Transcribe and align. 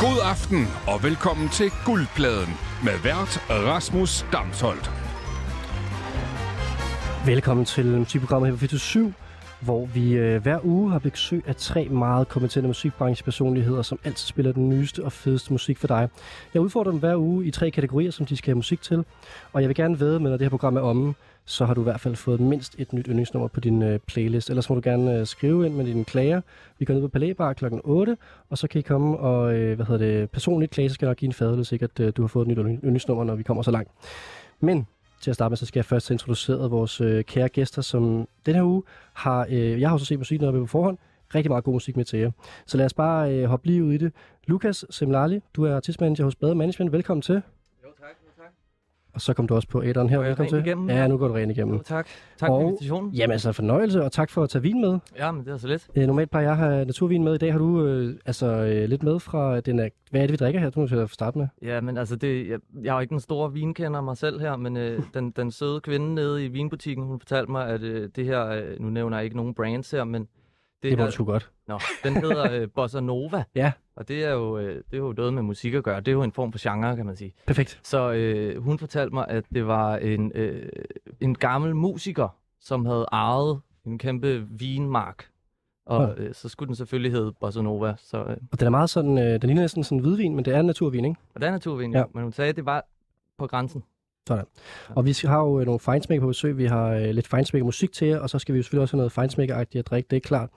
God 0.00 0.18
aften 0.22 0.66
og 0.86 1.02
velkommen 1.02 1.48
til 1.48 1.70
Guldpladen 1.84 2.54
med 2.84 2.92
vært 3.04 3.40
Rasmus 3.50 4.26
Damsholdt. 4.32 4.90
Velkommen 7.26 7.64
til 7.66 7.86
musikprogrammet 7.86 8.58
her 8.58 8.68
på 8.68 8.78
7, 8.78 9.12
hvor 9.60 9.86
vi 9.86 10.12
øh, 10.12 10.42
hver 10.42 10.58
uge 10.64 10.90
har 10.90 10.98
besøg 10.98 11.44
af 11.46 11.56
tre 11.56 11.88
meget 11.88 12.28
kompetente 12.28 12.66
musikbranchepersonligheder, 12.68 13.82
som 13.82 13.98
altid 14.04 14.26
spiller 14.26 14.52
den 14.52 14.68
nyeste 14.68 15.04
og 15.04 15.12
fedeste 15.12 15.52
musik 15.52 15.78
for 15.78 15.86
dig. 15.86 16.08
Jeg 16.54 16.62
udfordrer 16.62 16.90
dem 16.90 17.00
hver 17.00 17.16
uge 17.16 17.46
i 17.46 17.50
tre 17.50 17.70
kategorier, 17.70 18.10
som 18.10 18.26
de 18.26 18.36
skal 18.36 18.50
have 18.50 18.56
musik 18.56 18.82
til, 18.82 19.04
og 19.52 19.60
jeg 19.60 19.68
vil 19.68 19.76
gerne 19.76 19.98
vide 19.98 20.20
med, 20.20 20.30
når 20.30 20.36
det 20.36 20.44
her 20.44 20.50
program 20.50 20.76
er 20.76 20.80
omme, 20.80 21.14
så 21.46 21.64
har 21.64 21.74
du 21.74 21.80
i 21.80 21.84
hvert 21.84 22.00
fald 22.00 22.16
fået 22.16 22.40
mindst 22.40 22.74
et 22.78 22.92
nyt 22.92 23.06
yndlingsnummer 23.06 23.48
på 23.48 23.60
din 23.60 23.82
øh, 23.82 23.98
playlist. 23.98 24.50
Ellers 24.50 24.68
må 24.68 24.74
du 24.74 24.80
gerne 24.84 25.20
øh, 25.20 25.26
skrive 25.26 25.66
ind 25.66 25.74
med 25.74 25.84
dine 25.84 26.04
klager. 26.04 26.40
Vi 26.78 26.84
går 26.84 26.94
ned 26.94 27.02
på 27.02 27.08
Palæbar 27.08 27.52
kl. 27.52 27.64
8, 27.84 28.16
og 28.50 28.58
så 28.58 28.68
kan 28.68 28.78
I 28.78 28.82
komme 28.82 29.18
og, 29.18 29.54
øh, 29.54 29.76
hvad 29.76 29.86
hedder 29.86 30.06
det, 30.06 30.30
personligt 30.30 30.72
klage, 30.72 30.88
så 30.88 30.94
skal 30.94 31.06
jeg 31.06 31.10
nok 31.10 31.16
give 31.16 31.26
en 31.26 31.32
fadel, 31.32 31.66
sikkert 31.66 32.00
øh, 32.00 32.12
du 32.16 32.22
har 32.22 32.28
fået 32.28 32.48
et 32.48 32.48
nyt 32.48 32.66
yndlingsnummer, 32.66 33.24
når 33.24 33.34
vi 33.34 33.42
kommer 33.42 33.62
så 33.62 33.70
langt. 33.70 33.90
Men 34.60 34.86
til 35.20 35.30
at 35.30 35.34
starte 35.34 35.50
med, 35.50 35.56
så 35.56 35.66
skal 35.66 35.78
jeg 35.78 35.84
først 35.84 36.08
have 36.08 36.14
introduceret 36.14 36.70
vores 36.70 37.00
øh, 37.00 37.24
kære 37.24 37.48
gæster, 37.48 37.82
som 37.82 38.28
den 38.46 38.54
her 38.54 38.62
uge 38.62 38.82
har, 39.12 39.46
øh, 39.50 39.80
jeg 39.80 39.88
har 39.88 39.94
også 39.94 40.06
set 40.06 40.18
musik 40.18 40.40
noget 40.40 40.54
på 40.54 40.66
forhånd, 40.66 40.98
rigtig 41.34 41.50
meget 41.50 41.64
god 41.64 41.72
musik 41.72 41.96
med 41.96 42.04
til 42.04 42.18
jer. 42.18 42.30
Så 42.66 42.76
lad 42.76 42.86
os 42.86 42.94
bare 42.94 43.34
øh, 43.34 43.44
hoppe 43.44 43.66
lige 43.66 43.84
ud 43.84 43.92
i 43.92 43.96
det. 43.96 44.12
Lukas 44.46 44.84
Semlali, 44.90 45.40
du 45.54 45.64
er 45.64 45.76
artistmanager 45.76 46.24
hos 46.24 46.34
Bade 46.34 46.54
Management. 46.54 46.92
Velkommen 46.92 47.22
til. 47.22 47.42
Og 49.16 49.22
så 49.22 49.34
kom 49.34 49.46
du 49.46 49.54
også 49.54 49.68
på 49.68 49.82
æderen 49.84 50.08
her. 50.08 50.18
Velkommen 50.18 50.50
til. 50.50 50.58
igennem? 50.66 50.90
Ja, 50.90 51.06
nu 51.08 51.16
går 51.16 51.28
du 51.28 51.34
rent 51.34 51.50
igennem. 51.52 51.74
Jo, 51.74 51.82
tak. 51.82 52.06
Tak 52.38 52.48
for 52.48 52.54
Og- 52.56 52.62
invitationen. 52.62 53.10
Jamen 53.12 53.32
altså 53.32 53.52
fornøjelse, 53.52 54.02
og 54.04 54.12
tak 54.12 54.30
for 54.30 54.42
at 54.42 54.50
tage 54.50 54.62
vin 54.62 54.80
med. 54.80 54.98
Ja, 55.16 55.32
men 55.32 55.44
det 55.44 55.52
er 55.52 55.56
så 55.56 55.68
lidt. 55.68 55.88
Øh, 55.96 56.06
normalt 56.06 56.30
plejer 56.30 56.46
jeg 56.46 56.56
have 56.56 56.84
naturvin 56.84 57.24
med. 57.24 57.34
I 57.34 57.38
dag 57.38 57.52
har 57.52 57.58
du 57.58 57.84
øh, 57.86 58.14
altså 58.26 58.46
øh, 58.46 58.88
lidt 58.88 59.02
med 59.02 59.18
fra 59.20 59.60
den 59.60 59.78
er, 59.78 59.88
Hvad 60.10 60.20
er 60.22 60.26
det, 60.26 60.32
vi 60.32 60.36
drikker 60.36 60.60
her? 60.60 60.70
Du 60.70 60.80
må 60.80 60.86
til 60.86 61.08
starte 61.08 61.38
med. 61.38 61.46
Ja, 61.62 61.80
men 61.80 61.96
altså, 61.98 62.16
det, 62.16 62.48
jeg, 62.48 62.58
jeg 62.82 62.90
er 62.90 62.94
jo 62.94 63.00
ikke 63.00 63.10
den 63.10 63.20
store 63.20 63.52
vinkender 63.52 64.00
mig 64.00 64.16
selv 64.16 64.40
her, 64.40 64.56
men 64.56 64.76
øh, 64.76 65.02
den, 65.14 65.30
den 65.30 65.50
søde 65.50 65.80
kvinde 65.80 66.14
nede 66.14 66.44
i 66.44 66.48
vinbutikken, 66.48 67.04
hun 67.04 67.20
fortalte 67.20 67.50
mig, 67.50 67.66
at 67.68 67.82
øh, 67.82 68.08
det 68.16 68.24
her, 68.24 68.46
øh, 68.48 68.80
nu 68.80 68.88
nævner 68.90 69.16
jeg 69.16 69.24
ikke 69.24 69.36
nogen 69.36 69.54
brands 69.54 69.90
her, 69.90 70.04
men 70.04 70.28
det, 70.90 70.98
Det 70.98 71.06
du 71.06 71.12
sgu 71.12 71.24
godt. 71.24 71.50
nå, 71.68 71.78
den 72.04 72.16
hedder 72.16 72.52
øh, 72.52 72.68
Bossa 72.74 73.00
Nova. 73.00 73.44
Ja. 73.54 73.72
Og 73.96 74.08
det 74.08 74.24
er, 74.24 74.32
jo, 74.32 74.58
øh, 74.58 74.74
det 74.76 74.84
er 74.92 74.98
jo 74.98 75.14
noget 75.16 75.34
med 75.34 75.42
musik 75.42 75.74
at 75.74 75.84
gøre. 75.84 76.00
Det 76.00 76.08
er 76.08 76.12
jo 76.12 76.22
en 76.22 76.32
form 76.32 76.52
for 76.52 76.58
genre, 76.70 76.96
kan 76.96 77.06
man 77.06 77.16
sige. 77.16 77.34
Perfekt. 77.46 77.80
Så 77.82 78.12
øh, 78.12 78.62
hun 78.62 78.78
fortalte 78.78 79.14
mig, 79.14 79.28
at 79.28 79.44
det 79.54 79.66
var 79.66 79.96
en, 79.96 80.32
øh, 80.34 80.68
en 81.20 81.34
gammel 81.34 81.76
musiker, 81.76 82.28
som 82.60 82.86
havde 82.86 83.06
ejet 83.12 83.60
en 83.86 83.98
kæmpe 83.98 84.46
vinmark. 84.50 85.28
Og 85.86 86.14
øh, 86.18 86.34
så 86.34 86.48
skulle 86.48 86.66
den 86.66 86.74
selvfølgelig 86.76 87.12
hedde 87.12 87.32
Bossa 87.40 87.62
Nova. 87.62 87.94
Så, 87.98 88.18
øh, 88.24 88.36
Og 88.52 88.60
den 88.60 88.66
er 88.66 88.70
meget 88.70 88.90
sådan, 88.90 89.18
øh, 89.18 89.24
den 89.24 89.42
ligner 89.42 89.62
næsten 89.62 89.84
sådan 89.84 89.98
hvidvin, 89.98 90.34
men 90.36 90.44
det 90.44 90.54
er 90.54 90.62
naturvin, 90.62 91.04
ikke? 91.04 91.20
og 91.34 91.40
det 91.40 91.46
er 91.46 91.50
naturvin, 91.50 91.92
Ja. 91.92 91.98
ja. 91.98 92.04
men 92.14 92.22
hun 92.22 92.32
sagde, 92.32 92.48
at 92.48 92.56
det 92.56 92.66
var 92.66 92.84
på 93.38 93.46
grænsen. 93.46 93.82
Og 94.88 95.06
vi 95.06 95.16
har 95.24 95.40
jo 95.40 95.60
øh, 95.60 95.66
nogle 95.66 95.80
fejnsmækker 95.80 96.22
på 96.22 96.28
besøg. 96.28 96.58
Vi 96.58 96.66
har 96.66 96.88
øh, 96.88 97.10
lidt 97.10 97.26
fejnsmækker 97.26 97.64
musik 97.64 97.92
til 97.92 98.08
jer, 98.08 98.18
og 98.18 98.30
så 98.30 98.38
skal 98.38 98.52
vi 98.52 98.58
jo 98.58 98.62
selvfølgelig 98.62 98.82
også 98.82 98.96
have 98.96 98.98
noget 98.98 99.12
fejnsmækkeragtigt 99.12 99.78
at 99.78 99.90
drikke. 99.90 100.06
Det 100.10 100.16
er 100.16 100.20
klart. 100.20 100.50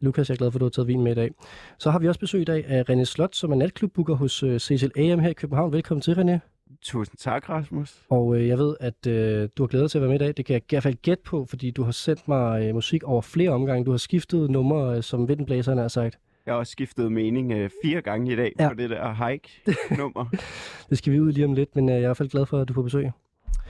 Lukas, 0.00 0.28
jeg 0.28 0.34
er 0.34 0.38
glad 0.38 0.50
for, 0.50 0.56
at 0.56 0.60
du 0.60 0.64
har 0.64 0.70
taget 0.70 0.88
vin 0.88 1.02
med 1.02 1.12
i 1.12 1.14
dag. 1.14 1.30
Så 1.78 1.90
har 1.90 1.98
vi 1.98 2.08
også 2.08 2.20
besøg 2.20 2.40
i 2.40 2.44
dag 2.44 2.66
af 2.66 2.90
René 2.90 3.04
Slot, 3.04 3.34
som 3.34 3.52
er 3.52 3.56
natklubbooker 3.56 4.14
hos 4.14 4.42
øh, 4.42 4.58
Cecil 4.60 4.92
AM 4.96 5.18
her 5.18 5.28
i 5.28 5.32
København. 5.32 5.72
Velkommen 5.72 6.02
til, 6.02 6.12
René. 6.12 6.38
Tusind 6.82 7.16
tak, 7.18 7.48
Rasmus. 7.48 8.02
Og 8.10 8.36
øh, 8.36 8.48
jeg 8.48 8.58
ved, 8.58 8.76
at 8.80 9.06
øh, 9.06 9.48
du 9.56 9.62
har 9.62 9.66
glædet 9.66 9.84
dig 9.84 9.90
til 9.90 9.98
at 9.98 10.02
være 10.02 10.08
med 10.08 10.20
i 10.20 10.24
dag. 10.24 10.36
Det 10.36 10.46
kan 10.46 10.54
jeg 10.54 10.62
i 10.62 10.66
hvert 10.68 10.82
fald 10.82 10.94
gætte 11.02 11.22
på, 11.22 11.44
fordi 11.44 11.70
du 11.70 11.82
har 11.82 11.92
sendt 11.92 12.28
mig 12.28 12.62
øh, 12.62 12.74
musik 12.74 13.02
over 13.02 13.22
flere 13.22 13.50
omgange. 13.50 13.84
Du 13.84 13.90
har 13.90 13.98
skiftet 13.98 14.50
numre, 14.50 14.96
øh, 14.96 15.02
som 15.02 15.28
vindblæserne 15.28 15.80
har 15.80 15.88
sagt. 15.88 16.18
Jeg 16.46 16.54
har 16.54 16.58
også 16.58 16.70
skiftet 16.70 17.12
mening 17.12 17.52
øh, 17.52 17.70
fire 17.84 18.00
gange 18.02 18.32
i 18.32 18.36
dag 18.36 18.52
Ja. 18.60 18.68
på 18.68 18.74
det 18.74 18.90
der 18.90 19.28
hike-nummer. 19.28 20.24
Det 20.90 20.98
skal 20.98 21.12
vi 21.12 21.20
ud 21.20 21.32
lige 21.32 21.44
om 21.44 21.52
lidt, 21.52 21.76
men 21.76 21.88
øh, 21.88 21.92
jeg 21.94 21.98
er 21.98 22.02
i 22.02 22.06
hvert 22.06 22.16
fald 22.16 22.28
glad 22.28 22.46
for, 22.46 22.58
at 22.60 22.68
du 22.68 22.72
er 22.72 22.74
på 22.74 22.82
besøg. 22.82 23.10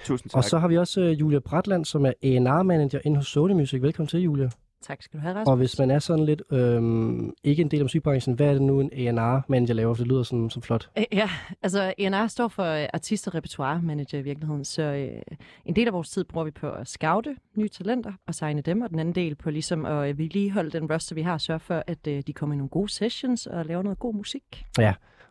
Tusind 0.05 0.31
tak. 0.31 0.37
Og 0.37 0.45
så 0.45 0.59
har 0.59 0.69
vi 0.69 0.78
også 0.78 1.01
øh, 1.01 1.21
Julia 1.21 1.39
Bratland, 1.39 1.84
som 1.84 2.06
er 2.06 2.12
A&R-manager 2.23 3.01
inde 3.05 3.17
hos 3.17 3.27
Sony 3.27 3.53
Music. 3.53 3.83
Velkommen 3.83 4.09
til, 4.09 4.21
Julia. 4.21 4.51
Tak 4.83 5.03
skal 5.03 5.19
du 5.19 5.23
have, 5.23 5.35
Rasmus. 5.35 5.51
Og 5.51 5.57
hvis 5.57 5.79
man 5.79 5.91
er 5.91 5.99
sådan 5.99 6.25
lidt 6.25 6.43
øhm, 6.51 7.33
ikke 7.45 7.63
en 7.63 7.71
del 7.71 7.79
af 7.81 7.85
musikbranchen, 7.85 8.35
hvad 8.35 8.47
er 8.47 8.53
det 8.53 8.63
nu 8.63 8.81
en 8.81 8.91
A&R-manager 8.93 9.75
laver? 9.75 9.95
For 9.95 10.03
det 10.03 10.13
lyder 10.13 10.23
sådan, 10.23 10.51
som 10.51 10.63
flot. 10.63 10.91
Ja, 11.13 11.31
altså 11.63 11.95
ENR 11.99 12.27
står 12.27 12.49
for 12.49 12.65
øh, 12.65 12.89
artist- 12.95 13.27
og 13.27 13.35
repertoire 13.35 13.83
manager 13.83 14.19
i 14.19 14.23
virkeligheden, 14.23 14.65
så 14.65 14.83
øh, 14.83 15.37
en 15.65 15.77
del 15.77 15.87
af 15.87 15.93
vores 15.93 16.11
tid 16.11 16.25
bruger 16.25 16.45
vi 16.45 16.51
på 16.51 16.71
at 16.71 16.89
scoute 16.89 17.37
nye 17.57 17.69
talenter 17.69 18.13
og 18.27 18.35
signe 18.35 18.61
dem, 18.61 18.81
og 18.81 18.91
den 18.91 18.99
anden 18.99 19.15
del 19.15 19.35
på 19.35 19.51
ligesom 19.51 19.87
at 19.87 20.09
øh, 20.09 20.19
vedligeholde 20.19 20.71
den 20.71 20.93
roster, 20.93 21.15
vi 21.15 21.23
har, 21.23 21.33
og 21.33 21.41
sørge 21.41 21.61
for, 21.61 21.83
at 21.87 22.07
øh, 22.09 22.23
de 22.27 22.33
kommer 22.33 22.55
i 22.55 22.57
nogle 22.57 22.71
gode 22.71 22.89
sessions 22.89 23.47
og 23.47 23.65
laver 23.65 23.83
noget 23.83 23.99
god 23.99 24.15
musik. 24.15 24.65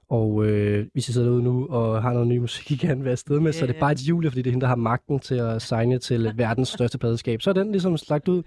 Og 0.09 0.45
øh, 0.45 0.85
hvis 0.93 1.09
I 1.09 1.13
sidder 1.13 1.27
derude 1.27 1.43
nu 1.43 1.67
og 1.69 2.01
har 2.01 2.13
noget 2.13 2.27
ny 2.27 2.37
musik, 2.37 2.71
I 2.71 2.75
gerne 2.87 3.03
vil 3.03 3.09
afsted 3.09 3.39
med, 3.39 3.53
så 3.53 3.63
er 3.63 3.67
det 3.67 3.75
bare 3.79 3.95
til 3.95 4.05
Julia, 4.05 4.29
fordi 4.29 4.41
det 4.41 4.47
er 4.47 4.51
hende, 4.51 4.61
der 4.61 4.67
har 4.67 4.75
magten 4.75 5.19
til 5.19 5.35
at 5.35 5.61
signe 5.61 5.97
til 5.99 6.31
verdens 6.37 6.67
største 6.69 6.97
pladeskab. 6.97 7.41
Så 7.41 7.49
er 7.49 7.53
den 7.53 7.71
ligesom 7.71 7.97
slagt 7.97 8.27
ud. 8.27 8.43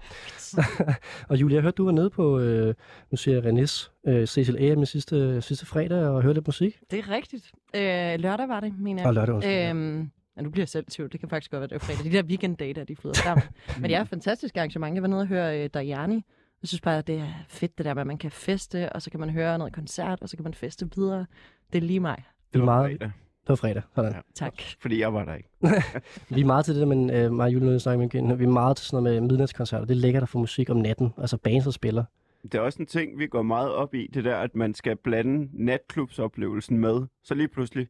og 1.29 1.37
Julia, 1.41 1.55
jeg 1.55 1.61
hørte, 1.63 1.75
du 1.75 1.85
var 1.85 1.91
nede 1.91 2.09
på, 2.09 2.39
øh, 2.39 2.73
nu 3.11 3.17
siger 3.17 3.41
jeg 3.41 3.45
Renés, 3.45 3.89
øh, 4.07 4.27
Cecil 4.27 4.57
AM 4.71 4.85
sidste, 4.85 5.41
sidste 5.41 5.65
fredag 5.65 6.07
og 6.07 6.21
hørte 6.21 6.33
lidt 6.33 6.47
musik. 6.47 6.79
Det 6.91 6.99
er 6.99 7.09
rigtigt. 7.09 7.51
Øh, 7.75 8.19
lørdag 8.19 8.47
var 8.47 8.59
det, 8.59 8.73
mener 8.79 9.01
jeg. 9.01 9.07
Og 9.07 9.13
lørdag 9.13 9.35
også. 9.35 9.49
Øh, 9.49 9.69
Øhm, 9.69 10.09
ja, 10.37 10.41
nu 10.41 10.49
bliver 10.49 10.63
jeg 10.63 10.69
selv 10.69 10.85
tvivl. 10.89 11.11
Det 11.11 11.19
kan 11.19 11.29
faktisk 11.29 11.51
godt 11.51 11.59
være, 11.59 11.67
det 11.67 11.75
er 11.75 11.79
fredag. 11.79 12.11
De 12.11 12.17
der 12.17 12.23
weekend-data, 12.23 12.83
de 12.83 12.95
flyder 12.95 13.13
sammen. 13.15 13.43
Men 13.81 13.83
det 13.89 13.95
er 13.95 14.01
et 14.01 14.09
fantastisk 14.09 14.57
arrangement. 14.57 14.93
Jeg 14.95 15.01
var 15.01 15.07
nede 15.07 15.21
og 15.21 15.27
høre 15.27 15.63
øh, 15.63 15.69
Dajani. 15.73 16.25
Jeg 16.61 16.67
synes 16.67 16.81
bare, 16.81 17.01
det 17.01 17.17
er 17.17 17.27
fedt 17.47 17.77
det 17.77 17.85
der 17.85 17.93
med, 17.93 18.01
at 18.01 18.07
man 18.07 18.17
kan 18.17 18.31
feste, 18.31 18.93
og 18.93 19.01
så 19.01 19.11
kan 19.11 19.19
man 19.19 19.29
høre 19.29 19.57
noget 19.57 19.73
koncert, 19.73 20.21
og 20.21 20.29
så 20.29 20.37
kan 20.37 20.43
man 20.43 20.53
feste 20.53 20.89
videre. 20.95 21.25
Det 21.73 21.83
er 21.83 21.87
lige 21.87 21.99
mig. 21.99 22.23
det 22.53 22.59
var 22.59 22.65
meget, 22.65 22.91
fredag, 22.91 23.11
det 23.41 23.49
var 23.49 23.55
fredag. 23.55 23.81
Sådan. 23.95 24.13
Ja. 24.13 24.19
Tak. 24.35 24.53
Fordi 24.79 24.99
jeg 24.99 25.13
var 25.13 25.25
der 25.25 25.35
ikke. 25.35 25.49
Vi 26.35 26.41
er 26.41 26.45
meget 26.45 26.65
til 26.65 26.73
det 26.73 26.81
der, 26.81 26.87
men 26.87 27.09
øh, 27.09 27.31
mig 27.31 27.45
og 27.45 27.53
Julie, 27.53 27.79
snakker 27.79 27.97
med 27.97 28.13
igen, 28.13 28.39
vi 28.39 28.43
er 28.43 28.47
meget 28.47 28.77
til 28.77 28.85
sådan 28.85 29.03
noget 29.03 29.21
med 29.21 29.29
midnatskoncerter. 29.29 29.85
Det 29.85 29.93
er 29.95 29.99
lækkert 29.99 30.23
at 30.23 30.29
få 30.29 30.39
musik 30.39 30.69
om 30.69 30.77
natten, 30.77 31.13
altså 31.17 31.37
bands, 31.37 31.63
der 31.63 31.71
spiller. 31.71 32.03
Det 32.43 32.55
er 32.55 32.59
også 32.59 32.79
en 32.79 32.85
ting, 32.85 33.19
vi 33.19 33.27
går 33.27 33.41
meget 33.41 33.71
op 33.71 33.93
i, 33.93 34.07
det 34.13 34.23
der, 34.23 34.35
at 34.35 34.55
man 34.55 34.73
skal 34.73 34.95
blande 34.95 35.49
natklubsoplevelsen 35.53 36.77
med. 36.77 37.01
Så 37.23 37.33
lige 37.33 37.47
pludselig, 37.47 37.87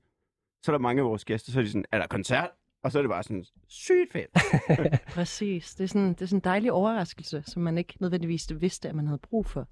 så 0.63 0.71
er 0.71 0.73
der 0.73 0.79
mange 0.81 1.01
af 1.01 1.05
vores 1.05 1.25
gæster, 1.25 1.51
så 1.51 1.59
er 1.59 1.63
de 1.63 1.69
sådan, 1.69 1.85
er 1.91 1.97
der 1.97 2.07
koncert? 2.07 2.49
Og 2.83 2.91
så 2.91 2.97
er 2.97 3.01
det 3.03 3.09
bare 3.09 3.23
sådan, 3.23 3.45
sygt 3.67 4.11
fedt. 4.11 4.29
Præcis. 5.15 5.75
Det 5.75 5.83
er, 5.83 5.87
sådan, 5.87 6.09
det 6.09 6.21
er 6.21 6.25
sådan 6.25 6.37
en 6.37 6.43
dejlig 6.43 6.71
overraskelse, 6.71 7.43
som 7.45 7.61
man 7.61 7.77
ikke 7.77 7.93
nødvendigvis 7.99 8.47
vidste, 8.59 8.89
at 8.89 8.95
man 8.95 9.07
havde 9.07 9.19
brug 9.29 9.45
for. 9.45 9.67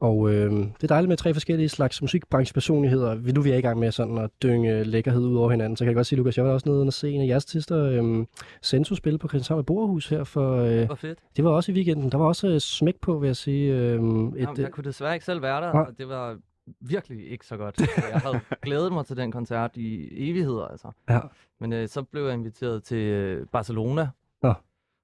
Og 0.00 0.32
øh, 0.34 0.50
det 0.52 0.82
er 0.82 0.86
dejligt 0.86 1.08
med 1.08 1.16
tre 1.16 1.32
forskellige 1.34 1.68
slags 1.68 2.02
musikbranchepersonligheder. 2.02 3.14
Vi- 3.14 3.32
Nu 3.32 3.42
vi 3.42 3.50
er 3.50 3.56
i 3.56 3.60
gang 3.60 3.78
med 3.78 3.92
sådan 3.92 4.18
at 4.18 4.30
dynge 4.42 4.84
lækkerhed 4.84 5.22
ud 5.22 5.36
over 5.36 5.50
hinanden, 5.50 5.76
så 5.76 5.84
kan 5.84 5.88
jeg 5.88 5.94
godt 5.94 6.06
sige, 6.06 6.16
Lukas, 6.16 6.36
jeg 6.36 6.44
var 6.44 6.52
også 6.52 6.68
nede 6.68 6.82
og 6.82 6.92
se 6.92 7.10
en 7.10 7.20
af 7.20 7.26
jeres 7.26 7.44
artister, 7.44 7.84
øh, 7.84 8.26
Sensu, 8.62 8.94
spille 8.94 9.18
på 9.18 9.28
Christianshavn 9.28 9.58
med 9.58 9.64
Borgerhus 9.64 10.08
her 10.08 10.24
for... 10.24 10.56
Øh, 10.56 10.86
Hvor 10.86 10.94
fedt. 10.94 11.18
det 11.36 11.44
var 11.44 11.50
også 11.50 11.72
i 11.72 11.74
weekenden. 11.74 12.12
Der 12.12 12.18
var 12.18 12.26
også 12.26 12.48
øh, 12.48 12.60
smæk 12.60 12.94
på, 13.00 13.18
vil 13.18 13.26
jeg 13.26 13.36
sige. 13.36 13.72
Øh, 13.72 13.78
et, 13.94 13.98
Jamen, 14.00 14.36
jeg 14.58 14.70
kunne 14.72 14.84
desværre 14.84 15.14
ikke 15.14 15.24
selv 15.26 15.42
være 15.42 15.60
der, 15.60 15.72
Nej. 15.72 15.82
og 15.82 15.98
det 15.98 16.08
var 16.08 16.38
virkelig 16.80 17.30
ikke 17.30 17.46
så 17.46 17.56
godt. 17.56 17.80
Jeg 18.12 18.20
havde 18.20 18.40
glædet 18.62 18.92
mig 18.92 19.06
til 19.06 19.16
den 19.16 19.32
koncert 19.32 19.76
i 19.76 20.08
evigheder, 20.30 20.64
altså. 20.64 20.90
Ja. 21.10 21.20
Men 21.60 21.72
øh, 21.72 21.88
så 21.88 22.02
blev 22.02 22.24
jeg 22.24 22.34
inviteret 22.34 22.84
til 22.84 22.98
øh, 22.98 23.46
Barcelona, 23.46 24.08
Nå. 24.42 24.54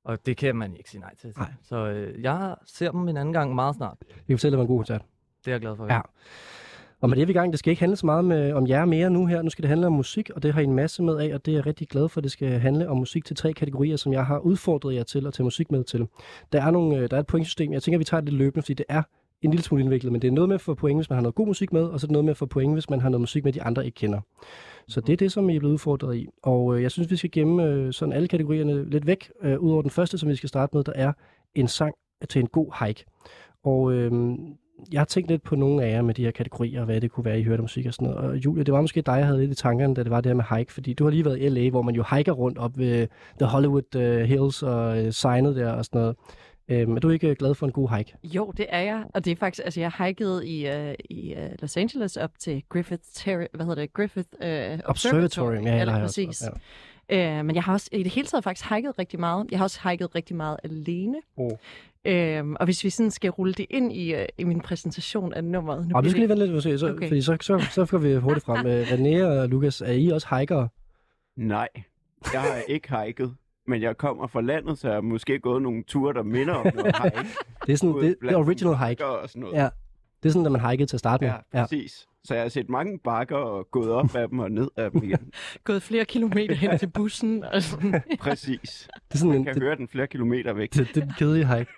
og 0.05 0.27
det 0.27 0.37
kan 0.37 0.57
man 0.57 0.77
ikke 0.77 0.91
sige 0.91 1.01
nej 1.01 1.15
til. 1.17 1.33
Nej. 1.37 1.53
Så 1.63 1.77
øh, 1.87 2.23
jeg 2.23 2.57
ser 2.67 2.91
dem 2.91 3.09
en 3.09 3.17
anden 3.17 3.33
gang 3.33 3.55
meget 3.55 3.77
snart. 3.77 3.97
jeg 4.09 4.17
kan 4.27 4.39
fortælle, 4.39 4.53
det 4.53 4.59
var 4.59 4.65
en 4.65 4.69
god 4.69 4.79
koncert. 4.79 5.03
Det 5.45 5.51
er 5.51 5.55
jeg 5.55 5.61
glad 5.61 5.77
for. 5.77 5.87
Ja. 5.87 6.01
Og 7.01 7.09
med 7.09 7.17
det 7.17 7.23
er 7.23 7.27
vi 7.27 7.33
i 7.33 7.35
gang. 7.35 7.53
Det 7.53 7.59
skal 7.59 7.71
ikke 7.71 7.81
handle 7.81 7.97
så 7.97 8.07
meget 8.07 8.25
med, 8.25 8.53
om 8.53 8.67
jer 8.67 8.85
mere 8.85 9.11
nu 9.11 9.27
her. 9.27 9.43
Nu 9.43 9.51
skal 9.51 9.63
det 9.63 9.69
handle 9.69 9.87
om 9.87 9.93
musik, 9.93 10.31
og 10.31 10.43
det 10.43 10.55
har 10.55 10.61
I 10.61 10.65
en 10.65 10.75
masse 10.75 11.03
med 11.03 11.17
af, 11.17 11.35
og 11.35 11.47
det 11.47 11.53
er 11.53 11.57
jeg 11.57 11.67
rigtig 11.67 11.89
glad 11.89 12.09
for. 12.09 12.21
Det 12.21 12.31
skal 12.31 12.59
handle 12.59 12.89
om 12.89 12.97
musik 12.97 13.25
til 13.25 13.37
tre 13.37 13.53
kategorier, 13.53 13.97
som 13.97 14.13
jeg 14.13 14.27
har 14.27 14.39
udfordret 14.39 14.95
jer 14.95 15.03
til 15.03 15.27
at 15.27 15.33
tage 15.35 15.45
musik 15.45 15.71
med 15.71 15.85
til. 15.85 16.07
Der 16.53 16.63
er, 16.63 16.71
nogle, 16.71 16.97
øh, 16.97 17.11
der 17.11 17.17
er 17.17 17.21
et 17.21 17.27
pointsystem. 17.27 17.73
Jeg 17.73 17.83
tænker, 17.83 17.99
vi 17.99 18.05
tager 18.05 18.21
det 18.21 18.33
løbende, 18.33 18.63
fordi 18.63 18.75
det 18.75 18.87
er 18.89 19.03
en 19.43 19.51
lille 19.51 19.65
smule 19.65 19.83
indviklet, 19.83 20.13
men 20.13 20.23
det 20.23 20.29
er 20.29 20.33
noget 20.33 20.49
med 20.49 20.55
at 20.55 20.61
få 20.61 20.75
point, 20.75 20.99
hvis 20.99 21.11
man 21.11 21.17
har 21.17 21.23
noget 21.23 21.35
god 21.35 21.47
musik 21.47 21.73
med, 21.73 21.83
og 21.83 22.01
så 22.01 22.05
er 22.05 22.09
det 22.09 22.13
noget 22.13 22.25
med 22.25 22.31
at 22.31 22.37
få 22.37 22.47
point, 22.47 22.73
hvis 22.73 22.91
man 22.91 23.01
har 23.01 23.09
noget 23.09 23.21
musik 23.21 23.45
med, 23.45 23.53
de 23.53 23.63
andre 23.63 23.87
ikke 23.87 23.97
kender. 23.97 24.21
Så 24.89 25.01
det 25.01 25.13
er 25.13 25.17
det, 25.17 25.33
som 25.33 25.51
I 25.51 25.57
er 25.57 25.59
blevet 25.59 25.73
udfordret 25.73 26.17
i. 26.17 26.29
Og 26.43 26.77
øh, 26.77 26.83
jeg 26.83 26.91
synes, 26.91 27.11
vi 27.11 27.17
skal 27.17 27.31
gemme 27.31 27.65
øh, 27.65 27.93
sådan 27.93 28.13
alle 28.13 28.29
kategorierne 28.29 28.91
lidt 28.91 29.07
væk, 29.07 29.31
øh, 29.43 29.59
udover 29.59 29.83
den 29.83 29.91
første, 29.91 30.19
som 30.19 30.29
vi 30.29 30.37
skal 30.37 30.49
starte 30.49 30.77
med, 30.77 30.85
der 30.85 30.93
er 30.95 31.13
en 31.55 31.69
sang 31.69 31.95
til 32.29 32.41
en 32.41 32.47
god 32.47 32.87
hike. 32.87 33.05
Og 33.65 33.93
øh, 33.93 34.13
jeg 34.93 35.01
har 35.01 35.05
tænkt 35.05 35.31
lidt 35.31 35.43
på 35.43 35.57
nogle 35.57 35.85
af 35.85 35.91
jer 35.91 36.03
med 36.03 36.15
de 36.15 36.25
her 36.25 36.31
kategorier, 36.31 36.81
og 36.81 36.87
hvad 36.87 37.01
det 37.01 37.11
kunne 37.11 37.25
være, 37.25 37.41
I 37.41 37.43
hørte 37.43 37.63
musik 37.63 37.87
og 37.87 37.95
sådan 37.95 38.09
noget. 38.09 38.31
Og 38.31 38.37
Julia, 38.37 38.63
det 38.63 38.75
var 38.75 38.81
måske 38.81 39.03
dig, 39.03 39.13
jeg 39.13 39.27
havde 39.27 39.41
lidt 39.41 39.51
i 39.51 39.55
tankerne, 39.55 39.95
da 39.95 40.03
det 40.03 40.11
var 40.11 40.21
det 40.21 40.31
her 40.31 40.37
med 40.37 40.45
hike, 40.57 40.73
fordi 40.73 40.93
du 40.93 41.05
har 41.05 41.11
lige 41.11 41.25
været 41.25 41.41
i 41.41 41.49
LA, 41.49 41.71
hvor 41.71 41.83
man 41.83 41.95
jo 41.95 42.05
hiker 42.15 42.33
rundt 42.33 42.59
op 42.59 42.79
ved 42.79 43.01
øh, 43.01 43.07
The 43.39 43.47
Hollywood 43.47 43.97
uh, 43.97 44.03
Hills 44.03 44.63
og 44.63 44.99
øh, 44.99 45.07
uh, 45.07 45.11
signet 45.11 45.57
der 45.57 45.73
og 45.73 45.85
sådan 45.85 46.01
noget. 46.01 46.17
Øhm, 46.71 46.97
er 46.97 47.01
du 47.01 47.09
ikke 47.11 47.35
glad 47.35 47.55
for 47.55 47.67
en 47.67 47.73
god 47.73 47.97
hike? 47.97 48.15
Jo, 48.25 48.53
det 48.57 48.67
er 48.69 48.81
jeg. 48.81 49.05
Og 49.15 49.25
det 49.25 49.31
er 49.31 49.37
faktisk, 49.37 49.65
altså 49.65 49.81
jeg 49.81 49.93
hikede 50.07 50.49
i, 50.49 50.69
uh, 50.71 50.95
i 51.11 51.35
uh, 51.37 51.43
Los 51.61 51.77
Angeles 51.77 52.17
op 52.17 52.31
til 52.39 52.63
Griffith, 52.69 53.03
Terri- 53.03 53.47
hvad 53.53 53.67
hedder 53.67 53.75
det, 53.83 53.93
Griffith 53.93 54.29
uh, 54.33 54.39
Observatory. 54.41 54.85
Observatory, 54.85 55.55
ja, 55.65 55.81
Eller 55.81 56.01
præcis. 56.01 56.29
også- 56.29 56.51
Øh, 57.13 57.45
men 57.45 57.55
jeg 57.55 57.63
har 57.63 57.73
også 57.73 57.89
i 57.93 58.03
det 58.03 58.13
hele 58.13 58.27
taget 58.27 58.45
faktisk 58.45 58.71
hiket 58.75 58.99
rigtig 58.99 59.21
meget. 59.21 59.47
Jeg 59.51 59.59
har 59.59 59.65
også 59.65 59.89
hiket 59.91 60.15
rigtig 60.15 60.37
meget 60.37 60.57
alene. 60.65 61.17
Oh. 61.37 61.51
Øhm, 62.05 62.57
og 62.61 62.65
hvis 62.65 62.85
vi 62.85 62.91
sådan 62.91 63.11
skal 63.11 63.31
rulle 63.31 63.55
det 63.55 63.67
ind 63.71 63.93
i, 63.93 64.15
øh, 64.15 64.27
i 64.39 64.45
min 64.45 64.61
præsentation 64.61 65.33
af 65.35 65.45
nummeret... 65.45 65.89
Nu 65.89 65.97
Og 65.97 66.05
vi 66.05 66.11
skal 66.11 66.21
lige 66.21 66.29
vente 66.29 66.47
lidt, 66.47 66.81
så, 66.81 66.89
Okay. 66.89 67.09
fordi 67.09 67.23
så, 67.23 67.37
så, 67.41 67.67
så 67.71 67.85
får 67.85 67.99
vi 67.99 68.15
hurtigt 68.15 68.45
frem. 68.47 68.67
Øh, 68.71 68.83
René 68.89 69.25
og 69.25 69.49
Lukas, 69.49 69.81
er 69.81 69.93
I 69.93 70.09
også 70.09 70.37
hikere? 70.39 70.69
Nej, 71.37 71.69
jeg 72.33 72.41
har 72.41 72.61
ikke 72.69 72.97
hiket. 72.97 73.35
Men 73.67 73.83
jeg 73.83 73.97
kommer 73.97 74.27
fra 74.27 74.41
landet, 74.41 74.79
så 74.79 74.89
jeg 74.89 74.95
har 74.95 75.01
måske 75.01 75.39
gået 75.39 75.63
nogle 75.63 75.83
ture, 75.85 76.15
der 76.15 76.23
minder 76.23 76.55
om 76.55 76.67
noget 76.75 76.97
hike. 77.03 77.17
Det 77.67 77.73
er 77.73 77.77
sådan, 77.77 77.95
Ude 77.95 78.07
det, 78.09 78.17
det 78.23 78.31
er 78.31 78.37
original 78.37 78.77
hike. 78.77 79.07
Og 79.07 79.29
sådan 79.29 79.41
noget. 79.41 79.55
Ja, 79.57 79.69
det 80.23 80.29
er 80.29 80.33
sådan, 80.33 80.47
at 80.47 80.53
man 80.53 80.71
hikede 80.71 80.87
til 80.87 80.97
at 80.97 81.01
starte 81.01 81.25
med. 81.25 81.33
Ja, 81.55 81.63
præcis. 81.63 82.07
Så 82.25 82.35
jeg 82.35 82.43
har 82.43 82.49
set 82.49 82.69
mange 82.69 82.99
bakker 83.05 83.37
og 83.37 83.69
gået 83.71 83.91
op 83.91 84.15
af 84.17 84.29
dem 84.29 84.39
og 84.39 84.51
ned 84.51 84.69
af 84.77 84.91
dem 84.91 85.03
igen. 85.05 85.33
gået 85.65 85.83
flere 85.83 86.05
kilometer 86.05 86.55
hen 86.55 86.79
til 86.79 86.87
bussen. 86.87 87.45
Og 87.45 87.63
sådan. 87.63 88.03
Præcis. 88.21 88.89
Det 89.09 89.15
er 89.15 89.19
sådan 89.19 89.33
Man 89.33 89.45
kan 89.45 89.55
det, 89.55 89.63
høre 89.63 89.77
den 89.77 89.89
flere 89.89 90.07
kilometer 90.07 90.53
væk. 90.53 90.75
det, 90.75 90.89
det 90.95 90.97
er 90.97 91.07
den 91.07 91.15
kedelige 91.19 91.47
hike. 91.57 91.71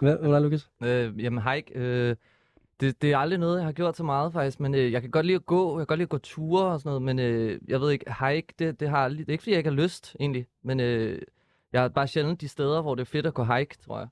Hvad, 0.00 0.16
hvordan 0.18 0.42
Lukas? 0.42 0.68
Øh, 0.84 1.22
jamen 1.22 1.42
hike, 1.42 1.72
øh, 1.74 2.16
det, 2.80 3.02
det 3.02 3.12
er 3.12 3.18
aldrig 3.18 3.38
noget, 3.38 3.56
jeg 3.56 3.64
har 3.64 3.72
gjort 3.72 3.96
så 3.96 4.04
meget 4.04 4.32
faktisk, 4.32 4.60
men 4.60 4.74
øh, 4.74 4.92
jeg 4.92 5.00
kan 5.00 5.10
godt 5.10 5.26
lide 5.26 5.36
at 5.36 5.46
gå, 5.46 5.78
jeg 5.78 5.86
kan 5.86 5.86
godt 5.86 5.98
lide 5.98 6.06
at 6.06 6.08
gå 6.08 6.18
ture 6.18 6.64
og 6.64 6.80
sådan 6.80 6.90
noget, 6.90 7.02
men 7.02 7.18
øh, 7.18 7.60
jeg 7.68 7.80
ved 7.80 7.90
ikke, 7.90 8.14
hike, 8.24 8.54
det, 8.58 8.80
det 8.80 8.88
har 8.88 8.96
aldrig, 8.96 9.26
det 9.26 9.28
er 9.28 9.34
ikke 9.34 9.42
fordi, 9.42 9.50
jeg 9.50 9.58
ikke 9.58 9.70
har 9.70 9.76
lyst 9.76 10.16
egentlig, 10.20 10.46
men 10.62 10.80
øh, 10.80 11.22
jeg 11.72 11.84
er 11.84 11.88
bare 11.88 12.06
sjældent 12.08 12.40
de 12.40 12.48
steder, 12.48 12.82
hvor 12.82 12.94
det 12.94 13.02
er 13.02 13.06
fedt 13.06 13.26
at 13.26 13.34
gå 13.34 13.44
hike, 13.44 13.76
tror 13.78 13.98
jeg. 13.98 14.08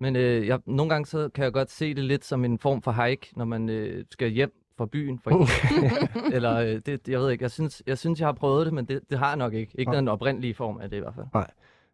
Men 0.00 0.16
øh, 0.16 0.46
jeg, 0.46 0.60
nogle 0.66 0.90
gange 0.90 1.06
så 1.06 1.28
kan 1.34 1.44
jeg 1.44 1.52
godt 1.52 1.70
se 1.70 1.94
det 1.94 2.04
lidt 2.04 2.24
som 2.24 2.44
en 2.44 2.58
form 2.58 2.82
for 2.82 2.92
hike, 2.92 3.32
når 3.36 3.44
man 3.44 3.68
øh, 3.68 4.04
skal 4.10 4.28
hjem 4.30 4.52
fra 4.78 4.86
byen, 4.86 5.18
for 5.18 5.42
eksempel. 5.42 6.08
Eller, 6.36 6.56
øh, 6.56 6.80
det, 6.86 7.08
jeg 7.08 7.20
ved 7.20 7.30
ikke, 7.30 7.42
jeg 7.42 7.50
synes, 7.50 7.82
jeg 7.86 7.98
synes, 7.98 8.20
jeg 8.20 8.28
har 8.28 8.32
prøvet 8.32 8.66
det, 8.66 8.74
men 8.74 8.84
det, 8.84 9.00
det 9.10 9.18
har 9.18 9.28
jeg 9.28 9.36
nok 9.36 9.54
ikke. 9.54 9.72
Ikke 9.78 9.90
Nej. 9.90 10.00
den 10.00 10.08
oprindelige 10.08 10.54
form 10.54 10.80
af 10.80 10.90
det 10.90 10.96
i 10.96 11.00
hvert 11.00 11.14
fald. 11.14 11.26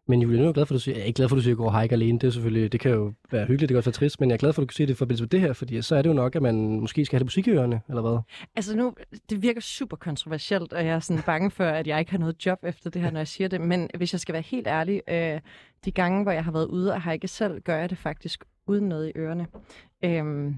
Men 0.09 0.21
Julie, 0.21 0.37
nu 0.37 0.43
er 0.43 0.47
jeg 0.47 0.53
glad 0.53 0.65
for, 0.65 0.73
at 0.73 0.75
du 0.75 0.79
siger, 0.79 0.95
jeg 0.95 1.01
er 1.01 1.05
ikke 1.05 1.17
glad 1.17 1.29
for, 1.29 1.35
at 1.35 1.37
du 1.37 1.43
siger, 1.43 1.53
at 1.53 1.57
du 1.57 1.63
går 1.63 1.71
og 1.71 1.81
hike 1.81 1.93
alene. 1.93 2.19
Det 2.19 2.27
er 2.27 2.31
selvfølgelig, 2.31 2.71
det 2.71 2.79
kan 2.79 2.91
jo 2.91 3.13
være 3.31 3.45
hyggeligt, 3.45 3.61
det 3.61 3.67
kan 3.69 3.77
også 3.77 3.89
være 3.89 3.93
trist, 3.93 4.19
men 4.19 4.29
jeg 4.29 4.33
er 4.33 4.37
glad 4.37 4.53
for, 4.53 4.61
at 4.61 4.63
du 4.63 4.67
kan 4.67 4.75
sige 4.75 4.87
det 4.87 4.93
i 4.93 4.95
forbindelse 4.95 5.23
med 5.23 5.29
det 5.29 5.41
her, 5.41 5.53
fordi 5.53 5.81
så 5.81 5.95
er 5.95 6.01
det 6.01 6.09
jo 6.09 6.13
nok, 6.13 6.35
at 6.35 6.41
man 6.41 6.79
måske 6.79 7.05
skal 7.05 7.15
have 7.15 7.19
det 7.19 7.25
musik 7.25 7.47
i 7.47 7.51
ørerne, 7.51 7.81
eller 7.89 8.01
hvad? 8.01 8.19
Altså 8.55 8.75
nu, 8.75 8.93
det 9.29 9.41
virker 9.41 9.61
super 9.61 9.97
kontroversielt, 9.97 10.73
og 10.73 10.85
jeg 10.85 10.95
er 10.95 10.99
sådan 10.99 11.23
bange 11.23 11.51
for, 11.51 11.63
at 11.63 11.87
jeg 11.87 11.99
ikke 11.99 12.11
har 12.11 12.19
noget 12.19 12.45
job 12.45 12.59
efter 12.63 12.89
det 12.89 13.01
her, 13.01 13.11
når 13.11 13.19
jeg 13.19 13.27
siger 13.27 13.47
det. 13.47 13.61
Men 13.61 13.89
hvis 13.97 14.13
jeg 14.13 14.19
skal 14.19 14.33
være 14.33 14.41
helt 14.41 14.67
ærlig, 14.67 15.01
øh, 15.09 15.39
de 15.85 15.91
gange, 15.91 16.23
hvor 16.23 16.31
jeg 16.31 16.43
har 16.43 16.51
været 16.51 16.67
ude 16.67 16.93
og 16.93 17.11
hike 17.11 17.27
selv, 17.27 17.61
gør 17.61 17.77
jeg 17.77 17.89
det 17.89 17.97
faktisk 17.97 18.43
uden 18.67 18.89
noget 18.89 19.07
i 19.07 19.11
ørerne. 19.19 19.47
Øhm, 20.05 20.55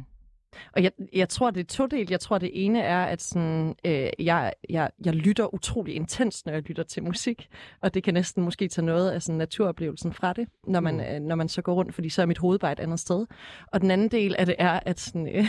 og 0.75 0.83
jeg, 0.83 0.91
jeg 1.13 1.29
tror, 1.29 1.51
det 1.51 1.59
er 1.59 1.65
todelt. 1.65 2.11
Jeg 2.11 2.19
tror, 2.19 2.37
det 2.37 2.65
ene 2.65 2.81
er, 2.81 3.03
at 3.03 3.21
sådan, 3.21 3.75
øh, 3.85 4.09
jeg, 4.19 4.53
jeg, 4.69 4.89
jeg 5.05 5.13
lytter 5.13 5.53
utrolig 5.53 5.95
intens, 5.95 6.45
når 6.45 6.53
jeg 6.53 6.61
lytter 6.61 6.83
til 6.83 7.03
musik. 7.03 7.47
Og 7.81 7.93
det 7.93 8.03
kan 8.03 8.13
næsten 8.13 8.43
måske 8.43 8.67
tage 8.67 8.85
noget 8.85 9.11
af 9.11 9.21
sådan 9.21 9.37
naturoplevelsen 9.37 10.13
fra 10.13 10.33
det, 10.33 10.47
når 10.67 10.79
man, 10.79 10.99
øh, 10.99 11.19
når 11.19 11.35
man 11.35 11.49
så 11.49 11.61
går 11.61 11.73
rundt, 11.73 11.95
fordi 11.95 12.09
så 12.09 12.21
er 12.21 12.25
mit 12.25 12.37
hoved 12.37 12.59
bare 12.59 12.71
et 12.71 12.79
andet 12.79 12.99
sted. 12.99 13.25
Og 13.67 13.81
den 13.81 13.91
anden 13.91 14.07
del 14.07 14.35
af 14.39 14.45
det 14.45 14.55
er, 14.59 14.79
at 14.85 14.99
sådan, 14.99 15.27
øh, 15.35 15.45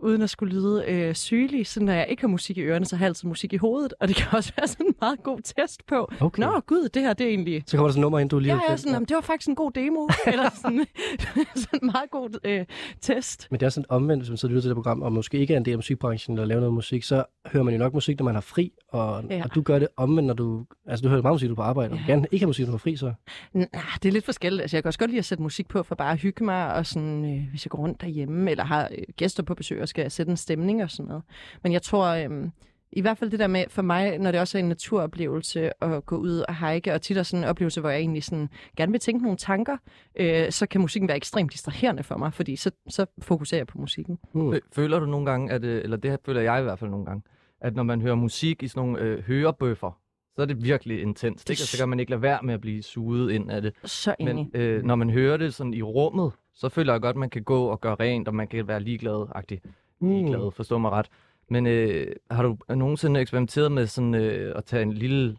uden 0.00 0.22
at 0.22 0.30
skulle 0.30 0.54
lyde 0.54 0.84
øh, 0.88 1.14
sygelig, 1.14 1.66
så 1.66 1.82
når 1.82 1.92
jeg 1.92 2.06
ikke 2.08 2.22
har 2.22 2.28
musik 2.28 2.58
i 2.58 2.60
ørerne, 2.62 2.84
så 2.84 2.96
har 2.96 3.04
jeg 3.04 3.08
altid 3.08 3.28
musik 3.28 3.52
i 3.52 3.56
hovedet. 3.56 3.94
Og 4.00 4.08
det 4.08 4.16
kan 4.16 4.26
også 4.32 4.52
være 4.56 4.66
sådan 4.68 4.86
en 4.86 4.94
meget 5.00 5.22
god 5.22 5.38
test 5.44 5.86
på. 5.86 6.08
Okay. 6.20 6.42
Nå 6.42 6.60
gud, 6.66 6.88
det 6.88 7.02
her 7.02 7.12
det 7.12 7.24
er 7.24 7.28
egentlig... 7.30 7.62
Så 7.66 7.76
kommer 7.76 7.88
der 7.88 7.92
sådan 7.92 8.00
nummer 8.00 8.18
ind, 8.18 8.30
du 8.30 8.38
lige 8.38 8.52
Ja, 8.52 8.58
har 8.58 8.64
ja, 8.70 8.76
sådan, 8.76 9.04
det 9.04 9.14
var 9.14 9.20
faktisk 9.20 9.48
en 9.48 9.54
god 9.54 9.72
demo. 9.72 10.08
Eller 10.32 10.50
sådan, 10.62 10.86
sådan 11.62 11.78
en 11.82 11.86
meget 11.92 12.10
god 12.10 12.38
øh, 12.44 12.64
test. 13.00 13.48
Men 13.50 13.60
det 13.60 13.66
er 13.66 13.70
sådan 13.70 13.86
omvendt, 13.88 14.22
hvis 14.22 14.28
man 14.30 14.36
så 14.36 14.48
lytter 14.48 14.60
til 14.60 14.68
det 14.68 14.76
program, 14.76 15.02
og 15.02 15.12
måske 15.12 15.38
ikke 15.38 15.54
er 15.54 15.58
en 15.58 15.64
del 15.64 15.72
af 15.72 15.78
musikbranchen 15.78 16.34
eller 16.34 16.46
laver 16.46 16.60
noget 16.60 16.74
musik, 16.74 17.02
så 17.02 17.24
hører 17.46 17.64
man 17.64 17.74
jo 17.74 17.78
nok 17.78 17.94
musik, 17.94 18.18
når 18.18 18.24
man 18.24 18.34
har 18.34 18.40
fri, 18.40 18.72
og, 18.88 19.24
Ja. 19.30 19.42
og 19.44 19.54
du 19.54 19.62
gør 19.62 19.78
det 19.78 19.88
omvendt, 19.96 20.26
når 20.26 20.34
du... 20.34 20.64
Altså, 20.86 21.02
du 21.02 21.08
hører 21.08 21.22
meget 21.22 21.34
musik, 21.34 21.48
du 21.48 21.52
er 21.52 21.56
på 21.56 21.62
arbejde, 21.62 21.92
og 21.92 21.98
Ja. 21.98 22.12
gerne 22.12 22.26
ikke 22.32 22.42
har 22.44 22.46
musik, 22.48 22.62
når 22.66 22.70
du 22.70 22.72
har 22.72 22.78
fri, 22.78 22.96
så... 22.96 23.12
Nah, 23.52 23.68
det 24.02 24.08
er 24.08 24.12
lidt 24.12 24.24
forskelligt. 24.24 24.62
Altså, 24.62 24.76
jeg 24.76 24.82
kan 24.82 24.88
også 24.88 24.98
godt 24.98 25.10
lide 25.10 25.18
at 25.18 25.24
sætte 25.24 25.42
musik 25.42 25.68
på 25.68 25.82
for 25.82 25.94
bare 25.94 26.12
at 26.12 26.18
hygge 26.18 26.44
mig, 26.44 26.74
og 26.74 26.86
sådan, 26.86 27.24
øh, 27.36 27.50
hvis 27.50 27.64
jeg 27.66 27.70
går 27.70 27.78
rundt 27.78 28.00
derhjemme, 28.00 28.50
eller 28.50 28.64
har 28.64 28.88
øh, 28.92 28.98
gæster 29.16 29.42
på 29.42 29.54
besøg, 29.54 29.77
og 29.80 29.88
skal 29.88 30.10
sætte 30.10 30.30
en 30.30 30.36
stemning 30.36 30.82
og 30.82 30.90
sådan 30.90 31.08
noget. 31.08 31.22
Men 31.62 31.72
jeg 31.72 31.82
tror, 31.82 32.06
øh, 32.06 32.48
i 32.92 33.00
hvert 33.00 33.18
fald 33.18 33.30
det 33.30 33.38
der 33.38 33.46
med, 33.46 33.64
for 33.68 33.82
mig, 33.82 34.18
når 34.18 34.30
det 34.30 34.40
også 34.40 34.58
er 34.58 34.62
en 34.62 34.68
naturoplevelse 34.68 35.84
at 35.84 36.06
gå 36.06 36.16
ud 36.16 36.44
og 36.48 36.70
hike, 36.70 36.94
og 36.94 37.02
tit 37.02 37.16
er 37.16 37.22
sådan 37.22 37.44
en 37.44 37.48
oplevelse, 37.50 37.80
hvor 37.80 37.90
jeg 37.90 37.98
egentlig 37.98 38.24
sådan, 38.24 38.48
gerne 38.76 38.92
vil 38.92 39.00
tænke 39.00 39.22
nogle 39.22 39.38
tanker, 39.38 39.76
øh, 40.16 40.50
så 40.50 40.66
kan 40.66 40.80
musikken 40.80 41.08
være 41.08 41.16
ekstremt 41.16 41.52
distraherende 41.52 42.02
for 42.02 42.16
mig, 42.16 42.34
fordi 42.34 42.56
så, 42.56 42.70
så 42.88 43.06
fokuserer 43.22 43.58
jeg 43.58 43.66
på 43.66 43.78
musikken. 43.78 44.18
Fø- 44.36 44.68
Føler 44.72 44.98
du 44.98 45.06
nogle 45.06 45.26
gange, 45.30 45.52
at, 45.52 45.64
øh, 45.64 45.82
eller 45.84 45.96
det 45.96 46.18
føler 46.26 46.40
jeg 46.40 46.60
i 46.60 46.62
hvert 46.62 46.78
fald 46.78 46.90
nogle 46.90 47.06
gange, 47.06 47.22
at 47.60 47.76
når 47.76 47.82
man 47.82 48.00
hører 48.02 48.14
musik 48.14 48.62
i 48.62 48.68
sådan 48.68 48.80
nogle 48.80 49.00
øh, 49.00 49.22
hørebøffer, 49.22 49.98
så 50.36 50.42
er 50.42 50.46
det 50.46 50.64
virkelig 50.64 51.02
intenst, 51.02 51.50
ikke? 51.50 51.62
Og 51.62 51.66
så 51.66 51.78
kan 51.78 51.88
man 51.88 52.00
ikke 52.00 52.10
lade 52.10 52.22
være 52.22 52.38
med 52.42 52.54
at 52.54 52.60
blive 52.60 52.82
suget 52.82 53.30
ind 53.32 53.50
af 53.50 53.62
det. 53.62 53.72
Så 53.84 54.14
enig. 54.18 54.34
Men 54.52 54.60
øh, 54.60 54.84
når 54.84 54.94
man 54.94 55.10
hører 55.10 55.36
det 55.36 55.54
sådan 55.54 55.74
i 55.74 55.82
rummet, 55.82 56.32
så 56.58 56.68
føler 56.68 56.92
jeg 56.92 57.00
godt, 57.00 57.14
at 57.14 57.20
man 57.20 57.30
kan 57.30 57.42
gå 57.42 57.64
og 57.66 57.80
gøre 57.80 57.94
rent, 58.00 58.28
og 58.28 58.34
man 58.34 58.48
kan 58.48 58.68
være 58.68 58.80
ligeglad-agtig. 58.80 59.60
Ligeglad, 60.00 60.52
forstå 60.52 60.78
mig 60.78 60.90
ret. 60.90 61.06
Men 61.50 61.66
øh, 61.66 62.16
har 62.30 62.42
du 62.42 62.56
nogensinde 62.68 63.20
eksperimenteret 63.20 63.72
med 63.72 63.86
sådan 63.86 64.14
øh, 64.14 64.52
at 64.56 64.64
tage 64.64 64.82
en 64.82 64.92
lille 64.92 65.36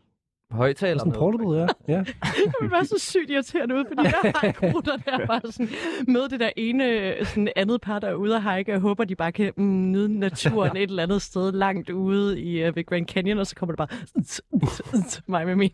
højtaler 0.51 0.99
Sådan 0.99 1.11
med? 1.11 1.19
portable, 1.19 1.57
ja. 1.57 1.67
ja. 1.87 1.97
Det 2.45 2.53
ville 2.61 2.71
være 2.71 2.85
så 2.85 2.95
sygt 2.99 3.29
irriterende 3.29 3.75
ud, 3.75 3.83
fordi 3.87 4.01
jeg 4.03 4.33
har 4.35 4.73
ruter 4.73 4.97
der 4.97 5.25
bare 5.25 5.41
sådan, 5.51 5.69
med 6.07 6.29
det 6.29 6.39
der 6.39 6.49
ene 6.57 7.15
sådan 7.23 7.49
andet 7.55 7.81
par, 7.81 7.99
der 7.99 8.07
er 8.07 8.13
ude 8.13 8.35
at 8.35 8.41
hike, 8.41 8.71
og 8.71 8.73
jeg 8.73 8.79
håber, 8.79 9.03
de 9.03 9.15
bare 9.15 9.31
kan 9.31 9.53
mm, 9.57 9.91
nyde 9.91 10.19
naturen 10.19 10.77
et 10.77 10.89
eller 10.89 11.03
andet 11.03 11.21
sted 11.21 11.51
langt 11.51 11.89
ude 11.89 12.41
i 12.41 12.67
uh, 12.67 12.75
ved 12.75 12.85
Grand 12.85 13.07
Canyon, 13.07 13.39
og 13.39 13.47
så 13.47 13.55
kommer 13.55 13.75
det 13.75 13.77
bare 13.77 15.21
mig 15.27 15.45
med 15.45 15.55
min 15.55 15.71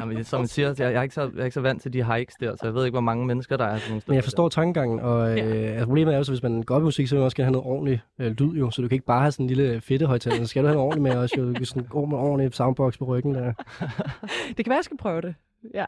Jamen, 0.00 0.24
som 0.24 0.40
man 0.40 0.48
siger, 0.48 0.68
jeg, 0.68 0.78
jeg, 0.78 0.92
er 0.92 1.02
ikke 1.02 1.14
så, 1.14 1.22
jeg 1.22 1.40
er 1.40 1.44
ikke 1.44 1.54
så 1.54 1.60
vant 1.60 1.82
til 1.82 1.92
de 1.92 2.14
hikes 2.14 2.34
der, 2.34 2.56
så 2.56 2.60
jeg 2.66 2.74
ved 2.74 2.84
ikke, 2.84 2.94
hvor 2.94 3.00
mange 3.00 3.26
mennesker 3.26 3.56
der 3.56 3.64
er 3.64 3.78
sådan. 3.78 4.02
Men 4.06 4.14
jeg 4.14 4.24
forstår 4.24 4.48
tankegangen, 4.48 5.00
og 5.00 5.38
øh, 5.38 5.70
altså, 5.70 5.84
problemet 5.84 6.14
er 6.14 6.18
jo 6.18 6.24
så, 6.24 6.32
hvis 6.32 6.42
man 6.42 6.62
går 6.62 6.74
op 6.74 6.82
i 6.82 6.84
musik, 6.84 7.08
så 7.08 7.14
vil 7.14 7.20
man 7.20 7.24
også 7.24 7.36
gerne 7.36 7.46
have 7.46 7.52
noget 7.52 7.66
ordentligt 7.66 8.00
øh, 8.18 8.32
lyd 8.38 8.58
jo, 8.58 8.70
så 8.70 8.82
du 8.82 8.88
kan 8.88 8.94
ikke 8.96 9.06
bare 9.06 9.20
have 9.20 9.32
sådan 9.32 9.44
en 9.44 9.48
lille 9.48 9.80
fedte 9.80 10.06
højtaler, 10.06 10.36
så 10.36 10.46
skal 10.46 10.62
du 10.62 10.68
have 10.68 10.74
noget 10.74 10.86
ordentligt 10.86 11.14
med 11.14 11.22
også, 11.22 11.34
jo. 11.38 11.48
Du 11.48 11.52
kan 11.52 11.66
sådan 11.66 11.84
gå 11.84 12.04
med 12.04 12.18
ordentlig 12.18 12.54
soundbox 12.54 12.98
på 12.98 13.04
ryggen 13.04 13.34
der. 13.34 13.52
Det 14.56 14.64
kan 14.64 14.70
være, 14.70 14.76
jeg 14.76 14.84
skal 14.84 14.96
prøve 14.96 15.20
det. 15.20 15.34
Ja. 15.74 15.84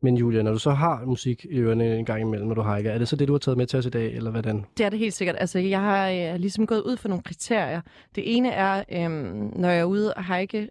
Men 0.00 0.16
Julia, 0.16 0.42
når 0.42 0.52
du 0.52 0.58
så 0.58 0.70
har 0.70 1.04
musik 1.04 1.46
i 1.50 1.58
ørerne 1.58 1.98
en 1.98 2.04
gang 2.04 2.20
imellem, 2.20 2.48
når 2.48 2.54
du 2.54 2.62
hiker, 2.62 2.90
er 2.90 2.98
det 2.98 3.08
så 3.08 3.16
det, 3.16 3.28
du 3.28 3.32
har 3.32 3.38
taget 3.38 3.58
med 3.58 3.66
til 3.66 3.78
os 3.78 3.86
i 3.86 3.90
dag, 3.90 4.14
eller 4.14 4.30
hvordan? 4.30 4.64
Det 4.78 4.86
er 4.86 4.90
det 4.90 4.98
helt 4.98 5.14
sikkert. 5.14 5.36
Altså, 5.38 5.58
jeg 5.58 5.80
har 5.80 6.10
øh, 6.10 6.34
ligesom 6.40 6.66
gået 6.66 6.80
ud 6.82 6.96
for 6.96 7.08
nogle 7.08 7.22
kriterier. 7.22 7.80
Det 8.14 8.36
ene 8.36 8.50
er, 8.50 8.84
øhm, 8.92 9.52
når 9.56 9.68
jeg 9.68 9.80
er 9.80 9.84
ude 9.84 10.14
og 10.14 10.36
hike, 10.36 10.68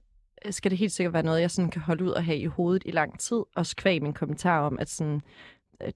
skal 0.49 0.71
det 0.71 0.79
helt 0.79 0.91
sikkert 0.91 1.13
være 1.13 1.23
noget, 1.23 1.41
jeg 1.41 1.51
sådan 1.51 1.71
kan 1.71 1.81
holde 1.81 2.03
ud 2.03 2.09
og 2.09 2.25
have 2.25 2.37
i 2.37 2.45
hovedet 2.45 2.83
i 2.85 2.91
lang 2.91 3.19
tid. 3.19 3.41
Også 3.55 3.75
kvæg 3.75 4.01
min 4.01 4.13
kommentar 4.13 4.59
om, 4.59 4.79
at 4.79 4.89
sådan, 4.89 5.15
øh, 5.15 5.21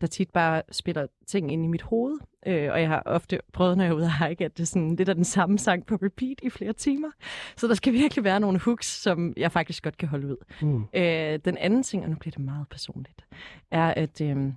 der 0.01 0.07
tit 0.07 0.29
bare 0.29 0.61
spiller 0.71 1.07
ting 1.27 1.51
ind 1.51 1.63
i 1.63 1.67
mit 1.67 1.81
hoved. 1.81 2.19
Øh, 2.47 2.71
og 2.71 2.81
jeg 2.81 2.87
har 2.87 3.03
ofte 3.05 3.39
prøvet, 3.53 3.77
når 3.77 3.83
jeg 3.83 3.91
er 3.91 3.95
ude 3.95 4.05
og 4.05 4.27
hike, 4.27 4.45
at 4.45 4.57
det 4.57 4.63
er 4.63 4.67
sådan 4.67 4.95
lidt 4.95 5.09
af 5.09 5.15
den 5.15 5.23
samme 5.23 5.59
sang 5.59 5.85
på 5.85 5.95
repeat 5.95 6.39
i 6.43 6.49
flere 6.49 6.73
timer. 6.73 7.09
Så 7.57 7.67
der 7.67 7.73
skal 7.73 7.93
virkelig 7.93 8.23
være 8.23 8.39
nogle 8.39 8.59
hooks, 8.59 9.01
som 9.01 9.33
jeg 9.37 9.51
faktisk 9.51 9.83
godt 9.83 9.97
kan 9.97 10.07
holde 10.07 10.27
ud. 10.27 10.37
Mm. 10.61 10.85
Øh, 10.93 11.39
den 11.45 11.57
anden 11.57 11.83
ting, 11.83 12.03
og 12.03 12.09
nu 12.09 12.15
bliver 12.15 12.31
det 12.31 12.41
meget 12.45 12.67
personligt, 12.69 13.25
er, 13.71 13.93
at 13.93 14.21
øh, 14.21 14.53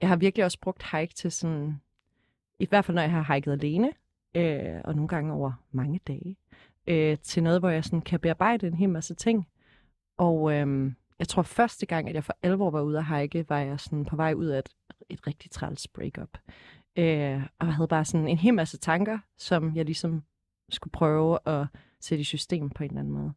jeg 0.00 0.08
har 0.08 0.16
virkelig 0.16 0.44
også 0.44 0.58
brugt 0.60 0.84
hike 0.92 1.14
til 1.14 1.32
sådan, 1.32 1.80
i 2.58 2.66
hvert 2.66 2.84
fald 2.84 2.94
når 2.94 3.02
jeg 3.02 3.10
har 3.10 3.34
hiket 3.34 3.52
alene, 3.52 3.90
øh, 4.34 4.80
og 4.84 4.94
nogle 4.94 5.08
gange 5.08 5.32
over 5.32 5.52
mange 5.72 6.00
dage, 6.06 6.36
øh, 6.86 7.16
til 7.22 7.42
noget, 7.42 7.60
hvor 7.60 7.68
jeg 7.68 7.84
sådan 7.84 8.00
kan 8.00 8.20
bearbejde 8.20 8.66
en 8.66 8.74
hel 8.74 8.88
masse 8.88 9.14
ting. 9.14 9.48
Og 10.18 10.52
øh, 10.52 10.92
jeg 11.22 11.28
tror 11.28 11.42
første 11.42 11.86
gang, 11.86 12.08
at 12.08 12.14
jeg 12.14 12.24
for 12.24 12.36
alvor 12.42 12.70
var 12.70 12.80
ude 12.80 12.98
at 12.98 13.06
hike, 13.06 13.44
var 13.48 13.58
jeg 13.58 13.80
sådan 13.80 14.04
på 14.04 14.16
vej 14.16 14.34
ud 14.34 14.46
af 14.46 14.58
et, 14.58 14.68
et 15.10 15.26
rigtig 15.26 15.50
træls 15.50 15.88
breakup. 15.88 16.38
Øh, 16.98 17.42
og 17.58 17.66
jeg 17.66 17.74
havde 17.74 17.88
bare 17.88 18.04
sådan 18.04 18.28
en 18.28 18.38
hel 18.38 18.54
masse 18.54 18.78
tanker, 18.78 19.18
som 19.38 19.76
jeg 19.76 19.84
ligesom 19.84 20.22
skulle 20.70 20.92
prøve 20.92 21.38
at 21.46 21.66
sætte 22.00 22.20
i 22.20 22.24
system 22.24 22.70
på 22.70 22.84
en 22.84 22.90
eller 22.90 23.00
anden 23.00 23.14
måde. 23.14 23.32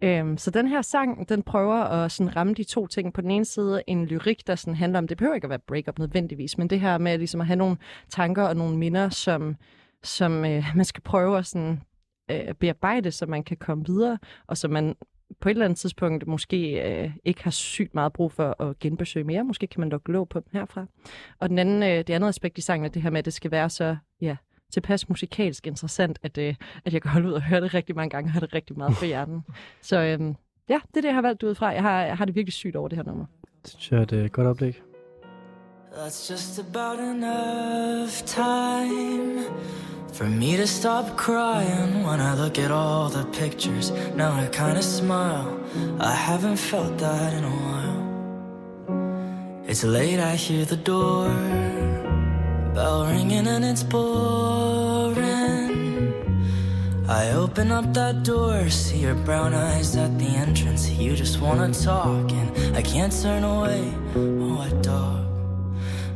Øhm, 0.00 0.38
så 0.38 0.50
den 0.50 0.68
her 0.68 0.82
sang, 0.82 1.28
den 1.28 1.42
prøver 1.42 1.74
at 1.74 2.12
sådan 2.12 2.36
ramme 2.36 2.54
de 2.54 2.64
to 2.64 2.86
ting. 2.86 3.12
På 3.12 3.20
den 3.20 3.30
ene 3.30 3.44
side 3.44 3.82
en 3.86 4.06
lyrik, 4.06 4.46
der 4.46 4.54
sådan 4.54 4.76
handler 4.76 4.98
om, 4.98 5.08
det 5.08 5.16
behøver 5.16 5.34
ikke 5.34 5.44
at 5.44 5.50
være 5.50 5.58
breakup 5.58 5.98
nødvendigvis, 5.98 6.58
men 6.58 6.70
det 6.70 6.80
her 6.80 6.98
med 6.98 7.18
ligesom 7.18 7.40
at 7.40 7.46
have 7.46 7.56
nogle 7.56 7.76
tanker 8.10 8.42
og 8.42 8.56
nogle 8.56 8.78
minder, 8.78 9.08
som, 9.08 9.56
som 10.02 10.44
øh, 10.44 10.64
man 10.74 10.84
skal 10.84 11.02
prøve 11.02 11.38
at 11.38 11.46
sådan, 11.46 11.82
øh, 12.30 12.54
bearbejde, 12.54 13.10
så 13.10 13.26
man 13.26 13.44
kan 13.44 13.56
komme 13.56 13.86
videre, 13.86 14.18
og 14.46 14.56
så 14.56 14.68
man 14.68 14.96
på 15.40 15.48
et 15.48 15.50
eller 15.50 15.64
andet 15.64 15.78
tidspunkt 15.78 16.26
måske 16.26 16.90
øh, 16.90 17.10
ikke 17.24 17.44
har 17.44 17.50
sygt 17.50 17.94
meget 17.94 18.12
brug 18.12 18.32
for 18.32 18.62
at 18.62 18.78
genbesøge 18.78 19.24
mere. 19.24 19.44
Måske 19.44 19.66
kan 19.66 19.80
man 19.80 19.90
dog 19.90 20.00
lå 20.06 20.24
på 20.24 20.40
dem 20.40 20.48
herfra. 20.52 20.86
Og 21.38 21.48
den 21.48 21.58
anden, 21.58 21.82
øh, 21.82 21.88
det 21.88 22.10
andet 22.10 22.28
aspekt 22.28 22.58
i 22.58 22.60
sangen 22.60 22.84
er 22.84 22.88
det 22.88 23.02
her 23.02 23.10
med, 23.10 23.18
at 23.18 23.24
det 23.24 23.32
skal 23.32 23.50
være 23.50 23.70
så 23.70 23.96
ja, 24.20 24.36
tilpas 24.72 25.08
musikalsk 25.08 25.66
interessant, 25.66 26.18
at, 26.22 26.38
øh, 26.38 26.54
at 26.84 26.92
jeg 26.92 27.02
kan 27.02 27.10
holde 27.10 27.28
ud 27.28 27.32
og 27.32 27.42
høre 27.42 27.60
det 27.60 27.74
rigtig 27.74 27.96
mange 27.96 28.10
gange, 28.10 28.28
og 28.28 28.32
have 28.32 28.40
det 28.40 28.54
rigtig 28.54 28.78
meget 28.78 28.96
på 28.98 29.04
hjernen. 29.04 29.42
Så 29.82 29.96
øh, 29.96 30.20
ja, 30.68 30.80
det 30.88 30.96
er 30.96 31.00
det, 31.00 31.04
jeg 31.04 31.14
har 31.14 31.22
valgt 31.22 31.42
ud 31.42 31.54
fra. 31.54 31.66
Jeg 31.66 31.82
har, 31.82 32.02
jeg 32.02 32.16
har 32.16 32.24
det 32.24 32.34
virkelig 32.34 32.52
sygt 32.52 32.76
over 32.76 32.88
det 32.88 32.98
her 32.98 33.04
nummer. 33.04 33.26
Det 33.62 33.70
synes 33.70 33.92
jeg 33.92 33.98
er 33.98 34.02
et 34.02 34.12
øh, 34.12 34.30
godt 34.30 34.46
oplæg. 34.46 34.82
That's 35.92 36.30
just 36.30 36.58
about 36.58 37.00
enough 37.00 38.10
time 38.26 39.35
For 40.16 40.24
me 40.24 40.56
to 40.56 40.66
stop 40.66 41.14
crying 41.18 42.02
when 42.02 42.22
I 42.22 42.32
look 42.32 42.58
at 42.58 42.70
all 42.70 43.10
the 43.10 43.26
pictures. 43.38 43.90
Now 44.14 44.32
I 44.32 44.46
kinda 44.46 44.82
smile. 44.82 45.60
I 46.00 46.14
haven't 46.14 46.56
felt 46.56 46.96
that 46.96 47.34
in 47.34 47.44
a 47.44 47.56
while. 47.66 48.02
It's 49.68 49.84
late, 49.84 50.18
I 50.18 50.34
hear 50.36 50.64
the 50.64 50.78
door. 50.78 51.28
Bell 52.74 53.04
ringing 53.04 53.46
and 53.46 53.62
it's 53.62 53.82
boring. 53.82 55.16
I 57.06 57.32
open 57.32 57.70
up 57.70 57.92
that 57.92 58.22
door, 58.22 58.70
see 58.70 59.00
your 59.00 59.16
brown 59.16 59.52
eyes 59.52 59.96
at 59.96 60.18
the 60.18 60.30
entrance. 60.44 60.88
You 60.88 61.14
just 61.14 61.42
wanna 61.42 61.74
talk, 61.74 62.32
and 62.32 62.48
I 62.74 62.80
can't 62.80 63.12
turn 63.22 63.44
away. 63.44 63.92
Oh, 64.16 64.62
a 64.62 64.70
dog. 64.80 65.26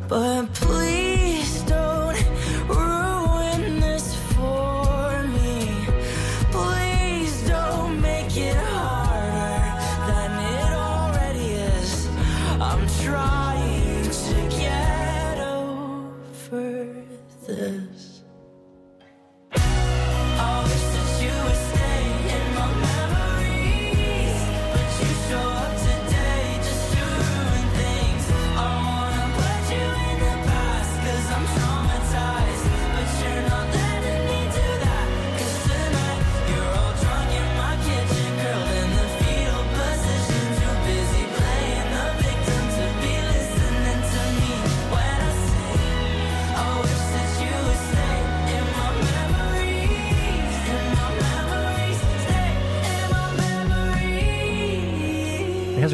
But 0.08 0.54
please 0.54 1.09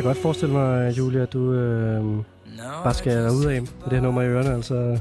godt 0.06 0.18
forestille 0.18 0.52
mig, 0.54 0.98
Julia, 0.98 1.22
at 1.22 1.32
du 1.32 1.52
øh, 1.52 2.04
bare 2.84 2.94
skal 2.94 3.30
ud 3.30 3.44
af 3.44 3.60
med 3.60 3.68
det 3.84 3.92
her 3.92 4.00
nummer 4.00 4.22
i 4.22 4.26
ørerne. 4.26 4.54
Altså, 4.54 4.98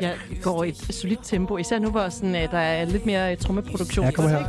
Jeg 0.00 0.14
går 0.42 0.64
i 0.64 0.68
et 0.68 0.76
solidt 0.94 1.20
tempo, 1.22 1.56
især 1.56 1.78
nu, 1.78 1.90
hvor 1.90 2.08
sådan, 2.08 2.34
øh, 2.34 2.50
der 2.50 2.58
er 2.58 2.84
lidt 2.84 3.06
mere 3.06 3.32
øh, 3.32 3.38
trommeproduktion. 3.38 4.04
Ja, 4.06 4.10
kom 4.10 4.28
her. 4.28 4.38
Ja. 4.38 4.46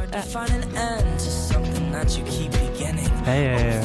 Ja, 3.25 3.41
ja, 3.41 3.65
ja. 3.67 3.84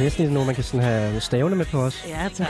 Næsten 0.00 0.28
noget, 0.28 0.46
man 0.46 0.54
kan 0.54 0.64
sådan 0.64 0.80
have 0.80 1.20
stavene 1.20 1.56
med 1.56 1.66
på 1.66 1.78
os. 1.78 2.04
Ja, 2.08 2.28
tak. 2.34 2.48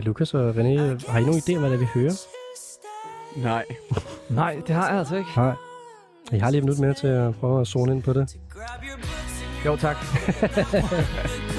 Lukas 0.00 0.34
og 0.34 0.50
René, 0.50 1.10
har 1.10 1.18
I 1.18 1.22
nogen 1.24 1.38
idé 1.38 1.54
om, 1.54 1.60
hvad 1.60 1.70
det 1.70 1.74
er, 1.76 1.78
vi 1.78 1.86
hører? 1.94 2.12
Nej. 3.36 3.64
Nej, 4.40 4.62
det 4.66 4.74
har 4.74 4.88
jeg 4.88 4.98
altså 4.98 5.16
ikke. 5.16 5.30
Nej. 5.36 5.54
Jeg 6.32 6.42
har 6.42 6.50
lige 6.50 6.58
et 6.58 6.64
minut 6.64 6.78
mere 6.78 6.94
til 6.94 7.06
at 7.06 7.34
prøve 7.34 7.60
at 7.60 7.66
zone 7.66 7.92
ind 7.92 8.02
på 8.02 8.12
det. 8.12 8.36
Jo, 9.66 9.76
tak. 9.76 9.96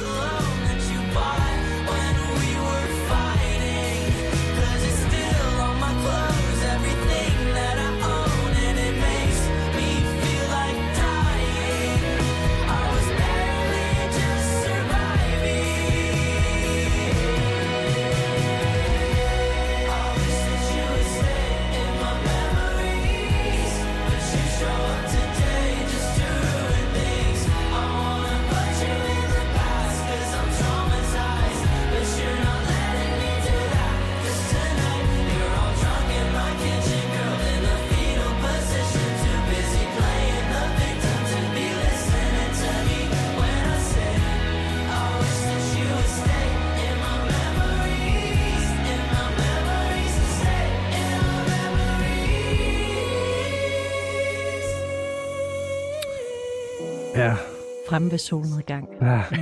Fremme 57.92 58.12
ved 58.12 58.18
solnedgang. 58.18 58.90
Ah, 59.02 59.34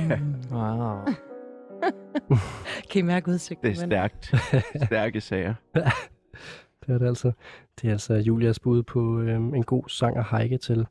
Wow. 0.52 1.04
Kan 2.90 2.98
I 2.98 3.02
mærke 3.02 3.30
udsigten? 3.30 3.66
Det 3.66 3.82
er 3.82 3.86
stærkt. 3.86 4.34
Stærke 4.86 5.20
sager. 5.20 5.54
det 6.80 6.94
er 6.94 6.98
det 6.98 7.06
altså. 7.06 7.32
Det 7.80 7.88
er 7.88 7.92
altså 7.92 8.14
Julias 8.14 8.58
bud 8.58 8.82
på 8.82 9.20
øh, 9.20 9.34
en 9.34 9.62
god 9.64 9.88
sang 9.88 10.16
at 10.16 10.24
hike 10.38 10.58
til 10.58 10.86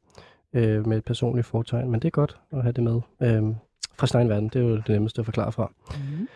øh, 0.54 0.88
med 0.88 0.98
et 0.98 1.06
personligt 1.06 1.48
fortegn. 1.48 1.92
Men 1.92 2.00
det 2.00 2.08
er 2.08 2.12
godt 2.12 2.40
at 2.54 2.62
have 2.62 2.72
det 2.72 2.84
med. 2.84 3.02
Øh, 3.22 3.44
fra 3.98 4.08
sin 4.08 4.18
egen 4.18 4.30
verden, 4.30 4.50
det 4.50 4.56
er 4.56 4.66
jo 4.66 4.76
det 4.76 4.90
nemmeste 4.90 5.20
at 5.22 5.26
forklare 5.26 5.52
fra. 5.52 5.72
Mm. 5.92 6.28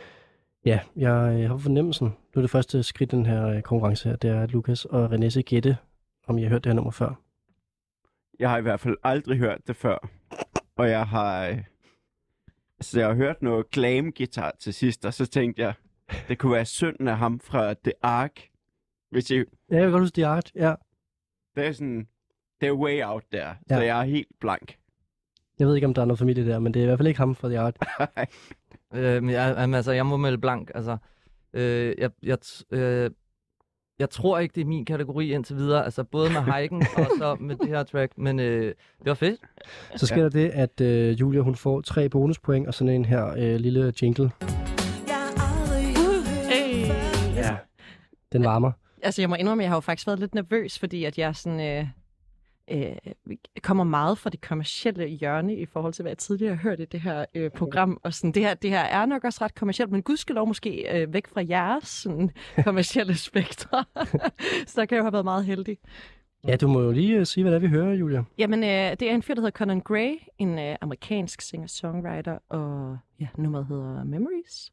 Ja, 0.66 0.80
jeg 0.96 1.40
øh, 1.42 1.50
har 1.50 1.58
fornemmelsen. 1.58 2.08
Nu 2.08 2.40
er 2.40 2.42
det 2.42 2.50
første 2.52 2.84
skridt 2.84 3.14
i 3.14 3.16
den 3.16 3.26
her 3.26 3.48
øh, 3.48 3.62
konkurrence 3.62 4.10
her, 4.10 4.16
det 4.16 4.30
er, 4.30 4.42
at 4.42 4.52
Lukas 4.52 4.86
og 4.86 5.14
René 5.14 5.30
skal 5.30 5.44
gætte, 5.44 5.78
om 6.28 6.38
I 6.38 6.44
har 6.44 6.50
hørt 6.50 6.64
det 6.64 6.70
her 6.70 6.76
nummer 6.76 6.92
før. 6.92 7.20
Jeg 8.40 8.50
har 8.50 8.58
i 8.58 8.62
hvert 8.62 8.80
fald 8.80 8.98
aldrig 9.04 9.38
hørt 9.38 9.60
det 9.68 9.76
før. 9.76 10.10
Og 10.78 10.90
jeg 10.90 11.08
har... 11.08 11.48
øh, 11.48 11.64
Altså, 12.80 13.00
jeg 13.00 13.08
har 13.08 13.16
hørt 13.16 13.42
noget 13.42 13.70
glam 13.70 14.12
guitar 14.12 14.52
til 14.60 14.74
sidst, 14.74 15.06
og 15.06 15.14
så 15.14 15.26
tænkte 15.26 15.62
jeg, 15.62 15.74
det 16.28 16.38
kunne 16.40 16.52
være 16.54 16.66
sønnen 16.66 17.08
af 17.08 17.18
ham 17.18 17.40
fra 17.40 17.74
The 17.74 17.94
Ark. 18.02 18.42
Hvis 19.12 19.32
I, 19.32 19.36
Ja, 19.38 19.44
jeg 19.70 19.82
kan 19.82 19.92
godt 19.92 20.02
huske 20.04 20.16
The 20.16 20.26
Art. 20.28 20.52
Ja. 20.56 20.76
det 21.56 21.68
er 21.68 21.72
sådan, 21.72 22.08
det 22.62 22.68
er 22.68 22.72
way 22.72 23.04
out 23.04 23.24
der, 23.32 23.48
ja. 23.70 23.76
så 23.76 23.82
jeg 23.82 24.00
er 24.00 24.04
helt 24.04 24.28
blank. 24.40 24.78
Jeg 25.60 25.68
ved 25.68 25.76
ikke, 25.76 25.88
om 25.88 25.94
der 25.94 26.02
er 26.02 26.06
noget 26.06 26.20
familie 26.20 26.46
der, 26.48 26.60
men 26.60 26.74
det 26.74 26.80
er 26.80 26.84
i 26.84 26.86
hvert 26.86 27.00
fald 27.00 27.08
ikke 27.08 27.18
ham 27.18 27.36
fra 27.36 27.48
The 27.50 27.60
Art. 27.60 27.78
Øh, 28.94 29.24
men 29.24 29.30
jeg, 29.34 29.58
altså, 29.58 29.92
jeg 29.92 30.06
må 30.06 30.18
melde 30.18 30.38
blank. 30.38 30.72
Altså, 30.76 30.98
øh, 31.54 31.96
jeg, 31.98 32.12
jeg, 32.24 32.38
øh, 32.72 33.12
jeg 34.00 34.10
tror 34.10 34.40
ikke, 34.40 34.56
det 34.56 34.62
er 34.62 34.66
min 34.66 34.86
kategori 34.86 35.34
indtil 35.34 35.56
videre. 35.56 35.86
Altså, 35.86 36.04
både 36.04 36.30
med 36.30 36.42
hiken 36.42 36.84
og 36.98 37.08
så 37.18 37.38
med 37.40 37.56
det 37.56 37.68
her 37.68 37.84
track. 37.84 38.14
Men 38.18 38.40
øh, 38.40 38.66
det 38.66 39.06
var 39.06 39.14
fedt. 39.14 39.40
Så 39.96 40.06
sker 40.06 40.22
der 40.22 40.30
det, 40.30 40.50
at 40.50 40.82
øh, 40.82 41.20
Julia 41.20 41.42
hun 41.42 41.56
får 41.56 41.82
tre 41.82 42.10
bonuspoint 42.10 42.68
og 42.68 42.74
sådan 42.74 42.94
en 42.94 43.06
her 43.06 43.34
øh, 43.38 43.56
lille 43.56 43.94
jingle. 44.02 44.32
Hey. 46.50 46.88
Ja. 47.36 47.56
Den 48.32 48.44
varmer. 48.44 48.72
Altså, 49.04 49.22
jeg 49.22 49.30
må 49.30 49.36
indrømme, 49.36 49.64
at 49.64 49.66
jeg 49.66 49.72
har 49.72 49.76
jo 49.76 49.82
faktisk 49.82 50.08
været 50.08 50.20
lidt 50.20 50.36
nervøs, 50.36 50.80
fordi 50.80 51.04
at 51.04 51.18
jeg 51.18 51.36
sådan... 51.36 51.60
Øh, 51.60 51.88
øh, 52.72 52.96
kommer 53.62 53.84
meget 53.84 54.18
fra 54.18 54.30
det 54.30 54.42
kommercielle 54.42 55.08
hjørne 55.08 55.56
i 55.56 55.66
forhold 55.66 55.94
til, 55.94 56.04
hvad 56.04 56.12
jeg 56.12 56.18
tidligere 56.18 56.56
har 56.56 56.62
hørt 56.62 56.80
i 56.80 56.86
det 56.86 57.02
her 57.02 57.26
øh, 57.36 57.52
program. 57.52 58.00
Og 58.04 58.14
sådan, 58.14 58.32
det, 58.32 58.42
her, 58.42 58.54
det 58.54 58.70
her 58.70 58.80
er 58.80 59.06
nok 59.06 59.24
også 59.24 59.44
ret 59.44 59.56
kommercielt, 59.56 59.92
men 59.92 60.02
gudskelov 60.02 60.48
måske 60.48 61.02
øh, 61.02 61.14
væk 61.14 61.28
fra 61.28 61.44
jeres 61.50 61.88
sådan, 61.88 62.32
kommercielle 62.66 63.18
spektre. 63.18 63.86
så 64.68 64.74
der 64.76 64.86
kan 64.86 64.96
jeg 64.96 65.00
jo 65.00 65.04
have 65.04 65.14
været 65.14 65.26
meget 65.26 65.46
heldig. 65.46 65.78
Ja, 66.48 66.56
du 66.56 66.68
må 66.68 66.82
jo 66.82 66.92
lige 66.92 67.20
uh, 67.20 67.26
sige, 67.26 67.44
hvad 67.44 67.52
det 67.52 67.58
er, 67.58 67.62
vi 67.62 67.68
hører, 67.68 67.94
Julia. 67.94 68.24
Jamen, 68.38 68.64
øh, 68.64 68.70
det 68.70 69.02
er 69.02 69.16
en 69.16 69.22
fyr, 69.22 69.34
der 69.34 69.42
hedder 69.42 69.58
Conan 69.58 69.82
Gray, 69.82 70.16
en 70.38 70.60
øh, 70.60 70.76
amerikansk 70.82 71.42
singer-songwriter, 71.42 72.38
og 72.50 72.98
ja, 73.20 73.28
nummeret 73.38 73.66
hedder 73.66 74.04
Memories. 74.04 74.72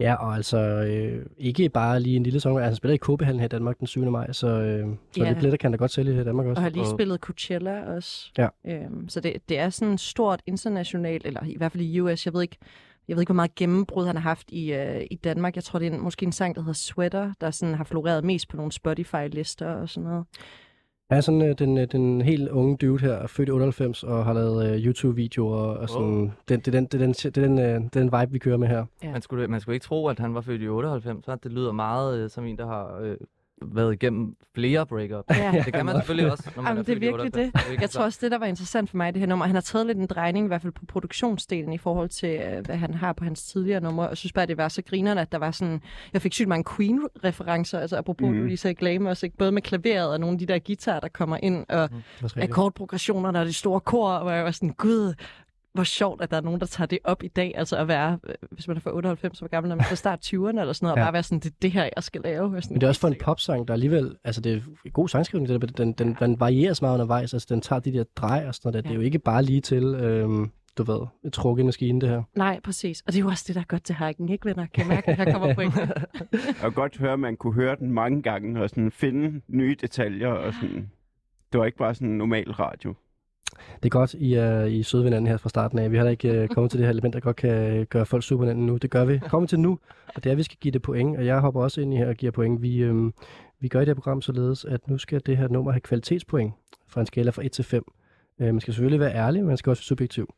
Ja, 0.00 0.14
og 0.14 0.34
altså 0.34 0.58
øh, 0.58 1.26
ikke 1.36 1.68
bare 1.68 2.00
lige 2.00 2.16
en 2.16 2.22
lille 2.22 2.40
sang. 2.40 2.56
Altså, 2.56 2.66
han 2.66 2.76
spiller 2.76 2.94
i 2.94 2.98
KB-hallen 3.16 3.40
her 3.40 3.44
i 3.44 3.48
Danmark 3.48 3.78
den 3.78 3.86
7. 3.86 4.10
maj, 4.10 4.32
så, 4.32 4.46
øh, 4.48 4.88
så 5.12 5.22
Ja. 5.24 5.28
det 5.28 5.36
billetter 5.36 5.56
kan 5.58 5.72
der 5.72 5.78
godt 5.78 5.90
sælge 5.90 6.14
her 6.14 6.20
i 6.20 6.24
Danmark 6.24 6.46
også. 6.46 6.58
Og 6.58 6.62
har 6.62 6.70
lige 6.70 6.86
spillet 6.86 7.20
Coachella 7.20 7.94
også. 7.96 8.30
Ja. 8.38 8.48
Øhm, 8.66 9.08
så 9.08 9.20
det, 9.20 9.48
det 9.48 9.58
er 9.58 9.70
sådan 9.70 9.98
stort 9.98 10.42
internationalt, 10.46 11.26
eller 11.26 11.44
i 11.46 11.56
hvert 11.56 11.72
fald 11.72 11.82
i 11.82 12.00
US, 12.00 12.26
jeg 12.26 12.34
ved 12.34 12.42
ikke, 12.42 12.56
jeg 13.08 13.16
ved 13.16 13.22
ikke, 13.22 13.28
hvor 13.28 13.34
meget 13.34 13.54
gennembrud 13.54 14.06
han 14.06 14.16
har 14.16 14.22
haft 14.22 14.50
i, 14.50 14.72
øh, 14.72 15.02
i 15.10 15.16
Danmark. 15.16 15.56
Jeg 15.56 15.64
tror, 15.64 15.78
det 15.78 15.88
er 15.88 15.92
en, 15.92 16.00
måske 16.00 16.26
en 16.26 16.32
sang, 16.32 16.54
der 16.54 16.60
hedder 16.60 16.72
Sweater, 16.72 17.32
der 17.40 17.50
sådan 17.50 17.74
har 17.74 17.84
floreret 17.84 18.24
mest 18.24 18.48
på 18.48 18.56
nogle 18.56 18.72
Spotify-lister 18.72 19.66
og 19.66 19.88
sådan 19.88 20.08
noget. 20.08 20.24
Ja, 21.10 21.20
sådan 21.20 21.42
øh, 21.42 21.58
den, 21.58 21.78
øh, 21.78 21.86
den 21.92 22.20
helt 22.20 22.48
unge 22.48 22.76
dude 22.76 23.00
her, 23.00 23.12
er 23.12 23.26
født 23.26 23.48
i 23.48 23.52
98 23.52 24.02
og 24.02 24.24
har 24.24 24.32
lavet 24.32 24.70
øh, 24.70 24.86
YouTube-videoer 24.86 25.56
og 25.56 25.88
sådan. 25.88 26.32
Den, 26.48 26.60
det 26.60 26.68
er 26.68 26.72
den, 26.72 26.84
det 26.84 26.94
er 26.94 26.98
den, 26.98 27.12
det 27.12 27.26
er 27.26 27.30
den, 27.30 27.58
øh, 27.58 27.64
er 27.64 27.88
den 27.94 28.04
vibe, 28.04 28.32
vi 28.32 28.38
kører 28.38 28.56
med 28.56 28.68
her. 28.68 28.84
Ja. 29.02 29.12
Man 29.12 29.22
skulle, 29.22 29.48
man 29.48 29.60
skulle 29.60 29.76
ikke 29.76 29.84
tro, 29.84 30.08
at 30.08 30.18
han 30.18 30.34
var 30.34 30.40
født 30.40 30.62
i 30.62 30.68
98. 30.68 31.24
Så 31.24 31.36
det 31.42 31.52
lyder 31.52 31.72
meget 31.72 32.18
øh, 32.18 32.30
som 32.30 32.44
en, 32.44 32.58
der 32.58 32.66
har 32.66 32.98
øh, 33.02 33.16
været 33.62 33.92
igennem 33.92 34.36
flere 34.54 34.86
breakups. 34.86 35.38
Ja. 35.38 35.62
Det 35.64 35.72
kan 35.74 35.86
man 35.86 35.94
selvfølgelig 35.94 36.32
også, 36.32 36.50
når 36.56 36.62
man 36.62 36.70
Jamen, 36.70 36.80
er 36.80 36.84
det 36.84 36.92
er 36.92 36.98
virkelig 36.98 37.24
98. 37.24 37.52
det. 37.70 37.80
Jeg 37.80 37.90
tror 37.90 38.04
også, 38.04 38.18
det, 38.22 38.30
der 38.30 38.38
var 38.38 38.46
interessant 38.46 38.90
for 38.90 38.96
mig 38.96 39.08
i 39.08 39.12
det 39.12 39.20
her 39.20 39.26
nummer, 39.26 39.46
han 39.46 39.54
har 39.54 39.60
taget 39.60 39.86
lidt 39.86 39.98
en 39.98 40.06
drejning, 40.06 40.46
i 40.46 40.48
hvert 40.48 40.62
fald 40.62 40.72
på 40.72 40.84
produktionsdelen, 40.86 41.72
i 41.72 41.78
forhold 41.78 42.08
til, 42.08 42.28
øh, 42.28 42.64
hvad 42.64 42.76
han 42.76 42.94
har 42.94 43.12
på 43.12 43.24
hans 43.24 43.42
tidligere 43.46 43.80
numre. 43.80 44.06
Jeg 44.08 44.16
synes 44.16 44.32
bare, 44.32 44.46
det 44.46 44.56
var 44.56 44.68
så 44.68 44.82
grinerne, 44.82 45.20
at 45.20 45.32
der 45.32 45.38
var 45.38 45.50
sådan... 45.50 45.80
Jeg 46.12 46.22
fik 46.22 46.32
sygt 46.32 46.48
mange 46.48 46.64
Queen-referencer, 46.76 47.78
altså 47.78 47.96
apropos, 47.96 48.28
mm. 48.28 48.38
Du 48.40 48.44
lige 48.44 48.56
sagde 48.56 48.74
Glam 48.74 49.06
også, 49.06 49.26
ikke? 49.26 49.36
både 49.36 49.52
med 49.52 49.62
klaveret 49.62 50.12
og 50.12 50.20
nogle 50.20 50.34
af 50.34 50.38
de 50.38 50.46
der 50.46 50.58
guitarer, 50.58 51.00
der 51.00 51.08
kommer 51.08 51.38
ind, 51.42 51.66
og 51.68 51.88
Det 51.90 52.02
rigtigt. 52.22 52.44
akkordprogressionerne 52.44 53.40
og 53.40 53.46
de 53.46 53.52
store 53.52 53.80
kor, 53.80 54.18
hvor 54.18 54.30
jeg 54.30 54.44
var 54.44 54.50
sådan, 54.50 54.74
gud, 54.78 55.14
hvor 55.74 55.84
sjovt, 55.84 56.22
at 56.22 56.30
der 56.30 56.36
er 56.36 56.40
nogen, 56.40 56.60
der 56.60 56.66
tager 56.66 56.86
det 56.86 56.98
op 57.04 57.22
i 57.22 57.28
dag, 57.28 57.52
altså 57.56 57.76
at 57.76 57.88
være, 57.88 58.18
øh, 58.28 58.34
hvis 58.50 58.68
man 58.68 58.76
er 58.76 58.80
fra 58.80 58.94
98, 58.94 59.38
hvor 59.38 59.48
gammel 59.48 59.72
er 59.72 59.76
man, 59.76 59.84
så 59.84 59.96
start 59.96 60.26
20'erne 60.26 60.36
eller 60.60 60.72
sådan 60.72 60.86
noget, 60.86 60.96
Ja. 60.96 61.02
og 61.02 61.04
bare 61.06 61.12
være 61.12 61.22
sådan, 61.22 61.38
det 61.38 61.50
er 61.50 61.54
det 61.62 61.72
her, 61.72 61.88
jeg 61.96 62.02
skal 62.02 62.20
lave. 62.20 62.54
Jeg 62.54 62.62
Sådan, 62.62 62.74
Men 62.74 62.80
det 62.80 62.86
er 62.86 62.88
også 62.88 63.00
for 63.00 63.08
en 63.08 63.16
popsang, 63.24 63.68
der 63.68 63.74
alligevel, 63.74 64.16
altså 64.24 64.40
det 64.40 64.52
er 64.52 64.56
en 64.84 64.90
god 64.92 65.08
sangskrivning, 65.08 65.48
det 65.48 65.60
der, 65.62 65.84
den, 65.84 65.92
den, 65.92 66.16
den 66.20 66.40
varierer 66.40 66.72
så 66.74 66.84
meget 66.84 66.94
undervejs, 66.94 67.34
altså 67.34 67.46
den 67.50 67.60
tager 67.60 67.80
de 67.80 67.92
der 67.92 68.04
drej 68.16 68.44
og 68.48 68.54
sådan 68.54 68.68
noget 68.72 68.74
der. 68.84 68.88
Det 68.88 68.90
er 68.90 68.94
jo 68.94 69.04
ikke 69.04 69.18
bare 69.18 69.42
lige 69.42 69.60
til, 69.60 69.84
øhm, 69.84 70.50
du 70.78 70.82
ved, 70.84 71.00
et 71.24 71.32
trukket 71.32 71.66
maskine, 71.66 72.00
det 72.00 72.08
her. 72.08 72.22
Nej, 72.36 72.60
præcis. 72.64 73.00
Og 73.06 73.12
det 73.12 73.18
er 73.18 73.22
jo 73.22 73.28
også 73.28 73.44
det, 73.46 73.54
der 73.54 73.60
er 73.60 73.64
godt 73.64 73.84
til 73.84 73.94
hacken, 73.94 74.28
ikke 74.28 74.44
venner? 74.48 74.66
Kan 74.74 74.86
I 74.86 74.88
mærke, 74.88 75.08
at 75.10 75.16
her 75.16 75.32
kommer 75.32 75.54
point. 75.54 75.74
Jeg 76.32 76.54
kan 76.60 76.72
godt 76.72 76.98
høre, 76.98 77.12
at 77.12 77.20
man 77.20 77.36
kunne 77.36 77.54
høre 77.54 77.76
den 77.76 77.90
mange 77.92 78.22
gange 78.22 78.62
og 78.62 78.70
sådan 78.70 78.90
finde 78.90 79.40
nye 79.48 79.76
detaljer. 79.80 80.28
Og 80.28 80.52
sådan. 80.54 80.90
Det 81.52 81.58
var 81.60 81.66
ikke 81.66 81.78
bare 81.78 81.94
sådan 81.94 82.08
en 82.08 82.18
normal 82.18 82.50
radio. 82.52 82.94
Det 83.76 83.84
er 83.84 83.88
godt, 83.88 84.14
I 84.14 84.34
er, 84.34 84.64
I 84.64 84.80
er 84.80 84.84
søde 84.84 85.04
hinanden 85.04 85.26
her 85.26 85.36
fra 85.36 85.48
starten 85.48 85.78
af. 85.78 85.92
Vi 85.92 85.96
har 85.96 86.04
da 86.04 86.10
ikke 86.10 86.32
øh, 86.32 86.48
kommet 86.54 86.70
til 86.70 86.78
det 86.78 86.86
her 86.86 86.92
element, 86.92 87.14
der 87.14 87.20
godt 87.20 87.36
kan 87.36 87.86
gøre 87.86 88.06
folk 88.06 88.22
super 88.22 88.44
hinanden 88.44 88.66
nu. 88.66 88.76
Det 88.76 88.90
gør 88.90 89.04
vi. 89.04 89.18
Kommer 89.18 89.46
til 89.46 89.60
nu, 89.60 89.78
og 90.14 90.24
det 90.24 90.26
er, 90.26 90.32
at 90.32 90.38
vi 90.38 90.42
skal 90.42 90.58
give 90.60 90.72
det 90.72 90.82
point, 90.82 91.16
og 91.16 91.26
jeg 91.26 91.40
hopper 91.40 91.62
også 91.62 91.80
ind 91.80 91.94
i 91.94 91.96
her 91.96 92.08
og 92.08 92.14
giver 92.14 92.32
point. 92.32 92.62
Vi, 92.62 92.76
øhm, 92.76 93.14
vi 93.60 93.68
gør 93.68 93.78
i 93.78 93.82
det 93.82 93.88
her 93.88 93.94
program 93.94 94.22
således, 94.22 94.64
at 94.64 94.88
nu 94.88 94.98
skal 94.98 95.22
det 95.26 95.36
her 95.36 95.48
nummer 95.48 95.72
have 95.72 95.80
kvalitetspoint 95.80 96.54
fra 96.88 97.00
en 97.00 97.06
skala 97.06 97.30
fra 97.30 97.44
1 97.44 97.52
til 97.52 97.64
5. 97.64 97.84
Øh, 98.40 98.46
man 98.46 98.60
skal 98.60 98.74
selvfølgelig 98.74 99.00
være 99.00 99.14
ærlig, 99.14 99.40
men 99.40 99.48
man 99.48 99.56
skal 99.56 99.70
også 99.70 99.80
være 99.80 99.86
subjektiv. 99.86 100.34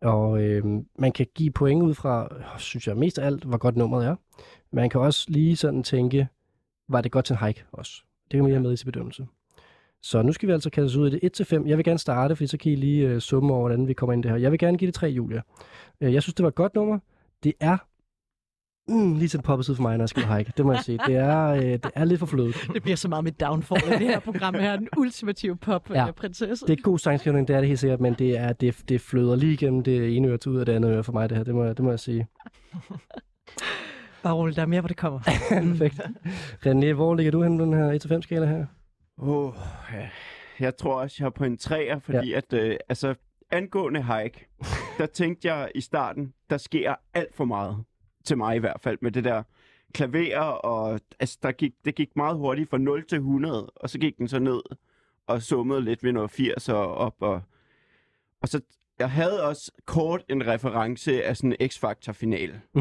Og 0.00 0.42
øh, 0.42 0.64
man 0.98 1.12
kan 1.12 1.26
give 1.34 1.50
point 1.50 1.82
ud 1.82 1.94
fra, 1.94 2.28
synes 2.58 2.88
jeg 2.88 2.96
mest 2.96 3.18
af 3.18 3.26
alt, 3.26 3.44
hvor 3.44 3.56
godt 3.56 3.76
nummeret 3.76 4.06
er. 4.06 4.16
Man 4.72 4.90
kan 4.90 5.00
også 5.00 5.26
lige 5.28 5.56
sådan 5.56 5.82
tænke, 5.82 6.28
var 6.88 7.00
det 7.00 7.12
godt 7.12 7.24
til 7.24 7.34
en 7.34 7.46
hike 7.46 7.64
også? 7.72 8.02
Det 8.24 8.30
kan 8.30 8.38
man 8.38 8.46
lige 8.46 8.54
have 8.54 8.62
med 8.62 8.72
i 8.72 8.76
sin 8.76 8.86
bedømmelse. 8.86 9.26
Så 10.06 10.22
nu 10.22 10.32
skal 10.32 10.46
vi 10.48 10.52
altså 10.52 10.70
kaste 10.70 10.84
os 10.84 10.96
ud 10.96 11.10
i 11.10 11.18
det 11.18 11.40
1-5. 11.40 11.68
Jeg 11.68 11.76
vil 11.76 11.84
gerne 11.84 11.98
starte, 11.98 12.36
fordi 12.36 12.46
så 12.46 12.56
kan 12.58 12.72
I 12.72 12.74
lige 12.76 13.08
øh, 13.08 13.20
summe 13.20 13.52
over, 13.54 13.60
hvordan 13.68 13.88
vi 13.88 13.92
kommer 13.92 14.12
ind 14.12 14.24
i 14.24 14.28
det 14.28 14.30
her. 14.30 14.38
Jeg 14.38 14.50
vil 14.50 14.58
gerne 14.58 14.78
give 14.78 14.86
det 14.86 14.94
3, 14.94 15.06
Julia. 15.06 15.40
Øh, 16.00 16.14
jeg 16.14 16.22
synes, 16.22 16.34
det 16.34 16.42
var 16.42 16.48
et 16.48 16.54
godt 16.54 16.74
nummer. 16.74 16.98
Det 17.44 17.52
er 17.60 17.76
mm, 18.88 19.14
lige 19.14 19.28
til 19.28 19.38
den 19.38 19.44
poppet 19.44 19.64
side 19.66 19.76
for 19.76 19.82
mig, 19.82 19.96
når 19.96 20.02
jeg 20.02 20.08
skal 20.08 20.22
hike. 20.36 20.52
Det 20.56 20.64
må 20.66 20.72
jeg 20.72 20.80
sige. 20.84 20.98
Det 21.06 21.14
er, 21.16 21.44
øh, 21.46 21.62
det 21.62 21.90
er 21.94 22.04
lidt 22.04 22.18
for 22.18 22.26
flødet. 22.26 22.54
Det 22.74 22.82
bliver 22.82 22.96
så 22.96 23.08
meget 23.08 23.24
med 23.24 23.32
downfall 23.32 23.82
i 23.88 23.90
det 23.98 24.06
her 24.08 24.18
program 24.20 24.54
her. 24.54 24.76
Den 24.76 24.88
ultimative 24.96 25.58
Ja. 25.66 26.04
pop-prinsesse. 26.06 26.66
Det 26.66 26.78
er 26.78 26.82
god 26.82 26.98
sangskrivning, 26.98 27.48
det 27.48 27.56
er 27.56 27.60
det 27.60 27.68
helt 27.68 27.80
sikkert, 27.80 28.00
men 28.00 28.14
det, 28.14 28.38
er, 28.38 28.52
det, 28.52 28.82
det 28.88 29.00
fløder 29.00 29.36
lige 29.36 29.52
igennem 29.52 29.82
det 29.82 30.16
ene 30.16 30.28
øre 30.28 30.38
til 30.38 30.50
ud 30.50 30.58
af 30.60 30.66
det 30.66 30.72
andet 30.72 30.90
øre 30.94 31.04
for 31.04 31.12
mig, 31.12 31.28
det 31.28 31.36
her. 31.36 31.44
Det 31.44 31.54
må, 31.54 31.64
jeg- 31.64 31.76
det 31.76 31.84
må 31.84 31.90
jeg 31.90 32.00
sige. 32.00 32.26
Bare 34.22 34.34
roligt, 34.34 34.56
der 34.56 34.62
er 34.62 34.66
mere, 34.66 34.80
hvor 34.80 34.88
det 34.88 34.96
kommer. 34.96 35.20
Perfekt. 35.50 36.00
René, 36.66 36.92
hvor 36.92 37.14
ligger 37.14 37.32
du 37.32 37.42
henne 37.42 37.58
på 37.58 37.64
den 37.64 37.72
her 37.72 37.98
1-5-skala 38.04 38.46
her? 38.46 38.66
Oh, 39.16 39.54
ja. 39.92 40.10
Jeg 40.60 40.76
tror 40.76 41.00
også, 41.00 41.16
jeg 41.18 41.26
er 41.26 41.30
på 41.30 41.44
en 41.44 41.58
træer, 41.58 41.98
fordi 41.98 42.30
ja. 42.30 42.36
at, 42.36 42.52
øh, 42.52 42.76
altså, 42.88 43.14
angående 43.50 44.02
hike, 44.02 44.48
der 44.98 45.06
tænkte 45.06 45.48
jeg 45.48 45.72
i 45.74 45.80
starten, 45.80 46.34
der 46.50 46.56
sker 46.56 46.94
alt 47.14 47.34
for 47.34 47.44
meget. 47.44 47.84
Til 48.24 48.38
mig 48.38 48.56
i 48.56 48.58
hvert 48.58 48.80
fald, 48.80 48.98
med 49.00 49.12
det 49.12 49.24
der 49.24 49.42
klaver, 49.94 50.40
og 50.40 51.00
altså, 51.20 51.38
der 51.42 51.52
gik, 51.52 51.72
det 51.84 51.94
gik 51.94 52.16
meget 52.16 52.36
hurtigt 52.36 52.70
fra 52.70 52.78
0 52.78 53.06
til 53.06 53.16
100, 53.16 53.66
og 53.76 53.90
så 53.90 53.98
gik 53.98 54.18
den 54.18 54.28
så 54.28 54.38
ned 54.38 54.62
og 55.26 55.42
summede 55.42 55.80
lidt 55.80 56.04
ved 56.04 56.12
noget 56.12 56.30
80 56.30 56.68
og 56.68 56.94
op, 56.94 57.14
og, 57.20 57.42
og 58.42 58.48
så 58.48 58.60
jeg 58.98 59.10
havde 59.10 59.42
også 59.48 59.72
kort 59.86 60.24
en 60.28 60.46
reference 60.46 61.24
af 61.24 61.36
sådan 61.36 61.56
en 61.60 61.68
X-Factor-finale. 61.68 62.60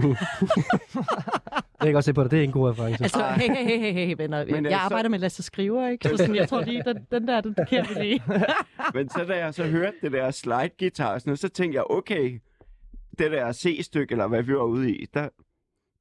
Jeg 1.79 1.87
kan 1.87 1.93
godt 1.93 2.05
se 2.05 2.13
på 2.13 2.23
det, 2.23 2.31
det 2.31 2.39
er 2.39 2.43
en 2.43 2.51
god 2.51 2.69
reference. 2.69 3.03
Altså, 3.03 3.27
hey, 3.27 3.47
hey, 3.55 3.65
hey, 3.65 3.79
hey, 3.93 3.93
hey 3.93 4.15
venner. 4.17 4.45
Men, 4.45 4.55
jeg 4.55 4.65
øh, 4.65 4.71
så- 4.71 4.77
arbejder 4.77 5.09
med 5.09 5.19
Lasse 5.19 5.43
Skriver, 5.43 5.87
ikke? 5.87 6.09
Så 6.09 6.17
sådan, 6.17 6.35
jeg 6.35 6.49
tror 6.49 6.61
lige, 6.61 6.83
den, 6.85 7.07
den 7.11 7.27
der, 7.27 7.41
den 7.41 7.55
parkerer 7.55 7.87
vi 7.87 8.03
lige. 8.03 8.23
Men 8.95 9.09
så 9.09 9.25
da 9.25 9.37
jeg 9.37 9.53
så 9.53 9.63
hørte 9.67 9.93
det 10.01 10.11
der 10.11 10.31
slide 10.31 10.69
guitar, 10.79 11.17
sådan 11.17 11.29
noget, 11.29 11.39
så 11.39 11.49
tænkte 11.49 11.75
jeg, 11.75 11.83
okay, 11.89 12.39
det 13.19 13.31
der 13.31 13.51
C-stykke, 13.53 14.11
eller 14.11 14.27
hvad 14.27 14.43
vi 14.43 14.53
var 14.53 14.63
ude 14.63 14.91
i, 14.95 15.05
der, 15.13 15.29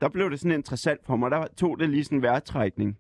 der 0.00 0.08
blev 0.08 0.30
det 0.30 0.40
sådan 0.40 0.58
interessant 0.58 1.06
for 1.06 1.16
mig. 1.16 1.30
Der 1.30 1.46
tog 1.56 1.78
det 1.80 1.90
lige 1.90 2.04
sådan 2.04 2.18
en 2.18 2.22
vejrtrækning. 2.22 2.98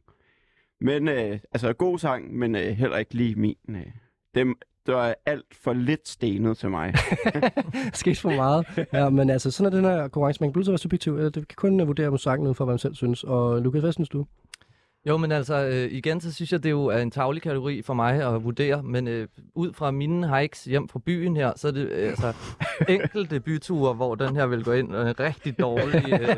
Men, 0.80 1.08
øh, 1.08 1.38
altså 1.52 1.72
god 1.72 1.98
sang, 1.98 2.34
men 2.34 2.54
øh, 2.54 2.62
heller 2.68 2.98
ikke 2.98 3.14
lige 3.14 3.34
min. 3.34 3.56
Øh. 3.68 3.86
Dem, 4.34 4.56
det 4.86 4.94
var 4.94 5.14
alt 5.26 5.54
for 5.62 5.72
lidt 5.72 6.08
stenet 6.08 6.58
til 6.58 6.70
mig. 6.70 6.94
Skete 7.94 8.20
for 8.20 8.30
meget. 8.30 8.66
Ja, 8.92 9.08
men 9.08 9.30
altså, 9.30 9.50
sådan 9.50 9.72
er 9.72 9.76
den 9.76 9.84
her 9.84 10.00
konkurrence. 10.00 10.40
Man 10.40 10.48
kan 10.48 10.52
blive 10.52 10.64
så 10.64 10.76
subjektiv. 10.76 11.16
eller 11.16 11.30
Det 11.30 11.48
kan 11.48 11.56
kun 11.56 11.80
øh, 11.80 11.86
vurdere 11.86 12.08
om 12.08 12.18
sangen 12.18 12.48
ud 12.48 12.54
fra, 12.54 12.64
hvad 12.64 12.72
man 12.72 12.78
selv 12.78 12.94
synes. 12.94 13.24
Og 13.24 13.62
Lukas, 13.62 13.80
hvad 13.80 13.92
synes 13.92 14.08
du? 14.08 14.26
Jo, 15.06 15.16
men 15.16 15.32
altså, 15.32 15.54
øh, 15.66 15.92
igen, 15.92 16.20
så 16.20 16.32
synes 16.32 16.52
jeg, 16.52 16.62
det 16.62 16.70
jo 16.70 16.86
er 16.86 16.98
en 16.98 17.10
tavlig 17.10 17.42
kategori 17.42 17.82
for 17.82 17.94
mig 17.94 18.34
at 18.34 18.44
vurdere, 18.44 18.82
men 18.82 19.08
øh, 19.08 19.28
ud 19.54 19.72
fra 19.72 19.90
mine 19.90 20.38
hikes 20.38 20.64
hjem 20.64 20.88
fra 20.88 21.00
byen 21.06 21.36
her, 21.36 21.52
så 21.56 21.68
er 21.68 21.72
det 21.72 21.88
øh, 21.88 22.08
altså 22.08 22.32
enkelte 22.88 23.40
byture, 23.40 23.94
hvor 23.94 24.14
den 24.14 24.36
her 24.36 24.46
vil 24.46 24.64
gå 24.64 24.72
ind, 24.72 24.94
og 24.94 25.08
en 25.08 25.20
rigtig 25.20 25.58
dårlig 25.58 26.12
øh, 26.12 26.36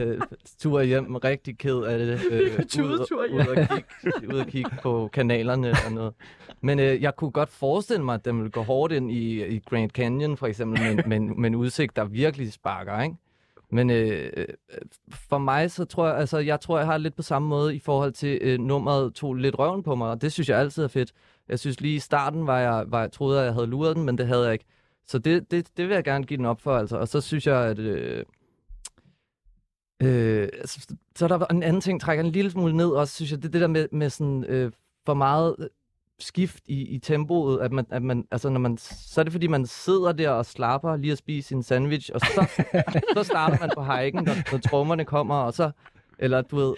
øh, 0.00 0.20
tur 0.58 0.82
hjem, 0.82 1.14
rigtig 1.14 1.58
ked 1.58 1.76
af 1.76 1.98
det. 1.98 2.20
Øh, 2.30 2.84
ud, 2.84 2.90
ud, 2.90 2.98
og 2.98 3.56
kigge, 3.56 4.34
ud 4.34 4.40
og 4.40 4.46
kigge 4.46 4.70
på 4.82 5.10
kanalerne 5.12 5.70
og 5.86 5.92
noget. 5.92 6.14
Men 6.60 6.78
øh, 6.78 7.02
jeg 7.02 7.16
kunne 7.16 7.30
godt 7.30 7.48
forestille 7.50 8.04
mig, 8.04 8.14
at 8.14 8.24
den 8.24 8.42
vil 8.42 8.50
gå 8.50 8.62
hårdt 8.62 8.92
ind 8.92 9.10
i, 9.10 9.46
i 9.46 9.58
Grand 9.58 9.90
Canyon, 9.90 10.36
for 10.36 10.46
eksempel, 10.46 10.82
med, 10.82 11.04
med, 11.18 11.20
med 11.20 11.50
en 11.50 11.54
udsigt, 11.54 11.96
der 11.96 12.04
virkelig 12.04 12.52
sparker, 12.52 13.02
ikke? 13.02 13.16
Men 13.70 13.90
øh, 13.90 14.32
øh, 14.36 14.46
for 15.10 15.38
mig, 15.38 15.70
så 15.70 15.84
tror 15.84 16.06
jeg, 16.06 16.16
altså, 16.16 16.38
jeg 16.38 16.60
tror, 16.60 16.78
jeg 16.78 16.86
har 16.86 16.98
lidt 16.98 17.16
på 17.16 17.22
samme 17.22 17.48
måde 17.48 17.74
i 17.74 17.78
forhold 17.78 18.12
til 18.12 18.38
øh, 18.40 18.60
nummeret 18.60 19.14
tog 19.14 19.34
lidt 19.34 19.58
røven 19.58 19.82
på 19.82 19.94
mig, 19.94 20.10
og 20.10 20.22
det 20.22 20.32
synes 20.32 20.48
jeg 20.48 20.58
altid 20.58 20.84
er 20.84 20.88
fedt. 20.88 21.12
Jeg 21.48 21.58
synes 21.58 21.80
lige 21.80 21.94
i 21.94 21.98
starten, 21.98 22.46
var 22.46 22.58
jeg, 22.58 22.84
var, 22.86 23.00
jeg 23.00 23.12
troede, 23.12 23.40
at 23.40 23.44
jeg 23.44 23.54
havde 23.54 23.66
luret 23.66 23.96
den, 23.96 24.04
men 24.04 24.18
det 24.18 24.26
havde 24.26 24.44
jeg 24.44 24.52
ikke. 24.52 24.64
Så 25.06 25.18
det, 25.18 25.50
det, 25.50 25.68
det 25.76 25.88
vil 25.88 25.94
jeg 25.94 26.04
gerne 26.04 26.24
give 26.24 26.36
den 26.36 26.46
op 26.46 26.60
for, 26.60 26.76
altså. 26.76 26.96
Og 26.96 27.08
så 27.08 27.20
synes 27.20 27.46
jeg, 27.46 27.56
at... 27.56 27.78
Øh, 27.78 28.24
øh, 30.02 30.48
så, 30.64 30.94
så 31.16 31.24
er 31.24 31.28
der 31.28 31.46
en 31.46 31.62
anden 31.62 31.80
ting, 31.80 32.00
trækker 32.00 32.24
en 32.24 32.30
lille 32.32 32.50
smule 32.50 32.76
ned 32.76 32.88
også, 32.88 33.14
synes 33.14 33.30
jeg. 33.30 33.42
Det 33.42 33.48
er 33.48 33.52
det 33.52 33.60
der 33.60 33.66
med, 33.66 33.88
med 33.92 34.10
sådan, 34.10 34.44
øh, 34.44 34.72
for 35.06 35.14
meget 35.14 35.56
øh, 35.58 35.66
skift 36.18 36.62
i, 36.66 36.82
i 36.82 36.98
tempoet, 36.98 37.60
at 37.60 37.72
man, 37.72 37.86
at 37.90 38.02
man, 38.02 38.24
altså 38.30 38.48
når 38.48 38.60
man, 38.60 38.78
så 38.78 39.20
er 39.20 39.22
det 39.22 39.32
fordi, 39.32 39.46
man 39.46 39.66
sidder 39.66 40.12
der 40.12 40.30
og 40.30 40.46
slapper 40.46 40.96
lige 40.96 41.12
at 41.12 41.18
spise 41.18 41.48
sin 41.48 41.62
sandwich, 41.62 42.10
og 42.14 42.20
så, 42.20 42.64
så 43.16 43.22
starter 43.22 43.56
man 43.60 43.70
på 43.74 43.82
hiken, 43.82 44.24
når, 44.24 44.52
når 44.52 44.58
trommerne 44.58 45.04
kommer, 45.04 45.34
og 45.34 45.54
så, 45.54 45.70
eller 46.18 46.42
du 46.42 46.56
ved, 46.56 46.74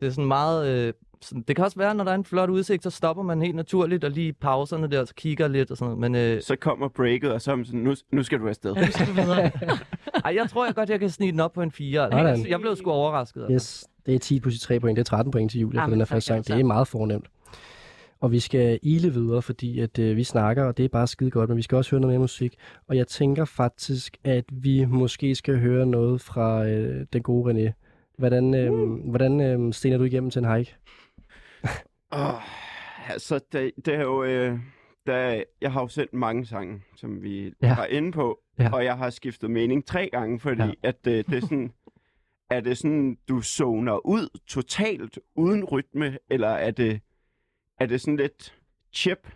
det 0.00 0.06
er 0.06 0.10
sådan 0.10 0.28
meget, 0.28 0.68
øh, 0.68 0.92
sådan, 1.22 1.44
det 1.48 1.56
kan 1.56 1.64
også 1.64 1.78
være, 1.78 1.94
når 1.94 2.04
der 2.04 2.10
er 2.10 2.14
en 2.14 2.24
flot 2.24 2.50
udsigt, 2.50 2.82
så 2.82 2.90
stopper 2.90 3.22
man 3.22 3.42
helt 3.42 3.56
naturligt, 3.56 4.04
og 4.04 4.10
lige 4.10 4.32
pauserne 4.32 4.90
der, 4.90 5.04
så 5.04 5.14
kigger 5.14 5.48
lidt 5.48 5.70
og 5.70 5.76
sådan 5.76 5.96
noget, 5.96 6.12
men 6.12 6.14
øh, 6.14 6.42
Så 6.42 6.56
kommer 6.56 6.88
breaket, 6.88 7.32
og 7.32 7.42
så 7.42 7.52
er 7.52 7.56
man 7.56 7.64
sådan, 7.64 7.80
nu, 7.80 7.94
nu 8.12 8.22
skal 8.22 8.38
du 8.38 8.48
afsted. 8.48 8.74
Ja, 8.74 8.90
skal 8.90 9.06
du 9.06 9.12
videre. 9.12 9.50
ej, 10.24 10.34
jeg 10.34 10.46
tror 10.50 10.66
jeg 10.66 10.74
godt, 10.74 10.90
jeg 10.90 11.00
kan 11.00 11.10
snige 11.10 11.32
den 11.32 11.40
op 11.40 11.52
på 11.52 11.62
en 11.62 11.70
4. 11.70 12.10
Sådan. 12.10 12.26
Altså, 12.26 12.48
jeg 12.48 12.60
blev 12.60 12.76
sgu 12.76 12.90
overrasket. 12.90 13.40
Altså. 13.40 13.54
Yes, 13.54 13.84
det 14.06 14.14
er 14.14 14.18
10 14.18 14.40
plus 14.40 14.60
3 14.60 14.80
point. 14.80 14.96
Det 14.96 15.02
er 15.02 15.04
13 15.04 15.30
point 15.30 15.50
til 15.50 15.60
Julia 15.60 15.78
for 15.78 15.82
Jamen, 15.82 15.92
den 15.92 16.00
her 16.00 16.04
første 16.04 16.26
sang. 16.26 16.46
Det 16.46 16.60
er 16.60 16.64
meget 16.64 16.88
fornemt. 16.88 17.26
Og 18.20 18.32
vi 18.32 18.40
skal 18.40 18.78
ile 18.82 19.12
videre, 19.12 19.42
fordi 19.42 19.80
at 19.80 19.98
øh, 19.98 20.16
vi 20.16 20.24
snakker, 20.24 20.64
og 20.64 20.76
det 20.76 20.84
er 20.84 20.88
bare 20.88 21.06
skide 21.06 21.30
godt, 21.30 21.48
men 21.50 21.56
vi 21.56 21.62
skal 21.62 21.76
også 21.76 21.90
høre 21.90 22.00
noget 22.00 22.12
mere 22.12 22.20
musik. 22.20 22.54
Og 22.88 22.96
jeg 22.96 23.06
tænker 23.06 23.44
faktisk, 23.44 24.16
at 24.24 24.44
vi 24.52 24.84
måske 24.84 25.34
skal 25.34 25.58
høre 25.58 25.86
noget 25.86 26.20
fra 26.20 26.66
øh, 26.66 27.06
den 27.12 27.22
gode 27.22 27.52
René. 27.52 27.72
Hvordan, 28.18 28.54
øh, 28.54 28.72
hvordan 29.10 29.40
øh, 29.40 29.72
stener 29.72 29.98
du 29.98 30.04
igennem 30.04 30.30
til 30.30 30.44
en 30.44 30.56
hike? 30.56 30.76
Oh, 32.10 32.42
altså, 33.10 33.40
det, 33.52 33.72
det 33.86 33.94
er 33.94 34.00
jo... 34.02 34.24
Øh, 34.24 34.58
der, 35.06 35.42
jeg 35.60 35.72
har 35.72 35.80
jo 35.80 35.88
sendt 35.88 36.12
mange 36.12 36.46
sange, 36.46 36.82
som 36.96 37.22
vi 37.22 37.52
Ja. 37.62 37.66
har 37.74 37.86
inde 37.86 38.12
på, 38.12 38.40
Ja. 38.58 38.70
og 38.72 38.84
jeg 38.84 38.96
har 38.96 39.10
skiftet 39.10 39.50
mening 39.50 39.86
tre 39.86 40.08
gange, 40.12 40.40
fordi 40.40 40.62
Ja. 40.62 40.72
at 40.82 41.06
øh, 41.06 41.24
det 41.28 41.34
er 41.34 41.40
sådan... 41.40 41.72
Er 42.50 42.60
det 42.60 42.78
sådan, 42.78 43.18
du 43.28 43.42
zoner 43.42 44.06
ud 44.06 44.38
totalt 44.46 45.18
uden 45.36 45.64
rytme, 45.64 46.18
eller 46.30 46.48
er 46.48 46.70
det, 46.70 47.00
er 47.80 47.86
det 47.86 48.00
sådan 48.00 48.16
lidt 48.16 48.58
chip, 48.92 49.28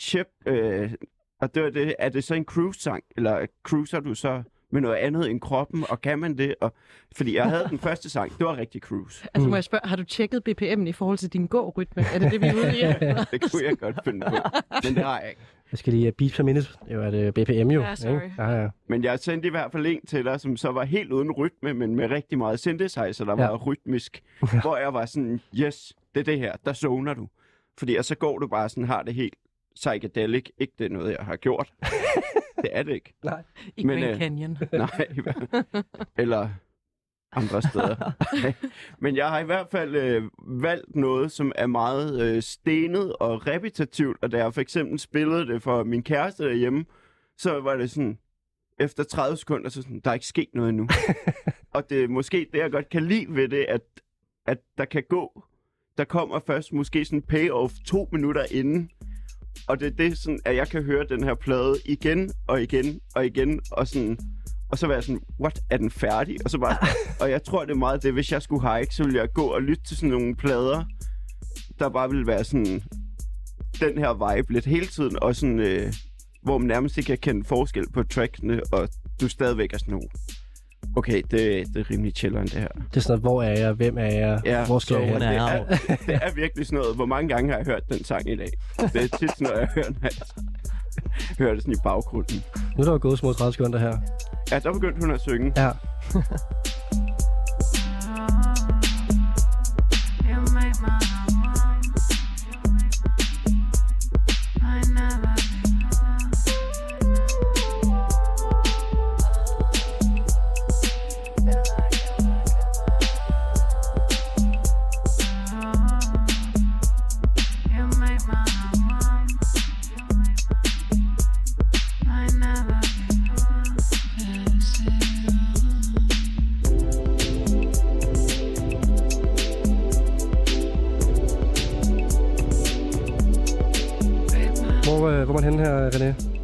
chip, 0.00 0.26
øh, 0.46 0.92
og 1.40 1.54
det 1.54 1.62
var 1.62 1.70
det, 1.70 1.94
er 1.98 2.08
det 2.08 2.24
så 2.24 2.34
en 2.34 2.44
cruise-sang, 2.44 3.04
eller 3.16 3.46
cruiser 3.62 4.00
du 4.00 4.14
så 4.14 4.42
med 4.72 4.80
noget 4.80 4.96
andet 4.96 5.30
end 5.30 5.40
kroppen, 5.40 5.84
og 5.88 6.00
kan 6.00 6.18
man 6.18 6.38
det? 6.38 6.54
Og, 6.60 6.74
fordi 7.16 7.36
jeg 7.36 7.44
havde 7.44 7.66
den 7.70 7.78
første 7.78 8.10
sang, 8.10 8.38
det 8.38 8.46
var 8.46 8.56
rigtig 8.56 8.80
cruise. 8.80 9.26
Altså 9.34 9.48
må 9.48 9.56
jeg 9.56 9.64
spørge, 9.64 9.88
har 9.88 9.96
du 9.96 10.04
tjekket 10.04 10.42
BPM'en 10.48 10.86
i 10.88 10.92
forhold 10.92 11.18
til 11.18 11.32
din 11.32 11.46
gårytme? 11.46 12.02
Er 12.14 12.18
det 12.18 12.32
det, 12.32 12.40
vi 12.40 12.46
er 12.46 12.54
ude 12.54 12.78
i? 12.78 12.82
Det 13.40 13.50
kunne 13.52 13.64
jeg 13.64 13.78
godt 13.78 13.96
finde 14.04 14.26
på, 14.26 14.36
men 14.84 14.94
det 14.94 15.04
har 15.04 15.20
jeg 15.20 15.28
ikke. 15.28 15.40
Jeg 15.72 15.78
skal 15.78 15.92
lige 15.92 16.08
uh, 16.08 16.12
beep 16.18 16.32
per 16.32 16.42
minute. 16.42 16.68
Jo, 16.92 17.02
er 17.02 17.10
det 17.10 17.34
BPM 17.34 17.70
jo. 17.70 17.80
Ja, 17.82 17.94
sorry. 17.94 18.14
Ikke? 18.24 18.34
Ja, 18.38 18.50
ja. 18.62 18.68
Men 18.88 19.04
jeg 19.04 19.18
sendte 19.18 19.48
i 19.48 19.50
hvert 19.50 19.72
fald 19.72 19.86
en 19.86 20.06
til 20.06 20.24
dig, 20.24 20.40
som 20.40 20.56
så 20.56 20.70
var 20.72 20.84
helt 20.84 21.12
uden 21.12 21.32
rytme, 21.32 21.74
men 21.74 21.96
med 21.96 22.10
rigtig 22.10 22.38
meget 22.38 22.60
synthesizer, 22.60 23.24
der 23.24 23.34
Ja. 23.38 23.42
ja. 23.42 23.48
var 23.50 23.56
rytmisk. 23.56 24.22
hvor 24.62 24.76
jeg 24.76 24.94
var 24.94 25.06
sådan, 25.06 25.40
yes, 25.60 25.92
det 26.14 26.20
er 26.20 26.24
det 26.24 26.38
her, 26.38 26.52
der 26.64 26.72
zoner 26.72 27.14
du. 27.14 27.28
Fordi 27.78 27.96
og 27.96 28.04
så 28.04 28.14
går 28.14 28.38
du 28.38 28.46
bare 28.48 28.68
sådan, 28.68 28.84
har 28.84 29.02
det 29.02 29.14
helt 29.14 29.34
psychedelic. 29.80 30.44
Ikke 30.58 30.72
det 30.78 30.84
er 30.84 30.90
noget, 30.90 31.16
jeg 31.18 31.24
har 31.24 31.36
gjort. 31.36 31.72
det 32.62 32.70
er 32.72 32.82
det 32.82 32.92
ikke. 32.92 33.14
I 33.76 33.84
Men, 33.84 33.98
Grand 33.98 34.12
øh, 34.12 34.18
Canyon. 34.18 34.58
Nej, 34.72 35.06
eller 36.16 36.48
andre 37.32 37.62
steder. 37.62 38.12
Men 39.02 39.16
jeg 39.16 39.28
har 39.28 39.38
i 39.38 39.44
hvert 39.44 39.66
fald 39.70 39.96
øh, 39.96 40.22
valgt 40.62 40.96
noget, 40.96 41.32
som 41.32 41.52
er 41.54 41.66
meget 41.66 42.20
øh, 42.20 42.42
stenet 42.42 43.16
og 43.16 43.46
repetitivt, 43.46 44.18
og 44.22 44.32
da 44.32 44.36
jeg 44.36 44.54
for 44.54 44.60
eksempel 44.60 44.98
spillede 44.98 45.46
det 45.46 45.62
for 45.62 45.84
min 45.84 46.02
kæreste 46.02 46.44
derhjemme, 46.44 46.84
så 47.38 47.60
var 47.60 47.76
det 47.76 47.90
sådan, 47.90 48.18
efter 48.80 49.04
30 49.04 49.36
sekunder, 49.36 49.68
så 49.68 49.82
sådan, 49.82 50.00
der 50.00 50.10
er 50.10 50.14
ikke 50.14 50.26
sket 50.26 50.48
noget 50.54 50.68
endnu. 50.68 50.88
og 51.74 51.90
det 51.90 52.04
er 52.04 52.08
måske 52.08 52.46
det, 52.52 52.58
jeg 52.58 52.70
godt 52.70 52.88
kan 52.88 53.04
lide 53.04 53.26
ved 53.28 53.48
det, 53.48 53.64
at, 53.68 53.82
at 54.46 54.58
der 54.78 54.84
kan 54.84 55.02
gå, 55.08 55.42
der 55.98 56.04
kommer 56.04 56.40
først 56.46 56.72
måske 56.72 57.04
sådan 57.04 57.18
en 57.18 57.22
payoff 57.22 57.74
to 57.86 58.08
minutter 58.12 58.44
inden, 58.50 58.90
og 59.66 59.80
det 59.80 59.86
er 59.86 59.90
det 59.90 60.18
sådan, 60.18 60.40
at 60.44 60.56
jeg 60.56 60.68
kan 60.68 60.82
høre 60.82 61.04
den 61.08 61.24
her 61.24 61.34
plade 61.34 61.74
igen 61.84 62.30
og 62.48 62.62
igen 62.62 63.00
og 63.14 63.26
igen, 63.26 63.60
og 63.72 63.88
sådan, 63.88 64.18
og 64.70 64.78
så 64.78 64.86
var 64.86 64.94
jeg 64.94 65.02
sådan, 65.02 65.20
what, 65.40 65.60
er 65.70 65.76
den 65.76 65.90
færdig? 65.90 66.36
Og 66.44 66.50
så 66.50 66.58
bare, 66.58 66.76
og 67.20 67.30
jeg 67.30 67.42
tror, 67.44 67.64
det 67.64 67.70
er 67.70 67.78
meget 67.78 68.02
det, 68.02 68.12
hvis 68.12 68.32
jeg 68.32 68.42
skulle 68.42 68.74
hike, 68.76 68.94
så 68.94 69.04
ville 69.04 69.20
jeg 69.20 69.28
gå 69.34 69.42
og 69.42 69.62
lytte 69.62 69.82
til 69.82 69.96
sådan 69.96 70.10
nogle 70.10 70.36
plader, 70.36 70.84
der 71.78 71.88
bare 71.88 72.10
ville 72.10 72.26
være 72.26 72.44
sådan, 72.44 72.82
den 73.80 73.98
her 73.98 74.34
vibe 74.36 74.52
lidt 74.52 74.64
hele 74.64 74.86
tiden, 74.86 75.22
og 75.22 75.36
sådan, 75.36 75.58
øh, 75.58 75.92
hvor 76.42 76.58
man 76.58 76.66
nærmest 76.68 76.98
ikke 76.98 77.06
kan 77.06 77.18
kende 77.18 77.44
forskel 77.44 77.84
på 77.92 78.02
tracksene, 78.02 78.60
og 78.72 78.88
du 79.20 79.28
stadigvæk 79.28 79.72
er 79.72 79.78
sådan, 79.78 79.94
"Oh, 79.94 80.00
okay, 80.96 81.22
det, 81.30 81.66
det 81.74 81.76
er 81.76 81.90
rimelig 81.90 82.12
chilleren, 82.16 82.46
det 82.46 82.52
her. 82.54 82.68
Det 82.68 82.96
er 82.96 83.00
sådan 83.00 83.20
noget, 83.22 83.22
hvor 83.22 83.42
er 83.42 83.58
jeg? 83.60 83.72
Hvem 83.72 83.98
er 83.98 84.04
jeg? 84.04 84.40
Ja, 84.44 84.66
hvor 84.66 84.78
skal 84.78 84.96
jeg 84.96 85.08
så 85.20 85.28
hen? 85.28 85.38
er- 85.38 85.64
det, 85.64 85.80
er, 85.88 85.96
det 86.06 86.14
er 86.14 86.34
virkelig 86.34 86.66
sådan 86.66 86.78
noget, 86.78 86.96
hvor 86.96 87.06
mange 87.06 87.28
gange 87.28 87.50
har 87.50 87.56
jeg 87.58 87.66
hørt 87.66 87.82
den 87.92 88.04
sang 88.04 88.28
i 88.30 88.36
dag? 88.36 88.48
Det 88.92 88.96
er 88.96 89.16
tit 89.18 89.30
sådan 89.30 89.36
noget, 89.40 89.58
jeg 89.60 89.68
hører, 89.74 89.90
når 89.90 89.98
jeg 90.02 90.10
hører 91.38 91.54
det 91.54 91.62
sådan 91.62 91.74
i 91.74 91.80
baggrunden. 91.84 92.42
Nu 92.76 92.80
er 92.80 92.84
der 92.84 92.92
jo 92.92 92.98
gået 93.02 93.18
små 93.18 93.32
30 93.32 93.52
sekunder 93.52 93.78
her. 93.78 93.98
Ja, 94.50 94.58
der 94.58 94.72
begyndte 94.72 95.00
hun 95.00 95.10
at 95.14 95.20
synge. 95.20 95.52
Ja. 95.56 95.70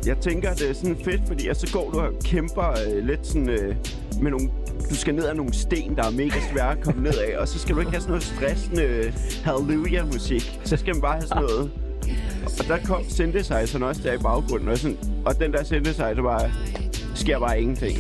Jeg 0.07 0.17
tænker, 0.19 0.55
det 0.55 0.63
er 0.63 0.69
øh, 0.69 0.75
sådan 0.75 0.97
fedt, 1.05 1.21
fordi 1.27 1.49
så 1.55 1.71
går 1.73 1.91
du 1.91 2.01
og 2.01 2.13
kæmper 2.25 2.71
øh, 2.87 3.07
lidt 3.07 3.27
sådan 3.27 3.49
øh, 3.49 3.77
med 4.21 4.31
nogle... 4.31 4.51
Du 4.91 4.95
skal 4.95 5.15
ned 5.15 5.25
ad 5.25 5.35
nogle 5.35 5.55
sten, 5.55 5.97
der 5.97 6.05
er 6.05 6.11
mega 6.11 6.41
svære 6.53 6.73
at 6.73 6.81
komme 6.81 7.03
ned 7.03 7.19
af, 7.19 7.39
og 7.39 7.49
så 7.49 7.59
skal 7.59 7.75
du 7.75 7.81
ikke 7.81 7.91
have 7.91 8.01
sådan 8.01 8.11
noget 8.11 8.25
stressende 8.25 8.83
øh, 8.83 9.13
hallelujah-musik. 9.45 10.61
Så 10.65 10.77
skal 10.77 10.95
man 10.95 11.01
bare 11.01 11.15
have 11.15 11.27
sådan 11.27 11.43
noget... 11.43 11.71
Og 12.59 12.65
der 12.69 12.79
kom 12.85 13.05
synthesizeren 13.09 13.83
også 13.83 14.03
der 14.03 14.13
i 14.13 14.19
baggrunden, 14.19 14.69
og, 14.69 14.79
sådan, 14.79 14.99
og 15.25 15.41
den 15.41 15.53
der 15.53 15.65
synthesizer 15.65 16.23
bare... 16.23 16.51
sker 17.15 17.39
bare 17.39 17.61
ingenting. 17.61 17.99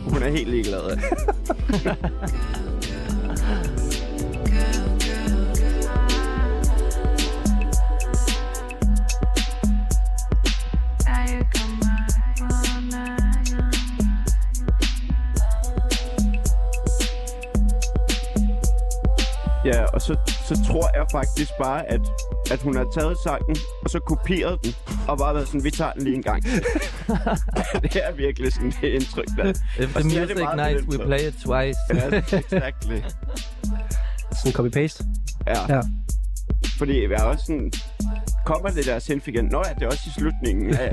Hun 0.00 0.22
er 0.22 0.28
helt 0.28 0.50
ligeglad. 0.50 0.98
så, 20.48 20.64
tror 20.66 20.98
jeg 20.98 21.06
faktisk 21.12 21.50
bare, 21.58 21.90
at, 21.90 22.00
at 22.50 22.60
hun 22.62 22.76
har 22.76 22.86
taget 22.94 23.16
sangen, 23.24 23.56
og 23.84 23.90
så 23.90 23.98
kopieret 23.98 24.64
den, 24.64 24.74
og 25.08 25.18
bare 25.18 25.34
været 25.34 25.46
sådan, 25.46 25.64
vi 25.64 25.70
tager 25.70 25.92
den 25.92 26.02
lige 26.02 26.16
en 26.16 26.22
gang. 26.22 26.42
det 27.82 27.96
er 28.06 28.12
virkelig 28.12 28.52
sådan 28.52 28.72
det 28.80 28.88
indtryk, 28.88 29.24
der. 29.36 29.44
If 29.50 29.56
the 29.76 29.84
er 29.84 30.02
det 30.02 30.04
music 30.04 30.36
meget 30.38 30.74
nice, 30.74 30.88
we 30.88 31.06
play 31.06 31.28
it 31.28 31.34
twice. 31.44 31.78
Ja, 31.94 32.18
exactly. 32.38 32.98
Sådan 34.38 34.52
copy-paste? 34.58 35.04
Ja. 35.46 35.74
Ja. 35.74 35.80
Fordi 36.78 37.02
jeg 37.02 37.10
er 37.10 37.22
også 37.22 37.44
sådan... 37.46 37.72
Kommer 38.46 38.70
det 38.70 38.86
der 38.86 38.98
synth 38.98 39.28
igen? 39.28 39.44
Nå 39.44 39.62
ja, 39.66 39.74
det 39.74 39.82
er 39.82 39.86
også 39.86 40.02
i 40.06 40.20
slutningen. 40.20 40.70
Ja, 40.70 40.82
ja. 40.82 40.88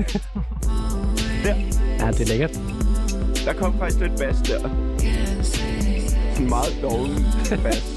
Der, 1.44 1.54
Ja, 1.98 2.10
det 2.10 2.20
er 2.20 2.26
lækkert. 2.28 2.60
der 3.44 3.52
kom 3.52 3.78
faktisk 3.78 4.00
lidt 4.00 4.18
bas 4.18 4.36
der. 4.36 4.60
Sådan 6.34 6.48
meget 6.48 6.78
doven 6.82 7.26
bas. 7.62 7.93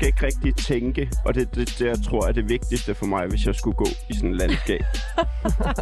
Skal 0.00 0.08
ikke 0.08 0.26
rigtig 0.26 0.64
tænke. 0.64 1.10
Og 1.24 1.34
det 1.34 1.40
er 1.40 1.46
det, 1.54 1.74
det, 1.78 1.86
jeg 1.86 1.98
tror 2.08 2.26
er 2.28 2.32
det 2.32 2.48
vigtigste 2.48 2.94
for 2.94 3.06
mig, 3.06 3.26
hvis 3.26 3.46
jeg 3.46 3.54
skulle 3.54 3.76
gå 3.76 3.86
i 4.10 4.14
sådan 4.14 4.30
et 4.30 4.36
landskab. 4.36 4.80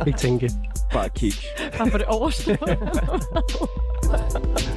Ikke 0.07 0.19
tænke. 0.19 0.51
Bare 0.93 1.09
kigge. 1.09 1.39
Bare 1.79 1.91
for 1.91 1.99
det 1.99 2.07
overstået. 2.07 2.59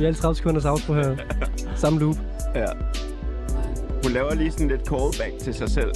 vi 0.00 0.06
alle 0.06 0.16
30 0.16 0.36
sekunders 0.36 0.64
outro 0.64 0.94
her? 0.94 1.16
Samme 1.76 2.00
loop. 2.00 2.16
Ja. 2.54 2.66
Hun 4.02 4.12
laver 4.12 4.34
lige 4.34 4.50
sådan 4.50 4.68
lidt 4.68 4.88
callback 4.88 5.38
til 5.38 5.54
sig 5.54 5.70
selv. 5.70 5.90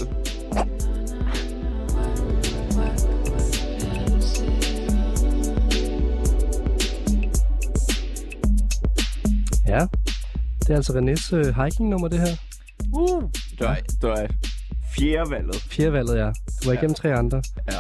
Ja. 9.68 9.86
Det 10.60 10.70
er 10.70 10.76
altså 10.76 10.92
Renés 10.92 11.36
øh, 11.36 11.64
hiking-nummer, 11.64 12.08
det 12.08 12.20
her. 12.20 12.36
Det 13.58 13.66
var, 13.66 13.74
det 13.74 14.08
var 14.08 14.26
fjerde 14.96 15.30
valget. 15.30 15.56
Fjerde 15.56 15.92
valget, 15.92 16.16
ja. 16.16 16.26
Du 16.26 16.68
var 16.68 16.72
igennem 16.72 16.94
tre 16.94 17.14
andre. 17.14 17.42
Ja. 17.72 17.73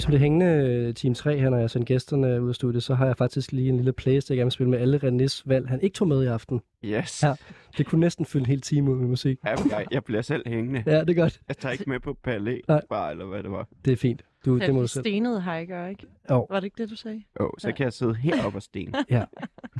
Hvis 0.00 0.08
man 0.08 0.10
bliver 0.10 0.20
hængende 0.20 0.46
øh, 0.46 0.94
Team 0.94 1.14
3 1.14 1.38
her, 1.38 1.50
når 1.50 1.58
jeg 1.58 1.70
sender 1.70 1.86
gæsterne 1.86 2.42
ud 2.42 2.48
af 2.48 2.54
studiet, 2.54 2.82
så 2.82 2.94
har 2.94 3.06
jeg 3.06 3.16
faktisk 3.16 3.52
lige 3.52 3.68
en 3.68 3.76
lille 3.76 3.92
playlist, 3.92 4.30
jeg 4.30 4.36
gerne 4.36 4.44
vil 4.46 4.52
spille 4.52 4.70
med 4.70 4.78
alle 4.78 4.96
Renés 5.04 5.42
valg, 5.46 5.68
han 5.68 5.80
ikke 5.80 5.94
tog 5.94 6.08
med 6.08 6.22
i 6.22 6.26
aften. 6.26 6.60
Yes. 6.84 7.22
Ja. 7.22 7.34
Det 7.78 7.86
kunne 7.86 8.00
næsten 8.00 8.24
fylde 8.26 8.42
en 8.42 8.46
hel 8.46 8.60
time 8.60 8.90
ud 8.90 8.96
med 8.96 9.08
musik. 9.08 9.38
Ja, 9.44 9.50
jeg, 9.70 9.86
jeg 9.90 10.04
bliver 10.04 10.22
selv 10.22 10.42
hængende. 10.48 10.82
Ja, 10.86 11.00
det 11.00 11.10
er 11.10 11.14
godt. 11.22 11.40
Jeg 11.48 11.56
tager 11.56 11.72
ikke 11.72 11.84
med 11.86 12.00
på 12.00 12.16
palæ, 12.24 12.58
Nej. 12.68 12.80
bare, 12.90 13.10
eller 13.10 13.24
hvad 13.26 13.42
det 13.42 13.50
var. 13.50 13.68
Det 13.84 13.92
er 13.92 13.96
fint. 13.96 14.22
Du, 14.44 14.58
det 14.58 14.74
må 14.74 14.80
du 14.80 14.86
selv. 14.86 15.02
stenede 15.02 15.42
hiker, 15.42 15.86
ikke? 15.86 16.06
Jo. 16.30 16.46
Var 16.50 16.60
det 16.60 16.64
ikke 16.64 16.82
det, 16.82 16.90
du 16.90 16.96
sagde? 16.96 17.22
Jo, 17.40 17.50
så 17.58 17.72
kan 17.72 17.84
jeg 17.84 17.92
sidde 17.92 18.14
heroppe 18.14 18.58
og 18.58 18.62
sten. 18.62 18.94
Ja. 19.10 19.24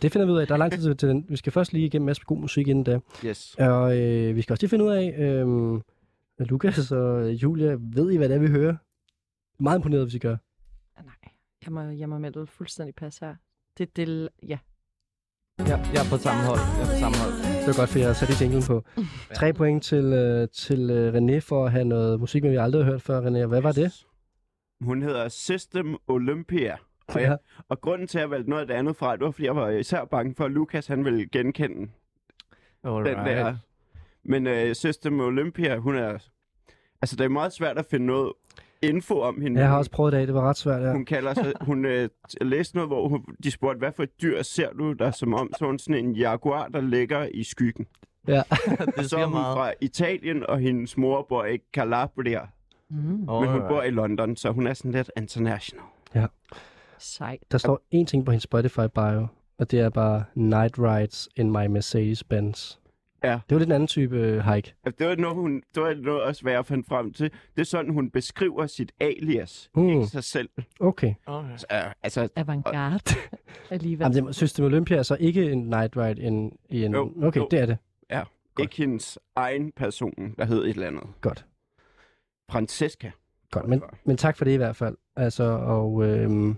Det 0.03 0.13
finder 0.13 0.27
vi 0.27 0.33
ud 0.33 0.39
af. 0.39 0.47
Der 0.47 0.55
er 0.55 0.59
lang 0.59 0.73
tid 0.73 0.83
til- 0.83 0.97
til 0.97 1.09
den. 1.09 1.27
Vi 1.29 1.37
skal 1.37 1.53
først 1.53 1.73
lige 1.73 1.87
igennem 1.87 2.05
en 2.05 2.07
masse 2.07 2.23
god 2.27 2.39
musik 2.39 2.69
inden 2.69 2.85
da. 2.85 2.99
Yes. 3.27 3.55
Og 3.59 3.99
øh, 3.99 4.37
vi 4.37 4.43
skal 4.43 4.53
også 4.55 4.63
lige 4.63 4.71
finde 4.71 4.85
ud 4.85 4.91
af, 4.91 5.15
øh, 5.19 5.81
Lukas 6.49 6.93
og 6.93 7.33
Julia, 7.33 7.77
ved 7.81 8.11
I, 8.13 8.17
hvad 8.17 8.29
det 8.29 8.35
er, 8.35 8.41
vi 8.41 8.49
hører? 8.49 8.77
Meget 9.61 9.79
imponeret, 9.79 10.05
hvis 10.05 10.15
I 10.15 10.19
gør. 10.19 10.37
Ah, 10.97 11.05
Nej, 11.05 11.15
jeg 11.65 11.73
må, 11.73 11.81
jeg 11.81 12.09
må 12.09 12.19
melde 12.19 12.47
fuldstændig 12.47 12.95
pas 12.95 13.19
her. 13.19 13.35
Det, 13.79 13.97
det, 13.97 14.29
ja. 14.43 14.59
Ja, 15.59 15.65
jeg 15.65 16.05
er 16.05 16.11
på 16.11 16.17
samme 16.17 16.43
hold. 16.43 16.59
Jeg 16.59 16.83
er 16.83 16.87
på 16.95 16.99
samme 17.01 17.17
hold. 17.19 17.33
Det 17.59 17.67
var 17.67 17.77
godt, 17.81 17.91
for 17.91 17.99
jeg 17.99 18.09
har 18.09 18.15
sat 18.15 18.41
jinglen 18.43 18.63
på. 18.67 18.85
Tre 19.39 19.53
point 19.53 19.83
til, 19.83 20.05
øh, 20.05 20.49
til 20.49 20.91
øh, 20.91 21.15
René 21.15 21.39
for 21.39 21.65
at 21.67 21.73
have 21.73 21.85
noget 21.85 22.21
musik, 22.21 22.43
men 22.43 22.53
vi 22.53 22.57
aldrig 22.57 22.85
har 22.85 22.91
hørt 22.93 23.03
før, 23.03 23.21
René. 23.21 23.47
Hvad 23.47 23.63
var 23.63 23.73
det? 23.73 24.07
Hun 24.81 25.03
hedder 25.03 25.29
System 25.29 25.97
Olympia. 26.09 26.77
Og, 27.09 27.21
Ja. 27.21 27.37
og 27.69 27.81
grunden 27.81 28.07
til, 28.09 28.19
at 28.19 28.23
jeg 28.23 28.31
valgte 28.31 28.51
noget 28.51 28.61
af 28.61 28.67
det 28.67 28.75
andet 28.75 28.97
fra, 28.97 29.17
det 29.17 29.25
var, 29.25 29.31
fordi 29.31 29.47
jeg 29.47 29.57
var 29.57 29.69
især 29.69 30.05
bange 30.05 30.35
for, 30.35 30.45
at 30.45 30.51
Lukas 30.51 30.87
han 30.87 31.05
ville 31.05 31.29
genkende 31.29 31.91
den 32.85 33.17
der. 33.27 33.57
Men 34.23 34.47
uh, 34.47 34.73
System 34.73 35.21
Olympia, 35.21 35.77
hun 35.77 35.97
er... 35.97 36.19
Altså, 37.03 37.17
det 37.17 37.25
er 37.25 37.29
meget 37.29 37.53
svært 37.53 37.79
at 37.79 37.87
finde 37.91 38.07
noget 38.07 38.33
info 38.83 39.21
om 39.21 39.41
hende. 39.41 39.61
Jeg 39.61 39.69
har 39.69 39.79
også 39.79 39.91
prøvet 39.91 40.13
dag, 40.13 40.27
det 40.27 40.35
var 40.35 40.49
ret 40.49 40.57
svært, 40.57 40.83
ja. 40.83 40.93
Hun 40.93 41.05
kalder 41.05 41.35
sig... 41.35 41.53
Hun 41.61 41.85
øh, 41.85 42.09
læste 42.41 42.77
noget, 42.77 42.89
hvor 42.91 43.09
hun, 43.09 43.25
de 43.45 43.51
spurgte, 43.51 43.79
hvad 43.79 43.93
for 43.93 44.03
et 44.03 44.23
dyr 44.23 44.43
ser 44.43 44.73
du 44.73 44.93
der 44.93 45.11
som 45.11 45.35
om? 45.35 45.51
Så 45.59 45.65
hun 45.65 45.79
sådan 45.79 46.05
en 46.05 46.13
jaguar, 46.13 46.69
der 46.69 46.81
ligger 46.81 47.29
i 47.35 47.45
skyggen. 47.45 47.87
ja. 48.29 48.43
Det 48.97 49.11
Så 49.11 49.17
er 49.19 49.25
hun 49.25 49.33
meget. 49.35 49.57
fra 49.57 49.73
Italien, 49.81 50.47
og 50.47 50.59
hendes 50.59 50.97
mor 50.97 51.27
bor 51.29 51.45
i 51.45 51.59
Calabria. 51.75 52.41
Mm, 52.91 53.29
Oh, 53.29 53.43
Men 53.43 53.51
hun 53.53 53.63
bor 53.69 53.83
i 53.83 53.91
London, 53.91 54.37
så 54.37 54.51
hun 54.51 54.67
er 54.67 54.75
sådan 54.75 54.93
lidt 54.93 55.11
international. 55.17 55.85
sejt. 56.99 57.41
Der 57.53 57.59
står 57.59 57.81
én 57.95 58.05
ting 58.05 58.25
på 58.25 58.31
hendes 58.33 58.43
Spotify-bio, 58.43 59.27
og 59.59 59.71
det 59.71 59.81
er 59.81 59.91
bare 59.91 60.25
Night 60.35 60.79
Rides 60.79 61.29
in 61.37 61.51
my 61.51 61.67
Mercedes-Benz. 61.67 62.80
Ja. 63.25 63.33
Det 63.33 63.55
var 63.55 63.59
lidt 63.59 63.69
en 63.69 63.73
anden 63.73 63.87
type 63.87 64.17
øh, 64.17 64.45
hike. 64.45 64.75
Det 64.85 65.07
var 65.07 65.17
noget, 65.17 65.37
hun, 65.37 65.63
det 65.75 65.83
var 65.83 65.95
noget 65.95 66.23
også, 66.23 66.43
hvad 66.43 66.53
jeg 66.53 66.67
fandt 66.67 66.87
frem 66.87 67.13
til. 67.13 67.31
Det 67.57 67.61
er 67.61 67.65
sådan, 67.65 67.93
hun 67.93 68.11
beskriver 68.11 68.67
sit 68.67 68.93
alias. 69.01 69.71
Mm. 69.75 69.89
Ikke 69.89 70.07
sig 70.07 70.25
selv. 70.25 70.49
Okay. 70.81 71.15
Okay. 71.27 71.57
Så, 71.57 71.67
øh, 71.73 71.93
altså, 72.03 72.29
Avantgarde 72.37 73.01
alligevel. 73.71 74.05
Jamen, 74.05 74.27
det, 74.27 74.35
System 74.35 74.65
Olympia 74.65 74.97
er 74.97 75.03
så 75.03 75.17
ikke 75.21 75.53
en 75.53 75.59
Night 75.59 75.97
Ride 75.97 76.23
en, 76.23 76.53
i 76.69 76.85
en... 76.85 76.93
Jo, 76.93 77.13
okay, 77.23 77.41
jo. 77.41 77.49
det 77.51 77.59
er 77.59 77.67
det. 77.67 77.79
ikke 78.61 78.77
hendes 78.77 79.19
egen 79.37 79.73
person, 79.77 80.35
der 80.39 80.45
hed 80.45 80.65
et 80.65 80.71
eller 80.71 80.87
andet. 80.87 81.03
Godt. 81.21 81.47
Francesca. 82.51 83.11
Godt, 83.51 83.69
men, 83.69 83.83
men 84.05 84.17
tak 84.17 84.37
for 84.37 84.45
det 84.45 84.53
i 84.53 84.57
hvert 84.57 84.77
fald. 84.77 84.97
Altså, 85.17 85.45
og 85.45 86.05
øhm, 86.05 86.57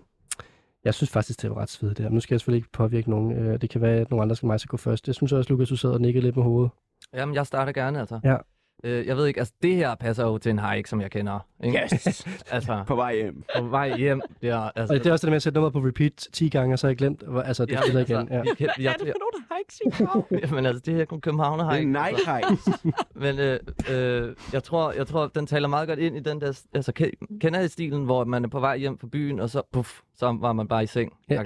jeg 0.85 0.95
synes 0.95 1.11
faktisk, 1.11 1.43
det 1.43 1.51
var 1.51 1.57
ret 1.59 1.71
svedigt 1.71 1.99
det 1.99 2.05
her. 2.07 2.11
Nu 2.11 2.21
skal 2.21 2.35
jeg 2.35 2.41
selvfølgelig 2.41 2.59
ikke 2.59 2.73
påvirke 2.73 3.11
nogen. 3.11 3.33
Øh, 3.39 3.61
det 3.61 3.71
kan 3.71 3.81
være, 3.81 3.97
at 4.01 4.11
nogle 4.11 4.23
andre 4.23 4.37
skal 4.37 4.47
mig 4.47 4.61
skal 4.61 4.69
gå 4.69 4.77
først. 4.77 5.07
Jeg 5.07 5.15
synes 5.15 5.33
også, 5.33 5.51
Lukas, 5.53 5.69
du 5.69 5.77
sad 5.77 5.91
og 5.91 6.01
nikkede 6.01 6.25
lidt 6.25 6.37
med 6.37 6.45
hovedet. 6.45 6.71
Jamen, 7.15 7.35
jeg 7.35 7.47
starter 7.47 7.73
gerne, 7.73 8.01
altså. 8.01 8.21
Ja. 8.25 8.37
Øh, 8.85 9.07
jeg 9.07 9.17
ved 9.17 9.27
ikke, 9.27 9.41
altså 9.41 9.55
det 9.63 9.75
her 9.77 9.95
passer 9.95 10.25
jo 10.25 10.39
til 10.39 10.51
en 10.51 10.59
hike, 10.59 10.89
som 10.89 11.01
jeg 11.01 11.11
kender. 11.11 11.39
Ikke? 11.65 11.79
Yes! 11.95 12.27
Altså, 12.51 12.85
På 12.87 12.95
vej 12.95 13.15
hjem. 13.15 13.43
på 13.57 13.65
vej 13.65 13.97
hjem. 13.99 14.21
Der, 14.43 14.57
altså, 14.59 14.95
Og 14.95 14.99
det 15.01 15.07
er 15.07 15.13
også 15.13 15.23
det 15.23 15.27
der 15.27 15.31
med 15.31 15.37
at 15.37 15.43
sætte 15.43 15.55
nummeret 15.55 15.73
på 15.73 15.79
repeat 15.79 16.13
10 16.33 16.49
gange, 16.49 16.75
og 16.75 16.79
så 16.79 16.87
har 16.87 16.91
jeg 16.91 16.97
glemt, 16.97 17.23
hvor- 17.23 17.43
altså 17.43 17.67
det 17.67 17.79
spiller 17.85 18.01
igen. 18.01 18.29
Ja. 18.31 18.43
Hvad 18.43 18.69
jeg, 18.79 18.93
er 18.93 18.93
det 18.93 19.01
for 19.01 19.51
nogen, 19.51 19.65
sin 19.71 19.91
krav? 20.07 20.27
Jamen 20.43 20.67
altså, 20.67 20.83
det 20.87 20.95
her 20.95 21.05
Københavner 21.05 21.65
Det 21.65 21.73
er 21.73 21.77
hike. 21.77 21.87
en 21.87 21.93
night 21.93 22.19
hike. 22.27 22.93
Men 23.25 23.39
øh, 23.39 23.59
øh, 23.91 24.35
jeg, 24.53 24.63
tror, 24.63 24.93
jeg 24.93 25.07
tror, 25.07 25.27
den 25.27 25.47
taler 25.47 25.69
meget 25.69 25.89
godt 25.89 25.99
ind 25.99 26.17
i 26.17 26.21
den 26.21 26.41
der... 26.41 26.61
Altså, 26.75 26.93
ke- 27.01 27.39
kender 27.41 27.61
I 27.61 27.69
stilen, 27.69 28.05
hvor 28.05 28.25
man 28.25 28.45
er 28.45 28.49
på 28.49 28.61
vej 28.61 28.77
hjem 28.79 28.99
fra 28.99 29.07
byen, 29.13 29.41
og 29.41 29.51
så, 29.51 29.63
puff, 29.73 30.01
så 30.23 30.37
var 30.41 30.53
man 30.53 30.69
bare 30.69 30.83
i 30.83 30.87
seng. 30.87 31.13
Ja. 31.31 31.43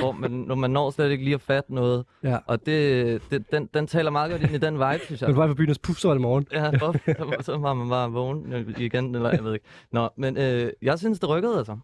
hvor 0.00 0.12
man, 0.12 0.30
når 0.30 0.54
man 0.54 0.70
når 0.70 0.90
slet 0.90 1.10
ikke 1.10 1.24
lige 1.24 1.34
at 1.34 1.40
fatte 1.40 1.74
noget. 1.74 2.04
Ja. 2.22 2.38
Og 2.46 2.66
det, 2.66 3.22
det, 3.30 3.52
den, 3.52 3.68
den 3.74 3.86
taler 3.86 4.10
meget 4.10 4.30
godt 4.30 4.42
ind 4.42 4.54
i 4.54 4.58
den 4.58 4.74
vibe, 4.74 5.04
synes 5.04 5.20
jeg. 5.20 5.28
Men 5.28 5.34
du 5.34 5.40
var 5.40 5.46
på 5.46 5.54
byen 5.54 5.70
og 5.70 5.76
puff, 5.82 5.98
så 5.98 6.08
var 6.08 6.14
det 6.14 6.20
morgen. 6.20 6.46
Ja, 6.52 6.70
så, 6.78 6.98
så 7.40 7.56
var 7.56 7.74
man 7.74 7.88
bare 7.88 8.10
vågen 8.10 8.74
igen, 8.78 9.14
eller 9.14 9.30
jeg 9.30 9.44
ved 9.44 9.54
ikke. 9.54 9.66
Nå, 9.92 10.08
men 10.16 10.36
øh, 10.36 10.72
jeg 10.82 10.98
synes, 10.98 11.20
det 11.20 11.28
rykkede 11.28 11.58
altså. 11.58 11.78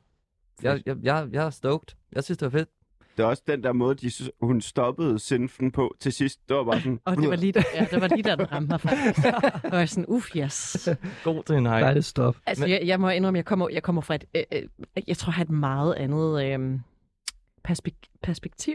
Jeg, 0.62 0.83
jeg, 0.87 0.96
jeg, 1.03 1.29
jeg 1.33 1.46
er 1.46 1.51
stoked. 1.51 1.96
Jeg 2.12 2.25
synes, 2.25 2.38
det 2.38 2.53
var 2.53 2.59
fedt. 2.59 2.68
Det 3.16 3.22
er 3.22 3.26
også 3.26 3.42
den 3.46 3.62
der 3.62 3.72
måde, 3.72 3.94
de, 3.94 4.11
hun 4.40 4.61
stoppede 4.61 5.18
sinfen 5.18 5.70
på 5.72 5.94
til 6.00 6.12
sidst. 6.12 6.40
Det 6.48 6.57
var 6.57 6.64
bare 6.64 6.81
sådan... 6.81 7.00
Og 7.05 7.16
det 7.16 7.29
var 7.29 7.37
lige 7.37 7.52
der, 7.52 7.62
ja, 7.74 7.87
det 7.90 8.00
var 8.00 8.09
lige 8.09 8.22
der, 8.22 8.37
den 8.37 8.52
ramte 8.52 8.68
mig 8.68 8.81
faktisk. 8.81 9.26
Og 9.44 9.62
jeg 9.62 9.72
var 9.72 9.87
sådan, 9.87 10.05
uff, 10.09 10.37
yes. 10.37 10.88
God 11.24 11.42
til 11.42 11.57
en 11.57 11.66
hike. 11.66 11.81
Dejligt 11.81 12.05
stop. 12.05 12.37
Altså, 12.46 12.64
Men- 12.64 12.70
jeg, 12.70 12.81
jeg 12.85 13.00
må 13.00 13.09
indrømme, 13.09 13.37
jeg 13.38 13.44
kommer, 13.44 13.68
jeg 13.72 13.83
kommer 13.83 14.02
fra 14.02 14.14
et, 14.14 14.24
øh, 14.35 14.42
øh, 14.52 14.62
jeg 15.07 15.16
tror, 15.16 15.31
jeg 15.31 15.35
har 15.35 15.42
et 15.44 15.50
meget 15.50 15.94
andet 15.94 16.44
øh, 16.44 16.79
perspek- 17.68 18.18
perspektiv. 18.22 18.74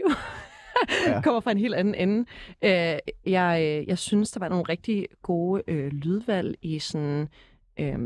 Ja. 1.06 1.12
ja. 1.14 1.20
kommer 1.24 1.40
fra 1.40 1.50
en 1.50 1.58
helt 1.58 1.74
anden 1.74 1.94
ende. 1.94 2.24
Øh, 2.64 2.98
jeg, 3.32 3.78
øh, 3.82 3.88
jeg 3.88 3.98
synes, 3.98 4.30
der 4.30 4.40
var 4.40 4.48
nogle 4.48 4.64
rigtig 4.68 5.06
gode 5.22 5.62
øh, 5.68 5.92
lydvalg 5.92 6.56
i 6.62 6.78
sådan, 6.78 7.28
øh, 7.80 7.98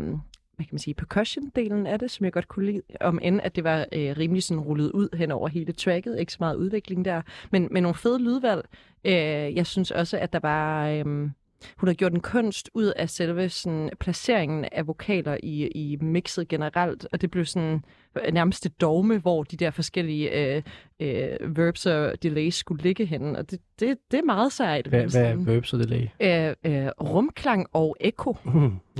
hvad 0.56 0.66
kan 0.66 0.74
man 0.74 0.78
sige, 0.78 0.94
percussion-delen 0.94 1.86
af 1.86 1.98
det, 1.98 2.10
som 2.10 2.24
jeg 2.24 2.32
godt 2.32 2.48
kunne 2.48 2.66
lide. 2.66 2.82
Om 3.00 3.18
end, 3.22 3.40
at 3.42 3.56
det 3.56 3.64
var 3.64 3.86
øh, 3.92 4.16
rimelig 4.18 4.42
sådan 4.42 4.60
rullet 4.60 4.90
ud 4.90 5.16
hen 5.16 5.30
over 5.30 5.48
hele 5.48 5.72
tracket. 5.72 6.18
Ikke 6.18 6.32
så 6.32 6.36
meget 6.40 6.56
udvikling 6.56 7.04
der. 7.04 7.22
Men, 7.52 7.68
men 7.70 7.82
nogle 7.82 7.94
fede 7.94 8.22
lydvalg. 8.22 8.64
Øh, 9.04 9.56
jeg 9.56 9.66
synes 9.66 9.90
også, 9.90 10.18
at 10.18 10.32
der 10.32 10.38
var... 10.38 10.88
Øh, 10.88 11.30
hun 11.76 11.88
har 11.88 11.94
gjort 11.94 12.12
en 12.12 12.20
kunst 12.20 12.70
ud 12.74 12.92
af 12.96 13.10
selve 13.10 13.48
sådan, 13.48 13.90
placeringen 14.00 14.64
af 14.72 14.86
vokaler 14.86 15.36
i, 15.42 15.68
i 15.68 15.96
mixet 16.00 16.48
generelt, 16.48 17.06
og 17.12 17.20
det 17.20 17.30
blev 17.30 17.44
sådan 17.44 17.84
nærmest 18.32 18.66
et 18.66 18.80
dogme, 18.80 19.18
hvor 19.18 19.42
de 19.42 19.56
der 19.56 19.70
forskellige 19.70 20.54
øh, 20.56 20.62
øh, 21.00 21.56
verbs 21.56 21.86
og 21.86 22.22
delays 22.22 22.54
skulle 22.54 22.82
ligge 22.82 23.06
henne, 23.06 23.38
og 23.38 23.50
det, 23.50 23.60
det, 23.80 23.98
det 24.10 24.18
er 24.18 24.24
meget 24.24 24.52
sejt. 24.52 24.86
Hvad, 24.86 25.00
hvad 25.10 25.24
er 25.24 25.34
verbs 25.36 25.72
og 25.72 25.78
delay? 25.78 26.08
øh, 26.20 26.54
øh, 26.64 26.88
rumklang 27.00 27.66
og 27.72 27.96
ekko. 28.00 28.36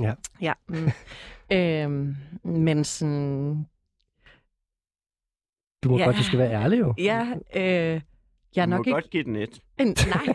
ja. 0.01 0.13
Ja. 0.41 0.53
Mm. 0.69 0.87
øhm, 1.51 2.15
men 2.43 2.83
sådan, 2.83 3.65
Du 5.83 5.89
må 5.89 5.97
Ja. 5.97 6.05
godt, 6.05 6.17
du 6.17 6.23
skal 6.23 6.39
være 6.39 6.51
ærlig 6.51 6.79
jo. 6.79 6.93
ja, 6.97 7.27
øh, 7.55 8.01
jeg 8.55 8.61
er 8.61 8.65
Du 8.65 8.69
må 8.69 8.75
nok 8.77 8.87
ikke... 8.87 8.95
godt 8.95 9.09
give 9.09 9.23
den 9.23 9.35
et. 9.35 9.59
En, 9.79 9.87
nej. 9.87 10.33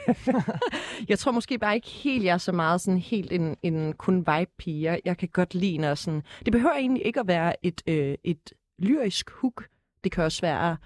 jeg 1.09 1.18
tror 1.18 1.33
måske 1.33 1.59
bare 1.59 1.75
ikke 1.75 1.88
helt, 1.88 2.25
jeg 2.25 2.33
er 2.35 2.38
så 2.38 2.53
meget 2.53 2.81
sådan 2.81 3.01
helt 3.01 3.33
en, 3.33 3.57
en 3.62 3.92
kun 3.92 4.16
vibe-pige. 4.18 4.83
Jeg, 4.83 5.01
jeg 5.05 5.18
kan 5.18 5.29
godt 5.29 5.55
lide, 5.55 5.79
når 5.79 5.95
sådan... 5.95 6.23
Det 6.45 6.53
behøver 6.53 6.75
egentlig 6.75 7.07
ikke 7.07 7.21
at 7.21 7.27
være 7.27 7.66
et, 7.66 7.83
øh, 7.87 8.14
et 8.25 8.53
lyrisk 8.83 9.31
hook. 9.31 9.68
Det 10.05 10.12
kan 10.12 10.25
også 10.25 10.40
være 10.40 10.77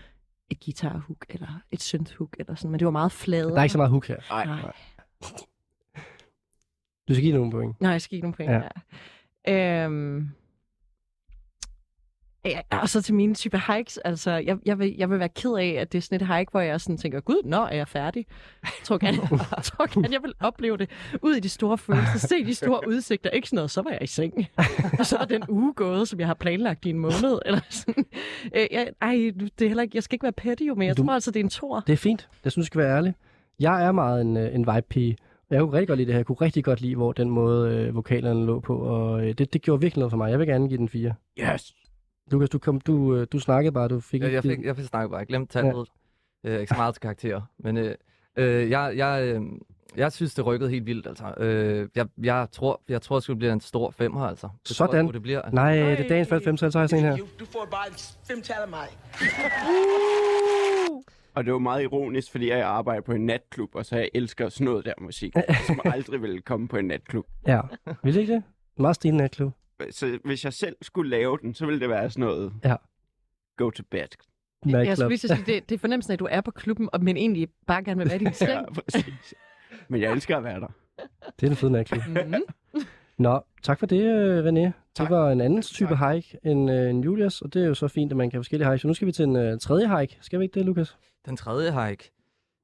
et 0.51 0.61
guitar-hook, 0.65 1.27
eller 1.29 1.61
et 1.71 1.83
synth-hook, 1.83 2.37
eller 2.39 2.55
sådan, 2.55 2.71
men 2.71 2.79
det 2.81 2.85
var 2.85 2.91
meget 2.91 3.13
flade. 3.13 3.51
Der 3.51 3.59
er 3.59 3.63
ikke 3.63 3.73
så 3.73 3.79
meget 3.79 3.91
hook 3.91 4.07
her. 4.09 4.17
Nej. 4.31 4.45
Nej. 4.47 4.73
Du 7.09 7.15
skal 7.15 7.23
give 7.23 7.35
nogle 7.35 7.51
point. 7.51 7.81
Nej, 7.81 7.91
jeg 7.91 8.01
skal 8.01 8.15
ikke 8.17 8.25
nogen 8.25 8.35
point. 8.35 8.51
Ja. 8.51 8.63
Ja. 9.47 9.85
Øhm, 9.85 10.31
ja, 12.47 12.79
og 12.81 12.89
så 12.89 13.03
til 13.03 13.15
mine 13.15 13.35
type 13.35 13.61
hikes, 13.73 13.99
altså, 13.99 14.31
jeg, 14.31 14.57
jeg, 14.67 14.79
vil, 14.79 14.95
jeg 14.99 15.11
vil 15.11 15.19
være 15.19 15.29
ked 15.29 15.51
af, 15.55 15.77
at 15.81 15.93
det 15.93 15.99
er 15.99 16.03
sådan 16.03 16.21
et 16.29 16.37
hike, 16.37 16.51
hvor 16.51 16.61
jeg 16.61 16.81
sådan 16.81 16.97
tænker, 16.99 17.21
gud, 17.21 17.43
nå, 17.45 17.57
er 17.63 17.77
jeg 17.77 17.89
færdig? 17.89 18.27
Jeg 18.63 18.71
tror 18.85 18.99
gerne, 18.99 19.19
jeg, 19.31 19.39
tror 19.65 19.95
gerne, 19.95 20.09
jeg 20.13 20.23
vil 20.23 20.33
opleve 20.41 20.77
det 20.77 20.91
ud 21.23 21.35
i 21.35 21.41
de 21.41 21.49
store 21.49 21.79
følelser, 21.79 22.19
se 22.19 22.45
de 22.45 22.55
store 22.55 22.81
udsigter, 22.91 23.31
ikke 23.31 23.49
sådan 23.49 23.57
noget, 23.57 23.71
så 23.71 23.83
var 23.83 23.91
jeg 23.91 24.03
i 24.03 24.07
seng. 24.07 24.47
og 24.99 25.07
så 25.07 25.17
er 25.17 25.25
den 25.25 25.43
uge 25.49 25.75
gået, 25.75 26.09
som 26.09 26.21
jeg 26.21 26.27
har 26.27 26.35
planlagt 26.35 26.85
i 26.87 26.91
en 26.91 26.99
måned, 26.99 27.39
eller 27.47 27.61
sådan. 27.71 28.05
Øh, 28.57 28.67
jeg, 28.73 28.89
ej, 29.03 29.13
det 29.59 29.63
er 29.65 29.69
heller 29.69 29.83
ikke, 29.83 29.97
jeg 29.97 30.03
skal 30.03 30.15
ikke 30.15 30.23
være 30.25 30.33
petty 30.33 30.63
jo, 30.65 30.75
men 30.75 30.89
jeg 30.89 30.97
Du- 30.97 31.05
tror 31.05 31.13
altså, 31.13 31.31
det 31.31 31.41
er 31.41 31.45
en 31.45 31.51
tor. 31.51 31.81
Det 31.87 31.93
er 31.93 31.97
fint. 31.97 32.29
Jeg 32.45 32.53
synes, 32.53 32.65
du 32.65 32.67
skal 32.67 32.79
være 32.79 32.97
ærlig. 32.97 33.15
Jeg 33.61 33.85
er 33.87 33.93
meget 33.93 34.21
en, 34.21 34.37
øh, 34.37 34.55
en 34.55 34.61
vibe-pige. 34.75 35.17
Og 35.51 35.55
Jeg 35.55 35.61
kunne 35.63 35.73
rigtig 35.73 35.89
godt 35.89 35.97
lide 35.99 36.07
det 36.07 36.15
her. 36.15 36.19
Jeg 36.19 36.27
kunne 36.27 36.37
rigtig 36.41 36.65
godt 36.65 36.81
lide, 36.81 36.95
hvor 36.97 37.13
den 37.13 37.31
måde 37.31 37.71
øh, 37.75 37.95
vokalerne 37.95 38.47
lå 38.47 38.61
på. 38.61 38.77
Og 38.79 39.21
øh, 39.27 39.35
det, 39.39 39.53
det 39.53 39.63
gjorde 39.63 39.81
virkelig 39.81 39.99
noget 40.01 40.11
for 40.13 40.17
mig. 40.17 40.31
Jeg 40.31 40.39
vil 40.39 40.47
gerne 40.47 40.69
give 40.69 40.79
den 40.79 40.89
fire. 40.89 41.15
Yes. 41.41 41.75
Lukas, 42.31 42.51
du, 42.51 42.59
kom, 42.59 42.81
du, 42.81 43.17
øh, 43.17 43.27
du 43.33 43.39
snakkede 43.39 43.73
bare, 43.73 43.89
du 43.89 44.01
fik 44.01 44.23
Jeg, 44.23 44.33
jeg, 44.33 44.43
fik, 44.43 44.65
jeg 44.65 44.77
fik 44.77 44.85
snakket 44.85 45.11
bare. 45.11 45.19
Jeg 45.19 45.27
glemte 45.27 45.53
tallet. 45.53 45.89
Ja. 46.45 46.51
Øh, 46.51 46.61
ikke 46.61 46.71
så 46.71 46.77
meget 46.77 46.95
til 46.95 47.01
karakterer. 47.01 47.41
Men 47.59 47.77
øh, 47.77 47.95
øh, 48.37 48.71
jeg, 48.71 48.93
jeg, 48.97 49.23
øh, 49.25 49.43
jeg 49.97 50.13
synes, 50.13 50.35
det 50.35 50.47
rykkede 50.47 50.71
helt 50.71 50.87
vildt. 50.87 51.07
Altså. 51.07 51.35
Øh, 51.37 51.89
jeg, 51.95 52.07
jeg, 52.23 52.49
tror, 52.53 52.83
jeg 52.89 53.03
tror, 53.03 53.17
det 53.17 53.23
skulle 53.23 53.39
blive 53.39 53.53
en 53.53 53.61
stor 53.61 53.91
femmer. 53.91 54.21
Altså. 54.21 54.49
Det 54.69 54.77
Tror 54.77 54.87
Sådan. 54.87 55.07
sgu, 55.07 55.13
det 55.13 55.23
bliver. 55.23 55.43
Altså. 55.43 55.55
Nej, 55.55 55.75
det 55.77 56.01
er 56.01 56.09
dagens 56.09 56.29
første 56.29 56.45
femtal, 56.45 56.73
så 56.73 56.79
har 56.79 56.83
jeg 56.83 56.91
sådan 56.91 57.05
her. 57.05 57.17
Du, 57.17 57.45
får 57.45 57.69
bare 57.71 57.87
fem 58.29 58.43
tal 58.43 58.57
af 58.63 58.69
mig. 58.69 58.89
Og 61.35 61.45
det 61.45 61.53
var 61.53 61.59
meget 61.59 61.83
ironisk, 61.83 62.31
fordi 62.31 62.49
jeg 62.49 62.63
arbejder 62.63 63.03
på 63.03 63.13
en 63.13 63.27
natklub, 63.27 63.75
og 63.75 63.87
så 63.87 63.97
jeg 63.97 64.11
elsker 64.15 64.49
sådan 64.49 64.65
noget 64.65 64.85
der 64.85 64.93
musik, 65.01 65.35
som 65.67 65.81
aldrig 65.85 66.23
ville 66.23 66.41
komme 66.41 66.69
på 66.69 66.77
en 66.77 66.85
natklub. 66.85 67.27
Ja, 67.47 67.61
vil 68.03 68.17
ikke 68.17 68.33
det? 68.35 68.43
Meget 68.79 68.97
stilende 68.97 69.23
natklub. 69.23 69.53
Så 69.91 70.19
hvis 70.25 70.45
jeg 70.45 70.53
selv 70.53 70.77
skulle 70.83 71.11
lave 71.11 71.39
den, 71.43 71.55
så 71.55 71.67
ville 71.67 71.81
det 71.81 71.89
være 71.89 72.11
sådan 72.11 72.27
noget... 72.27 72.53
Ja. 72.65 72.77
Go 73.57 73.71
to 73.71 73.83
bed. 73.91 73.99
Jeg 74.01 74.09
Nightclub. 74.73 74.97
skulle 74.97 75.09
lige 75.09 75.19
sige, 75.19 75.55
det, 75.55 75.69
det 75.69 75.75
er 75.75 75.79
fornemmelsen 75.79 76.11
af, 76.11 76.15
at 76.15 76.19
du 76.21 76.29
er 76.31 76.41
på 76.41 76.51
klubben, 76.51 76.89
og- 76.93 77.03
men 77.05 77.17
egentlig 77.17 77.49
bare 77.67 77.85
gerne 77.85 77.99
vil 77.99 78.09
være 78.09 78.17
i 78.17 78.25
din 78.25 78.33
seng. 78.45 78.51
Ja, 78.51 78.63
præcis. 78.73 79.35
Men 79.89 80.01
jeg 80.01 80.13
elsker 80.13 80.37
at 80.37 80.45
være 80.45 80.61
der. 80.61 80.67
Det 81.41 81.47
er 81.47 81.51
en 81.51 81.57
fed 81.57 81.69
natklub. 81.71 82.03
Mhm. 82.07 82.35
Nå, 83.19 83.41
tak 83.63 83.79
for 83.79 83.87
det, 83.87 84.03
øh, 84.03 84.45
René. 84.45 84.61
Det 84.61 84.73
Tak. 84.95 85.11
var 85.11 85.31
en 85.31 85.41
anden 85.41 85.63
type 85.63 85.97
hike 85.97 86.39
end, 86.45 86.71
øh, 86.71 86.91
end 86.91 87.05
Julius, 87.05 87.43
og 87.43 87.55
det 87.55 87.63
er 87.63 87.67
jo 87.67 87.75
så 87.75 87.89
fint, 87.89 88.13
at 88.13 88.17
man 88.17 88.31
kan 88.31 88.37
have 88.37 88.41
forskellige 88.43 88.71
hikes. 88.71 88.81
Så 88.81 88.87
nu 88.89 88.95
skal 88.95 89.07
vi 89.07 89.13
til 89.13 89.23
en 89.25 89.37
øh, 89.37 89.59
tredje 89.61 89.99
hike. 90.01 90.19
Skal 90.21 90.39
vi 90.39 90.45
ikke 90.45 90.55
det, 90.59 90.67
Lukas? 90.67 90.97
Den 91.27 91.37
tredje 91.37 91.89
hike. 91.89 92.11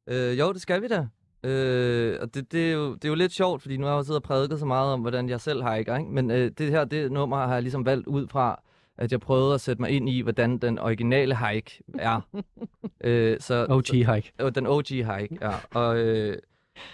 Øh, 0.08 0.38
jo, 0.38 0.52
det 0.52 0.60
skal 0.62 0.82
vi 0.82 0.88
da. 0.88 1.06
Øh, 1.44 2.18
og 2.20 2.34
det, 2.34 2.52
det, 2.52 2.68
er 2.68 2.72
jo, 2.72 2.94
det 2.94 3.04
er 3.04 3.08
jo 3.08 3.14
lidt 3.14 3.32
sjovt, 3.32 3.62
fordi 3.62 3.76
nu 3.76 3.84
har 3.86 3.92
jeg 3.92 3.98
jo 3.98 4.02
siddet 4.02 4.22
og 4.22 4.22
prædiket 4.22 4.58
så 4.58 4.66
meget 4.66 4.92
om, 4.92 5.00
hvordan 5.00 5.28
jeg 5.28 5.40
selv 5.40 5.62
hiker, 5.62 5.96
ikke? 5.96 6.10
Men 6.10 6.30
øh, 6.30 6.50
det 6.58 6.70
her 6.70 6.84
det 6.84 7.12
nummer 7.12 7.36
har 7.36 7.52
jeg 7.54 7.62
ligesom 7.62 7.86
valgt 7.86 8.06
ud 8.06 8.28
fra, 8.28 8.62
at 8.98 9.12
jeg 9.12 9.20
prøvede 9.20 9.54
at 9.54 9.60
sætte 9.60 9.82
mig 9.82 9.90
ind 9.90 10.08
i, 10.08 10.20
hvordan 10.20 10.58
den 10.58 10.78
originale 10.78 11.36
hike 11.36 11.82
er. 11.98 12.20
øh, 13.04 13.40
så, 13.40 13.66
OG 13.68 14.14
hike. 14.14 14.32
Øh, 14.40 14.54
den 14.54 14.66
OG 14.66 14.88
hike, 14.88 15.38
ja. 15.40 15.52
Og, 15.74 15.96
øh, 15.96 16.36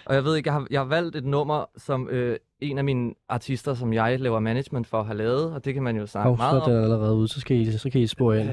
og 0.05 0.15
jeg 0.15 0.23
ved 0.23 0.35
ikke, 0.35 0.47
jeg 0.47 0.53
har, 0.53 0.67
jeg 0.69 0.79
har 0.79 0.85
valgt 0.85 1.15
et 1.15 1.25
nummer, 1.25 1.65
som 1.77 2.09
øh, 2.09 2.37
en 2.61 2.77
af 2.77 2.83
mine 2.83 3.13
artister, 3.29 3.73
som 3.73 3.93
jeg 3.93 4.19
laver 4.19 4.39
management 4.39 4.87
for, 4.87 5.03
har 5.03 5.13
lavet, 5.13 5.53
og 5.53 5.65
det 5.65 5.73
kan 5.73 5.83
man 5.83 5.97
jo 5.97 6.07
snakke 6.07 6.29
så 6.29 6.35
meget 6.37 6.57
er 6.57 6.61
om. 6.61 6.71
den 6.71 6.83
allerede 6.83 7.15
ude, 7.15 7.27
så 7.27 7.39
skal 7.39 7.57
I, 7.57 7.77
så 7.77 7.89
kan 7.89 8.01
I 8.01 8.07
spore 8.07 8.41
ind. 8.41 8.49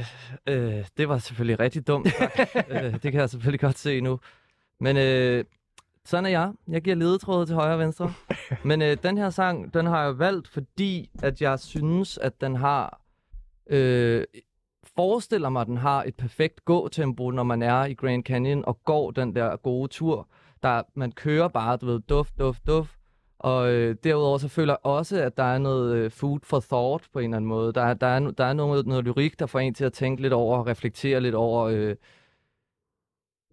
Øh, 0.47 0.85
det 0.97 1.09
var 1.09 1.19
selvfølgelig 1.19 1.61
rigtig 1.61 1.87
dumt. 1.87 2.07
øh, 2.71 2.93
det 2.93 3.13
kan 3.13 3.15
jeg 3.15 3.31
selvfølgelig 3.31 3.61
godt 3.61 3.79
se 3.79 4.01
nu. 4.01 4.21
Men 4.81 4.97
øh, 4.97 5.45
sådan 6.07 6.27
er 6.27 6.31
jeg. 6.31 6.53
Jeg 6.69 6.83
giver 6.83 6.97
ledetråde 6.97 7.47
til 7.47 7.55
højre 7.55 7.73
og 7.73 7.79
venstre. 7.79 8.13
Men 8.65 8.83
øh, 8.83 8.97
den 9.03 9.19
her 9.19 9.31
sang, 9.31 9.75
den 9.75 9.87
har 9.87 10.05
jeg 10.05 10.19
valgt, 10.19 10.49
fordi 10.49 11.11
at 11.23 11.43
jeg 11.43 11.59
synes, 11.59 12.19
at 12.19 12.41
den 12.41 12.57
har... 12.57 13.01
Øh, 13.71 14.25
forestiller 14.97 15.49
mig, 15.49 15.61
at 15.61 15.67
den 15.67 15.77
har 15.77 16.05
et 16.05 16.15
perfekt 16.17 16.65
gåtempo, 16.65 17.31
når 17.31 17.43
man 17.43 17.63
er 17.63 17.85
i 17.85 17.95
Grand 17.95 18.25
Canyon 18.25 18.65
og 18.67 18.79
går 18.85 19.11
den 19.11 19.35
der 19.35 19.57
gode 19.57 19.89
tur. 19.89 20.29
Der, 20.63 20.83
man 20.95 21.13
kører 21.13 21.49
bare, 21.49 21.77
du 21.77 21.87
ved, 21.87 22.01
duft, 22.01 22.39
duft, 22.39 22.67
duft. 22.67 22.91
Og 23.39 23.73
øh, 23.73 23.97
derudover 24.05 24.39
så 24.39 24.49
føler 24.49 24.73
jeg 24.73 24.79
også, 24.83 25.23
at 25.23 25.37
der 25.37 25.43
er 25.43 25.59
noget 25.59 25.95
øh, 25.97 26.11
food 26.11 26.39
for 26.43 26.61
thought 26.61 27.05
på 27.13 27.19
en 27.19 27.25
eller 27.25 27.37
anden 27.37 27.49
måde. 27.49 27.73
Der, 27.73 27.83
er- 27.83 27.95
der, 27.95 28.07
er, 28.07 28.31
der 28.31 28.45
er 28.45 28.53
noget, 28.53 28.87
noget 28.87 29.05
lyrik, 29.05 29.39
der 29.39 29.47
får 29.47 29.59
en 29.59 29.75
til 29.75 29.85
at 29.85 29.93
tænke 29.93 30.23
lidt 30.23 30.33
over 30.33 30.59
og 30.59 30.67
reflektere 30.67 31.21
lidt 31.21 31.35
over, 31.35 31.65
øh, 31.65 31.97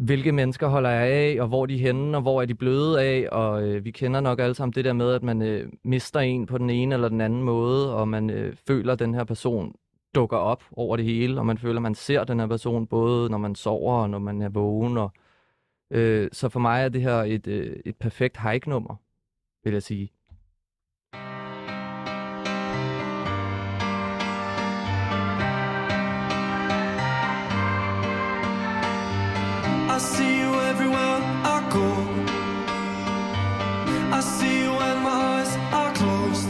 hvilke 0.05 0.31
mennesker 0.31 0.67
holder 0.67 0.89
jeg 0.89 1.07
af, 1.11 1.41
og 1.41 1.47
hvor 1.47 1.61
er 1.61 1.65
de 1.65 1.77
henne, 1.77 2.17
og 2.17 2.21
hvor 2.21 2.41
er 2.41 2.45
de 2.45 2.55
bløde 2.55 3.01
af. 3.01 3.27
Og 3.31 3.63
øh, 3.63 3.85
vi 3.85 3.91
kender 3.91 4.19
nok 4.19 4.39
alle 4.39 4.55
sammen 4.55 4.73
det 4.73 4.85
der 4.85 4.93
med, 4.93 5.11
at 5.11 5.23
man 5.23 5.41
øh, 5.41 5.71
mister 5.83 6.19
en 6.19 6.45
på 6.45 6.57
den 6.57 6.69
ene 6.69 6.95
eller 6.95 7.09
den 7.09 7.21
anden 7.21 7.43
måde, 7.43 7.95
og 7.95 8.07
man 8.07 8.29
øh, 8.29 8.55
føler, 8.67 8.93
at 8.93 8.99
den 8.99 9.13
her 9.13 9.23
person 9.23 9.75
dukker 10.15 10.37
op 10.37 10.63
over 10.71 10.97
det 10.97 11.05
hele, 11.05 11.39
og 11.39 11.45
man 11.45 11.57
føler, 11.57 11.75
at 11.75 11.81
man 11.81 11.95
ser 11.95 12.23
den 12.23 12.39
her 12.39 12.47
person, 12.47 12.87
både 12.87 13.29
når 13.29 13.37
man 13.37 13.55
sover 13.55 13.93
og 13.93 14.09
når 14.09 14.19
man 14.19 14.41
er 14.41 14.49
vågen. 14.49 14.97
Og, 14.97 15.11
øh, 15.91 16.29
så 16.31 16.49
for 16.49 16.59
mig 16.59 16.83
er 16.83 16.89
det 16.89 17.01
her 17.01 17.15
et, 17.15 17.47
øh, 17.47 17.75
et 17.85 17.95
perfekt 17.97 18.37
hike-nummer, 18.37 18.95
vil 19.63 19.73
jeg 19.73 19.83
sige. 19.83 20.11
I 29.93 29.99
see 29.99 30.39
you 30.39 30.51
everywhere 30.71 31.19
I 31.55 31.57
go. 31.69 31.87
I 34.17 34.21
see 34.21 34.63
you 34.63 34.71
when 34.71 34.97
my 35.03 35.17
eyes 35.33 35.51
are 35.79 35.93
closed. 35.93 36.49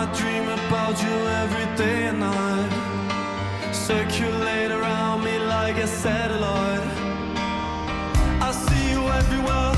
I 0.00 0.02
dream 0.18 0.46
about 0.58 0.96
you 1.04 1.16
every 1.42 1.68
day 1.76 2.08
and 2.08 2.18
night. 2.18 2.72
Circulate 3.72 4.72
around 4.72 5.22
me 5.22 5.38
like 5.38 5.76
a 5.76 5.86
satellite. 5.86 6.88
I 8.48 8.50
see 8.50 8.90
you 8.90 9.02
everywhere 9.20 9.75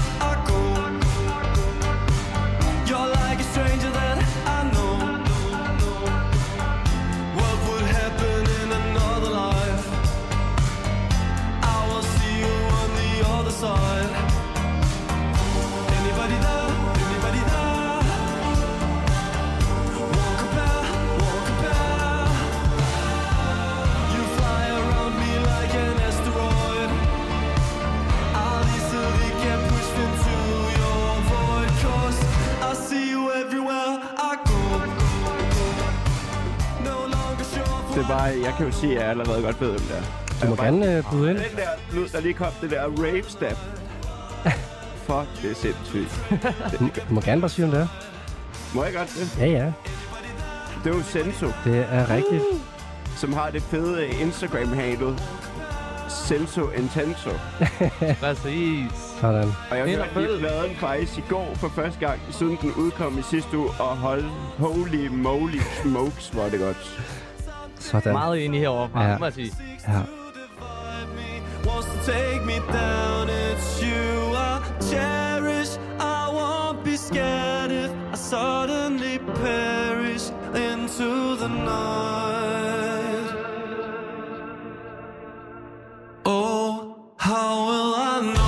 bare, 38.19 38.33
jeg 38.45 38.55
kan 38.57 38.67
jo 38.67 38.73
sige, 38.73 38.93
at 38.93 39.01
jeg 39.01 39.11
allerede 39.11 39.43
godt 39.43 39.61
ved, 39.61 39.69
hvem 39.71 39.81
det 39.81 39.97
er. 39.97 40.03
Du 40.43 40.49
må 40.51 40.57
gerne 40.57 40.97
øh, 40.97 41.05
byde 41.13 41.31
ind. 41.31 41.39
Den 41.39 41.57
der 41.57 41.71
lyd, 41.95 42.09
der 42.09 42.21
lige 42.21 42.35
kom, 42.35 42.53
det 42.61 42.71
der 42.71 42.83
rave 42.83 43.23
step. 43.29 43.57
Fuck, 45.07 45.43
det 45.43 45.51
er 45.51 45.55
sindssygt. 45.55 46.11
Du 47.09 47.15
må 47.15 47.21
gerne 47.21 47.41
bare 47.41 47.51
sige, 47.51 47.65
om 47.65 47.71
det 47.71 47.81
er. 47.81 47.89
Må 48.75 48.85
jeg 48.85 48.93
godt 48.95 49.09
det? 49.09 49.39
Ja, 49.41 49.47
ja. 49.47 49.73
Det 50.85 50.93
er 50.93 50.97
jo 50.97 51.03
Senso, 51.03 51.47
Det 51.65 51.87
er 51.91 52.11
rigtigt. 52.11 52.43
som 53.17 53.33
har 53.33 53.51
det 53.51 53.63
fede 53.63 54.09
Instagram-handle. 54.09 55.19
Senso 56.09 56.71
Intenso. 56.71 57.31
Præcis. 58.23 58.91
Sådan. 59.21 59.53
Og 59.71 59.79
jeg 59.79 59.87
hørte 59.87 60.21
lige 60.21 60.39
pladen 60.39 60.77
faktisk 60.77 61.19
i 61.19 61.23
går 61.29 61.55
for 61.55 61.69
første 61.69 62.01
gang, 62.07 62.21
siden 62.31 62.59
den 62.63 62.73
udkom 62.75 63.19
i 63.19 63.23
sidste 63.23 63.59
uge. 63.59 63.69
Og 63.69 63.97
hold, 63.97 64.25
holy 64.59 65.09
moly 65.09 65.61
smokes, 65.83 66.29
hvor 66.29 66.43
er 66.43 66.51
det 66.51 66.61
godt. 66.61 67.01
Sådan. 67.81 68.12
Meget 68.12 68.45
enig 68.45 68.61
herovre, 68.61 69.03
Ja. 69.03 69.11
ja. 69.11 69.19
må 69.19 69.25
jeg 69.27 69.33
sige. 69.33 69.53
Ja. 69.88 70.01
wants 71.67 71.87
to 71.87 72.12
take 72.12 72.41
me 72.47 72.57
down. 72.73 73.29
It's 73.29 73.83
you 73.83 74.35
I 74.35 74.61
cherish. 74.91 75.71
I 76.01 76.29
won't 76.38 76.83
be 76.85 76.97
scared 76.97 77.71
if 77.71 77.91
I 78.12 78.17
suddenly 78.17 79.19
perish 79.45 80.25
into 80.55 81.37
the 81.37 81.49
night. 81.49 83.29
Oh, 86.25 86.97
how 87.17 87.67
will 87.69 87.95
I 87.95 88.21
know? 88.35 88.48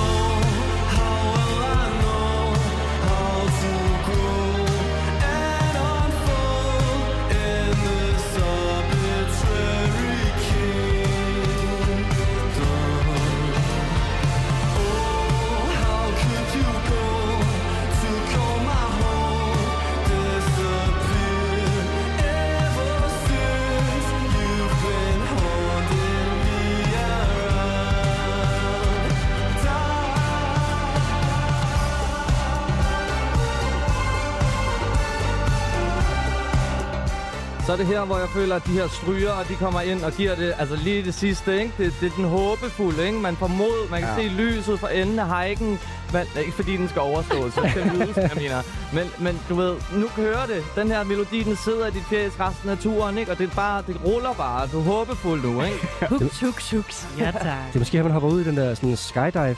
Så 37.71 37.75
er 37.75 37.77
det 37.77 37.87
her, 37.87 38.05
hvor 38.05 38.17
jeg 38.19 38.29
føler, 38.29 38.55
at 38.55 38.65
de 38.65 38.71
her 38.71 38.87
stryger, 38.87 39.43
de 39.49 39.55
kommer 39.55 39.81
ind 39.81 40.03
og 40.03 40.11
giver 40.11 40.35
det, 40.35 40.53
altså 40.59 40.75
lige 40.75 41.03
det 41.03 41.13
sidste, 41.13 41.59
ikke? 41.61 41.73
Det, 41.77 41.93
det 42.01 42.11
er 42.11 42.15
den 42.15 42.25
håbefulde, 42.25 43.05
ikke? 43.07 43.19
Man 43.19 43.35
får 43.35 43.47
mod, 43.47 43.89
man 43.89 43.99
kan 44.01 44.09
Ja. 44.09 44.15
se 44.15 44.27
lyset 44.35 44.79
fra 44.79 44.93
enden 44.93 45.19
af 45.19 45.43
hiken, 45.47 45.79
men, 46.13 46.21
ikke 46.39 46.51
fordi 46.51 46.77
den 46.77 46.89
skal 46.89 47.01
overstås, 47.01 47.53
så 47.53 47.67
skal 47.69 47.83
den 47.83 47.97
lyde, 47.97 48.13
som 48.13 48.23
jeg 48.23 48.31
mener. 48.35 48.61
Men, 48.93 49.03
men 49.19 49.39
du 49.49 49.55
ved, 49.55 49.75
nu 49.93 50.07
kører 50.15 50.45
det. 50.45 50.63
Den 50.75 50.87
her 50.87 51.03
melodi, 51.03 51.43
den 51.43 51.55
sidder 51.55 51.87
i 51.87 51.91
dit 51.91 52.03
fjæs 52.09 52.31
resten 52.39 52.69
af 52.69 52.77
turen, 52.77 53.17
ikke? 53.17 53.31
Og 53.31 53.37
det 53.37 53.49
er 53.49 53.55
bare, 53.55 53.83
det 53.87 53.97
ruller 54.05 54.33
bare. 54.33 54.67
Du 54.67 54.79
er 54.79 54.83
håbefuld 54.83 55.43
nu, 55.43 55.61
ikke? 55.63 55.77
Huks, 56.09 56.39
huks, 56.39 56.71
huks. 56.71 57.07
Ja, 57.19 57.25
tak. 57.31 57.43
Det 57.43 57.75
er 57.75 57.79
måske, 57.79 57.97
at 57.97 58.03
man 58.03 58.13
hopper 58.13 58.29
ud 58.29 58.41
i 58.41 58.43
den 58.43 58.57
der 58.57 58.73
sådan 58.75 58.97
skydive. 58.97 59.55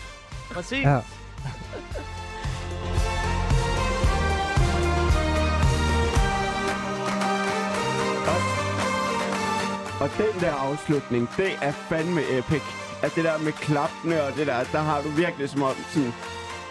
Præcis. 0.54 0.84
Ja. 0.84 0.98
Og 10.04 10.10
den 10.18 10.34
der 10.42 10.54
afslutning, 10.54 11.30
det 11.38 11.52
er 11.62 11.72
fandme 11.72 12.22
epic. 12.38 12.62
At 13.04 13.16
det 13.16 13.24
der 13.24 13.38
med 13.38 13.52
klappene 13.52 14.24
og 14.24 14.36
det 14.38 14.48
der, 14.48 14.64
der 14.72 14.80
har 14.80 15.02
du 15.02 15.10
virkelig 15.10 15.50
som 15.50 15.62
om 15.64 15.76
sådan, 15.94 16.14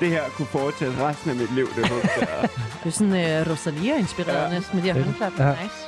det 0.00 0.08
her 0.08 0.22
kunne 0.36 0.46
fortsætte 0.46 1.06
resten 1.08 1.30
af 1.30 1.36
mit 1.36 1.54
liv, 1.54 1.68
det 1.76 1.88
hug 1.88 2.02
der. 2.20 2.40
Det 2.82 2.86
er 2.86 2.90
sådan 2.90 3.12
uh, 3.46 3.50
Rosalia-inspireret 3.52 4.42
Ja. 4.44 4.54
næsten 4.58 4.76
med 4.76 4.82
de 4.84 4.92
her 4.92 4.98
Ja. 4.98 5.04
håndklap. 5.04 5.32
Ja. 5.38 5.50
Nice. 5.62 5.82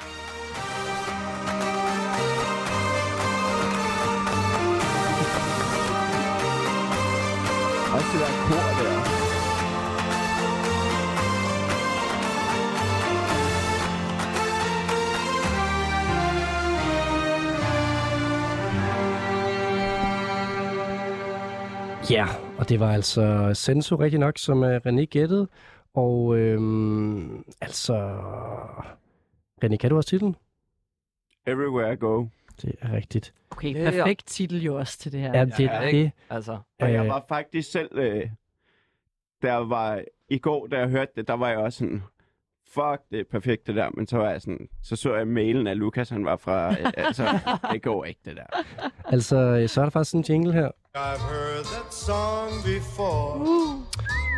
Også 7.94 8.08
det 8.12 8.20
der 8.20 8.32
kor 8.48 8.73
Ja, 22.10 22.26
og 22.58 22.68
det 22.68 22.80
var 22.80 22.92
altså 22.92 23.50
Senso 23.54 23.96
rigtig 23.96 24.20
nok, 24.20 24.38
som 24.38 24.62
uh, 24.62 24.68
René 24.68 25.04
gættede. 25.04 25.48
Og 25.94 26.36
øhm, 26.38 27.44
altså... 27.60 28.16
René, 29.64 29.76
kan 29.76 29.90
du 29.90 29.96
også 29.96 30.08
titlen? 30.08 30.36
Everywhere 31.46 31.92
I 31.92 31.96
go. 31.96 32.26
Det 32.62 32.74
er 32.80 32.92
rigtigt. 32.92 33.34
Okay, 33.50 33.74
ja. 33.74 33.90
perfekt 33.90 34.26
titel 34.26 34.62
jo 34.62 34.78
også 34.78 34.98
til 34.98 35.12
det 35.12 35.20
her. 35.20 35.38
Ja, 35.38 35.44
det 35.44 35.60
er 35.60 35.82
ikke? 35.82 36.02
det. 36.02 36.12
Altså, 36.30 36.58
Og 36.80 36.92
jeg 36.92 37.02
Øh, 37.02 37.08
var 37.08 37.24
faktisk 37.28 37.70
selv, 37.70 37.90
øh, 37.98 38.28
der 39.42 39.54
var 39.54 40.02
i 40.28 40.38
går, 40.38 40.66
da 40.66 40.78
jeg 40.78 40.88
hørte 40.88 41.12
det, 41.16 41.28
der 41.28 41.34
var 41.34 41.48
jeg 41.48 41.58
også 41.58 41.78
sådan, 41.78 42.02
fuck, 42.74 43.00
det 43.10 43.20
er 43.20 43.24
perfekt 43.30 43.66
det 43.66 43.76
der. 43.76 43.90
Men 43.94 44.06
så 44.06 44.16
var 44.18 44.30
jeg 44.30 44.40
sådan, 44.42 44.68
så 44.82 44.96
så 44.96 45.14
jeg 45.14 45.28
mailen 45.28 45.66
af 45.66 45.78
Lukas, 45.78 46.08
han 46.08 46.24
var 46.24 46.36
fra, 46.36 46.70
øh, 46.70 46.92
altså, 47.06 47.38
det 47.72 47.82
går 47.82 48.04
ikke 48.04 48.20
det 48.24 48.36
der. 48.36 48.46
Altså, 49.04 49.36
øh, 49.36 49.68
så 49.68 49.80
er 49.80 49.84
der 49.84 49.90
faktisk 49.90 50.14
en 50.14 50.24
jingle 50.28 50.52
her. 50.52 50.68
I've 50.96 51.20
heard 51.32 51.64
that 51.64 51.94
song 51.94 52.50
before. 52.64 53.40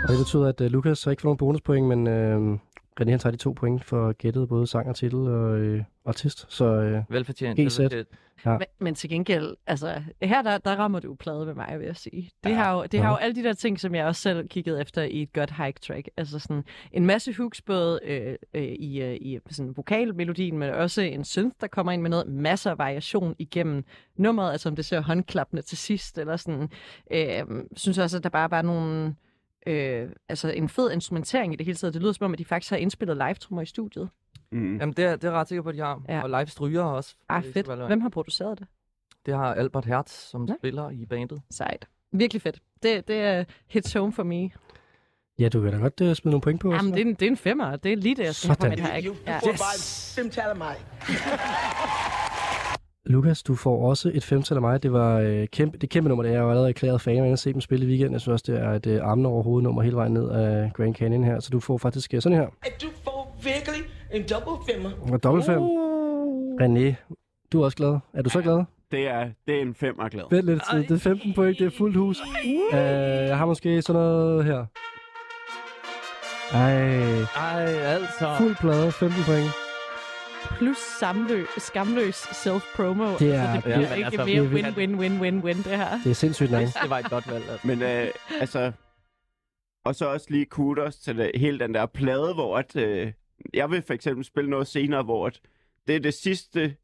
Og 0.03 0.09
det 0.09 0.19
betyder, 0.19 0.49
at 0.49 0.61
uh, 0.61 0.67
Lukas 0.67 0.99
så 0.99 1.11
ikke 1.11 1.23
får 1.23 1.27
nogen 1.27 1.39
bonuspoint, 1.39 1.87
men 1.87 2.07
uh, 2.07 2.59
René 3.01 3.11
han 3.11 3.19
tager 3.19 3.31
de 3.31 3.37
to 3.37 3.53
point 3.53 3.85
for 3.85 4.13
gættet 4.13 4.49
både 4.49 4.67
sang 4.67 4.89
og 4.89 4.97
titel 4.97 5.19
og 5.19 5.59
øh, 5.59 5.83
artist. 6.07 6.47
Så 6.53 6.65
øh, 6.65 7.03
velfortjent. 7.09 7.59
GZ. 7.61 7.79
velfortjent. 7.79 8.09
Ja. 8.45 8.51
Men, 8.51 8.67
men 8.79 8.95
til 8.95 9.11
gengæld, 9.11 9.57
altså, 9.67 10.03
her 10.23 10.43
der, 10.43 10.59
der 10.59 10.77
rammer 10.77 11.01
du 11.01 11.15
plade 11.15 11.47
med 11.47 11.55
mig, 11.55 11.75
vil 11.79 11.87
jeg 11.87 11.97
sige. 11.97 12.31
Det, 12.45 12.51
Ja. 12.51 12.55
har 12.57 12.75
jo, 12.75 12.83
det 12.93 13.01
har 13.01 13.07
Ja. 13.07 13.13
jo 13.13 13.17
alle 13.17 13.35
de 13.37 13.43
der 13.43 13.53
ting, 13.53 13.81
som 13.81 13.95
jeg 13.95 14.07
også 14.07 14.21
selv 14.23 14.49
kiggede 14.49 14.81
efter 14.81 15.03
i 15.03 15.23
et 15.23 15.33
godt 15.33 15.51
hike 15.65 15.81
track. 15.81 16.09
Altså 16.17 16.39
sådan 16.39 16.65
en 16.93 17.07
masse 17.07 17.35
hooks, 17.39 17.63
både 17.63 18.01
øh, 18.05 18.35
øh, 18.55 18.63
i, 18.63 19.03
øh, 19.03 19.15
i 19.21 19.39
sådan 19.51 19.77
vokalmelodien, 19.77 20.59
men 20.59 20.71
også 20.71 21.03
en 21.03 21.25
synth, 21.25 21.57
der 21.61 21.67
kommer 21.67 21.93
ind 21.93 22.03
med 22.03 22.11
noget. 22.11 22.27
Masser 22.29 22.71
af 22.71 22.79
variation 22.79 23.35
igennem 23.39 23.85
nummeret, 24.17 24.53
altså 24.53 24.69
om 24.69 24.77
det 24.77 24.85
ser 24.85 25.01
håndklappende 25.01 25.63
til 25.63 25.79
sidst, 25.79 26.19
eller 26.19 26.37
sådan. 26.37 26.69
Øh, 27.11 27.43
synes 27.77 27.99
også, 27.99 28.17
at 28.17 28.23
der 28.23 28.29
bare 28.31 28.51
var 28.51 28.63
nogle... 28.63 29.15
Øh, 29.67 30.09
altså 30.29 30.49
en 30.49 30.69
fed 30.69 30.91
instrumentering 30.93 31.53
i 31.53 31.57
det 31.57 31.67
hele 31.67 31.77
taget. 31.77 31.95
Det 31.95 32.03
lyder 32.03 32.13
som 32.13 32.25
om, 32.25 32.33
at 32.33 32.39
de 32.39 32.45
faktisk 32.45 32.71
har 32.71 32.77
indspillet 32.77 33.17
live-trommer 33.17 33.63
i 33.63 33.67
studiet. 33.67 34.09
Mm. 34.53 34.77
Jamen, 34.79 34.93
det 34.93 35.05
er, 35.05 35.17
det 35.17 35.25
er 35.25 35.29
jeg 35.29 35.39
ret 35.41 35.49
sikker 35.49 35.63
på, 35.63 35.69
at 35.69 35.75
de 35.75 35.81
har. 35.81 36.03
Ja. 36.09 36.23
Og 36.23 36.29
live 36.31 36.47
stryger 36.47 36.83
også. 36.83 37.15
Ah, 37.29 37.45
fedt. 37.55 37.87
Hvem 37.87 38.01
har 38.01 38.09
produceret 38.09 38.59
det? 38.59 38.67
Det 39.27 39.35
har 39.35 39.55
Albert 39.55 39.85
Hertz, 39.85 40.13
som 40.31 40.45
Ja. 40.49 40.55
spiller 40.59 40.91
i 40.91 41.07
bandet. 41.07 41.43
Sejt. 41.51 41.89
Virkelig 42.13 42.43
fedt. 42.43 42.59
Det, 42.83 43.09
det 43.09 43.17
er 43.17 43.45
hits 43.69 43.93
home 43.93 44.13
for 44.13 44.23
me. 44.23 44.51
ja, 45.39 45.49
du 45.49 45.63
kan 45.63 45.73
da 45.73 45.79
godt 45.79 46.01
uh, 46.01 46.13
smide 46.13 46.33
nogle 46.33 46.41
point 46.43 46.61
på. 46.61 46.73
Jamen, 46.73 46.93
det 46.93 47.01
er, 47.01 47.05
en, 47.05 47.15
det 47.15 47.23
er 47.23 47.31
en 47.31 47.37
femmer. 47.37 47.77
Det 47.77 47.93
er 47.93 47.97
lige 47.97 48.15
det, 48.17 48.25
jeg 48.25 48.35
skal 48.35 48.49
have 48.49 48.57
på 48.57 48.61
Sådan. 48.63 48.79
mit 48.85 48.93
hike. 48.95 49.09
you 49.09 49.17
Ja. 49.27 49.39
provide 49.41 49.59
femtalamite. 50.17 50.81
Lukas, 53.07 53.43
du 53.43 53.55
får 53.55 53.89
også 53.89 54.11
et 54.15 54.25
femtal 54.25 54.57
af 54.57 54.61
mig. 54.61 54.83
Det 54.83 54.93
var 54.93 55.19
øh, 55.19 55.47
kæmpe, 55.47 55.79
det 55.79 55.91
kæmpe 55.91 56.09
nummer, 56.09 56.23
det 56.23 56.31
er 56.31 56.35
jeg 56.35 56.43
jo 56.43 56.49
allerede 56.49 56.69
erklæret 56.69 57.01
fan. 57.01 57.17
Jeg 57.17 57.25
har 57.25 57.37
set 57.37 57.55
dem 57.55 57.61
spille 57.61 57.87
i 57.87 57.89
weekenden. 57.89 58.13
Jeg 58.13 58.21
synes 58.21 58.33
også, 58.33 58.53
det 58.53 58.61
er 58.61 58.71
et 58.71 58.87
øh, 58.87 59.01
armene 59.03 59.29
over 59.29 59.43
hovedet 59.43 59.65
nummer 59.65 59.83
hele 59.83 59.97
vejen 59.97 60.13
ned 60.13 60.29
af 60.31 60.71
Grand 60.75 60.95
Canyon 60.95 61.25
her. 61.25 61.41
Så 61.41 61.51
du 61.51 61.61
får 61.61 61.79
faktisk 61.79 62.15
øh, 62.15 62.23
sådan 62.23 62.39
her. 62.39 62.47
Do 62.83 62.87
four 63.05 63.37
virkelig 63.43 63.81
en 64.13 64.23
double 64.23 64.73
femmer. 64.73 64.91
Og 65.13 65.23
dobbelt 65.23 65.47
fem. 65.47 65.61
René, 66.61 67.15
du 67.53 67.61
er 67.61 67.65
også 67.65 67.77
glad. 67.77 67.99
Er 68.15 68.23
du 68.23 68.31
så 68.31 68.43
glad? 68.43 68.65
Det 68.91 69.09
er, 69.09 69.29
det 69.47 69.57
er 69.57 69.63
en 69.63 69.75
femmer 69.75 70.09
glad. 70.09 70.25
Vent 70.31 70.47
lidt 70.47 70.63
tid. 70.71 70.83
Det 70.83 70.91
er 70.91 70.99
15 70.99 71.35
point. 71.35 71.59
Det 71.59 71.67
er 71.67 71.71
fuldt 71.79 71.97
hus. 71.97 72.21
Uh, 72.73 72.79
jeg 72.79 73.39
har 73.39 73.47
måske 73.47 73.83
sådan 73.83 74.03
noget 74.03 74.45
her. 74.45 74.65
Ej, 76.53 76.73
Ej, 77.37 77.65
altså. 77.65 78.35
fuld 78.39 78.57
plade, 78.57 78.93
15 78.93 79.23
point. 79.27 79.66
Plus 80.59 80.77
samlø, 80.79 81.45
skamløs 81.59 82.15
self-promo. 82.15 83.19
Det 83.19 83.35
er- 83.35 83.43
altså, 83.43 83.55
det 83.55 83.63
bliver 83.63 83.77
er- 83.89 83.95
ikke 83.95 84.05
altså, 84.07 84.25
mere 84.25 84.43
det 84.45 84.65
er 84.65 84.73
win-win-win-win, 84.77 85.57
det 85.57 85.65
her. 85.79 85.99
Det 86.05 86.11
er 86.11 86.15
sindssygt 86.15 86.51
nice. 86.51 86.79
Det 86.83 86.91
var 86.91 86.99
et 86.99 87.11
godt 87.11 87.31
valg, 87.31 87.45
altså. 87.51 87.67
Men 87.67 87.83
øh, 87.83 88.09
altså, 88.41 88.73
og 89.85 89.95
så 89.95 90.07
også 90.07 90.27
lige 90.31 90.45
kudos 90.47 90.97
til 90.97 91.19
det, 91.19 91.31
hele 91.35 91.59
den 91.59 91.75
der 91.75 91.87
plade, 91.87 92.35
hvor 92.35 92.59
at, 92.59 92.77
øh, 92.77 93.13
jeg 93.55 93.71
vil 93.71 93.83
for 93.83 93.95
eksempel 93.95 94.25
spille 94.25 94.51
noget 94.51 94.67
senere, 94.67 95.03
hvor 95.03 95.27
at, 95.27 95.41
det 95.87 95.97
er 95.97 96.01
det 96.01 96.15
sidste 96.15 96.77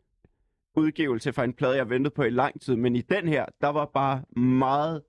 udgivelse 0.76 1.32
fra 1.32 1.44
en 1.44 1.52
plade, 1.52 1.76
jeg 1.76 1.90
ventede 1.90 2.14
på 2.14 2.22
i 2.22 2.30
lang 2.30 2.60
tid, 2.60 2.76
men 2.76 2.96
i 2.96 3.00
den 3.00 3.28
her, 3.28 3.46
der 3.60 3.68
var 3.68 3.84
bare 3.94 4.22
meget, 4.40 5.02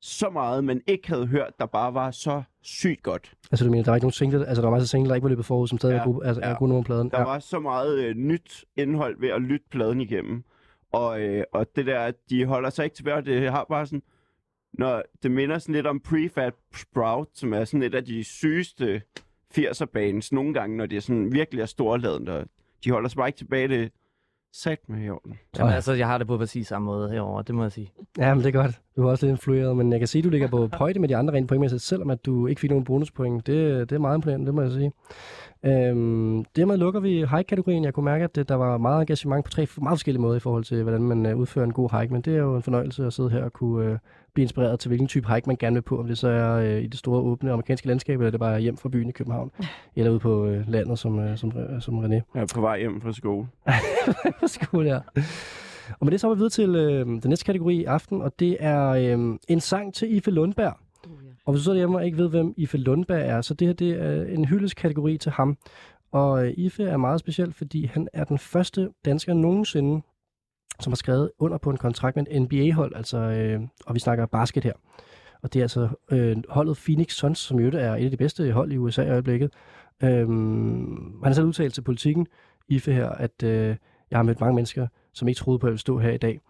så 0.00 0.30
meget, 0.30 0.64
man 0.64 0.80
ikke 0.86 1.08
havde 1.08 1.26
hørt, 1.26 1.52
der 1.58 1.66
bare 1.66 1.94
var 1.94 2.10
så 2.10 2.42
sygt 2.66 3.02
godt. 3.02 3.32
Altså, 3.50 3.64
du 3.64 3.70
mener, 3.70 3.84
der 3.84 3.90
var 3.90 3.96
ikke 3.96 4.04
nogen 4.04 4.12
single, 4.12 4.46
altså 4.46 4.62
der 4.62 4.68
var 4.68 4.76
masser 4.76 4.84
af 4.84 4.88
single, 4.88 5.08
der 5.08 5.14
ikke 5.14 5.22
var 5.24 5.28
løbet 5.28 5.44
forud, 5.44 5.68
som 5.68 5.78
stadig 5.78 5.94
Ja, 5.94 6.00
er 6.00 6.04
gode, 6.04 6.26
altså, 6.26 6.40
ja. 6.44 6.50
er 6.50 6.54
gode 6.58 6.68
nummer 6.68 6.84
pladen. 6.84 7.10
Der 7.10 7.18
Ja. 7.18 7.24
var 7.24 7.38
så 7.38 7.60
meget 7.60 7.98
øh, 8.04 8.14
nyt 8.16 8.64
indhold 8.76 9.20
ved 9.20 9.28
at 9.28 9.42
lytte 9.42 9.66
pladen 9.70 10.00
igennem. 10.00 10.44
Og, 10.92 11.20
øh, 11.20 11.44
og 11.52 11.66
det 11.76 11.86
der, 11.86 12.00
at 12.00 12.14
de 12.30 12.44
holder 12.44 12.70
sig 12.70 12.84
ikke 12.84 12.96
tilbage, 12.96 13.22
det 13.22 13.50
har 13.50 13.66
bare 13.68 13.86
sådan... 13.86 14.02
Når 14.72 15.02
det 15.22 15.30
minder 15.30 15.58
sådan 15.58 15.74
lidt 15.74 15.86
om 15.86 16.00
Prefab 16.00 16.54
Sprout, 16.74 17.28
som 17.34 17.52
er 17.52 17.64
sådan 17.64 17.82
et 17.82 17.94
af 17.94 18.04
de 18.04 18.24
sygeste 18.24 19.02
80'er 19.58 19.84
bands 19.84 20.32
nogle 20.32 20.54
gange, 20.54 20.76
når 20.76 20.86
det 20.86 20.96
er 20.96 21.00
sådan 21.00 21.32
virkelig 21.32 21.62
er 21.62 21.66
storladent, 21.66 22.28
og 22.28 22.46
de 22.84 22.90
holder 22.90 23.08
sig 23.08 23.16
bare 23.16 23.28
ikke 23.28 23.36
tilbage, 23.36 23.68
det 23.68 23.92
sat 24.62 24.78
med 24.88 25.04
i 25.04 25.10
orden. 25.10 25.38
Jamen, 25.58 25.72
altså, 25.72 25.92
jeg 25.92 26.06
har 26.06 26.18
det 26.18 26.26
på 26.26 26.36
præcis 26.38 26.66
samme 26.66 26.86
måde 26.86 27.10
herover, 27.10 27.42
det 27.42 27.54
må 27.54 27.62
jeg 27.62 27.72
sige. 27.72 27.92
Ja, 28.18 28.34
men 28.34 28.44
det 28.44 28.54
er 28.54 28.62
godt. 28.62 28.80
Du 28.96 29.06
er 29.06 29.10
også 29.10 29.26
lidt 29.26 29.30
influeret, 29.30 29.76
men 29.76 29.92
jeg 29.92 30.00
kan 30.00 30.08
sige, 30.08 30.20
at 30.20 30.24
du 30.24 30.30
ligger 30.30 30.48
på 30.48 30.68
højde 30.72 30.98
med 30.98 31.08
de 31.08 31.16
andre 31.16 31.34
rent 31.34 31.48
pointmæssigt, 31.48 31.82
selvom 31.82 32.10
at 32.10 32.26
du 32.26 32.46
ikke 32.46 32.60
fik 32.60 32.70
nogen 32.70 32.84
bonuspoint. 32.84 33.46
Det, 33.46 33.90
det 33.90 33.96
er 33.96 34.00
meget 34.00 34.16
imponerende, 34.16 34.46
det 34.46 34.54
må 34.54 34.62
jeg 34.62 34.70
sige. 34.70 34.92
Øhm, 35.64 36.44
dermed 36.56 36.76
lukker 36.76 37.00
vi 37.00 37.24
hike-kategorien. 37.24 37.84
Jeg 37.84 37.94
kunne 37.94 38.04
mærke, 38.04 38.24
at 38.24 38.48
der 38.48 38.54
var 38.54 38.78
meget 38.78 39.00
engagement 39.00 39.44
på 39.44 39.50
tre 39.50 39.66
meget 39.82 39.96
forskellige 39.96 40.22
måder 40.22 40.36
i 40.36 40.40
forhold 40.40 40.64
til, 40.64 40.82
hvordan 40.82 41.02
man 41.02 41.26
øh, 41.26 41.36
udfører 41.36 41.64
en 41.64 41.72
god 41.72 42.00
hike, 42.00 42.12
men 42.12 42.22
det 42.22 42.34
er 42.34 42.38
jo 42.38 42.56
en 42.56 42.62
fornøjelse 42.62 43.06
at 43.06 43.12
sidde 43.12 43.30
her 43.30 43.44
og 43.44 43.52
kunne 43.52 43.90
øh, 43.90 43.98
blive 44.36 44.44
inspireret 44.44 44.80
til, 44.80 44.88
hvilken 44.88 45.08
type 45.08 45.34
hike 45.34 45.46
man 45.46 45.56
gerne 45.56 45.74
vil 45.74 45.82
på, 45.82 45.98
om 45.98 46.06
det 46.06 46.18
så 46.18 46.28
er 46.28 46.52
øh, 46.52 46.82
i 46.82 46.86
det 46.86 46.98
store 46.98 47.20
åbne 47.20 47.52
amerikanske 47.52 47.86
landskab, 47.86 48.20
eller 48.20 48.30
det 48.30 48.40
bare 48.40 48.54
er 48.54 48.58
hjem 48.58 48.76
fra 48.76 48.88
byen 48.88 49.08
i 49.08 49.12
København, 49.12 49.50
eller 49.96 50.10
ude 50.10 50.20
på 50.20 50.46
øh, 50.46 50.68
landet, 50.68 50.98
som, 50.98 51.18
øh, 51.18 51.38
som, 51.38 51.52
øh, 51.58 51.82
som 51.82 52.04
René. 52.04 52.20
Er 52.34 52.46
på 52.54 52.60
vej 52.60 52.78
hjem 52.78 53.00
fra 53.00 53.12
skole. 53.12 53.46
Skål, 54.46 54.86
ja. 54.86 54.98
Og 56.00 56.06
med 56.06 56.10
det 56.10 56.20
så 56.20 56.30
er 56.30 56.34
vi 56.34 56.38
videre 56.38 56.50
til 56.50 56.76
øh, 56.76 57.06
den 57.06 57.20
næste 57.24 57.44
kategori 57.44 57.76
i 57.76 57.84
aften, 57.84 58.22
og 58.22 58.40
det 58.40 58.56
er 58.60 58.88
øh, 58.88 59.38
en 59.48 59.60
sang 59.60 59.94
til 59.94 60.16
Ife 60.16 60.30
Lundberg. 60.30 60.76
Og 61.46 61.52
hvis 61.52 61.60
du 61.60 61.64
sidder 61.64 61.78
hjemme 61.78 61.98
og 61.98 62.04
ikke 62.06 62.18
ved, 62.18 62.28
hvem 62.28 62.54
Ife 62.56 62.78
Lundberg 62.78 63.20
er, 63.20 63.40
så 63.40 63.54
det 63.54 63.66
her 63.66 63.74
det 63.74 64.02
er 64.02 64.24
en 64.24 64.44
hyldeskategori 64.44 65.18
til 65.18 65.32
ham. 65.32 65.56
Og 66.12 66.46
øh, 66.46 66.54
Ife 66.56 66.84
er 66.84 66.96
meget 66.96 67.20
speciel, 67.20 67.52
fordi 67.52 67.86
han 67.86 68.08
er 68.12 68.24
den 68.24 68.38
første 68.38 68.88
dansker 69.04 69.34
nogensinde, 69.34 70.02
som 70.80 70.90
har 70.90 70.96
skrevet 70.96 71.30
under 71.38 71.58
på 71.58 71.70
en 71.70 71.76
kontrakt 71.76 72.16
med 72.16 72.26
et 72.30 72.42
NBA-hold, 72.42 72.96
altså, 72.96 73.18
øh, 73.18 73.60
og 73.86 73.94
vi 73.94 74.00
snakker 74.00 74.26
basket 74.26 74.64
her. 74.64 74.72
Og 75.42 75.52
det 75.52 75.60
er 75.60 75.64
altså 75.64 75.88
øh, 76.10 76.36
holdet 76.48 76.76
Phoenix 76.76 77.12
Suns, 77.12 77.38
som 77.38 77.60
jo 77.60 77.70
er 77.74 77.94
et 77.96 78.04
af 78.04 78.10
de 78.10 78.16
bedste 78.16 78.52
hold 78.52 78.72
i 78.72 78.76
USA 78.76 79.02
i 79.02 79.10
øjeblikket. 79.10 79.50
Øh, 80.02 80.28
han 80.28 81.24
har 81.24 81.32
selv 81.32 81.46
udtalt 81.46 81.74
til 81.74 81.82
politikken, 81.82 82.26
Ife 82.68 82.92
her, 82.92 83.08
at 83.08 83.42
øh, 83.42 83.76
jeg 84.10 84.18
har 84.18 84.22
mødt 84.22 84.40
mange 84.40 84.54
mennesker, 84.54 84.86
som 85.12 85.28
ikke 85.28 85.38
troede 85.38 85.58
på, 85.58 85.66
at 85.66 85.68
jeg 85.68 85.72
ville 85.72 85.80
stå 85.80 85.98
her 85.98 86.10
i 86.10 86.18
dag. 86.18 86.40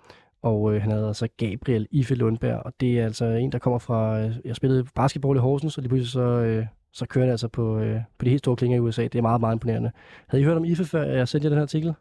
Og 0.42 0.74
øh, 0.74 0.82
han 0.82 0.90
havde 0.90 1.06
altså 1.06 1.28
Gabriel 1.36 1.86
Ife 1.90 2.14
Lundberg, 2.14 2.62
og 2.64 2.72
det 2.80 3.00
er 3.00 3.04
altså 3.04 3.24
en, 3.24 3.52
der 3.52 3.58
kommer 3.58 3.78
fra... 3.78 4.20
Øh, 4.20 4.34
jeg 4.44 4.56
spillede 4.56 4.84
basketball 4.94 5.36
i 5.36 5.40
Horsens, 5.40 5.78
og 5.78 5.82
lige 5.82 5.88
pludselig 5.88 6.12
så, 6.12 6.20
øh, 6.20 6.66
så 6.92 7.06
kører 7.06 7.24
det 7.24 7.30
altså 7.30 7.48
på, 7.48 7.78
øh, 7.78 8.00
på 8.18 8.24
de 8.24 8.30
helt 8.30 8.40
store 8.40 8.56
klinger 8.56 8.76
i 8.76 8.80
USA. 8.80 9.02
Det 9.02 9.14
er 9.14 9.22
meget, 9.22 9.40
meget 9.40 9.54
imponerende. 9.54 9.90
Havde 10.28 10.42
I 10.42 10.44
hørt 10.44 10.56
om 10.56 10.64
IFE, 10.64 10.84
før 10.84 11.02
jeg 11.02 11.28
sendte 11.28 11.46
jer 11.46 11.50
den 11.50 11.58
her 11.58 11.62
artikel? 11.62 11.94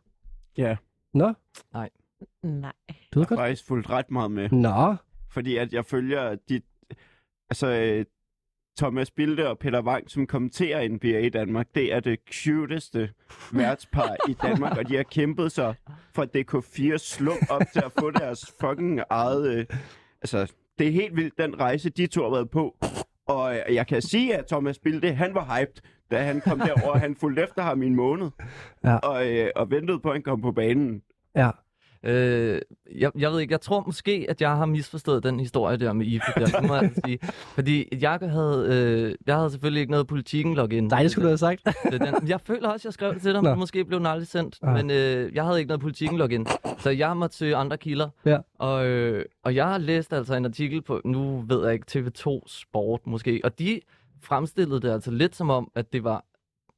Ja, 0.57 0.75
Nå, 1.15 1.33
Nej. 1.73 1.89
Du 2.43 2.49
ved 2.49 2.61
jeg 3.15 3.21
har 3.21 3.25
godt. 3.25 3.39
faktisk 3.39 3.67
fulgt 3.67 3.89
ret 3.89 4.11
meget 4.11 4.31
med. 4.31 4.49
Nå, 4.49 4.95
Fordi 5.31 5.57
at 5.57 5.73
jeg 5.73 5.85
følger 5.85 6.35
de... 6.49 6.61
Altså, 7.49 7.67
øh, 7.67 8.05
Thomas 8.77 9.11
Bilde 9.11 9.49
og 9.49 9.59
Peter 9.59 9.81
Wang, 9.81 10.11
som 10.11 10.27
kommenterer 10.27 10.89
NBA 10.89 11.19
i 11.19 11.29
Danmark, 11.29 11.67
det 11.75 11.93
er 11.93 11.99
det 11.99 12.19
cuteste 12.43 13.09
værtspar 13.53 14.15
i 14.29 14.33
Danmark, 14.33 14.77
og 14.77 14.87
de 14.89 14.95
har 14.95 15.03
kæmpet 15.03 15.51
sig 15.51 15.75
fra 16.15 16.25
DK4 16.37 16.97
slum 16.97 17.37
op 17.49 17.61
til 17.73 17.81
at 17.85 17.91
få 17.99 18.11
deres 18.11 18.53
fucking 18.61 18.99
eget... 19.09 19.47
Øh, 19.57 19.65
altså, 20.21 20.53
det 20.79 20.87
er 20.87 20.91
helt 20.91 21.15
vildt, 21.15 21.37
den 21.37 21.59
rejse, 21.59 21.89
de 21.89 22.07
to 22.07 22.23
har 22.23 22.29
været 22.29 22.49
på. 22.49 22.75
Og 23.27 23.55
øh, 23.55 23.75
jeg 23.75 23.87
kan 23.87 24.01
sige, 24.01 24.35
at 24.37 24.45
Thomas 24.47 24.79
Bilde, 24.79 25.13
han 25.13 25.33
var 25.33 25.59
hyped, 25.59 25.81
da 26.11 26.23
han 26.23 26.41
kom 26.41 26.59
derover. 26.59 26.97
Han 26.97 27.15
fulgte 27.15 27.43
efter 27.43 27.61
ham 27.61 27.83
i 27.83 27.85
en 27.87 27.95
måned, 27.95 28.29
Ja. 28.83 28.95
og, 28.97 29.31
øh, 29.31 29.49
og 29.55 29.71
ventede 29.71 29.99
på, 29.99 30.09
at 30.09 30.15
han 30.15 30.23
kom 30.23 30.41
på 30.41 30.51
banen. 30.51 31.01
ja. 31.35 31.49
Øh, 32.05 32.61
jeg, 32.95 33.11
jeg 33.17 33.31
ved 33.31 33.39
ikke, 33.39 33.51
jeg 33.51 33.61
tror 33.61 33.83
måske, 33.85 34.25
at 34.29 34.41
jeg 34.41 34.49
har 34.49 34.65
misforstået 34.65 35.23
den 35.23 35.39
historie 35.39 35.77
der 35.77 35.93
med 35.93 36.05
IFE 36.05 36.31
der, 36.35 36.61
må 36.61 36.73
jeg 36.73 36.83
altså 36.83 37.01
sige. 37.05 37.19
Fordi 37.55 37.87
jeg 38.01 38.19
havde, 38.21 38.67
øh, 38.69 39.15
jeg 39.27 39.35
havde 39.35 39.49
selvfølgelig 39.49 39.81
ikke 39.81 39.91
noget 39.91 40.07
politikken 40.07 40.55
login. 40.55 40.83
Nej, 40.83 41.01
det 41.01 41.11
skulle 41.11 41.23
du 41.23 41.29
have 41.29 41.37
sagt. 41.37 41.61
Den. 41.91 42.27
Jeg 42.27 42.41
føler 42.41 42.69
også, 42.69 42.87
jeg 42.87 42.93
skrev 42.93 43.13
det 43.13 43.21
til 43.21 43.33
dig, 43.33 43.43
men 43.43 43.59
måske 43.59 43.85
blev 43.85 43.99
den 43.99 44.05
aldrig 44.05 44.27
sendt. 44.27 44.57
Ah. 44.61 44.73
Men 44.73 44.89
øh, 44.89 45.35
jeg 45.35 45.43
havde 45.45 45.59
ikke 45.59 45.67
noget 45.67 45.81
politikken 45.81 46.17
login, 46.17 46.47
så 46.77 46.89
jeg 46.89 47.17
måtte 47.17 47.35
søge 47.35 47.55
andre 47.55 47.77
kilder. 47.77 48.09
Ja. 48.25 48.37
Og, 48.59 48.87
øh, 48.87 49.25
og 49.43 49.55
jeg 49.55 49.65
har 49.65 49.77
læst 49.77 50.13
altså 50.13 50.35
en 50.35 50.45
artikel 50.45 50.81
på, 50.81 51.01
nu 51.05 51.43
ved 51.47 51.65
jeg 51.65 51.73
ikke, 51.73 51.85
TV2 51.89 52.43
Sport 52.47 53.01
måske, 53.07 53.41
og 53.43 53.59
de 53.59 53.79
fremstillede 54.21 54.81
det 54.81 54.91
altså 54.91 55.11
lidt 55.11 55.35
som 55.35 55.49
om, 55.49 55.71
at 55.75 55.93
det 55.93 56.03
var 56.03 56.25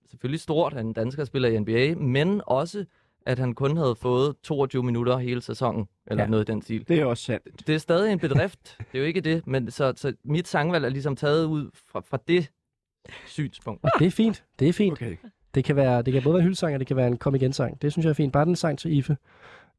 selvfølgelig 0.09 0.41
stort, 0.41 0.73
at 0.73 0.86
en 0.86 0.93
dansker 0.93 1.23
spiller 1.23 1.49
i 1.49 1.59
NBA, 1.59 1.95
men 1.95 2.41
også, 2.45 2.86
at 3.28 3.39
han 3.39 3.53
kun 3.53 3.78
havde 3.78 3.95
fået 3.95 4.36
22 4.43 4.84
minutter 4.84 5.17
hele 5.17 5.41
sæsonen, 5.41 5.88
eller 6.07 6.21
Ja. 6.23 6.25
ja. 6.25 6.30
noget 6.32 6.49
i 6.49 6.51
den 6.51 6.61
stil. 6.61 6.88
Det 6.88 6.99
er 6.99 7.05
også 7.05 7.23
sandt. 7.23 7.67
Det 7.67 7.75
er 7.75 7.80
stadig 7.80 8.11
en 8.11 8.19
bedrift, 8.19 8.78
det 8.78 8.86
er 8.93 8.99
jo 8.99 9.05
ikke 9.05 9.21
det, 9.21 9.47
men 9.47 9.71
så, 9.71 9.93
så 9.95 10.13
mit 10.25 10.47
sangvalg 10.47 10.86
er 10.86 10.89
ligesom 10.89 11.15
taget 11.15 11.45
ud 11.45 11.69
fra, 11.91 11.99
fra 11.99 12.17
det 12.28 12.51
synspunkt. 13.25 13.84
Og 13.84 13.89
det 13.99 14.07
er 14.07 14.11
fint. 14.11 14.43
Det 14.59 14.69
er 14.69 14.73
fint. 14.73 14.91
Okay. 14.93 15.15
Det 15.55 15.63
kan, 15.63 15.75
være, 15.75 16.01
det 16.01 16.13
kan 16.13 16.23
både 16.23 16.34
være 16.34 16.39
en 16.39 16.43
hyldesang, 16.43 16.73
og 16.73 16.80
det 16.80 16.88
kan 16.88 16.97
være 16.97 17.07
en 17.07 17.17
kom 17.17 17.36
igen 17.36 17.53
sang. 17.53 17.82
Det 17.82 17.91
synes 17.91 18.03
jeg 18.05 18.09
er 18.09 18.13
fint. 18.13 18.34
Bare 18.34 18.45
den 18.45 18.55
sang 18.55 18.80
til 18.80 18.91
IFE. 18.97 19.17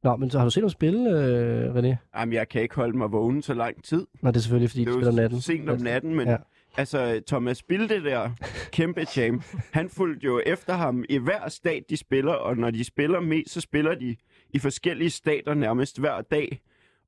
Nå, 0.03 0.17
men 0.17 0.31
så 0.31 0.39
har 0.39 0.45
du 0.45 0.51
set 0.51 0.61
dem 0.61 0.71
spille, 0.71 1.11
øh, 1.11 1.75
René? 1.75 1.97
Jamen, 2.19 2.33
jeg 2.33 2.49
kan 2.49 2.63
ikke 2.63 2.75
holde 2.75 2.99
mig 2.99 3.13
vågen 3.13 3.43
så 3.43 3.55
lang 3.55 3.85
tid. 3.85 4.07
Nå, 4.23 4.31
det 4.31 4.37
er 4.37 4.41
selvfølgelig, 4.41 4.71
fordi 4.71 4.81
det 4.85 4.87
de 4.87 4.91
er 4.91 4.95
spiller 4.95 5.11
om 5.11 5.15
natten. 5.17 5.41
sent 5.41 5.71
om 5.71 5.81
natten, 5.81 6.15
men 6.15 6.29
Ja. 6.29 6.37
Altså 6.79 7.23
Thomas 7.27 7.63
Bilde 7.63 8.05
der, 8.05 8.31
kæmpe 8.73 9.05
champ, 9.05 9.45
han 9.73 9.89
fulgte 9.89 10.25
jo 10.27 10.41
efter 10.47 10.73
ham 10.75 11.05
i 11.09 11.19
hver 11.19 11.49
stat, 11.49 11.83
de 11.91 11.97
spiller, 11.97 12.33
og 12.33 12.57
når 12.57 12.71
de 12.71 12.85
spiller 12.85 13.21
mest, 13.21 13.51
så 13.53 13.61
spiller 13.61 13.95
de 13.95 14.17
i 14.51 14.59
forskellige 14.59 15.11
stater 15.11 15.55
nærmest 15.55 15.99
hver 16.01 16.21
dag. 16.21 16.61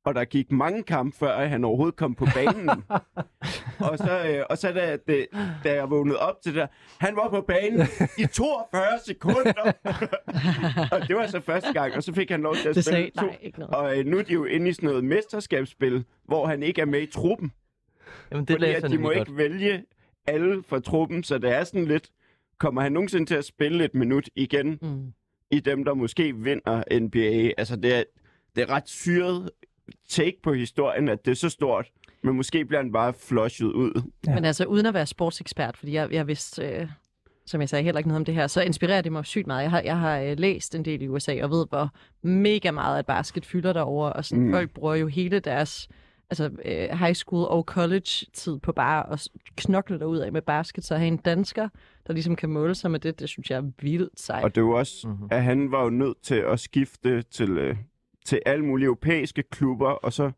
Og 0.04 0.14
der 0.14 0.24
gik 0.24 0.52
mange 0.52 0.82
kampe, 0.82 1.16
før 1.18 1.46
han 1.46 1.64
overhovedet 1.64 1.96
kom 1.96 2.14
på 2.14 2.26
banen. 2.34 2.70
og 3.90 3.98
så, 3.98 4.24
øh, 4.28 4.44
og 4.50 4.58
så 4.58 4.72
da, 4.72 4.96
det, 5.06 5.26
da 5.64 5.74
jeg 5.74 5.90
vågnede 5.90 6.18
op 6.18 6.42
til 6.42 6.54
det 6.54 6.60
der, 6.60 6.66
han 6.98 7.16
var 7.16 7.28
på 7.28 7.40
banen 7.40 7.86
i 8.18 8.26
42 8.26 8.82
sekunder. 9.06 9.72
og 10.92 11.08
det 11.08 11.16
var 11.16 11.26
så 11.26 11.40
første 11.40 11.72
gang, 11.72 11.94
og 11.94 12.02
så 12.02 12.12
fik 12.14 12.30
han 12.30 12.40
lov 12.42 12.54
til 12.56 12.68
at 12.68 12.74
Det 12.74 12.84
spille 12.84 12.96
sagde 12.98 13.10
to. 13.18 13.26
nej, 13.26 13.38
ikke 13.42 13.58
noget. 13.60 13.74
Og 13.74 13.98
øh, 13.98 14.06
nu 14.06 14.18
er 14.18 14.22
de 14.22 14.32
jo 14.32 14.44
inde 14.44 14.68
i 14.68 14.72
sådan 14.72 14.88
noget 14.88 15.04
mesterskabsspil, 15.04 16.04
hvor 16.26 16.46
han 16.46 16.62
ikke 16.62 16.80
er 16.80 16.86
med 16.86 17.00
i 17.02 17.06
truppen. 17.06 17.52
Jamen, 18.32 18.44
det 18.44 18.54
Fordi 18.54 18.64
at 18.66 18.82
jeg 18.82 18.90
de 18.90 18.98
må 18.98 19.10
ikke 19.10 19.24
godt. 19.24 19.36
vælge 19.38 19.84
alle 20.26 20.62
fra 20.68 20.80
truppen, 20.80 21.22
så 21.24 21.38
det 21.38 21.50
er 21.56 21.64
sådan 21.64 21.84
lidt... 21.84 22.10
Kommer 22.58 22.82
han 22.82 22.92
nogensinde 22.92 23.26
til 23.26 23.34
at 23.34 23.44
spille 23.44 23.84
et 23.84 23.94
minut 23.94 24.28
igen 24.34 24.78
Mm. 24.82 25.12
i 25.50 25.60
dem, 25.60 25.84
der 25.84 25.94
måske 25.94 26.36
vinder 26.36 26.98
NBA? 27.00 27.52
Altså, 27.58 27.76
det 27.76 27.94
er, 27.94 28.02
det 28.56 28.62
er 28.62 28.70
ret 28.70 28.88
syret 28.88 29.50
take 30.08 30.36
på 30.42 30.52
historien, 30.52 31.08
at 31.08 31.24
det 31.24 31.30
er 31.30 31.34
så 31.36 31.48
stort. 31.48 31.88
Men 32.22 32.34
måske 32.36 32.64
bliver 32.64 32.82
han 32.82 32.92
bare 32.92 33.12
flushet 33.12 33.66
ud. 33.66 34.02
Ja. 34.26 34.34
Men 34.34 34.44
altså, 34.44 34.64
uden 34.64 34.86
at 34.86 34.94
være 34.94 35.06
sportsekspert, 35.06 35.76
fordi 35.76 35.92
jeg, 35.92 36.12
jeg 36.12 36.26
vidste, 36.26 36.62
øh, 36.66 36.88
som 37.46 37.60
jeg 37.60 37.68
sagde, 37.68 37.84
heller 37.84 37.98
ikke 37.98 38.08
noget 38.08 38.20
om 38.20 38.24
det 38.24 38.34
her, 38.34 38.46
så 38.46 38.62
inspirerer 38.62 39.02
det 39.02 39.12
mig 39.12 39.26
sygt 39.26 39.46
meget. 39.46 39.62
Jeg 39.62 39.70
har, 39.70 39.80
jeg 39.80 39.98
har 39.98 40.18
øh, 40.20 40.38
læst 40.38 40.74
en 40.74 40.84
del 40.84 41.02
i 41.02 41.08
USA, 41.08 41.42
og 41.42 41.50
ved, 41.50 41.66
hvor 41.68 41.88
mega 42.22 42.70
meget 42.70 42.98
at 42.98 43.06
basket 43.06 43.46
fylder 43.46 43.72
derover 43.72 44.08
og 44.10 44.24
sådan, 44.24 44.44
mm. 44.44 44.52
folk 44.52 44.70
bruger 44.70 44.94
jo 44.94 45.06
hele 45.06 45.40
deres 45.40 45.88
altså, 46.30 46.44
øh, 46.64 46.98
high 46.98 47.14
school 47.14 47.44
og 47.48 47.62
college-tid 47.64 48.58
på 48.58 48.72
bare 48.72 49.12
at 49.12 49.28
knokle 49.56 49.98
derud 49.98 50.18
af 50.18 50.32
med 50.32 50.42
basket, 50.42 50.84
så 50.84 50.94
at 50.94 51.00
have 51.00 51.08
en 51.08 51.16
dansker, 51.16 51.68
der 52.06 52.12
ligesom 52.12 52.36
kan 52.36 52.48
måle 52.48 52.74
sig 52.74 52.90
med 52.90 53.00
det, 53.00 53.20
det 53.20 53.28
synes 53.28 53.50
jeg 53.50 53.56
er 53.56 53.70
vildt 53.82 54.20
sejt. 54.20 54.44
Og 54.44 54.54
det 54.54 54.60
er 54.60 54.64
jo 54.64 54.70
også, 54.70 55.08
Mhm. 55.08 55.16
mm-hmm. 55.16 55.28
at 55.30 55.42
han 55.42 55.72
var 55.72 55.82
jo 55.84 55.90
nødt 55.90 56.22
til 56.22 56.34
at 56.34 56.60
skifte 56.60 57.22
til, 57.22 57.50
øh, 57.58 57.76
til 58.26 58.40
alle 58.46 58.64
mulige 58.64 58.86
europæiske 58.86 59.42
klubber, 59.42 59.88
og 59.90 60.12
så 60.12 60.30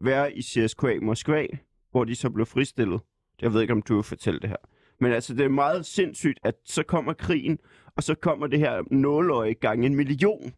være 0.00 0.32
i 0.36 0.42
CSKA 0.42 0.98
Moskva, 1.02 1.46
hvor 1.90 2.04
de 2.04 2.14
så 2.14 2.30
blev 2.30 2.46
fristillet. 2.46 3.00
Jeg 3.42 3.52
ved 3.54 3.60
ikke, 3.60 3.72
om 3.72 3.82
du 3.82 3.94
vil 3.94 4.02
fortælle 4.04 4.40
det 4.40 4.48
her. 4.48 4.56
Men 5.00 5.12
altså, 5.12 5.34
det 5.34 5.44
er 5.44 5.48
meget 5.48 5.86
sindssygt, 5.86 6.38
at 6.42 6.54
så 6.64 6.82
kommer 6.82 7.12
krigen, 7.12 7.58
og 7.96 8.02
så 8.02 8.14
kommer 8.14 8.46
det 8.46 8.58
her 8.58 8.82
nåløje 8.90 9.52
gang 9.52 9.86
en 9.86 9.94
million, 9.94 10.52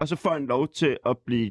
og 0.00 0.08
så 0.08 0.16
får 0.16 0.30
han 0.30 0.46
lov 0.46 0.68
til 0.68 0.96
at 1.06 1.18
blive 1.26 1.50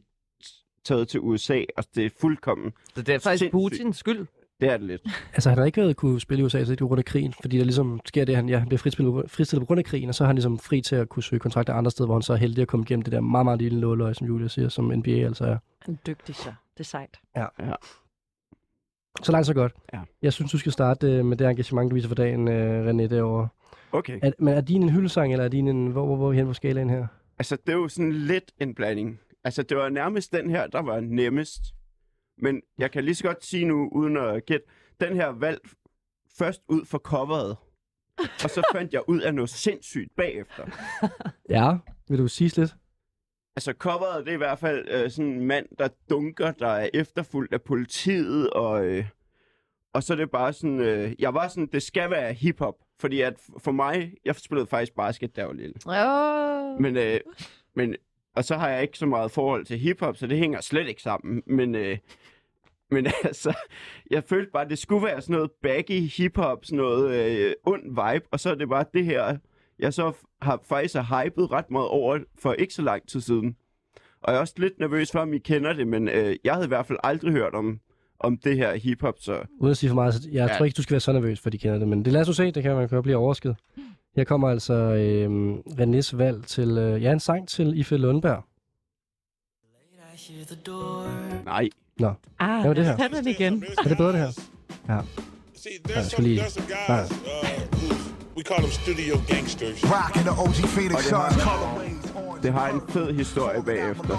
taget 0.88 1.08
til 1.08 1.20
USA, 1.20 1.62
og 1.78 1.84
det 1.96 2.06
er 2.06 2.10
fuldkommen. 2.22 2.74
Så 2.96 3.02
det 3.02 3.16
er 3.16 3.20
faktisk 3.20 3.40
Sindssygt. 3.40 3.52
Putins 3.52 3.98
skyld. 3.98 4.28
Det 4.62 4.70
er 4.70 4.78
det 4.78 4.88
lidt. 4.88 5.02
Altså, 5.34 5.50
han 5.50 5.58
har 5.58 5.66
ikke 5.66 5.82
været 5.82 5.96
kunne 5.96 6.20
spille 6.20 6.42
i 6.42 6.46
USA, 6.46 6.64
så 6.64 6.72
det 6.72 6.82
er 6.82 6.86
på 6.86 6.88
grund 6.88 7.00
af 7.00 7.06
krigen, 7.06 7.34
fordi 7.42 7.58
der 7.58 7.64
ligesom 7.64 8.00
sker 8.06 8.26
det, 8.26 8.36
han, 8.36 8.50
ja, 8.50 8.58
han 8.58 8.68
bliver 8.68 8.78
fristillet, 8.80 9.32
fristillet 9.32 9.62
på 9.62 9.66
grund 9.66 9.80
af 9.80 9.86
krigen, 9.86 10.10
og 10.10 10.16
så 10.16 10.24
er 10.24 10.26
han 10.26 10.36
ligesom 10.36 10.60
fri 10.60 10.82
til 10.82 10.96
at 10.96 11.10
kunne 11.10 11.24
søge 11.24 11.40
kontrakter 11.40 11.74
andre 11.74 11.92
steder, 11.92 12.06
hvor 12.06 12.16
han 12.16 12.22
så 12.22 12.34
er 12.34 12.38
heldig 12.38 12.62
at 12.62 12.68
komme 12.68 12.84
igennem 12.84 13.04
det 13.04 13.12
der 13.12 13.22
meget, 13.22 13.46
meget 13.46 13.62
lille 13.62 13.80
nåløje, 13.80 14.14
som 14.14 14.28
Julia 14.28 14.48
siger, 14.48 14.70
som 14.70 14.86
NBA 14.96 15.10
altså 15.12 15.46
er. 15.46 15.58
Han 15.82 15.94
er 15.94 15.98
dygtig, 16.08 16.36
så. 16.36 16.54
Det 16.74 16.80
er 16.80 16.84
sejt. 16.84 17.20
Så 19.24 19.32
langt, 19.32 19.48
så 19.48 19.54
godt. 19.54 19.74
Ja. 19.94 20.00
Jeg 20.22 20.34
synes, 20.34 20.52
du 20.52 20.58
skal 20.58 20.72
starte 20.72 21.08
øh, 21.08 21.26
med 21.26 21.38
det 21.38 21.50
engagement, 21.50 21.92
du 21.92 21.96
viser 21.96 22.08
for 22.08 22.16
dagen, 22.16 22.48
øh, 22.48 22.90
René, 22.90 23.08
derovre. 23.08 23.48
Okay. 23.92 24.20
Er, 24.22 24.32
men 24.40 24.54
er 24.54 24.62
din 24.62 24.84
en 24.84 24.90
hyldesang, 24.90 25.32
eller 25.32 25.46
er 25.46 25.50
din 25.50 25.68
en... 25.68 25.88
Hvor, 25.88 26.06
hvor, 26.06 26.16
hvor 26.16 26.28
er 26.28 26.32
vi 26.32 26.38
hen 26.38 26.48
på 26.48 26.54
skalaen 26.54 26.90
her? 26.90 27.08
Altså, 27.40 27.58
det 27.66 27.74
er 27.74 27.78
jo 27.78 27.88
sådan 27.88 28.14
lidt 28.14 28.52
en 28.60 28.76
blanding. 28.76 29.20
Altså, 29.48 29.64
det 29.64 29.78
var 29.78 29.90
nærmest 29.90 30.32
den 30.32 30.50
her, 30.50 30.68
der 30.68 30.82
var 30.82 31.00
nemmest. 31.00 31.62
Men 32.38 32.62
jeg 32.78 32.92
kan 32.92 33.04
lige 33.04 33.16
så 33.16 33.24
godt 33.24 33.46
sige 33.46 33.66
nu, 33.66 33.90
uden 33.92 34.18
at 34.18 34.46
gætte, 34.46 34.66
den 35.02 35.16
her 35.16 35.28
valgt 35.28 35.74
først 36.38 36.62
ud 36.70 36.86
for 36.86 36.98
coveret. 36.98 37.58
og 38.44 38.50
så 38.50 38.64
fandt 38.72 38.94
jeg 38.94 39.10
ud 39.10 39.22
af 39.22 39.34
noget 39.34 39.50
sindssygt 39.50 40.16
bagefter. 40.16 40.66
Ja. 41.50 41.78
Vil 42.10 42.20
du 42.20 42.28
sige 42.28 42.58
lidt? 42.58 42.76
Altså, 43.56 43.74
coveret, 43.78 44.26
det 44.26 44.32
er 44.32 44.36
i 44.36 44.38
hvert 44.38 44.60
fald 44.60 44.88
øh, 44.92 45.12
sådan 45.12 45.32
en 45.32 45.46
mand, 45.46 45.66
der 45.80 45.88
dunker, 46.10 46.52
der 46.52 46.68
er 46.68 46.90
efterfulgt 46.94 47.54
af 47.54 47.62
politiet, 47.62 48.50
og, 48.50 48.86
øh, 48.86 49.06
og 49.94 50.04
så 50.04 50.14
er 50.14 50.18
det 50.18 50.32
bare 50.32 50.54
sådan, 50.54 50.80
øh, 50.80 51.14
jeg 51.20 51.34
var 51.34 51.48
sådan, 51.48 51.70
det 51.72 51.84
skal 51.84 52.10
være 52.10 52.34
hiphop, 52.34 52.76
fordi 53.00 53.22
at 53.22 53.34
for 53.58 53.72
mig, 53.72 54.14
jeg 54.26 54.36
spillede 54.36 54.68
faktisk 54.68 54.96
basket, 54.96 55.36
da 55.36 55.42
jeg 55.42 55.48
var 55.48 55.54
lille. 55.54 55.76
Oh. 55.86 56.82
Men, 56.82 56.98
øh, 56.98 57.20
men, 57.76 57.96
og 58.38 58.46
så 58.46 58.56
har 58.56 58.70
jeg 58.70 58.82
ikke 58.82 58.98
så 58.98 59.06
meget 59.06 59.32
forhold 59.32 59.66
til 59.66 59.78
hiphop, 59.80 60.18
så 60.18 60.28
det 60.28 60.38
hænger 60.38 60.62
slet 60.62 60.88
ikke 60.88 61.02
sammen. 61.02 61.44
Men, 61.48 61.76
øh, 61.76 61.98
men 62.92 63.08
altså, 63.24 63.54
jeg 64.12 64.24
følte 64.24 64.52
bare, 64.52 64.64
at 64.64 64.70
det 64.70 64.78
skulle 64.78 65.06
være 65.06 65.22
sådan 65.22 65.36
noget 65.36 65.52
baggy 65.62 66.00
hiphop, 66.18 66.66
sådan 66.66 66.78
noget 66.78 67.12
øh, 67.16 67.54
ond 67.66 67.84
vibe, 67.84 68.26
og 68.32 68.40
så 68.40 68.50
er 68.52 68.56
det 68.56 68.70
bare 68.70 68.86
det 68.94 69.06
her, 69.06 69.38
jeg 69.80 69.94
så 69.94 70.14
har 70.42 70.60
faktisk 70.70 70.96
har 70.96 71.24
hypet 71.24 71.52
ret 71.52 71.72
meget 71.72 71.88
over 71.88 72.20
for 72.42 72.54
ikke 72.54 72.74
så 72.74 72.82
lang 72.82 73.08
tid 73.08 73.22
siden. 73.22 73.56
Og 74.22 74.32
jeg 74.32 74.38
er 74.38 74.42
også 74.42 74.54
lidt 74.58 74.80
nervøs 74.80 75.12
for, 75.12 75.20
om 75.20 75.34
I 75.34 75.38
kender 75.38 75.74
det, 75.74 75.88
men 75.88 76.08
øh, 76.08 76.36
jeg 76.44 76.54
havde 76.54 76.66
i 76.66 76.68
hvert 76.68 76.86
fald 76.86 77.00
aldrig 77.04 77.32
hørt 77.32 77.54
om, 77.54 77.80
om 78.20 78.38
det 78.38 78.58
her 78.58 78.76
hiphop, 78.76 79.16
så 79.20 79.42
Uden 79.60 79.72
at 79.72 79.78
sige 79.78 79.90
for 79.90 79.96
meget, 79.96 80.14
så 80.14 80.30
jeg 80.32 80.48
Ja. 80.50 80.58
tror 80.58 80.66
ikke, 80.66 80.76
du 80.76 80.82
skal 80.84 80.94
være 80.94 81.00
så 81.00 81.12
nervøs, 81.12 81.40
for 81.40 81.50
de 81.50 81.58
kender 81.58 81.78
det. 81.80 81.88
Men 81.88 82.06
det 82.06 82.14
lad 82.14 82.22
os 82.22 82.28
nu 82.28 82.34
se, 82.34 82.52
det 82.52 82.64
kan 82.64 82.76
man 82.76 82.88
godt 82.88 83.04
blive 83.04 83.18
overrasket. 83.18 83.56
Her 84.18 84.24
kommer 84.24 84.50
altså 84.50 84.74
øh, 84.74 85.54
Renés 85.68 86.18
valg 86.18 86.46
til, 86.46 86.78
øh, 86.78 87.04
ja, 87.04 87.12
en 87.12 87.20
sang 87.20 87.48
til 87.48 87.80
Ife 87.80 87.98
Lundberg. 87.98 88.44
Nej. 91.46 91.70
Ah, 92.40 92.60
Hvad 92.60 92.68
var 92.70 92.74
det 92.74 92.86
her? 92.86 92.98
tag 92.98 93.10
den 93.10 93.28
igen. 93.28 93.64
Er 93.78 93.88
det 93.90 93.98
bedre, 93.98 94.12
det 94.12 94.20
her? 94.20 94.32
Ja. 94.90 95.00
See, 95.56 95.72
Ja, 95.90 95.94
there's 95.94 96.02
skal 96.02 96.10
some, 96.10 96.28
lige- 96.28 96.42
there's 96.42 96.50
some 96.50 96.68
guys, 96.68 97.12
uh, 97.12 98.38
we 98.38 98.44
call 98.44 98.60
them 98.60 98.72
studio 98.72 99.16
gangsters. 99.28 99.82
The 99.82 100.32
OG 100.32 100.56
Phoenix 100.76 100.98
det 100.98 101.06
Suns 101.06 102.44
Det 102.44 102.54
har 102.54 102.68
en 102.70 102.82
fed 102.90 103.14
historie 103.14 103.64
bagefter. 103.64 104.16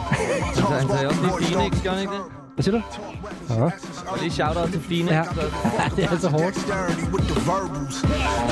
Så 0.55 0.63
han 0.63 0.89
sagde 0.89 1.07
også 1.09 1.21
lige 1.23 1.55
Phoenix, 1.55 1.83
gør 1.85 1.91
han 1.91 2.01
ikke 2.03 2.13
det? 2.15 2.23
Hvad 2.59 2.65
siger 2.65 2.77
du? 2.79 2.83
Ja. 3.55 3.65
Og 4.11 4.19
lige 4.21 4.31
shout-out 4.31 4.71
til 4.71 4.81
Phoenix. 4.89 5.13
Ja. 5.13 5.25
Så. 5.25 5.41
det 5.97 6.05
er 6.05 6.11
altså 6.11 6.29
hårdt. 6.29 6.57
With 7.15 7.27
the 7.33 7.41
verbals. 7.51 7.97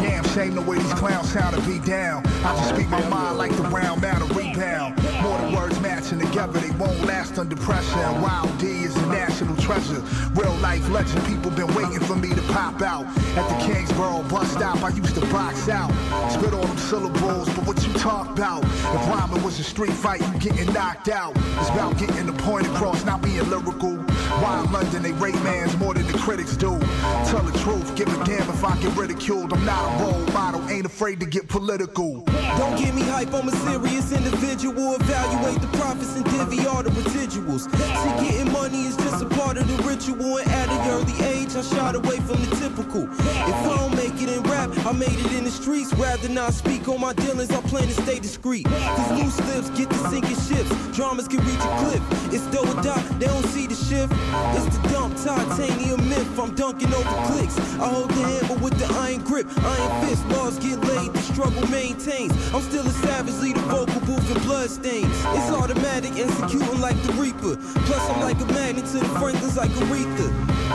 Damn 0.05 0.25
shame 0.37 0.53
the 0.61 0.67
way 0.69 0.77
these 0.85 0.97
clowns 1.03 1.29
sound 1.35 1.53
to 1.59 1.63
be 1.73 1.77
down. 1.97 2.19
I 2.47 2.51
just 2.59 2.69
speak 2.75 2.89
my 2.99 3.05
mind 3.17 3.35
like 3.43 3.55
the 3.63 3.67
round 3.79 3.99
matter 4.07 4.29
rebound. 4.41 4.91
More 5.25 5.37
than 5.43 5.51
words 5.59 5.76
matching 5.97 6.19
together, 6.19 6.61
they 6.61 6.71
won't 6.73 7.01
last 7.07 7.39
under 7.39 7.57
pressure, 7.57 7.99
and 7.99 8.23
Wild 8.23 8.59
D 8.59 8.67
is 8.67 8.95
a 8.97 9.07
national 9.07 9.57
treasure. 9.57 10.03
Real 10.35 10.55
life 10.57 10.87
legend, 10.91 11.25
people 11.25 11.51
been 11.51 11.73
waiting 11.75 12.01
for 12.01 12.15
me 12.15 12.29
to 12.35 12.43
pop 12.53 12.83
out. 12.83 13.07
At 13.37 13.49
the 13.49 13.67
Kingsborough 13.67 14.23
bus 14.29 14.51
stop, 14.53 14.83
I 14.83 14.91
used 14.91 15.15
to 15.15 15.23
box 15.33 15.71
out. 15.71 15.91
Spit 16.31 16.53
all 16.53 16.67
them 16.67 16.77
syllables, 16.77 17.49
but 17.55 17.67
what 17.67 17.87
you 17.87 17.93
talk 17.95 18.29
about? 18.29 18.63
If 18.65 19.09
rhyming 19.09 19.43
was 19.43 19.59
a 19.59 19.65
street 19.65 19.93
fight, 19.93 20.21
you 20.21 20.39
getting 20.39 20.71
knocked 20.73 21.09
out. 21.09 21.33
It's 21.35 21.71
about 21.71 21.97
getting 21.97 22.27
the 22.27 22.35
point 22.43 22.67
across, 22.67 23.05
not 23.07 23.23
being 23.23 23.49
lyrical. 23.49 24.06
Why 24.43 24.63
in 24.63 24.71
London 24.71 25.03
they 25.03 25.13
rate 25.13 25.41
mans 25.43 25.77
more 25.79 25.95
than 25.95 26.07
the 26.07 26.19
critics 26.19 26.57
do? 26.57 26.79
Tell 27.25 27.43
the 27.43 27.57
truth, 27.61 27.95
give 27.97 28.09
a 28.09 28.25
damn 28.25 28.49
if 28.49 28.65
I 28.65 28.79
get 28.81 28.95
ridiculed. 28.97 29.53
I'm 29.53 29.65
not 29.65 30.01
a 30.01 30.05
role 30.05 30.27
model, 30.33 30.69
ain't 30.69 30.85
afraid 30.85 31.21
to 31.21 31.27
get 31.27 31.49
political. 31.49 32.21
Don't 32.59 32.77
get 32.79 32.95
me 32.95 33.03
hype, 33.03 33.33
I'm 33.33 33.49
a 33.49 33.53
serious 33.53 34.13
individual. 34.13 34.95
Evaluate 34.97 35.61
the 35.61 35.69
profits 35.79 36.17
and 36.17 36.25
divvy 36.27 36.67
all 36.67 36.83
the 36.83 36.91
residuals. 36.91 37.71
See, 37.71 38.29
getting 38.29 38.53
money 38.53 38.87
is 38.87 38.97
just 38.97 39.23
a 39.23 39.27
part 39.27 39.57
of 39.57 39.67
the 39.69 39.83
ritual. 39.85 40.39
And 40.39 40.51
at 40.51 40.69
an 40.69 40.91
early 40.91 41.17
age, 41.25 41.55
I 41.57 41.63
shied 41.63 41.95
away 41.95 42.19
from 42.21 42.37
the 42.45 42.57
typical. 42.57 43.09
If 43.13 43.55
I 43.55 43.77
don't 43.77 43.97
make 43.97 44.21
it 44.21 44.29
in 44.29 44.43
rap, 44.45 44.71
I 44.85 44.93
made 44.93 45.19
it 45.19 45.33
in 45.33 45.45
the 45.45 45.51
streets. 45.51 45.95
Rather 45.95 46.29
not 46.29 46.53
speak 46.53 46.89
on 46.89 47.01
my 47.01 47.15
dealings, 47.15 47.51
I 47.51 47.61
plan 47.63 47.89
to 47.89 47.95
stay 48.03 48.19
discreet. 48.19 48.67
Cause 48.67 49.11
loose 49.13 49.39
lips 49.49 49.71
get 49.71 49.89
to 49.91 49.99
sinking 50.11 50.37
ships. 50.37 50.71
Dramas 50.97 51.27
can 51.27 51.41
reach 51.47 51.61
a 51.61 51.73
cliff. 51.81 52.03
It's 52.35 52.47
do 52.49 52.59
or 52.59 52.83
die, 52.83 53.01
they 53.19 53.27
don't 53.27 53.47
see 53.47 53.67
the 53.67 53.75
shift. 53.75 54.13
It's 54.57 54.77
the 54.77 54.89
dump 54.89 55.17
titanium 55.17 56.09
myth. 56.09 56.39
I'm 56.39 56.55
dunking 56.55 56.93
over 56.95 57.17
clicks. 57.29 57.59
I 57.79 57.89
hold 57.89 58.11
the 58.11 58.23
hammer 58.23 58.59
with 58.63 58.79
the 58.79 58.87
iron 58.95 59.23
grip. 59.23 59.47
Iron 59.65 60.07
fist, 60.07 60.27
laws 60.29 60.59
get 60.59 60.81
laid, 60.85 61.13
the 61.13 61.23
struggle 61.23 61.67
maintains. 61.69 62.33
I'm 62.55 62.63
still 62.63 62.87
a 62.87 62.91
savage, 62.91 63.35
lead 63.43 63.57
a 63.57 63.61
vocal 63.61 64.01
booth 64.01 64.31
and 64.35 64.43
blood 64.45 64.71
stains. 64.71 65.13
It's 65.37 65.51
automatic, 65.51 66.13
executing 66.19 66.81
like 66.81 67.01
the 67.03 67.13
Reaper. 67.13 67.57
Plus, 67.87 68.11
I'm 68.11 68.21
like 68.21 68.41
a 68.41 68.47
magnet 68.53 68.87
to 68.87 68.99
the 68.99 69.09
Franklins, 69.21 69.57
like 69.57 69.71
Aretha. 69.83 70.29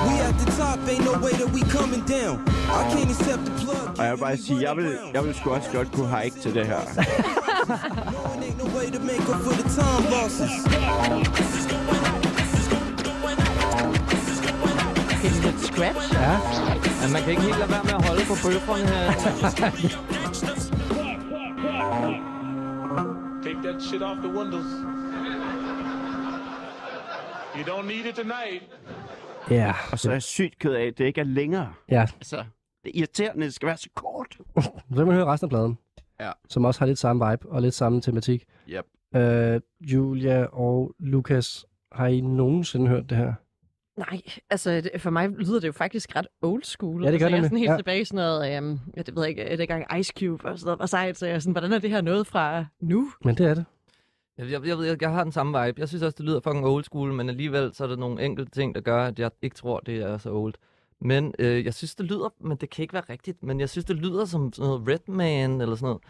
We 0.07 0.19
at 0.19 0.37
the 0.39 0.51
top, 0.57 0.79
ain't 0.87 1.03
no 1.03 1.13
way 1.19 1.33
that 1.33 1.49
we 1.49 1.61
coming 1.63 2.01
down. 2.05 2.43
I 2.69 2.83
can't 2.93 3.09
accept 3.11 3.45
the 3.45 3.51
plug. 3.63 3.99
Og 3.99 4.05
jeg 4.05 4.11
vil 4.11 4.17
bare 4.19 4.37
sige, 4.37 4.61
jeg 4.61 4.77
vil, 4.77 4.97
jeg 5.13 5.23
vil 5.23 5.35
sgu 5.35 5.49
også 5.49 5.69
godt 5.73 5.91
kunne 5.91 6.17
hike 6.17 6.39
til 6.39 6.53
det 6.53 6.65
her. 6.65 6.81
er 15.29 15.35
lidt 15.45 15.59
scratch. 15.69 16.05
Ja. 16.25 16.33
Men 17.01 17.09
man 17.13 17.21
kan 17.23 17.29
ikke 17.33 17.45
helt 17.49 17.59
lade 17.61 17.71
være 17.75 17.85
med 17.89 17.95
at 17.99 18.03
holde 18.09 18.23
på 18.31 18.35
bøfferne 18.45 18.85
her. 18.93 19.05
Take 23.43 23.57
that 23.63 23.81
shit 23.81 24.01
off 24.03 24.17
the 24.21 24.29
windows. 24.39 24.65
You 27.57 27.63
don't 27.63 27.85
need 27.87 28.05
it 28.05 28.15
tonight. 28.15 28.63
Ja. 29.49 29.73
Og 29.91 29.99
så 29.99 30.09
er 30.09 30.13
jeg 30.13 30.21
sygt 30.23 30.59
ked 30.59 30.73
af, 30.73 30.85
at 30.85 30.97
det 30.97 31.05
ikke 31.05 31.21
er 31.21 31.25
længere. 31.25 31.73
Ja, 31.89 32.01
Altså, 32.15 32.37
det 32.83 32.91
er 32.95 32.99
irriterende, 32.99 33.45
det 33.45 33.53
skal 33.53 33.67
være 33.67 33.77
så 33.77 33.89
kort. 33.95 34.37
så 34.63 34.69
vil 34.89 35.05
man 35.05 35.15
høre 35.15 35.25
resten 35.25 35.45
af 35.45 35.49
pladen. 35.49 35.77
Ja. 36.19 36.31
Som 36.49 36.65
også 36.65 36.79
har 36.79 36.85
lidt 36.85 36.99
samme 36.99 37.29
vibe 37.29 37.49
og 37.49 37.61
lidt 37.61 37.73
samme 37.73 38.01
tematik. 38.01 38.45
Yep. 38.69 38.85
Øh, 39.15 39.61
Julia 39.81 40.45
og 40.45 40.91
Lukas, 40.99 41.65
har 41.91 42.07
I 42.07 42.21
nogensinde 42.21 42.87
hørt 42.87 43.09
det 43.09 43.17
her? 43.17 43.33
Nej, 43.97 44.21
altså 44.49 44.81
det, 44.81 45.01
for 45.01 45.09
mig 45.09 45.29
lyder 45.29 45.59
det 45.59 45.67
jo 45.67 45.71
faktisk 45.71 46.15
ret 46.15 46.27
old 46.41 46.63
school. 46.63 47.03
Ja, 47.03 47.11
det 47.11 47.19
gør 47.19 47.25
altså, 47.25 47.35
jeg 47.35 47.37
er 47.37 47.41
det 47.41 47.45
sådan 47.45 47.57
helt 47.57 47.71
ja. 47.71 47.77
tilbage 47.77 48.01
i 48.01 48.05
sådan 48.05 48.25
noget, 48.25 48.57
um, 48.57 48.79
jeg 48.95 49.05
det 49.05 49.15
ved 49.15 49.23
jeg 49.23 49.29
ikke, 49.29 49.57
det 49.57 49.67
gang 49.67 49.99
Ice 49.99 50.13
Cube 50.19 50.45
og 50.45 50.59
sådan 50.59 50.67
noget 50.67 50.79
var 50.79 50.85
sejt, 50.85 51.17
så 51.17 51.25
jeg 51.25 51.35
er 51.35 51.39
sådan, 51.39 51.51
hvordan 51.51 51.73
er 51.73 51.79
det 51.79 51.89
her 51.89 52.01
noget 52.01 52.27
fra 52.27 52.65
nu? 52.79 53.11
Men 53.23 53.35
det 53.35 53.45
er 53.45 53.53
det. 53.53 53.65
Jeg, 54.37 54.51
jeg, 54.51 54.67
jeg, 54.67 54.77
ved, 54.77 54.85
jeg, 54.85 55.01
jeg 55.01 55.11
har 55.11 55.23
den 55.23 55.31
samme 55.31 55.65
vibe. 55.65 55.79
Jeg 55.79 55.87
synes 55.87 56.03
også, 56.03 56.15
det 56.17 56.25
lyder 56.25 56.39
fucking 56.39 56.65
old 56.65 56.83
school, 56.83 57.13
men 57.13 57.29
alligevel 57.29 57.73
så 57.73 57.83
er 57.83 57.87
der 57.87 57.95
nogle 57.95 58.25
enkelte 58.25 58.51
ting, 58.51 58.75
der 58.75 58.81
gør, 58.81 59.05
at 59.05 59.19
jeg 59.19 59.31
ikke 59.41 59.55
tror, 59.55 59.79
det 59.79 59.97
er 59.97 60.17
så 60.17 60.31
old. 60.31 60.53
Men 61.01 61.33
øh, 61.39 61.65
jeg 61.65 61.73
synes, 61.73 61.95
det 61.95 62.05
lyder, 62.05 62.33
men 62.39 62.57
det 62.57 62.69
kan 62.69 62.83
ikke 62.83 62.93
være 62.93 63.03
rigtigt, 63.09 63.43
men 63.43 63.59
jeg 63.59 63.69
synes, 63.69 63.85
det 63.85 63.95
lyder 63.95 64.25
som 64.25 64.53
sådan 64.53 64.69
noget 64.69 64.87
Redman 64.87 65.61
eller 65.61 65.75
sådan 65.75 65.85
noget. 65.85 66.01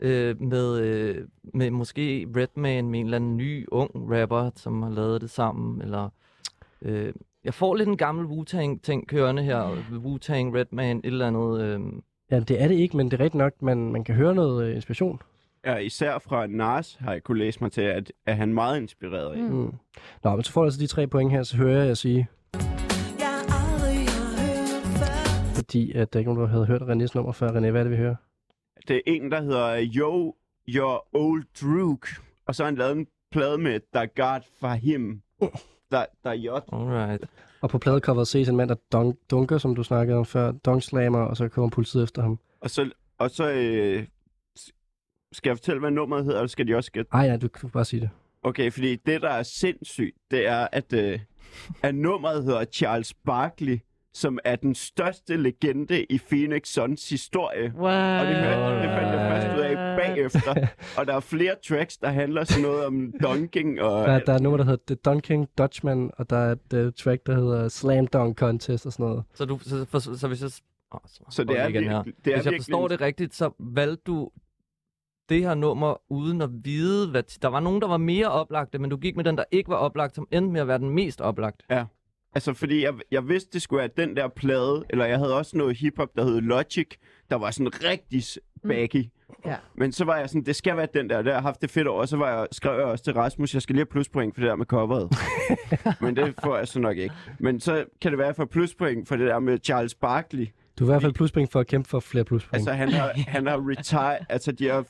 Øh, 0.00 0.40
med, 0.40 0.80
øh, 0.80 1.28
med 1.54 1.70
måske 1.70 2.26
Redman 2.36 2.88
med 2.88 3.00
en 3.00 3.06
eller 3.06 3.16
anden 3.16 3.36
ny, 3.36 3.66
ung 3.68 3.90
rapper, 3.94 4.50
som 4.56 4.82
har 4.82 4.90
lavet 4.90 5.20
det 5.20 5.30
sammen, 5.30 5.82
eller... 5.82 6.08
Øh, 6.82 7.12
jeg 7.44 7.54
får 7.54 7.74
lidt 7.74 7.88
en 7.88 7.96
gammel 7.96 8.26
Wu-Tang-ting 8.26 9.06
kørende 9.06 9.42
her. 9.42 9.62
Wu-Tang, 9.90 10.54
Redman, 10.58 10.98
et 10.98 11.04
eller 11.06 11.26
andet... 11.26 11.60
Øh, 11.60 11.80
Ja, 12.30 12.40
det 12.40 12.62
er 12.62 12.68
det 12.68 12.74
ikke, 12.74 12.96
men 12.96 13.10
det 13.10 13.20
er 13.20 13.24
rigtigt 13.24 13.38
nok, 13.38 13.62
man, 13.62 13.92
man 13.92 14.04
kan 14.04 14.14
høre 14.14 14.34
noget 14.34 14.68
øh, 14.68 14.74
inspiration. 14.76 15.20
Ja, 15.66 15.76
især 15.76 16.18
fra 16.18 16.46
Nas 16.46 16.94
har 17.00 17.12
jeg 17.12 17.22
kunne 17.22 17.38
læse 17.38 17.60
mig 17.60 17.72
til, 17.72 17.80
at, 17.80 18.12
at 18.26 18.36
han 18.36 18.48
er 18.50 18.54
meget 18.54 18.80
inspireret 18.80 19.32
af. 19.32 19.42
Mm. 19.42 19.74
Nå, 20.24 20.34
men 20.34 20.42
så 20.42 20.52
får 20.52 20.60
du 20.60 20.64
altså 20.64 20.80
de 20.80 20.86
tre 20.86 21.06
point 21.06 21.32
her, 21.32 21.42
så 21.42 21.56
hører 21.56 21.84
jeg 21.84 21.96
sige, 21.96 22.28
fordi 25.54 25.92
at 25.92 26.12
der 26.12 26.18
ikke 26.18 26.30
er 26.30 26.34
nogen, 26.34 26.40
der 26.40 26.46
havde 26.54 26.66
hørt 26.66 26.82
Renés 26.82 27.12
nummer 27.14 27.32
før. 27.32 27.48
René, 27.48 27.70
hvad 27.70 27.80
er 27.80 27.84
det, 27.84 27.90
vi 27.90 27.96
hører? 27.96 28.14
Det 28.88 28.96
er 28.96 29.00
en, 29.06 29.30
der 29.30 29.40
hedder 29.42 29.90
Yo, 29.96 30.34
Your 30.68 31.06
Old 31.12 31.44
Drook. 31.62 32.06
Og 32.46 32.54
så 32.54 32.62
har 32.62 32.70
han 32.70 32.78
lavet 32.78 32.96
en 32.96 33.06
plade 33.32 33.58
med 33.58 33.80
Da 33.94 34.04
God 34.04 34.40
Fahim. 34.60 35.22
Der, 35.90 36.06
der 36.24 36.30
er 36.30 36.34
J. 36.34 36.46
alright. 36.72 37.24
Og 37.60 37.70
på 37.70 37.78
pladecoveret 37.78 38.28
ses 38.28 38.48
en 38.48 38.56
mand, 38.56 38.68
der 38.68 38.74
dunk, 38.92 39.16
dunker, 39.30 39.58
som 39.58 39.74
du 39.74 39.82
snakkede 39.82 40.18
om 40.18 40.24
før, 40.24 40.52
dunkslammer, 40.52 41.18
og 41.18 41.36
så 41.36 41.48
kommer 41.48 41.70
politiet 41.70 42.02
efter 42.04 42.22
ham. 42.22 42.38
Og 42.60 42.70
så, 42.70 42.90
og 43.18 43.30
så 43.30 43.50
øh, 43.50 44.06
skal 45.32 45.50
jeg 45.50 45.56
fortælle, 45.56 45.80
hvad 45.80 45.90
nummeret 45.90 46.24
hedder, 46.24 46.38
eller 46.38 46.48
skal 46.48 46.68
de 46.68 46.74
også 46.74 46.92
gætte? 46.92 47.10
Ej, 47.12 47.20
ja, 47.20 47.36
du 47.36 47.48
kan 47.48 47.70
bare 47.70 47.84
sige 47.84 48.00
det. 48.00 48.10
Okay, 48.42 48.72
fordi 48.72 48.96
det, 48.96 49.22
der 49.22 49.30
er 49.30 49.42
sindssygt, 49.42 50.16
det 50.30 50.46
er, 50.46 50.68
at, 50.72 50.92
øh, 50.92 51.20
at 51.82 51.94
nummeret 51.94 52.44
hedder 52.44 52.64
Charles 52.64 53.14
Barkley, 53.14 53.78
som 54.14 54.38
er 54.44 54.56
den 54.56 54.74
største 54.74 55.36
legende 55.36 56.04
i 56.04 56.18
Phoenix 56.28 56.68
Suns 56.68 57.08
historie. 57.08 57.72
What? 57.76 58.20
Og 58.20 58.26
det, 58.26 58.36
fandt, 58.36 58.82
det 58.82 58.90
fandt 58.90 59.08
jeg 59.14 59.30
først 59.30 59.56
ud 59.56 59.62
af 59.62 59.96
bagefter. 59.98 60.66
Og 60.98 61.06
der 61.06 61.14
er 61.14 61.20
flere 61.20 61.54
tracks, 61.68 61.96
der 61.96 62.08
handler 62.08 62.44
sådan 62.44 62.62
noget 62.62 62.86
om 62.86 63.12
dunking 63.22 63.80
og... 63.80 64.06
Der, 64.08 64.18
der 64.18 64.32
er 64.32 64.38
nummer, 64.38 64.56
der 64.56 64.64
hedder 64.64 64.82
The 64.86 64.94
Dunking 64.94 65.48
Dutchman, 65.58 66.10
og 66.18 66.30
der 66.30 66.36
er 66.36 66.52
et 66.72 66.86
uh, 66.86 66.92
track, 66.92 67.26
der 67.26 67.34
hedder 67.34 67.68
Slam 67.68 68.06
Dunk 68.06 68.38
Contest 68.38 68.86
og 68.86 68.92
sådan 68.92 69.06
noget. 69.06 69.22
Så, 69.34 69.44
du, 69.44 69.58
så, 69.58 69.84
for, 69.90 69.98
så, 69.98 70.18
så 70.18 70.28
hvis 70.28 70.42
jeg... 70.42 70.50
Oh, 70.90 71.00
så, 71.06 71.20
Så 71.30 71.44
det 71.44 71.58
er 71.58 71.66
vi 71.68 71.72
igen 71.78 71.84
her. 71.90 72.02
virkelig- 72.02 72.24
det 72.24 72.30
er 72.32 72.36
hvis 72.36 72.44
jeg 72.44 72.52
virkelig 72.52 72.64
forstår 72.74 72.88
det 72.88 73.00
rigtigt, 73.00 73.34
så 73.34 73.50
valgte 73.58 74.02
du 74.06 74.30
det 75.28 75.42
her 75.42 75.54
nummer 75.54 76.12
uden 76.12 76.42
at 76.42 76.50
vide, 76.64 77.10
hvad... 77.10 77.22
Der 77.42 77.48
var 77.48 77.60
nogen, 77.60 77.80
der 77.82 77.88
var 77.88 77.96
mere 77.96 78.26
oplagte, 78.30 78.78
men 78.78 78.90
du 78.90 78.96
gik 78.96 79.16
med 79.16 79.24
den, 79.24 79.36
der 79.36 79.44
ikke 79.50 79.68
var 79.70 79.76
oplagt, 79.76 80.14
som 80.14 80.26
endte 80.30 80.52
med 80.52 80.60
at 80.60 80.68
være 80.68 80.78
den 80.78 80.90
mest 80.90 81.20
oplagt. 81.20 81.62
Ja. 81.70 81.84
Altså, 82.34 82.54
fordi 82.54 82.82
jeg, 82.84 82.92
jeg 83.10 83.28
vidste, 83.28 83.50
det 83.52 83.62
skulle 83.62 83.78
være 83.80 84.06
den 84.06 84.16
der 84.16 84.28
plade, 84.28 84.84
eller 84.90 85.04
jeg 85.04 85.18
havde 85.18 85.36
også 85.36 85.56
noget 85.56 85.76
hiphop, 85.76 86.08
der 86.16 86.24
hed 86.24 86.40
Logic, 86.40 86.86
der 87.30 87.36
var 87.36 87.50
sådan 87.50 87.72
rigtig 87.84 88.22
s- 88.24 88.38
baggy. 88.68 89.04
Ja. 89.46 89.56
Men 89.74 89.92
så 89.92 90.04
var 90.04 90.16
jeg 90.16 90.28
sådan, 90.28 90.44
det 90.44 90.56
skal 90.56 90.76
være 90.76 90.88
den 90.94 91.10
der, 91.10 91.22
der 91.22 91.34
har 91.34 91.40
haft 91.40 91.62
det 91.62 91.70
fedt 91.70 91.86
over, 91.88 92.00
og 92.00 92.08
så 92.08 92.16
var 92.16 92.38
jeg, 92.38 92.46
skrev 92.52 92.72
jeg 92.78 92.84
også 92.84 93.04
til 93.04 93.12
Rasmus, 93.14 93.54
jeg 93.54 93.62
skal 93.62 93.74
lige 93.74 93.80
have 93.80 93.86
pluspoint 93.90 94.34
for 94.34 94.40
det 94.40 94.48
der 94.48 94.56
med 94.56 94.66
coveret. 94.66 95.12
Men 96.00 96.16
det 96.16 96.34
får 96.44 96.56
jeg 96.56 96.68
så 96.68 96.78
nok 96.80 96.96
ikke. 96.96 97.14
Men 97.38 97.60
så 97.60 97.84
kan 98.00 98.10
det 98.12 98.18
være, 98.18 98.26
at 98.26 98.28
jeg 98.30 98.36
får 98.36 98.44
pluspoint 98.44 99.08
for 99.08 99.16
det 99.16 99.26
der 99.26 99.38
med 99.38 99.58
Charles 99.64 99.94
Barkley. 99.94 100.46
Du 100.78 100.84
er 100.84 100.88
i 100.88 100.90
hvert 100.92 101.02
fald 101.02 101.12
pluspring 101.12 101.52
for 101.52 101.60
at 101.60 101.66
kæmpe 101.66 101.88
for 101.88 102.00
flere 102.00 102.24
pluspring. 102.24 102.54
Altså, 102.54 102.72
han 102.72 102.88
har, 102.92 103.12
han 103.28 103.46
har 103.46 103.68
retired, 103.68 104.18
altså 104.28 104.52
de 104.52 104.66
har 104.68 104.84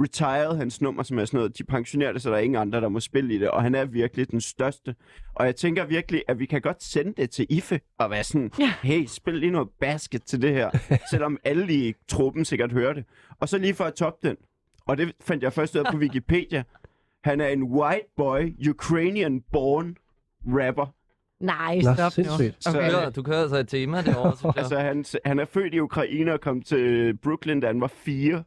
retired 0.00 0.56
hans 0.56 0.80
nummer, 0.80 1.02
som 1.02 1.18
er 1.18 1.24
sådan 1.24 1.38
noget, 1.38 1.58
de 1.58 1.64
pensionerer 1.64 2.12
det, 2.12 2.22
så 2.22 2.30
der 2.30 2.36
er 2.36 2.40
ingen 2.40 2.60
andre, 2.60 2.80
der 2.80 2.88
må 2.88 3.00
spille 3.00 3.34
i 3.34 3.38
det, 3.38 3.50
og 3.50 3.62
han 3.62 3.74
er 3.74 3.84
virkelig 3.84 4.30
den 4.30 4.40
største. 4.40 4.94
Og 5.34 5.46
jeg 5.46 5.56
tænker 5.56 5.84
virkelig, 5.86 6.22
at 6.28 6.38
vi 6.38 6.46
kan 6.46 6.60
godt 6.60 6.82
sende 6.82 7.12
det 7.16 7.30
til 7.30 7.46
IFE, 7.50 7.80
og 7.98 8.10
være 8.10 8.24
sådan, 8.24 8.50
Ja. 8.58 8.72
hey, 8.82 9.06
spil 9.06 9.34
lige 9.34 9.52
noget 9.52 9.68
basket 9.80 10.22
til 10.22 10.42
det 10.42 10.52
her, 10.52 10.70
selvom 11.10 11.38
alle 11.44 11.74
i 11.74 11.94
truppen 12.08 12.44
sikkert 12.44 12.72
hører 12.72 12.92
det. 12.92 13.04
Og 13.40 13.48
så 13.48 13.58
lige 13.58 13.74
for 13.74 13.84
at 13.84 13.94
toppe 13.94 14.28
den, 14.28 14.36
og 14.86 14.98
det 14.98 15.12
fandt 15.20 15.42
jeg 15.42 15.52
først 15.52 15.74
ud 15.76 15.80
af 15.80 15.92
på 15.92 15.98
Wikipedia, 15.98 16.62
han 17.24 17.40
er 17.40 17.48
en 17.48 17.62
white 17.62 18.06
boy, 18.16 18.54
Ukrainian-born 18.68 19.94
rapper. 20.46 20.94
Nej, 21.40 21.74
Nå, 21.76 21.94
stop 21.94 21.96
nu. 21.98 22.10
sindssygt. 22.10 22.64
Du, 22.66 22.70
Okay. 22.78 22.90
kører, 22.90 23.10
du 23.10 23.22
kører 23.22 23.42
altså 23.42 23.56
et 23.56 23.68
tema 23.68 24.02
synes 24.02 24.16
jeg. 24.44 24.52
Altså, 24.56 24.78
han, 24.78 25.04
han 25.24 25.38
er 25.38 25.44
født 25.44 25.74
i 25.74 25.80
Ukraine 25.80 26.32
og 26.32 26.40
kom 26.40 26.62
til 26.62 27.16
Brooklyn, 27.16 27.60
da 27.60 27.66
han 27.66 27.80
var 27.80 27.86
fire. 27.86 28.44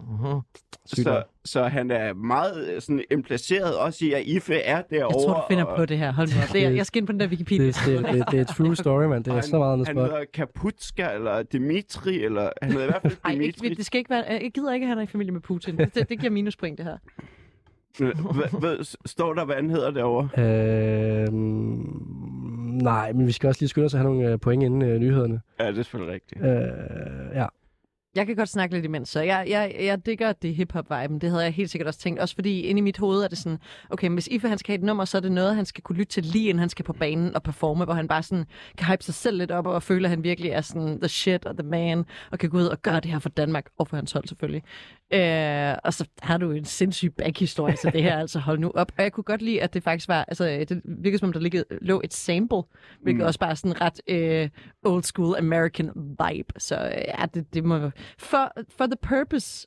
Uh-huh. 0.00 0.40
Så, 0.86 1.22
så 1.44 1.62
han 1.64 1.90
er 1.90 2.14
meget 2.14 2.68
øh, 2.74 2.80
sådan 2.80 3.04
implaceret 3.10 3.78
også 3.78 4.04
i, 4.04 4.12
at 4.12 4.22
IFE 4.26 4.54
er 4.60 4.82
derovre. 4.82 5.16
Jeg 5.18 5.26
tror, 5.28 5.34
du 5.34 5.42
finder 5.48 5.64
og, 5.64 5.76
på 5.76 5.86
det 5.86 5.98
her. 5.98 6.12
Hold 6.12 6.28
nu 6.28 6.42
op. 6.42 6.52
Det 6.52 6.64
er, 6.66 6.70
jeg 6.70 6.86
skal 6.86 7.00
ind 7.00 7.06
på 7.06 7.12
den 7.12 7.20
der 7.20 7.28
Wikipedia. 7.28 7.66
Det, 7.66 7.76
det, 7.86 8.04
det, 8.14 8.24
det 8.30 8.40
er 8.40 8.44
true 8.44 8.76
story, 8.84 9.04
man. 9.04 9.22
Det 9.22 9.32
er 9.32 9.40
så 9.40 9.58
meget 9.58 9.72
andet 9.72 9.86
han, 9.86 9.94
spot. 9.96 10.02
han 10.02 10.10
hedder 10.12 10.24
Kaputska, 10.34 11.08
eller 11.14 11.42
Dimitri, 11.42 12.24
eller 12.24 12.50
han 12.62 12.72
hedder 12.72 12.86
i 12.86 12.90
hvert 12.90 13.02
fald 13.02 13.16
Ej, 13.24 13.32
Dimitri. 13.32 13.66
ikke, 13.66 13.76
det 13.76 13.86
skal 13.86 13.98
ikke 13.98 14.10
være, 14.10 14.24
jeg 14.30 14.50
gider 14.54 14.72
ikke, 14.72 14.84
at 14.84 14.88
han 14.88 14.98
er 14.98 15.02
i 15.02 15.06
familie 15.06 15.32
med 15.32 15.40
Putin. 15.40 15.78
Det, 15.78 15.94
det 16.08 16.20
giver 16.20 16.30
minuspoint, 16.32 16.78
det 16.78 16.86
her. 16.86 16.96
Hvad- 17.98 18.60
hvad- 18.60 18.96
Står 19.06 19.34
der, 19.34 19.44
hvad 19.44 19.54
han 19.56 19.70
hedder 19.70 19.90
derovre? 19.90 20.28
Øhm, 20.42 21.32
nej, 22.82 23.12
men 23.12 23.26
vi 23.26 23.32
skal 23.32 23.48
også 23.48 23.60
lige 23.60 23.68
skynde 23.68 23.84
os 23.86 23.94
at 23.94 24.00
have 24.00 24.12
nogle 24.14 24.32
øh, 24.32 24.38
point 24.38 24.62
inden 24.62 24.82
øh, 24.82 24.98
nyhederne. 24.98 25.40
Ja, 25.60 25.70
det 25.70 25.78
er 25.78 25.82
selvfølgelig 25.82 26.14
rigtigt. 26.14 26.44
Øh, 26.44 26.56
ja. 27.34 27.46
Jeg 28.16 28.26
kan 28.26 28.36
godt 28.36 28.48
snakke 28.48 28.74
lidt 28.74 28.84
imens, 28.84 29.08
så 29.08 29.20
jeg, 29.20 29.46
jeg, 29.48 29.76
jeg 29.80 30.06
digger 30.06 30.32
det 30.32 30.54
hip-hop-viben. 30.54 31.18
Det 31.20 31.30
havde 31.30 31.44
jeg 31.44 31.52
helt 31.52 31.70
sikkert 31.70 31.88
også 31.88 32.00
tænkt. 32.00 32.20
Også 32.20 32.34
fordi 32.34 32.60
inde 32.60 32.78
i 32.78 32.82
mit 32.82 32.98
hoved 32.98 33.22
er 33.22 33.28
det 33.28 33.38
sådan, 33.38 33.58
okay, 33.90 34.08
hvis 34.10 34.26
Ife 34.26 34.48
han 34.48 34.58
skal 34.58 34.72
have 34.72 34.78
et 34.78 34.84
nummer, 34.84 35.04
så 35.04 35.16
er 35.16 35.20
det 35.20 35.32
noget, 35.32 35.56
han 35.56 35.64
skal 35.64 35.82
kunne 35.82 35.96
lytte 35.98 36.12
til 36.12 36.24
lige 36.24 36.48
inden 36.48 36.58
han 36.58 36.68
skal 36.68 36.84
på 36.84 36.92
banen 36.92 37.34
og 37.34 37.42
performe, 37.42 37.84
hvor 37.84 37.94
han 37.94 38.08
bare 38.08 38.22
sådan 38.22 38.44
kan 38.78 38.86
hype 38.86 39.04
sig 39.04 39.14
selv 39.14 39.38
lidt 39.38 39.50
op 39.50 39.66
og 39.66 39.82
føle, 39.82 40.04
at 40.06 40.10
han 40.10 40.24
virkelig 40.24 40.50
er 40.50 40.60
sådan 40.60 41.00
the 41.00 41.08
shit 41.08 41.46
og 41.46 41.58
the 41.58 41.68
man, 41.68 42.04
og 42.30 42.38
kan 42.38 42.50
gå 42.50 42.58
ud 42.58 42.66
og 42.66 42.82
gøre 42.82 43.00
det 43.00 43.10
her 43.10 43.18
for 43.18 43.28
Danmark, 43.28 43.66
og 43.78 43.88
for 43.88 43.96
hans 43.96 44.12
hold 44.12 44.24
selvfølgelig. 44.28 44.62
Øh, 45.12 45.74
og 45.84 45.94
så 45.94 46.08
har 46.22 46.38
du 46.38 46.50
en 46.50 46.64
sindssyg 46.64 47.14
backhistorie 47.18 47.76
til 47.76 47.92
det 47.92 48.02
her, 48.02 48.18
altså 48.18 48.38
hold 48.38 48.58
nu 48.58 48.72
op. 48.74 48.92
Og 48.98 49.02
jeg 49.02 49.12
kunne 49.12 49.24
godt 49.24 49.42
lide, 49.42 49.62
at 49.62 49.74
det 49.74 49.82
faktisk 49.82 50.08
var, 50.08 50.24
altså 50.28 50.64
det 50.68 50.82
virkede 50.84 51.18
som 51.18 51.28
om, 51.28 51.32
der 51.32 51.40
ligge, 51.40 51.64
lå 51.80 52.00
et 52.04 52.14
sample, 52.14 52.62
hvilket 53.02 53.22
Mm. 53.22 53.26
også 53.26 53.40
bare 53.40 53.56
sådan 53.56 53.80
ret 53.80 54.00
øh, 54.08 54.48
old 54.84 55.02
school 55.02 55.36
American 55.38 55.90
vibe. 55.96 56.54
Så 56.58 56.76
øh, 56.76 57.02
ja, 57.18 57.26
det, 57.34 57.54
det 57.54 57.64
må... 57.64 57.90
For, 58.18 58.52
for 58.78 58.86
the 58.86 58.96
purpose 59.02 59.66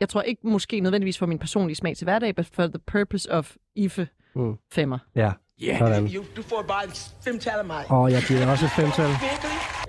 jeg 0.00 0.08
tror 0.08 0.22
ikke 0.22 0.40
måske 0.48 0.80
nødvendigvis 0.80 1.18
for 1.18 1.26
min 1.26 1.38
personlige 1.38 1.76
smag 1.76 1.96
til 1.96 2.04
hverdag, 2.04 2.34
but 2.36 2.46
for 2.46 2.66
the 2.66 2.78
purpose 2.78 3.32
of 3.32 3.56
IFE 3.76 4.08
Mm. 4.34 4.56
femmer. 4.72 4.98
Ja, 5.14 5.32
Yeah, 5.62 5.78
sådan. 5.78 6.08
you, 6.14 6.24
du 6.36 6.42
får 6.42 6.64
bare 6.68 6.82
fem 7.24 7.38
tal 7.38 7.52
af 7.58 7.64
mig. 7.64 7.84
Og 7.88 8.12
jeg 8.12 8.22
giver 8.28 8.50
også 8.50 8.64
et 8.64 8.70
femtal. 8.70 9.10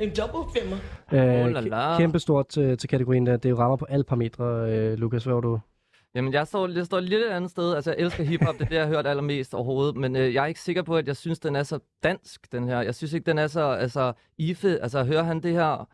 En 0.02 0.10
double 0.16 0.62
femmer. 0.62 0.78
Øh, 1.14 1.92
Oh 1.94 1.98
kæmpe 1.98 2.20
stort 2.20 2.48
til, 2.48 2.78
til 2.78 2.90
kategorien 2.90 3.26
der. 3.26 3.38
Det 3.38 3.58
rammer 3.58 3.76
på 3.78 3.86
alle 3.90 4.04
parametre, 4.04 4.44
øh, 4.72 4.98
Lukas. 4.98 5.24
Hvad 5.24 5.34
var 5.34 5.42
du? 5.42 5.60
Jamen, 6.16 6.34
jeg 6.34 6.48
står, 6.48 6.68
jeg 6.68 6.86
står 6.86 7.00
lidt 7.00 7.22
et 7.22 7.30
andet 7.30 7.52
sted. 7.52 7.76
Altså, 7.76 7.92
jeg 7.92 8.00
elsker 8.00 8.24
hiphop, 8.24 8.54
det 8.56 8.62
er 8.62 8.66
det, 8.66 8.76
jeg 8.76 8.84
har 8.84 8.90
hørt 8.90 9.08
allermest 9.08 9.54
overhovedet. 9.54 9.96
Men 9.98 10.16
øh, 10.16 10.34
jeg 10.34 10.44
er 10.44 10.48
ikke 10.48 10.60
sikker 10.60 10.82
på, 10.84 10.96
at 10.98 11.08
jeg 11.08 11.18
synes, 11.18 11.40
den 11.40 11.56
er 11.56 11.64
så 11.64 11.80
dansk, 12.04 12.52
den 12.52 12.68
her. 12.68 12.82
Jeg 12.82 12.96
synes 12.96 13.14
ikke, 13.14 13.26
den 13.26 13.38
er 13.38 13.48
så, 13.48 13.62
altså, 13.72 14.14
Ife, 14.38 14.80
altså, 14.82 15.04
hører 15.04 15.24
han 15.24 15.44
det 15.44 15.52
her? 15.52 15.88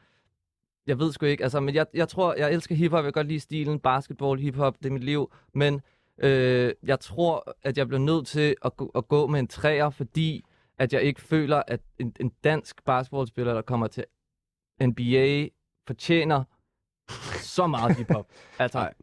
Jeg 0.88 1.00
ved 1.00 1.12
sgu 1.12 1.26
ikke, 1.26 1.44
altså, 1.44 1.60
men 1.60 1.76
jeg, 1.76 1.86
jeg 1.94 2.08
tror, 2.10 2.34
jeg 2.34 2.54
elsker 2.54 2.76
hiphop, 2.76 2.98
jeg 2.98 3.04
kan 3.04 3.12
godt 3.12 3.28
lide 3.28 3.40
stilen, 3.40 3.80
basketball, 3.80 4.40
hiphop, 4.40 4.78
det 4.78 4.86
er 4.86 4.94
mit 4.94 5.04
liv. 5.04 5.32
Men 5.54 5.82
øh, 6.18 6.74
jeg 6.84 7.00
tror, 7.00 7.54
at 7.64 7.78
jeg 7.78 7.88
bliver 7.88 8.00
nødt 8.02 8.28
til 8.28 8.56
at, 8.66 8.78
gå- 8.78 8.92
at 8.96 9.08
gå 9.08 9.28
med 9.28 9.40
en 9.40 9.48
træer, 9.48 9.90
fordi 9.90 10.44
at 10.80 10.94
jeg 10.94 11.02
ikke 11.02 11.22
føler, 11.22 11.64
at 11.68 11.82
en, 12.00 12.14
en 12.20 12.32
dansk 12.44 12.86
basketballspiller, 12.86 13.54
der 13.54 13.62
kommer 13.62 13.88
til 13.88 14.06
NBA, 14.82 15.48
fortjener 15.88 16.44
så 17.42 17.68
meget 17.68 17.98
hiphop. 17.98 18.28
Altså, 18.60 18.78
Nej. 18.80 18.94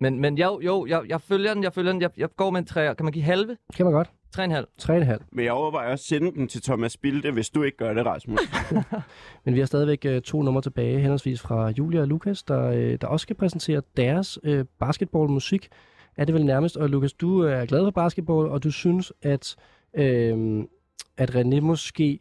Men, 0.00 0.20
men 0.20 0.38
jo, 0.38 0.60
jo 0.60 0.86
jeg, 0.86 1.02
jeg 1.08 1.20
følger 1.20 1.54
den, 1.54 1.62
jeg 1.62 1.72
følger 1.72 1.92
den, 1.92 2.02
jeg, 2.02 2.10
jeg 2.16 2.28
går 2.36 2.50
med 2.50 2.60
en 2.60 2.66
træer. 2.66 2.94
Kan 2.94 3.04
man 3.04 3.12
give 3.12 3.24
halve? 3.24 3.56
Kan 3.76 3.86
man 3.86 3.92
godt. 3.92 4.10
3,5. 4.36 4.64
3,5. 4.82 5.18
Men 5.32 5.44
jeg 5.44 5.52
overvejer 5.52 5.92
også 5.92 6.02
at 6.02 6.06
sende 6.06 6.32
den 6.32 6.48
til 6.48 6.62
Thomas 6.62 6.96
Bilde, 6.96 7.30
hvis 7.30 7.50
du 7.50 7.62
ikke 7.62 7.76
gør 7.76 7.94
det, 7.94 8.06
Rasmus. 8.06 8.40
Men 9.44 9.54
vi 9.54 9.58
har 9.58 9.66
stadigvæk 9.66 10.04
øh, 10.04 10.22
to 10.22 10.42
numre 10.42 10.62
tilbage, 10.62 11.00
henholdsvis 11.00 11.40
fra 11.40 11.68
Julia 11.68 12.00
og 12.00 12.08
Lukas, 12.08 12.42
der, 12.42 12.70
øh, 12.70 12.98
der 13.00 13.06
også 13.06 13.22
skal 13.22 13.36
præsentere 13.36 13.82
deres 13.96 14.38
øh, 14.42 14.64
basketballmusik. 14.78 15.68
Er 16.16 16.24
det 16.24 16.34
vel 16.34 16.44
nærmest, 16.44 16.76
og 16.76 16.88
Lukas, 16.88 17.12
du 17.12 17.40
er 17.40 17.66
glad 17.66 17.84
for 17.86 17.90
basketball, 17.90 18.48
og 18.48 18.64
du 18.64 18.70
synes, 18.70 19.12
at, 19.22 19.56
øh, 19.94 20.64
at 21.16 21.30
René 21.30 21.60
måske... 21.60 22.20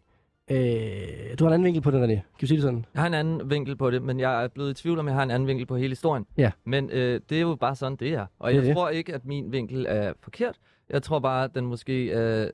Øh, 0.52 1.38
du 1.40 1.44
har 1.44 1.48
en 1.48 1.54
anden 1.54 1.64
vinkel 1.66 1.82
på 1.82 1.92
den, 1.92 2.04
René. 2.04 2.14
Kan 2.16 2.24
vi 2.42 2.48
sige 2.48 2.56
det 2.58 2.64
sådan? 2.64 2.86
Jeg 2.94 3.02
har 3.02 3.08
en 3.08 3.14
anden 3.14 3.50
vinkel 3.50 3.76
på 3.78 3.92
det, 3.92 4.02
men 4.02 4.20
jeg 4.20 4.44
er 4.44 4.48
blevet 4.48 4.72
i 4.80 4.82
tvivl 4.82 5.00
om, 5.00 5.08
jeg 5.08 5.16
har 5.16 5.24
en 5.24 5.32
anden 5.32 5.48
vinkel 5.48 5.66
på 5.66 5.76
hele 5.78 5.90
historien. 5.90 6.26
Ja. 6.38 6.52
Men 6.66 6.90
øh, 6.90 7.22
det 7.30 7.38
er 7.38 7.42
jo 7.42 7.56
bare 7.56 7.76
sådan, 7.76 7.96
det 7.96 8.14
er. 8.14 8.26
Og 8.40 8.52
Det 8.52 8.58
jeg 8.58 8.66
det. 8.66 8.76
tror 8.76 8.90
ikke, 8.90 9.14
at 9.14 9.26
min 9.26 9.52
vinkel 9.52 9.86
er 9.90 10.14
forkert. 10.20 10.60
Jeg 10.90 11.04
tror 11.04 11.20
bare, 11.20 11.44
at 11.44 11.56
den 11.56 11.66
måske 11.66 12.12
er 12.12 12.52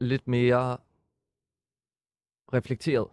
lidt 0.00 0.28
mere 0.28 0.76
reflekteret. 2.54 3.06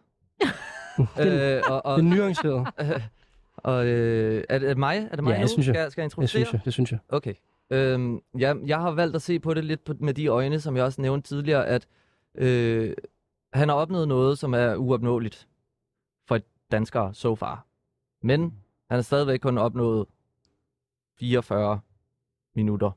Det, 1.18 1.56
øh, 1.58 1.62
og, 1.70 1.86
og, 1.86 2.02
det 2.02 2.06
er 2.12 2.16
nuanceret. 2.16 2.68
og 3.58 3.86
øh, 3.88 4.44
er, 4.50 4.60
det, 4.60 4.66
er 4.66 4.70
det 4.70 4.78
mig? 4.78 5.08
Er 5.12 5.16
det 5.16 5.24
mig 5.24 5.32
Ja, 5.32 5.38
nu? 5.38 5.42
det 5.42 5.50
synes 5.50 5.68
jeg. 5.68 5.74
Skal, 5.76 5.82
jeg- 5.82 5.92
skal 5.92 6.02
jeg 6.02 6.06
Det 6.06 6.12
introducere? 6.14 6.46
synes 6.46 6.54
jeg. 6.54 6.62
Det 6.66 6.74
synes 6.74 6.92
jeg. 6.92 7.00
Okay. 7.10 7.34
Øhm, 7.72 8.20
ja, 8.40 8.54
jeg 8.66 8.78
har 8.80 8.92
valgt 8.92 9.16
at 9.16 9.22
se 9.22 9.40
på 9.40 9.54
det 9.54 9.66
lidt 9.66 9.84
på, 9.84 9.94
med 10.00 10.14
de 10.14 10.28
øjne, 10.28 10.60
som 10.60 10.76
jeg 10.76 10.84
også 10.86 11.02
nævnte 11.02 11.28
tidligere, 11.28 11.68
at 11.68 11.88
øh, 12.36 12.94
han 13.54 13.70
har 13.70 13.76
opnået 13.76 14.08
noget, 14.08 14.40
som 14.40 14.54
er 14.54 14.76
uopnåeligt 14.76 15.48
for 16.28 16.40
danskere 16.72 17.14
so 17.14 17.36
far. 17.36 17.66
Men 18.22 18.42
han 18.90 18.98
har 18.98 19.02
stadigvæk 19.02 19.40
kun 19.40 19.58
opnået 19.58 20.06
44 21.20 21.80
minutter 22.56 22.92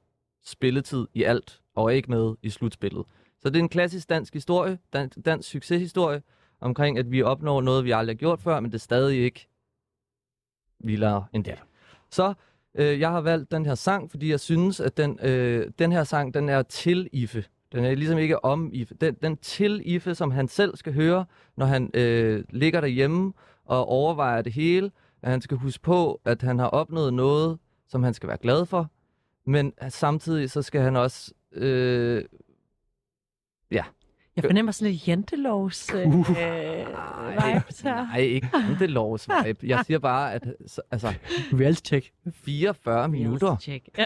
spilletid 0.44 1.06
i 1.14 1.22
alt, 1.22 1.60
og 1.74 1.84
er 1.84 1.90
ikke 1.90 2.10
med 2.10 2.34
i 2.42 2.50
slutspillet. 2.50 3.04
Så 3.40 3.50
det 3.50 3.56
er 3.56 3.62
en 3.62 3.68
klassisk 3.68 4.08
dansk 4.08 4.34
historie, 4.34 4.78
dansk, 4.92 5.18
dansk 5.24 5.50
succeshistorie, 5.50 6.22
omkring 6.60 6.98
at 6.98 7.10
vi 7.10 7.22
opnår 7.22 7.60
noget, 7.60 7.84
vi 7.84 7.90
aldrig 7.90 8.14
har 8.14 8.18
gjort 8.18 8.40
før, 8.40 8.60
men 8.60 8.70
det 8.70 8.74
er 8.74 8.80
stadig 8.80 9.24
ikke 9.24 9.48
vildere 10.78 11.26
end 11.32 11.44
det. 11.44 11.62
Så 12.10 12.34
øh, 12.74 13.00
jeg 13.00 13.10
har 13.10 13.20
valgt 13.20 13.50
den 13.50 13.66
her 13.66 13.74
sang, 13.74 14.10
fordi 14.10 14.30
jeg 14.30 14.40
synes, 14.40 14.80
at 14.80 14.96
den, 14.96 15.18
øh, 15.22 15.70
den 15.78 15.92
her 15.92 16.04
sang, 16.04 16.34
den 16.34 16.48
er 16.48 16.62
til 16.62 17.08
Ife. 17.12 17.44
Den 17.72 17.84
er 17.84 17.94
ligesom 17.94 18.18
ikke 18.18 18.44
om 18.44 18.70
Ife. 18.72 18.94
Den, 18.94 19.14
den 19.22 19.36
til 19.36 19.82
Ife, 19.84 20.14
som 20.14 20.30
han 20.30 20.48
selv 20.48 20.76
skal 20.76 20.92
høre, 20.94 21.24
når 21.56 21.66
han 21.66 21.90
øh, 21.94 22.44
ligger 22.50 22.80
derhjemme 22.80 23.32
og 23.64 23.86
overvejer 23.88 24.42
det 24.42 24.52
hele. 24.52 24.90
At 25.22 25.30
han 25.30 25.40
skal 25.40 25.56
huske 25.56 25.82
på, 25.82 26.20
at 26.24 26.42
han 26.42 26.58
har 26.58 26.66
opnået 26.66 27.14
noget, 27.14 27.58
som 27.88 28.02
han 28.02 28.14
skal 28.14 28.28
være 28.28 28.38
glad 28.38 28.66
for. 28.66 28.90
Men 29.46 29.72
samtidig 29.88 30.50
så 30.50 30.62
skal 30.62 30.80
han 30.80 30.96
også... 30.96 31.32
Øh, 31.52 32.24
ja, 33.70 33.84
Jeg 34.36 34.44
fornemmer 34.44 34.72
sådan 34.72 34.92
lidt 34.92 35.08
jantelovs 35.08 35.94
øh, 35.94 36.06
Uh. 36.06 36.28
vibes 36.28 37.80
her. 37.80 37.94
Nej, 38.06 38.18
ikke 38.18 38.48
det 38.78 38.90
lovs 38.90 39.28
vibe. 39.46 39.66
Jeg 39.66 39.84
siger 39.86 39.98
bare, 39.98 40.32
at 40.34 40.54
så- 40.66 40.82
altså, 40.90 41.08
Reality 41.52 41.86
check. 41.88 42.12
44 42.32 43.08
minutter. 43.08 43.56
Check. 43.60 43.88
Ja. 43.98 44.04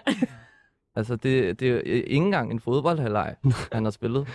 Altså, 0.96 1.16
det, 1.16 1.60
det 1.60 1.68
er 1.68 1.72
jo 1.72 1.78
ikke 1.84 2.06
engang 2.10 2.50
en 2.52 2.60
fodboldhalvleg, 2.60 3.34
han 3.72 3.84
har 3.84 3.90
spillet. 3.90 4.28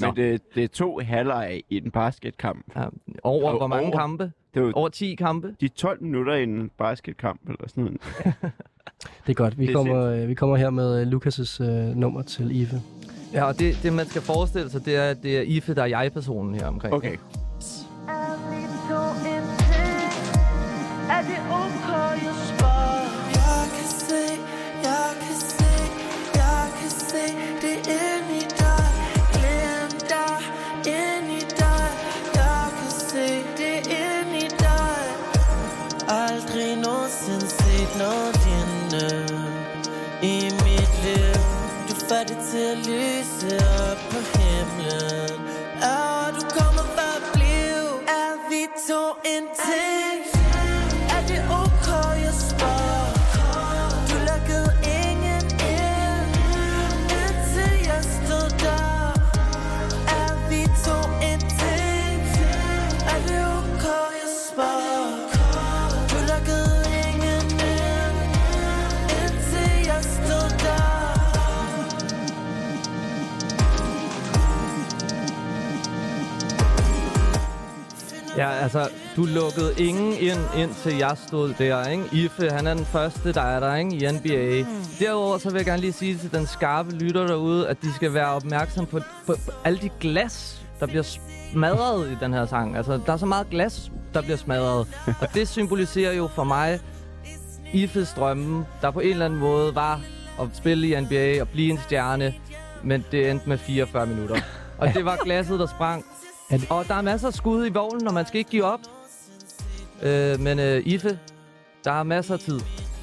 Men 0.00 0.16
det, 0.16 0.40
det 0.54 0.64
er 0.64 0.68
to 0.68 0.98
halvleje 1.04 1.60
i 1.70 1.76
en 1.84 1.90
basketkamp. 1.90 2.64
Ja, 2.76 2.84
over 3.22 3.50
Og 3.50 3.56
hvor 3.58 3.66
mange 3.66 3.86
over- 3.86 3.98
kampe? 3.98 4.32
Det 4.54 4.60
er 4.60 4.64
jo 4.64 4.72
Over 4.74 4.88
10 4.88 5.14
kampe? 5.14 5.54
de 5.60 5.68
12 5.68 6.02
minutter 6.02 6.34
i 6.34 6.42
en 6.42 6.70
basketkamp, 6.78 7.40
eller 7.48 7.68
sådan 7.68 7.84
noget. 7.84 8.00
Det 9.26 9.28
er 9.28 9.34
godt. 9.34 9.58
Vi, 9.58 9.62
Det 9.66 9.70
er 9.70 9.74
kommer, 9.76 10.04
øh, 10.04 10.28
vi 10.28 10.34
kommer 10.34 10.56
her 10.56 10.70
med 10.70 11.00
øh, 11.00 11.12
Lukas' 11.12 11.62
øh, 11.64 11.96
nummer 11.96 12.22
til 12.22 12.56
Ive. 12.60 12.80
Ja, 13.32 13.44
og 13.44 13.58
det, 13.58 13.78
det 13.82 13.92
man 13.92 14.06
skal 14.06 14.22
forestille 14.22 14.70
sig, 14.70 14.84
det 14.84 14.96
er, 14.96 15.04
at 15.10 15.22
det 15.22 15.38
er 15.38 15.42
Ife, 15.42 15.74
der 15.74 15.82
er 15.82 15.86
jeg-personen 15.86 16.54
her 16.54 16.66
omkring. 16.66 16.94
Okay. 16.94 17.16
En 49.36 49.46
ting? 49.66 50.22
Er 51.16 51.22
det 51.28 51.40
okay, 51.62 52.22
jeg 52.26 52.34
spørger? 52.50 53.04
Du 54.08 54.16
lukkede 54.30 54.70
ingen 55.00 55.44
ind, 55.82 56.32
indtil 57.22 57.74
jeg 57.90 58.02
stod 58.16 58.48
der. 58.64 59.12
Er 60.20 60.32
vi 60.48 60.62
to 60.86 60.98
en 61.30 61.40
ting? 61.60 62.20
Er 63.12 63.20
det 63.28 63.40
okay, 63.58 64.06
jeg 64.20 64.30
spørger? 64.48 65.08
Du 66.10 66.18
lukkede 66.30 66.76
ingen 67.06 67.46
ind, 67.78 68.18
indtil 69.22 69.72
jeg 69.90 70.02
stod 70.14 70.48
der. 70.64 70.86
Ja, 78.36 78.50
altså, 78.50 78.88
du 79.16 79.24
lukkede 79.24 79.74
ingen 79.78 80.12
ind, 80.12 80.38
indtil 80.56 80.96
jeg 80.96 81.16
stod 81.26 81.54
der, 81.58 81.88
ikke? 81.88 82.04
Ife, 82.12 82.50
han 82.50 82.66
er 82.66 82.74
den 82.74 82.84
første, 82.84 83.32
der 83.32 83.42
er 83.42 83.60
der, 83.60 83.74
ikke? 83.74 83.96
I 83.96 84.12
NBA. 84.12 84.62
Mm. 84.62 84.84
Derudover 84.98 85.38
så 85.38 85.50
vil 85.50 85.56
jeg 85.56 85.66
gerne 85.66 85.80
lige 85.80 85.92
sige 85.92 86.16
til 86.16 86.32
den 86.32 86.46
skarpe 86.46 86.94
lytter 86.94 87.26
derude, 87.26 87.68
at 87.68 87.82
de 87.82 87.94
skal 87.94 88.14
være 88.14 88.28
opmærksom 88.28 88.86
på, 88.86 89.00
på, 89.26 89.34
på 89.46 89.52
alle 89.64 89.78
de 89.78 89.90
glas, 90.00 90.62
der 90.80 90.86
bliver 90.86 91.02
smadret 91.52 92.10
i 92.10 92.16
den 92.20 92.32
her 92.32 92.46
sang. 92.46 92.76
Altså, 92.76 93.00
der 93.06 93.12
er 93.12 93.16
så 93.16 93.26
meget 93.26 93.50
glas, 93.50 93.92
der 94.14 94.22
bliver 94.22 94.36
smadret. 94.36 94.86
Og 95.20 95.34
det 95.34 95.48
symboliserer 95.48 96.12
jo 96.12 96.28
for 96.34 96.44
mig 96.44 96.80
Ifes 97.72 98.12
drømme, 98.16 98.66
der 98.82 98.90
på 98.90 99.00
en 99.00 99.10
eller 99.10 99.24
anden 99.24 99.38
måde 99.38 99.74
var 99.74 100.00
at 100.40 100.48
spille 100.52 100.88
i 100.88 101.00
NBA 101.00 101.40
og 101.40 101.48
blive 101.48 101.70
en 101.72 101.78
stjerne, 101.78 102.34
men 102.84 103.04
det 103.12 103.30
endte 103.30 103.48
med 103.48 103.58
44 103.58 104.06
minutter. 104.06 104.36
Og 104.78 104.88
det 104.94 105.04
var 105.04 105.16
glasset, 105.24 105.58
der 105.58 105.66
sprang. 105.66 106.04
Og 106.70 106.88
der 106.88 106.94
er 106.94 107.02
masser 107.02 107.28
af 107.28 107.34
skud 107.34 107.66
i 107.66 107.68
vognen, 107.68 108.08
og 108.08 108.14
man 108.14 108.26
skal 108.26 108.38
ikke 108.38 108.50
give 108.50 108.64
op. 108.64 108.80
Øh, 110.02 110.40
men 110.40 110.58
øh, 110.58 110.82
Ife, 110.86 111.18
Der 111.84 111.92
er 111.92 112.02
masser 112.02 112.34
af 112.34 112.40
tid. 112.40 112.60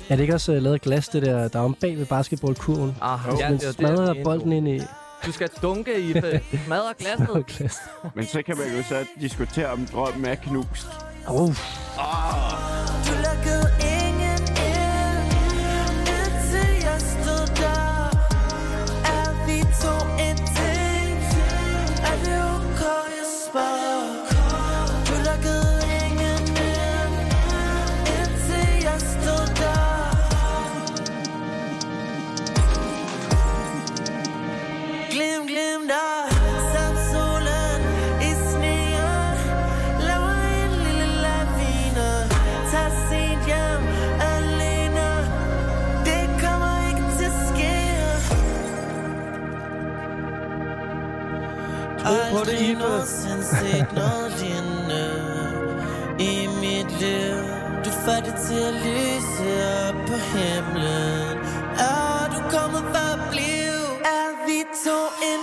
Er 0.10 0.16
det 0.16 0.22
ikke 0.24 0.34
også 0.34 0.52
uh, 0.52 0.58
lavet 0.58 0.82
glas, 0.82 1.08
det 1.08 1.22
der, 1.22 1.48
der 1.48 1.60
er 1.60 1.64
om 1.64 1.74
bag 1.82 1.98
ved 1.98 2.06
basketballkurven? 2.06 2.96
Ah, 3.02 3.20
Hvis 3.20 3.40
ja, 3.40 3.50
man 3.50 3.58
det 3.60 3.68
er 3.68 3.72
smadrer 3.72 4.14
det 4.14 4.24
bolden 4.24 4.52
ind 4.52 4.68
i... 4.68 4.82
Du 5.26 5.32
skal 5.32 5.50
dunke 5.62 6.00
i 6.00 6.14
det. 6.14 6.42
Smadre 6.66 6.94
glasset. 7.00 7.46
glas. 7.46 7.76
Men 8.16 8.26
så 8.26 8.42
kan 8.46 8.58
man 8.58 8.66
jo 8.78 8.84
så 8.84 9.06
diskutere, 9.22 9.68
om 9.72 9.86
drømmen 9.86 10.26
er 10.26 10.36
knust. 10.36 10.88
Oh. 11.28 11.48
Du 13.08 13.14
Tro 52.08 52.38
på 52.38 52.46
det, 52.46 52.62
Ibe. 52.62 53.06
set 53.42 53.88
noget 53.96 54.32
lignende 54.40 55.06
i 56.20 56.48
mit 56.62 56.90
liv. 57.02 57.38
Du 57.86 57.92
får 58.04 58.20
det 58.26 58.36
til 58.48 58.62
at 58.70 58.76
lyse 58.88 59.48
op 59.88 59.96
på 60.08 60.18
himlen. 60.34 61.38
Er 61.80 62.28
du 62.34 62.40
kommet 62.58 62.84
for 62.94 63.08
at 63.14 63.22
blive? 63.32 63.82
Er 64.18 64.30
vi 64.46 64.58
to 64.86 65.00
en 65.32 65.42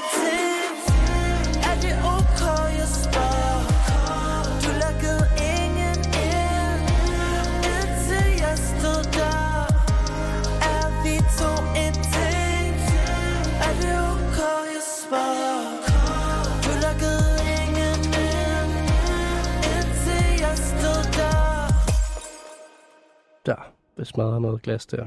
smadrer 24.03 24.39
noget 24.39 24.63
glas 24.63 24.87
der. 24.87 25.07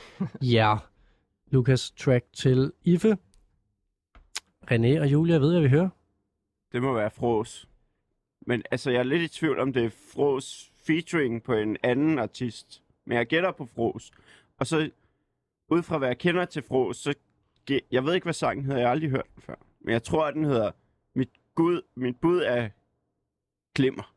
ja. 0.56 0.76
Lukas 1.50 1.90
track 1.90 2.24
til 2.32 2.72
Ife. 2.84 3.16
René 4.70 5.00
og 5.00 5.06
Julia, 5.12 5.36
ved 5.36 5.52
jeg, 5.52 5.60
hvad 5.60 5.68
vi 5.68 5.76
hører? 5.76 5.88
Det 6.72 6.82
må 6.82 6.92
være 6.94 7.10
Fros. 7.10 7.68
Men 8.46 8.62
altså, 8.70 8.90
jeg 8.90 8.98
er 8.98 9.02
lidt 9.02 9.22
i 9.22 9.28
tvivl 9.28 9.58
om 9.58 9.72
det 9.72 9.84
er 9.84 9.90
Fros 10.14 10.72
featuring 10.76 11.42
på 11.42 11.54
en 11.54 11.76
anden 11.82 12.18
artist. 12.18 12.82
Men 13.04 13.16
jeg 13.18 13.26
gætter 13.26 13.52
på 13.52 13.66
Fros. 13.66 14.10
Og 14.58 14.66
så, 14.66 14.90
ud 15.68 15.82
fra 15.82 15.98
hvad 15.98 16.08
jeg 16.08 16.18
kender 16.18 16.44
til 16.44 16.62
Fros, 16.62 16.96
så... 16.96 17.14
Jeg 17.90 18.04
ved 18.04 18.14
ikke, 18.14 18.24
hvad 18.24 18.34
sangen 18.34 18.64
hedder. 18.64 18.78
Jeg 18.78 18.88
har 18.88 18.92
aldrig 18.92 19.10
hørt 19.10 19.26
den 19.34 19.42
før. 19.42 19.54
Men 19.80 19.92
jeg 19.92 20.02
tror, 20.02 20.26
at 20.26 20.34
den 20.34 20.44
hedder 20.44 20.70
Mit, 21.14 21.30
Gud, 21.54 21.82
mit 21.94 22.16
bud 22.20 22.42
er 22.42 22.68
Glimmer. 23.74 24.14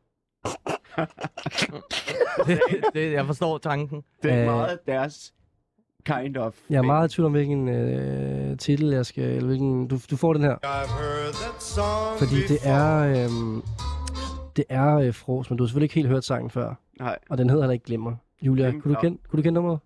Det, 2.46 2.60
det, 2.94 3.12
jeg 3.12 3.26
forstår 3.26 3.58
tanken. 3.58 4.02
Det 4.22 4.32
er 4.32 4.40
Øh. 4.40 4.46
meget 4.46 4.78
deres 4.86 5.34
kind 6.04 6.36
of. 6.36 6.60
Jeg 6.70 6.78
er 6.78 6.82
meget 6.82 7.12
i 7.12 7.14
tvivl 7.14 7.26
om, 7.26 7.32
hvilken 7.32 7.68
øh, 7.68 8.58
titel 8.58 8.88
jeg 8.92 9.06
skal... 9.06 9.24
Eller 9.24 9.46
hvilken, 9.46 9.88
du, 9.88 9.98
du 10.10 10.16
får 10.16 10.32
den 10.32 10.42
her. 10.42 10.56
Fordi 12.18 12.36
det 12.48 12.58
er... 12.64 12.98
Øh, 12.98 13.62
det 14.56 14.64
er 14.68 14.94
øh, 14.96 15.14
Fros, 15.14 15.50
men 15.50 15.56
du 15.56 15.64
har 15.64 15.66
selvfølgelig 15.66 15.84
ikke 15.84 15.94
helt 15.94 16.08
hørt 16.08 16.24
sangen 16.24 16.50
før. 16.50 16.74
Nej. 16.98 17.18
Og 17.30 17.38
den 17.38 17.50
hedder 17.50 17.62
heller 17.62 17.72
ikke 17.72 17.84
Glimmer. 17.84 18.16
Julia, 18.42 18.64
Glimmer. 18.64 18.82
kunne 18.82 18.94
du 18.94 19.00
kende, 19.00 19.18
kunne 19.28 19.36
du 19.38 19.42
kende 19.42 19.54
nummeret? 19.54 19.78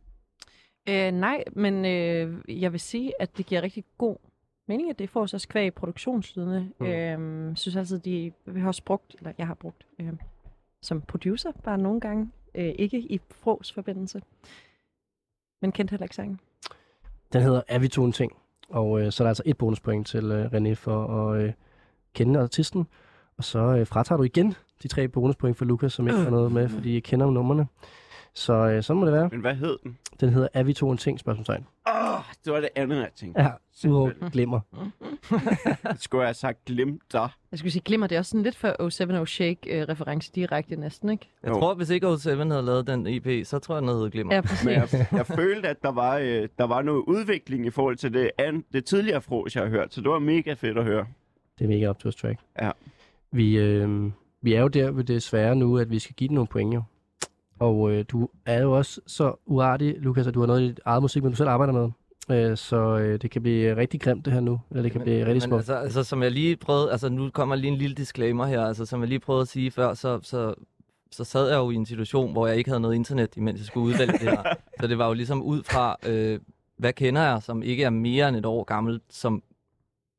Øh, 0.89 1.11
nej, 1.13 1.45
men 1.53 1.85
øh, 1.85 2.61
jeg 2.63 2.73
vil 2.73 2.81
sige, 2.81 3.13
at 3.21 3.37
det 3.37 3.47
giver 3.47 3.63
rigtig 3.63 3.85
god 3.99 4.17
mening, 4.69 4.91
at 4.91 4.99
det 4.99 5.11
får 5.11 5.27
sig 5.27 5.41
kvæg 5.49 5.67
i 5.67 5.71
produktionslydene. 5.71 6.71
Mm. 6.81 6.87
Øh, 6.87 7.57
synes 7.57 7.77
altid, 7.77 7.99
de 7.99 8.33
vi 8.47 8.61
har 8.61 8.67
også 8.69 8.85
brugt, 8.85 9.17
eller 9.19 9.33
jeg 9.39 9.47
har 9.47 9.55
brugt, 9.55 9.87
øh, 10.01 10.09
som 10.83 11.01
producer 11.01 11.53
bare 11.64 11.78
nogle 11.78 12.01
gange. 12.01 12.31
Øh, 12.55 12.74
ikke 12.78 12.99
i 12.99 13.20
fros 13.31 13.72
forbindelse. 13.72 14.22
Men 15.62 15.72
kendte 15.72 15.93
heller 15.93 16.05
ikke 16.05 16.14
sangen. 16.14 16.41
Den 17.33 17.43
hedder 17.43 17.62
Er 17.68 17.78
vi 17.78 17.89
to 17.89 18.05
en 18.05 18.12
ting? 18.12 18.33
Og 18.68 19.01
øh, 19.01 19.12
så 19.12 19.22
er 19.22 19.24
der 19.24 19.31
altså 19.31 19.43
et 19.47 19.59
bonuspoint 19.59 20.07
til 20.07 20.24
øh, 20.24 20.47
René 20.47 20.72
for 20.74 21.07
at 21.07 21.43
øh, 21.43 21.53
kende 22.14 22.41
artisten. 22.41 22.87
Og 23.37 23.45
så 23.45 23.59
øh, 23.59 23.87
fratager 23.87 24.16
du 24.16 24.22
igen 24.22 24.55
de 24.83 24.89
tre 24.89 25.09
bonuspoint 25.09 25.57
for 25.57 25.64
Lukas, 25.64 25.93
som 25.93 26.09
ikke 26.09 26.20
har 26.20 26.31
noget 26.31 26.53
med, 26.53 26.68
fordi 26.68 26.97
I 26.97 27.01
kender 27.01 27.26
jo 27.26 27.33
numrene. 27.33 27.66
Så 28.35 28.53
øh, 28.53 28.83
sådan 28.83 29.01
må 29.01 29.07
det 29.07 29.14
være. 29.14 29.28
Men 29.33 29.41
hvad 29.41 29.55
hed 29.55 29.78
den? 29.83 29.99
Den 30.20 30.28
hedder 30.31 30.49
Er 30.55 30.62
vi 30.62 30.72
to 30.72 30.91
en 30.91 30.99
ting? 30.99 31.20
Spørgsmålstegn. 31.20 31.66
Åh, 31.89 32.14
oh, 32.14 32.20
det 32.45 32.53
var 32.53 32.61
det 32.61 32.68
andet, 32.76 32.97
jeg 32.97 33.09
tænkte. 33.16 33.43
Ja, 33.43 33.51
udover 33.89 34.31
glimmer. 34.31 34.61
Det 35.93 36.03
skulle 36.03 36.20
jeg 36.20 36.28
have 36.28 36.35
sagt 36.35 36.64
glimter. 36.64 37.28
Jeg 37.51 37.59
skulle 37.59 37.72
sige, 37.72 37.83
glimmer, 37.83 38.07
det 38.07 38.14
er 38.14 38.18
også 38.18 38.31
sådan 38.31 38.43
lidt 38.43 38.57
for 38.57 38.91
070 39.05 39.31
Shake-reference 39.31 40.33
direkte 40.35 40.76
næsten, 40.76 41.11
ikke? 41.11 41.28
Jeg 41.43 41.53
tror, 41.53 41.74
hvis 41.74 41.91
ikke 41.91 42.07
O7 42.07 42.28
havde 42.31 42.62
lavet 42.62 42.87
den 42.87 43.07
EP, 43.07 43.47
så 43.47 43.59
tror 43.59 43.74
jeg, 43.74 43.83
den 43.83 43.89
havde 43.89 44.11
glimmer. 44.11 44.35
Ja, 44.35 44.41
præcis. 44.41 44.64
Men 44.64 44.74
jeg, 44.74 45.07
jeg 45.12 45.26
følte, 45.26 45.68
at 45.68 45.83
der 45.83 45.93
var, 45.93 46.18
øh, 46.18 46.49
der 46.59 46.64
var 46.64 46.83
noget 46.83 47.05
udvikling 47.07 47.66
i 47.66 47.70
forhold 47.70 47.97
til 47.97 48.12
det, 48.12 48.31
an, 48.39 48.64
det 48.72 48.85
tidligere 48.85 49.20
fros, 49.22 49.57
jeg 49.57 49.62
har 49.62 49.70
hørt. 49.70 49.95
Så 49.95 50.01
det 50.01 50.11
var 50.11 50.18
mega 50.18 50.53
fedt 50.53 50.78
at 50.78 50.85
høre. 50.85 51.07
Det 51.59 51.64
er 51.64 51.68
mega 51.68 51.91
up 51.91 51.99
to 51.99 52.09
us 52.09 52.16
track. 52.16 52.41
Ja. 52.61 52.70
Vi, 53.33 53.59
øh, 53.59 54.11
vi 54.43 54.55
er 54.55 54.61
jo 54.61 54.68
der 54.68 54.91
ved 54.91 55.05
det 55.05 55.22
svære 55.22 55.57
nu, 55.57 55.78
at 55.78 55.91
vi 55.91 55.99
skal 55.99 56.14
give 56.14 56.28
den 56.28 56.35
nogle 56.35 56.49
point 56.49 56.74
jo. 56.74 56.83
Og 57.61 57.93
øh, 57.93 58.05
du 58.09 58.29
er 58.47 58.63
jo 58.63 58.73
også 58.73 59.01
så 59.07 59.35
uartig, 59.47 59.95
Lukas, 59.99 60.27
at 60.27 60.35
du 60.35 60.41
har 60.41 60.47
noget 60.47 60.63
i 60.63 60.69
dit 60.69 60.81
eget 60.85 61.03
musik, 61.03 61.23
men 61.23 61.33
du 61.33 61.37
selv 61.37 61.49
arbejder 61.49 61.73
med. 61.73 61.91
Øh, 62.31 62.57
så 62.57 62.99
øh, 62.99 63.23
det 63.23 63.31
kan 63.31 63.43
blive 63.43 63.77
rigtig 63.77 64.01
grimt 64.01 64.25
det 64.25 64.33
her 64.33 64.41
nu. 64.41 64.61
Eller 64.71 64.83
det 64.83 64.93
kan 64.93 65.01
blive 65.01 65.19
rigtig 65.19 65.35
Men 65.35 65.41
smukt. 65.41 65.59
altså, 65.59 65.75
altså, 65.75 66.05
som 66.05 66.23
jeg 66.23 66.31
lige 66.31 66.57
prøvede, 66.57 66.93
altså 66.93 67.09
nu 67.09 67.31
kommer 67.31 67.55
lige 67.55 67.73
en 67.73 67.79
lille 67.79 67.95
disclaimer 67.97 68.47
her, 68.47 68.65
altså 68.65 68.87
som 68.87 69.01
jeg 69.01 69.09
lige 69.09 69.21
prøvede 69.21 69.43
at 69.43 69.49
sige 69.49 69.71
før, 69.71 69.95
så, 69.95 70.21
så, 70.23 70.55
så 71.11 71.25
sad 71.25 71.49
jeg 71.49 71.57
jo 71.57 71.71
i 71.71 71.75
en 71.75 71.87
situation, 71.87 72.33
hvor 72.33 72.47
jeg 72.47 72.57
ikke 72.57 72.71
havde 72.71 72.81
noget 72.81 72.95
internet, 72.95 73.37
imens 73.37 73.59
jeg 73.59 73.67
skulle 73.67 73.87
udvælge 73.87 74.13
det 74.13 74.21
her. 74.21 74.43
Så 74.81 74.87
det 74.87 74.99
var 74.99 75.07
jo 75.07 75.13
ligesom 75.13 75.43
ud 75.43 75.63
fra, 75.63 75.97
øh, 76.07 76.41
hvad 76.77 76.93
kender 76.93 77.23
jeg, 77.23 77.43
som 77.43 77.63
ikke 77.63 77.85
er 77.85 77.91
mere 77.91 78.29
end 78.29 78.37
et 78.37 78.47
år 78.47 78.65
gammelt, 78.65 79.03
som, 79.11 79.43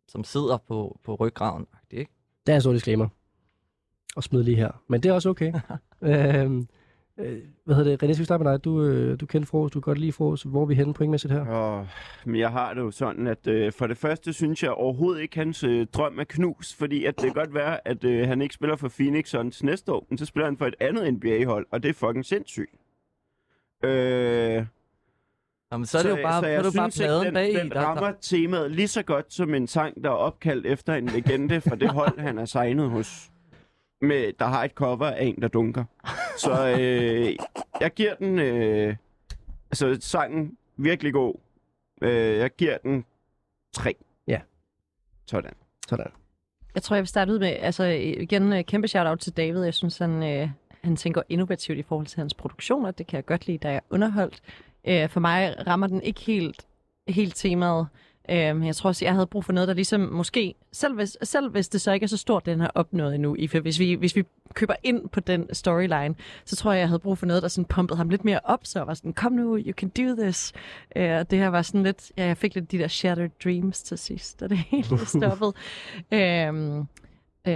som 0.07 0.23
sidder 0.23 0.57
på, 0.67 0.99
på 1.03 1.15
ryggraden. 1.15 1.67
Ikke? 1.91 2.11
Det 2.45 2.51
er 2.51 2.55
en 2.55 2.61
stor 2.61 2.73
disclaimer. 2.73 3.07
Og 4.15 4.23
smid 4.23 4.43
lige 4.43 4.57
her. 4.57 4.71
Men 4.87 5.03
det 5.03 5.09
er 5.09 5.13
også 5.13 5.29
okay. 5.29 5.53
øhm, 6.01 6.67
øh, 7.25 7.39
hvad 7.65 7.75
hedder 7.75 7.91
det? 7.97 8.03
René, 8.03 8.13
skal 8.13 8.19
vi 8.19 8.25
starte 8.25 8.43
med 8.43 8.51
dig? 8.51 8.63
Du, 8.63 8.83
øh, 8.83 9.19
du 9.19 9.25
kender 9.25 9.45
Fros, 9.45 9.71
du 9.71 9.79
kan 9.79 9.91
godt 9.91 9.97
lide 9.97 10.11
Fros. 10.11 10.43
Hvor 10.43 10.61
er 10.61 10.65
vi 10.65 10.75
henne 10.75 10.93
pointmæssigt 10.93 11.33
her? 11.33 11.45
Og, 11.45 11.87
men 12.25 12.35
jeg 12.39 12.51
har 12.51 12.73
det 12.73 12.81
jo 12.81 12.91
sådan, 12.91 13.27
at 13.27 13.47
øh, 13.47 13.71
for 13.71 13.87
det 13.87 13.97
første 13.97 14.33
synes 14.33 14.63
jeg 14.63 14.71
overhovedet 14.71 15.21
ikke, 15.21 15.37
hans 15.37 15.63
øh, 15.63 15.87
drøm 15.93 16.19
er 16.19 16.23
knus, 16.23 16.73
fordi 16.73 17.05
at 17.05 17.15
det 17.15 17.23
kan 17.23 17.33
godt 17.33 17.53
være, 17.53 17.87
at 17.87 18.03
øh, 18.03 18.27
han 18.27 18.41
ikke 18.41 18.55
spiller 18.55 18.75
for 18.75 18.89
Phoenix 18.99 19.27
Suns 19.29 19.63
næste 19.63 19.91
år, 19.93 20.05
men 20.09 20.17
så 20.17 20.25
spiller 20.25 20.45
han 20.45 20.57
for 20.57 20.65
et 20.65 20.75
andet 20.79 21.13
NBA-hold, 21.13 21.65
og 21.71 21.83
det 21.83 21.89
er 21.89 21.93
fucking 21.93 22.25
sindssygt. 22.25 22.71
Øh, 23.83 24.65
Jamen, 25.71 25.85
så 25.85 25.97
er 25.97 26.03
det 26.03 26.09
jo 26.09 26.17
bare, 26.23 26.41
så, 26.41 26.47
jeg 26.47 26.63
så 26.63 26.77
bare 26.77 26.91
synes 26.91 26.99
ikke, 26.99 27.07
pladen 27.07 27.25
den, 27.25 27.33
bag. 27.33 27.53
den 27.53 27.71
Der, 27.71 27.81
rammer 27.81 28.05
der, 28.07 28.13
temaet 28.21 28.71
lige 28.71 28.87
så 28.87 29.03
godt 29.03 29.33
som 29.33 29.53
en 29.53 29.67
sang, 29.67 30.03
der 30.03 30.09
er 30.09 30.13
opkaldt 30.13 30.65
efter 30.65 30.93
en 30.95 31.05
legende 31.05 31.61
fra 31.61 31.75
det 31.75 31.89
hold, 31.89 32.19
han 32.19 32.37
er 32.37 32.45
signet 32.45 32.89
hos. 32.89 33.27
Med, 34.01 34.33
der 34.39 34.45
har 34.45 34.63
et 34.63 34.71
cover 34.71 35.05
af 35.05 35.23
en, 35.25 35.41
der 35.41 35.47
dunker. 35.47 35.83
Så 36.37 36.77
øh, 36.79 37.35
jeg 37.79 37.91
giver 37.93 38.15
den... 38.15 38.39
Øh, 38.39 38.95
altså, 39.71 39.97
sangen 39.99 40.57
virkelig 40.77 41.13
god. 41.13 41.35
Øh, 42.01 42.37
jeg 42.37 42.55
giver 42.55 42.77
den 42.77 43.05
tre. 43.73 43.95
Ja. 44.27 44.41
Sådan. 45.25 45.53
Sådan. 45.87 46.11
Jeg 46.75 46.83
tror, 46.83 46.95
jeg 46.95 47.01
vil 47.01 47.07
starte 47.07 47.31
ud 47.31 47.39
med, 47.39 47.47
altså 47.47 47.83
igen, 47.83 48.53
øh, 48.53 48.63
kæmpe 48.63 48.87
shout-out 48.87 49.19
til 49.19 49.37
David. 49.37 49.63
Jeg 49.63 49.73
synes, 49.73 49.97
han, 49.97 50.23
øh, 50.23 50.49
han 50.83 50.95
tænker 50.95 51.21
innovativt 51.29 51.77
i 51.77 51.81
forhold 51.81 52.07
til 52.07 52.19
hans 52.19 52.33
produktioner. 52.33 52.91
Det 52.91 53.07
kan 53.07 53.17
jeg 53.17 53.25
godt 53.25 53.47
lide, 53.47 53.57
da 53.57 53.67
jeg 53.67 53.75
er 53.75 53.81
underholdt. 53.89 54.41
Øh, 54.87 55.09
for 55.09 55.19
mig 55.19 55.67
rammer 55.67 55.87
den 55.87 56.01
ikke 56.01 56.21
helt, 56.21 56.65
helt 57.07 57.35
temaet. 57.35 57.87
Øh, 58.29 58.55
men 58.55 58.63
jeg 58.65 58.75
tror 58.75 58.87
også, 58.87 59.05
jeg 59.05 59.13
havde 59.13 59.27
brug 59.27 59.45
for 59.45 59.53
noget, 59.53 59.67
der 59.67 59.73
ligesom 59.73 60.01
måske, 60.01 60.55
selv 60.71 60.95
hvis, 60.95 61.17
selv 61.23 61.49
hvis 61.49 61.69
det 61.69 61.81
så 61.81 61.91
ikke 61.91 62.03
er 62.03 62.07
så 62.07 62.17
stort, 62.17 62.45
den 62.45 62.59
har 62.59 62.71
opnået 62.75 63.15
endnu, 63.15 63.35
Ife, 63.35 63.59
hvis 63.59 63.79
vi, 63.79 63.93
hvis 63.93 64.15
vi 64.15 64.23
køber 64.53 64.73
ind 64.83 65.09
på 65.09 65.19
den 65.19 65.53
storyline, 65.53 66.15
så 66.45 66.55
tror 66.55 66.71
jeg, 66.71 66.79
jeg 66.79 66.87
havde 66.87 66.99
brug 66.99 67.17
for 67.17 67.25
noget, 67.25 67.43
der 67.43 67.49
sådan 67.49 67.65
pumpede 67.65 67.97
ham 67.97 68.09
lidt 68.09 68.25
mere 68.25 68.39
op, 68.43 68.59
så 68.63 68.83
var 68.83 68.93
sådan, 68.93 69.13
kom 69.13 69.31
nu, 69.31 69.57
you 69.57 69.73
can 69.73 69.89
do 69.89 70.23
this. 70.23 70.53
Øh, 70.95 71.03
det 71.03 71.39
her 71.39 71.47
var 71.47 71.61
sådan 71.61 71.83
lidt, 71.83 72.11
ja, 72.17 72.25
jeg 72.25 72.37
fik 72.37 72.55
lidt 72.55 72.71
de 72.71 72.77
der 72.77 72.87
shattered 72.87 73.29
dreams 73.43 73.83
til 73.83 73.97
sidst, 73.97 74.41
og 74.41 74.49
det 74.49 74.57
hele 74.57 75.05
stoppede. 75.05 75.53
øhm, 76.11 76.87
Øh, 77.47 77.55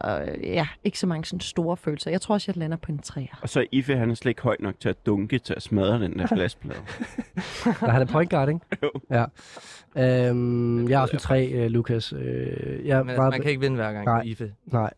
og, 0.00 0.22
ja, 0.42 0.68
ikke 0.84 0.98
så 0.98 1.06
mange 1.06 1.24
sådan 1.24 1.40
store 1.40 1.76
følelser. 1.76 2.10
Jeg 2.10 2.20
tror 2.20 2.34
også, 2.34 2.52
jeg 2.52 2.56
lander 2.56 2.76
på 2.76 2.92
en 2.92 2.98
træer. 2.98 3.38
Og 3.42 3.48
så 3.48 3.60
er 3.60 3.64
Ife, 3.72 3.96
han 3.96 4.10
er 4.10 4.14
slet 4.14 4.30
ikke 4.30 4.42
høj 4.42 4.56
nok 4.60 4.74
til 4.80 4.88
at 4.88 5.06
dunke 5.06 5.38
til 5.38 5.54
at 5.54 5.62
smadre 5.62 6.00
den 6.00 6.18
der 6.18 6.26
glasplade. 6.26 6.78
Nej, 7.82 7.90
han 7.90 8.02
er 8.02 8.06
point 8.06 8.30
guard, 8.30 8.48
ikke? 8.48 8.60
Jo. 8.82 8.90
Ja. 9.10 9.24
Øhm, 10.28 10.88
jeg 10.88 10.96
er 10.96 11.00
også 11.00 11.16
en 11.16 11.20
tre, 11.20 11.46
øh, 11.46 11.70
Lukas. 11.70 12.12
Øh, 12.12 12.86
jeg 12.86 13.04
Men 13.04 13.10
altså, 13.10 13.30
man 13.30 13.40
kan 13.40 13.50
ikke 13.50 13.60
vinde 13.60 13.76
hver 13.76 13.92
gang, 13.92 14.04
Nej. 14.04 14.22
Ife. 14.24 14.52
Nej, 14.66 14.92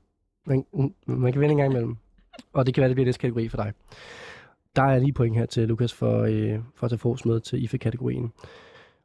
man, 0.47 0.65
man 1.07 1.33
kan 1.33 1.41
vinde 1.41 1.53
en 1.53 1.59
gang 1.59 1.71
imellem. 1.73 1.97
Og 2.53 2.67
det 2.67 2.75
kan 2.75 2.81
være, 2.81 2.89
det 2.89 2.97
bliver 2.97 3.07
næste 3.07 3.21
kategori 3.21 3.49
for 3.49 3.57
dig. 3.57 3.73
Der 4.77 4.83
er 4.83 4.99
lige 4.99 5.13
point 5.13 5.37
her 5.37 5.47
til 5.47 5.69
Lukas 5.69 5.93
for, 5.93 6.23
øh, 6.23 6.59
for 6.77 6.85
at 6.85 6.91
tage 6.91 6.99
fos 6.99 7.25
med 7.25 7.41
til 7.41 7.65
IFE-kategorien. 7.65 8.33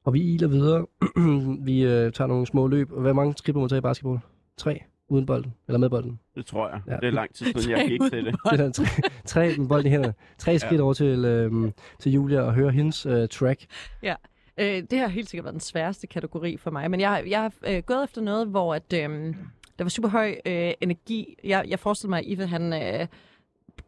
Og 0.04 0.14
vi 0.14 0.34
iler 0.34 0.48
videre. 0.48 0.86
vi 1.68 1.82
øh, 1.84 2.12
tager 2.12 2.28
nogle 2.28 2.46
små 2.48 2.68
løb. 2.68 2.89
Hvor 2.89 3.14
mange 3.14 3.34
skridt 3.38 3.56
må 3.56 3.62
man 3.62 3.70
tage 3.70 3.78
i 3.78 3.82
basketball? 3.82 4.20
Tre 4.58 4.84
uden 5.08 5.26
bolden? 5.26 5.54
Eller 5.68 5.80
med 5.80 5.89
bolden? 5.89 6.20
Det 6.36 6.45
tror 6.45 6.70
jeg. 6.70 6.82
Ja. 6.88 6.95
Det 6.95 7.08
er 7.08 7.12
lang 7.12 7.34
tid 7.34 7.45
siden, 7.62 7.78
jeg 7.78 7.88
gik 7.88 8.01
til 8.12 8.26
det. 8.26 8.36
Det 8.51 8.60
er 8.60 8.72
tre, 8.72 8.86
tre 9.26 9.56
med 9.58 9.68
bolden 9.68 9.88
i 9.88 9.89
hænderne. 9.89 10.14
Tre 10.38 10.60
skridt 10.60 10.82
over 10.82 10.93
til, 10.93 11.26
øh, 11.26 11.72
til 11.99 12.12
Julia 12.12 12.41
og 12.41 12.54
høre 12.54 12.72
hendes 12.72 13.06
øh, 13.06 13.28
track. 13.30 13.66
Ja. 14.04 14.16
Øh, 14.58 14.84
det 14.91 14.99
har 14.99 15.08
helt 15.08 15.30
sikkert 15.30 15.43
været 15.45 15.54
den 15.54 15.60
sværeste 15.60 16.08
kategori 16.08 16.58
for 16.58 16.72
mig, 16.72 16.91
men 16.91 16.99
jeg, 16.99 17.10
har- 17.10 17.24
jeg 17.28 17.41
har 17.41 17.51
øh, 17.68 17.84
gået 17.84 18.04
efter 18.04 18.22
noget, 18.22 18.47
hvor 18.47 18.76
at, 18.76 18.93
øh, 18.93 19.36
der 19.78 19.84
var 19.84 19.89
super 19.89 20.10
høj 20.10 20.36
øh, 20.45 20.72
energi. 20.82 21.36
Jeg, 21.43 21.66
jeg 21.68 21.80
forestiller 21.80 22.10
mig, 22.10 22.20
at 22.20 22.26
Ive, 22.28 22.47
han 22.47 22.74
øh, 22.74 23.08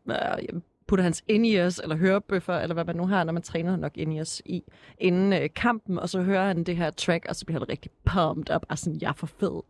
øh, 0.10 0.62
putter 0.88 1.04
hans 1.04 1.24
in-ears, 1.28 1.80
eller 1.80 1.96
hørebøffer, 1.96 2.54
eller 2.60 2.74
hvad 2.74 2.86
man 2.86 2.96
nu 2.96 3.08
har, 3.08 3.24
når 3.24 3.34
man 3.34 3.42
træner 3.42 3.76
nok 3.78 3.98
in-ears 3.98 4.42
i, 4.46 4.64
inden 4.98 5.34
øh, 5.34 5.50
kampen, 5.56 6.00
og 6.00 6.10
så 6.10 6.22
hører 6.22 6.48
han 6.48 6.64
det 6.64 6.78
her 6.78 6.90
track, 6.92 7.26
og 7.30 7.36
så 7.36 7.46
bliver 7.46 7.60
han 7.60 7.70
rigtig 7.70 7.92
pumped 8.06 8.50
op, 8.50 8.66
og 8.70 8.78
sådan, 8.78 9.02
jeg 9.02 9.10
er 9.10 9.14
for 9.14 9.28
fed. 9.28 9.62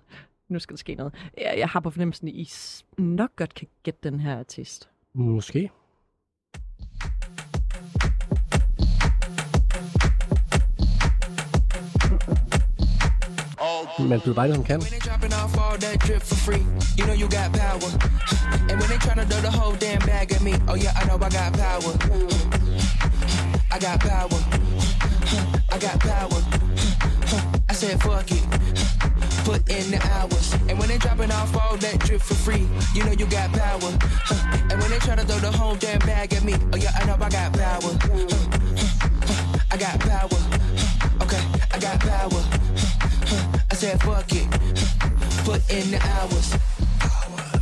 Nu 0.50 0.60
skal 0.60 0.74
der 0.74 0.78
ske 0.78 0.96
noget. 0.96 1.14
Jeg, 1.38 1.56
jeg 1.58 1.68
har 1.68 1.80
på 1.80 1.90
fornemmelsen, 1.90 2.28
at 2.28 2.34
I 2.34 2.50
nok 2.98 3.36
godt 3.36 3.54
kan 3.54 3.68
gætte 3.84 4.00
den 4.10 4.20
her 4.20 4.40
artist. 4.40 4.90
Måske. 5.14 5.72
Man 14.00 14.22
byder 14.22 14.36
bare 14.36 14.48
det, 14.48 14.56
som 14.56 14.64
kan. 14.64 14.80
When 14.80 14.92
they 14.92 15.00
dropping 15.00 15.34
off 15.34 15.58
all 15.58 15.78
that 15.80 15.98
drip 16.08 16.22
for 16.22 16.36
free, 16.36 16.64
you 16.98 17.06
know 17.08 17.16
you 17.22 17.28
got 17.38 17.50
power. 17.64 17.90
And 18.70 18.76
when 18.80 18.90
they 18.92 19.00
tryna 19.06 19.26
throw 19.32 19.42
the 19.48 19.54
whole 19.60 19.76
damn 19.86 20.02
bag 20.12 20.32
at 20.36 20.42
me, 20.48 20.54
oh 20.70 20.76
yeah, 20.84 21.00
I 21.00 21.04
know 21.08 21.18
I 21.28 21.30
got 21.40 21.52
power. 21.66 21.94
I 23.76 23.78
got 23.86 23.98
power. 24.12 24.40
I 25.74 25.78
got 25.86 25.98
power. 26.12 26.40
I 27.70 27.74
said 27.74 27.96
fuck 28.04 28.32
it. 28.38 28.46
Put 29.46 29.70
in 29.70 29.92
the 29.92 30.02
hours. 30.12 30.54
And 30.68 30.80
when 30.80 30.90
they 30.90 30.98
dropping 30.98 31.32
off 31.32 31.56
all 31.56 31.78
that 31.78 32.00
drip 32.00 32.20
for 32.22 32.34
free, 32.34 32.68
you 32.96 33.04
know 33.04 33.12
you 33.12 33.28
got 33.28 33.54
power. 33.54 33.92
And 34.72 34.82
when 34.82 34.90
they 34.90 34.98
try 34.98 35.16
to 35.16 35.24
throw 35.24 35.38
the 35.38 35.52
whole 35.52 35.76
damn 35.76 36.00
bag 36.00 36.34
at 36.34 36.44
me, 36.44 36.56
oh 36.74 36.78
yeah, 36.78 36.92
I 37.00 37.06
know 37.06 37.14
I 37.14 37.30
got 37.30 37.54
power. 37.54 37.92
I 39.70 39.78
got 39.78 40.00
power. 40.00 40.40
Okay, 41.22 41.44
I 41.72 41.80
got 41.80 42.00
power. 42.00 42.44
I 43.70 43.76
said 43.76 44.02
fuck 44.02 44.32
it. 44.32 44.50
Put 45.46 45.62
in 45.70 45.92
the 45.92 46.00
hours. 46.02 46.58
Power. 47.00 47.62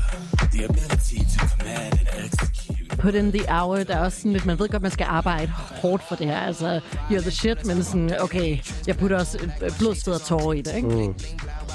The 0.51 0.63
ability 0.69 1.19
to 1.19 1.57
command 1.57 1.99
and 1.99 2.07
execute. 2.23 2.62
Put 2.97 3.15
in 3.15 3.31
the 3.31 3.45
hour, 3.49 3.83
der 3.83 3.95
er 3.95 3.99
også 3.99 4.17
sådan 4.17 4.33
lidt, 4.33 4.45
man 4.45 4.59
ved 4.59 4.69
godt, 4.69 4.81
man 4.81 4.91
skal 4.91 5.05
arbejde 5.09 5.51
hårdt 5.81 6.03
for 6.07 6.15
det 6.15 6.27
her. 6.27 6.39
Altså, 6.39 6.79
you're 7.09 7.21
the 7.21 7.31
shit, 7.31 7.65
men 7.65 7.83
sådan, 7.83 8.21
okay, 8.21 8.57
jeg 8.87 8.97
putter 8.97 9.17
også 9.19 9.37
øh, 9.61 9.71
blod, 9.79 9.95
sved 9.95 10.13
og 10.13 10.21
tårer 10.21 10.53
i 10.53 10.61
det, 10.61 10.75
ikke? 10.75 10.87
Mm. 10.87 11.15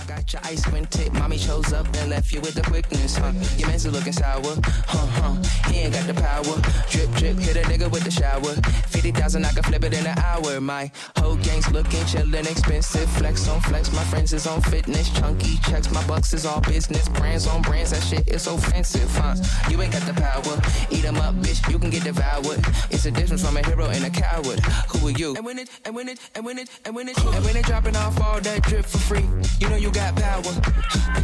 Got 0.08 0.32
your 0.32 0.40
ice 0.52 0.64
when 0.72 0.86
tip, 0.86 1.12
mommy 1.12 1.36
shows 1.36 1.70
up 1.72 1.86
and 1.98 2.08
left 2.08 2.32
you 2.32 2.40
with 2.40 2.54
the 2.54 2.62
quickness, 2.62 3.16
huh? 3.16 3.32
Your 3.58 3.68
man's 3.68 3.86
looking 3.86 4.14
sour, 4.14 4.54
huh, 4.92 5.06
huh? 5.18 5.34
He 5.68 5.80
ain't 5.84 5.92
got 5.92 6.06
the 6.10 6.14
power. 6.14 6.56
Drip, 6.92 7.10
drip, 7.18 7.36
hit 7.46 7.56
a 7.56 7.62
nigga 7.68 7.90
with 7.90 8.04
the 8.04 8.10
shower. 8.10 8.52
50,000, 8.88 9.44
I 9.44 9.50
can 9.50 9.62
flip 9.64 9.84
it 9.84 9.92
in 9.92 10.06
an 10.06 10.18
hour. 10.18 10.60
My 10.62 10.90
whole 11.18 11.36
gang's 11.36 11.70
looking 11.70 12.04
chillin' 12.10 12.50
expensive. 12.50 13.08
Flex 13.18 13.46
on 13.48 13.60
flex, 13.60 13.92
my 13.92 14.04
friends 14.04 14.32
is 14.32 14.46
on 14.46 14.62
fitness. 14.62 15.10
Chunky 15.10 15.58
checks, 15.68 15.90
my 15.92 16.04
bucks 16.06 16.32
is 16.32 16.46
all 16.46 16.62
business. 16.62 17.06
Brands 17.10 17.46
on 17.46 17.60
brands, 17.60 17.90
that 17.90 18.02
shit 18.02 18.26
is 18.28 18.46
offensive, 18.46 19.10
huh? 19.14 19.34
You 19.70 19.82
ain't 19.82 19.92
got 19.92 20.06
the 20.10 20.14
power. 20.14 20.54
Eat 20.90 21.04
'em 21.08 21.16
up, 21.16 21.34
bitch, 21.36 21.60
you 21.72 21.78
can 21.78 21.90
get 21.90 22.04
devoured. 22.04 22.60
It's 22.90 23.06
a 23.06 23.10
difference 23.10 23.42
from 23.42 23.56
a 23.56 23.62
hero 23.64 23.86
and 23.86 24.04
a 24.04 24.10
coward. 24.10 24.60
Who 24.90 25.08
are 25.08 25.10
you? 25.10 25.34
And 25.36 25.44
when 25.44 25.58
it, 25.58 25.68
and 25.84 25.94
when 25.94 26.08
it, 26.08 26.18
and 26.34 26.44
when 26.44 26.58
it, 26.58 26.68
and 26.84 26.94
when 26.94 27.08
it, 27.08 27.16
and 27.18 27.44
when 27.44 27.54
they 27.54 27.62
dropping 27.62 27.96
off 27.96 28.20
all 28.20 28.40
that 28.40 28.62
drip 28.64 28.84
for 28.84 28.98
free, 28.98 29.26
you 29.58 29.68
know 29.70 29.76
you 29.76 29.90
got 29.90 30.14
power. 30.16 30.52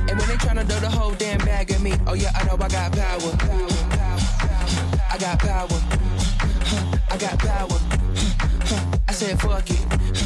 And 0.09 0.19
when 0.19 0.29
they 0.29 0.39
tryna 0.45 0.67
throw 0.69 0.81
the 0.81 0.91
whole 0.91 1.13
damn 1.13 1.39
bag 1.39 1.71
at 1.71 1.81
me, 1.81 1.93
oh 2.07 2.15
yeah, 2.15 2.33
I 2.35 2.45
know 2.45 2.55
I 2.55 2.69
got 2.69 2.93
power 2.93 3.21
Power 3.45 3.69
power 3.91 4.19
power. 4.19 5.01
I 5.13 5.19
got 5.19 5.39
power. 5.39 5.81
I 7.11 7.17
got 7.19 7.39
power. 7.39 7.79
I 9.09 9.13
said 9.13 9.39
fuck 9.41 9.69
it. 9.71 10.24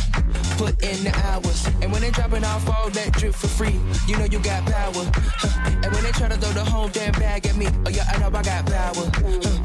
Put 0.59 0.82
in 0.82 1.04
the 1.04 1.12
hours. 1.24 1.66
And 1.80 1.92
when 1.92 2.02
they 2.02 2.11
dropping 2.11 2.44
off 2.44 2.68
all 2.68 2.90
that 2.90 3.12
drip 3.12 3.32
for 3.32 3.46
free, 3.46 3.78
you 4.09 4.18
know 4.18 4.24
you 4.24 4.40
got 4.40 4.66
power. 4.66 5.04
And 5.82 5.94
when 5.94 6.02
they 6.02 6.11
try 6.11 6.28
to 6.28 6.36
throw 6.36 6.52
the 6.52 6.64
whole 6.64 6.88
damn 6.88 7.12
bag 7.12 7.46
at 7.46 7.56
me, 7.56 7.68
oh 7.86 7.90
yeah, 7.90 8.04
I 8.12 8.18
know 8.18 8.26
I 8.26 8.42
got 8.42 8.66
power. 8.66 9.06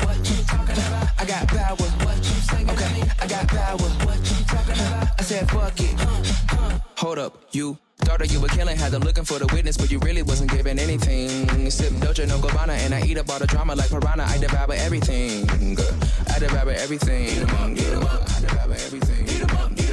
What 0.06 0.22
you 0.30 0.44
talking 0.46 0.78
about? 0.78 1.10
I 1.18 1.26
got 1.26 1.48
power. 1.48 1.88
What 2.06 2.18
you 2.18 2.38
saying? 2.46 2.70
Okay, 2.70 3.04
I 3.20 3.28
got 3.28 3.48
power. 3.48 3.90
What 4.06 4.20
you 4.20 4.46
talking 4.46 4.74
about? 4.74 5.08
I 5.20 5.24
said 5.24 5.50
fuck 5.50 5.80
it. 5.80 6.00
Hold 6.98 7.18
up, 7.18 7.44
you 7.52 7.78
thought 8.02 8.20
that 8.20 8.32
you 8.32 8.40
were 8.40 8.48
killing, 8.50 8.78
had 8.78 8.92
them 8.92 9.02
looking 9.02 9.26
for 9.26 9.40
the 9.40 9.48
witness, 9.48 9.78
but 9.78 9.90
you 9.90 9.98
really 10.00 10.22
wasn't 10.22 10.52
giving 10.52 10.78
anything. 10.78 11.72
Sip 11.72 11.92
Doja, 11.94 12.28
no 12.28 12.38
Gabbana, 12.38 12.78
and 12.86 12.94
I 12.94 13.02
eat 13.02 13.18
up 13.18 13.30
all 13.32 13.40
the 13.40 13.48
drama 13.48 13.74
like 13.74 13.90
piranha. 13.90 14.26
I 14.28 14.38
devour 14.38 14.74
everything. 14.74 15.50
I 16.30 16.40
devour 16.40 16.72
everything. 16.72 17.48
Yeah, 17.76 17.98
I 17.98 18.40
devour 18.42 18.74
everything. 18.74 19.93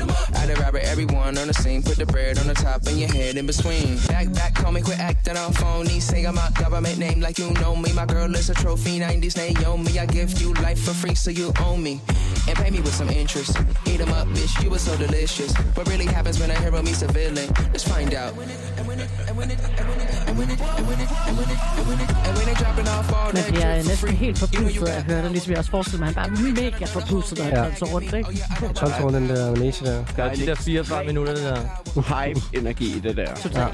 I 0.51 0.55
devour 0.55 0.79
everyone 0.83 1.39
on 1.39 1.47
the 1.47 1.55
scene. 1.55 1.83
Put 1.83 1.97
the 1.97 2.07
bread 2.07 2.39
on 2.39 2.47
the 2.49 2.55
top 2.55 2.85
and 2.87 2.99
your 2.99 3.09
head 3.09 3.37
in 3.37 3.47
between. 3.47 3.99
Back, 4.09 4.33
back, 4.33 4.55
call 4.55 4.73
me, 4.73 4.81
quit 4.83 4.99
acting 4.99 5.37
on 5.37 5.53
phony. 5.53 6.01
Say 6.01 6.25
I'm 6.25 6.35
my 6.35 6.51
government 6.59 6.99
name 6.99 7.21
like 7.21 7.39
you 7.39 7.51
know 7.63 7.77
me. 7.77 7.93
My 7.93 8.05
girl 8.07 8.35
is 8.35 8.51
a 8.51 8.55
trophy, 8.55 8.99
90s 8.99 9.37
Naomi. 9.37 9.99
I 9.99 10.07
give 10.07 10.41
you 10.41 10.53
life 10.55 10.81
for 10.81 10.93
free, 10.95 11.15
so 11.15 11.31
you 11.31 11.53
own 11.65 11.83
me. 11.83 12.01
And 12.49 12.57
pay 12.59 12.71
me 12.71 12.81
with 12.81 12.95
some 12.95 13.11
interest. 13.11 13.57
Eat 13.87 14.01
'em 14.01 14.13
up, 14.13 14.27
bitch, 14.29 14.63
you 14.63 14.71
were 14.71 14.79
so 14.89 14.97
delicious. 14.97 15.53
What 15.77 15.89
really 15.89 16.07
happens 16.07 16.41
when 16.41 16.51
a 16.51 16.55
hero 16.55 16.83
meets 16.83 17.03
a 17.03 17.07
villain? 17.09 17.49
Let's 17.73 17.85
find 17.85 18.13
out. 18.15 18.33
And 18.79 18.87
when 18.89 18.99
it, 18.99 19.09
and 19.29 19.37
when 19.39 19.51
it, 19.51 19.59
and 19.79 19.87
when 19.89 20.01
it, 20.01 20.11
and 20.29 20.37
when 20.39 20.51
it, 20.51 20.61
and 20.79 20.87
when 20.89 20.99
it, 21.05 21.11
and 21.29 21.37
when 21.39 21.49
it, 21.55 21.61
and 21.79 21.87
when 21.89 21.99
it, 22.05 22.11
and 22.27 22.33
when 22.37 22.47
they 22.49 22.55
dropping 22.63 22.89
off 22.89 23.13
all 23.13 23.33
Man 23.33 23.43
that 23.43 23.47
bliver 23.53 23.73
drip 23.75 23.85
for 23.85 23.89
næsten 23.91 24.09
helt 24.25 24.39
forpustet 24.39 24.89
at 24.89 25.03
høre 25.03 25.23
det, 25.23 25.31
ligesom 25.31 25.51
jeg 25.51 25.59
også 25.59 25.71
forestiller 25.71 25.99
mig, 25.99 26.07
han 26.07 26.15
bare 26.15 26.27
er 26.27 26.63
mega 26.63 26.85
forpustet, 26.85 27.39
når 27.39 27.45
han 27.45 27.55
Ja. 27.55 27.63
danser 27.65 27.87
rundt, 27.87 28.13
ikke? 28.15 28.45
Tonsår, 28.75 29.11
den 29.11 29.29
der 29.29 29.57
næse 29.57 29.85
der. 29.85 30.05
Der 30.17 30.25
er 30.25 30.35
de 30.41 30.47
der 30.47 30.55
44 30.55 31.05
minutter, 31.05 31.35
det 31.35 31.43
der. 31.43 32.25
Hype-energi 32.25 32.97
i 32.97 33.01
det 33.01 33.17
der. 33.17 33.33
Ja. 33.55 33.67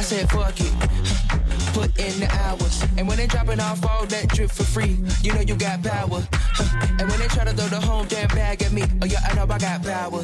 I 0.00 0.02
said 0.02 0.28
fuck 0.28 0.60
it. 0.60 0.74
Put 1.74 1.90
in 1.98 2.14
the 2.22 2.28
hours. 2.42 2.82
And 2.98 3.08
when 3.08 3.16
they 3.16 3.26
dropping 3.26 3.60
off 3.60 3.80
all 3.90 4.06
that 4.06 4.26
drip 4.36 4.50
for 4.50 4.64
free, 4.74 4.94
you 5.24 5.30
know 5.34 5.44
you 5.50 5.56
got 5.66 5.78
power. 5.82 6.20
And 6.98 7.06
when 7.10 7.18
they 7.22 7.28
try 7.34 7.44
to 7.50 7.54
throw 7.58 7.68
the 7.76 7.82
whole 7.86 8.04
damn 8.04 8.28
bag 8.28 8.62
at 8.62 8.72
me, 8.72 8.82
oh 9.02 9.06
yeah, 9.06 9.28
I 9.28 9.34
know 9.36 9.46
I 9.56 9.58
got 9.58 9.78
power. 9.82 10.22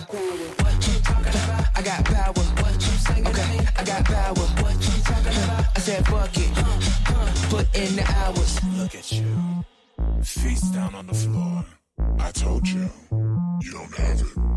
What 0.62 0.76
you 0.86 0.96
talking 1.08 1.36
about? 1.44 1.64
I 1.78 1.82
got 1.90 2.00
power. 2.16 2.44
What 2.62 2.74
you 2.86 2.94
saying? 3.06 3.26
Okay, 3.30 3.52
I 3.80 3.82
got 3.92 4.02
power. 4.04 4.46
What 4.62 4.76
you 4.86 4.96
talking 5.10 5.36
about? 5.44 5.64
I 5.76 5.80
said 5.86 6.00
fuck 6.06 6.36
it. 6.44 6.52
Put 7.52 7.66
in 7.82 7.90
the 7.98 8.04
hours. 8.20 8.52
Look 8.78 8.94
at 8.94 9.12
you. 9.12 9.26
Face 10.22 10.66
down 10.76 10.94
on 10.94 11.06
the 11.06 11.14
floor. 11.14 11.64
I 12.28 12.32
told 12.44 12.66
you. 12.74 12.84
You 13.64 13.70
don't 13.76 13.96
have 14.02 14.20
it. 14.20 14.50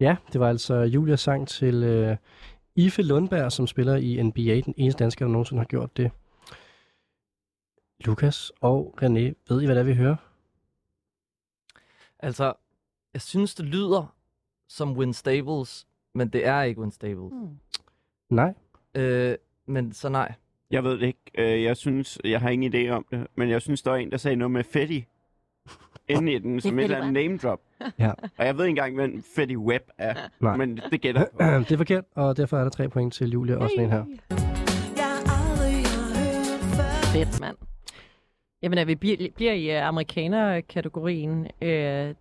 Ja, 0.00 0.16
det 0.32 0.40
var 0.40 0.48
altså 0.48 0.74
Julias 0.74 1.20
sang 1.20 1.48
til 1.48 1.84
øh, 1.84 2.16
Ife 2.76 3.02
Lundberg, 3.02 3.52
som 3.52 3.66
spiller 3.66 3.96
i 3.96 4.22
NBA, 4.22 4.60
den 4.60 4.74
eneste 4.76 5.04
dansker, 5.04 5.24
der 5.24 5.32
nogensinde 5.32 5.60
har 5.60 5.66
gjort 5.66 5.96
det. 5.96 6.10
Lukas 8.00 8.52
og 8.60 8.94
René, 9.02 9.34
ved 9.48 9.62
I, 9.62 9.64
hvad 9.64 9.74
det 9.74 9.80
er, 9.80 9.84
vi 9.84 9.94
hører? 9.94 10.16
Altså, 12.18 12.54
jeg 13.12 13.22
synes, 13.22 13.54
det 13.54 13.64
lyder 13.64 14.14
som 14.68 14.96
Win 14.96 15.12
Stables, 15.12 15.86
men 16.14 16.28
det 16.28 16.46
er 16.46 16.62
ikke 16.62 16.80
Win 16.80 16.90
Stables. 16.90 17.32
Hmm. 17.32 17.58
Nej. 18.30 18.54
Øh, 18.94 19.36
men 19.66 19.92
så 19.92 20.08
nej. 20.08 20.34
Jeg 20.70 20.84
ved 20.84 20.92
det 20.92 21.02
ikke. 21.06 21.20
Øh, 21.38 21.62
Jeg 21.62 21.76
synes, 21.76 22.18
jeg 22.24 22.40
har 22.40 22.50
ingen 22.50 22.74
idé 22.74 22.90
om 22.90 23.06
det, 23.10 23.26
men 23.34 23.48
jeg 23.50 23.62
synes, 23.62 23.82
der 23.82 23.90
var 23.90 23.96
en, 23.96 24.10
der 24.10 24.16
sagde 24.16 24.36
noget 24.36 24.50
med 24.50 24.64
Fetty 24.64 24.98
inde 26.08 26.32
i 26.32 26.38
den, 26.38 26.60
som 26.60 26.78
et 26.78 26.84
eller 26.84 26.96
andet 26.96 27.12
name 27.12 27.36
drop. 27.36 27.60
Ja. 27.98 28.10
Og 28.38 28.46
jeg 28.46 28.56
ved 28.58 28.64
ikke 28.64 28.70
engang, 28.70 28.94
hvem 28.94 29.22
Fetty 29.36 29.54
Web 29.54 29.82
er, 29.98 30.14
Nej. 30.40 30.56
men 30.56 30.80
det 30.90 31.00
gætter 31.00 31.24
det 31.68 31.72
er 31.72 31.76
forkert, 31.76 32.04
og 32.14 32.36
derfor 32.36 32.56
er 32.58 32.62
der 32.62 32.70
tre 32.70 32.88
point 32.88 33.14
til 33.14 33.30
Julia 33.30 33.56
og 33.56 33.70
sådan 33.70 33.84
en 33.84 33.90
her. 33.90 34.04
Fedt, 37.12 37.40
mand. 37.40 37.56
Jamen, 38.62 38.86
vi 38.86 38.94
bliver, 38.94 39.52
i 39.52 39.76
uh, 39.76 39.86
amerikaner-kategorien. 39.88 41.38
Uh, 41.40 41.68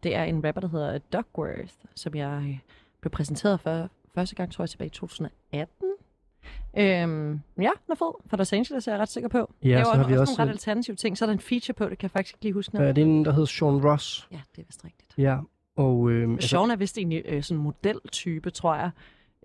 det 0.04 0.16
er 0.16 0.24
en 0.24 0.46
rapper, 0.46 0.62
der 0.62 0.68
hedder 0.68 0.98
Duckworth, 0.98 1.74
som 1.96 2.16
jeg 2.16 2.38
uh, 2.50 2.56
blev 3.02 3.12
præsenteret 3.12 3.60
for 3.60 3.90
første 4.16 4.36
gang, 4.36 4.52
tror 4.52 4.64
jeg, 4.64 4.70
tilbage 4.70 4.86
i 4.88 4.90
2018. 4.90 5.88
Øhm, 6.78 7.32
ja, 7.58 7.62
den 7.86 7.92
er 7.92 7.96
fed. 7.96 8.14
For 8.30 8.38
Los 8.38 8.54
Angeles 8.54 8.88
er 8.88 8.92
jeg 8.92 9.02
ret 9.02 9.10
sikker 9.10 9.30
på. 9.30 9.54
Ja, 9.64 9.68
det 9.70 9.76
er 9.76 9.84
så 9.84 9.92
har 9.92 10.08
vi 10.08 10.14
også, 10.14 10.22
også- 10.22 10.34
nogle 10.38 10.50
ret 10.50 10.54
alternative 10.56 10.96
ting. 10.96 11.18
Så 11.18 11.26
er 11.26 11.28
der 11.28 11.34
en 11.34 11.40
feature 11.40 11.74
på, 11.74 11.90
det 11.90 11.98
kan 11.98 12.04
jeg 12.06 12.12
faktisk 12.12 12.36
ikke 12.36 12.46
lige 12.46 12.54
huske. 12.54 12.78
Øh, 12.82 12.88
det 12.88 12.98
er 12.98 13.06
en, 13.06 13.26
der 13.26 13.32
hedder 13.32 13.46
Sean 13.46 13.86
Ross. 13.86 14.28
Ja, 14.32 14.40
det 14.56 14.62
er 14.62 14.66
vist 14.68 14.86
rigtigt. 14.86 15.14
Ja, 15.18 15.38
og... 15.76 16.10
Øh, 16.12 16.32
Altså, 16.34 16.48
Sean 16.50 16.72
er 16.72 16.76
vist 16.76 16.98
egentlig 16.98 17.24
øh, 17.26 17.44
sådan 17.44 17.58
en 17.58 17.64
modeltype, 17.64 18.50
tror 18.50 18.76
jeg. 18.76 18.92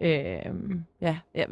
Øhm, 0.00 0.84
ja, 1.00 1.18
ja, 1.34 1.44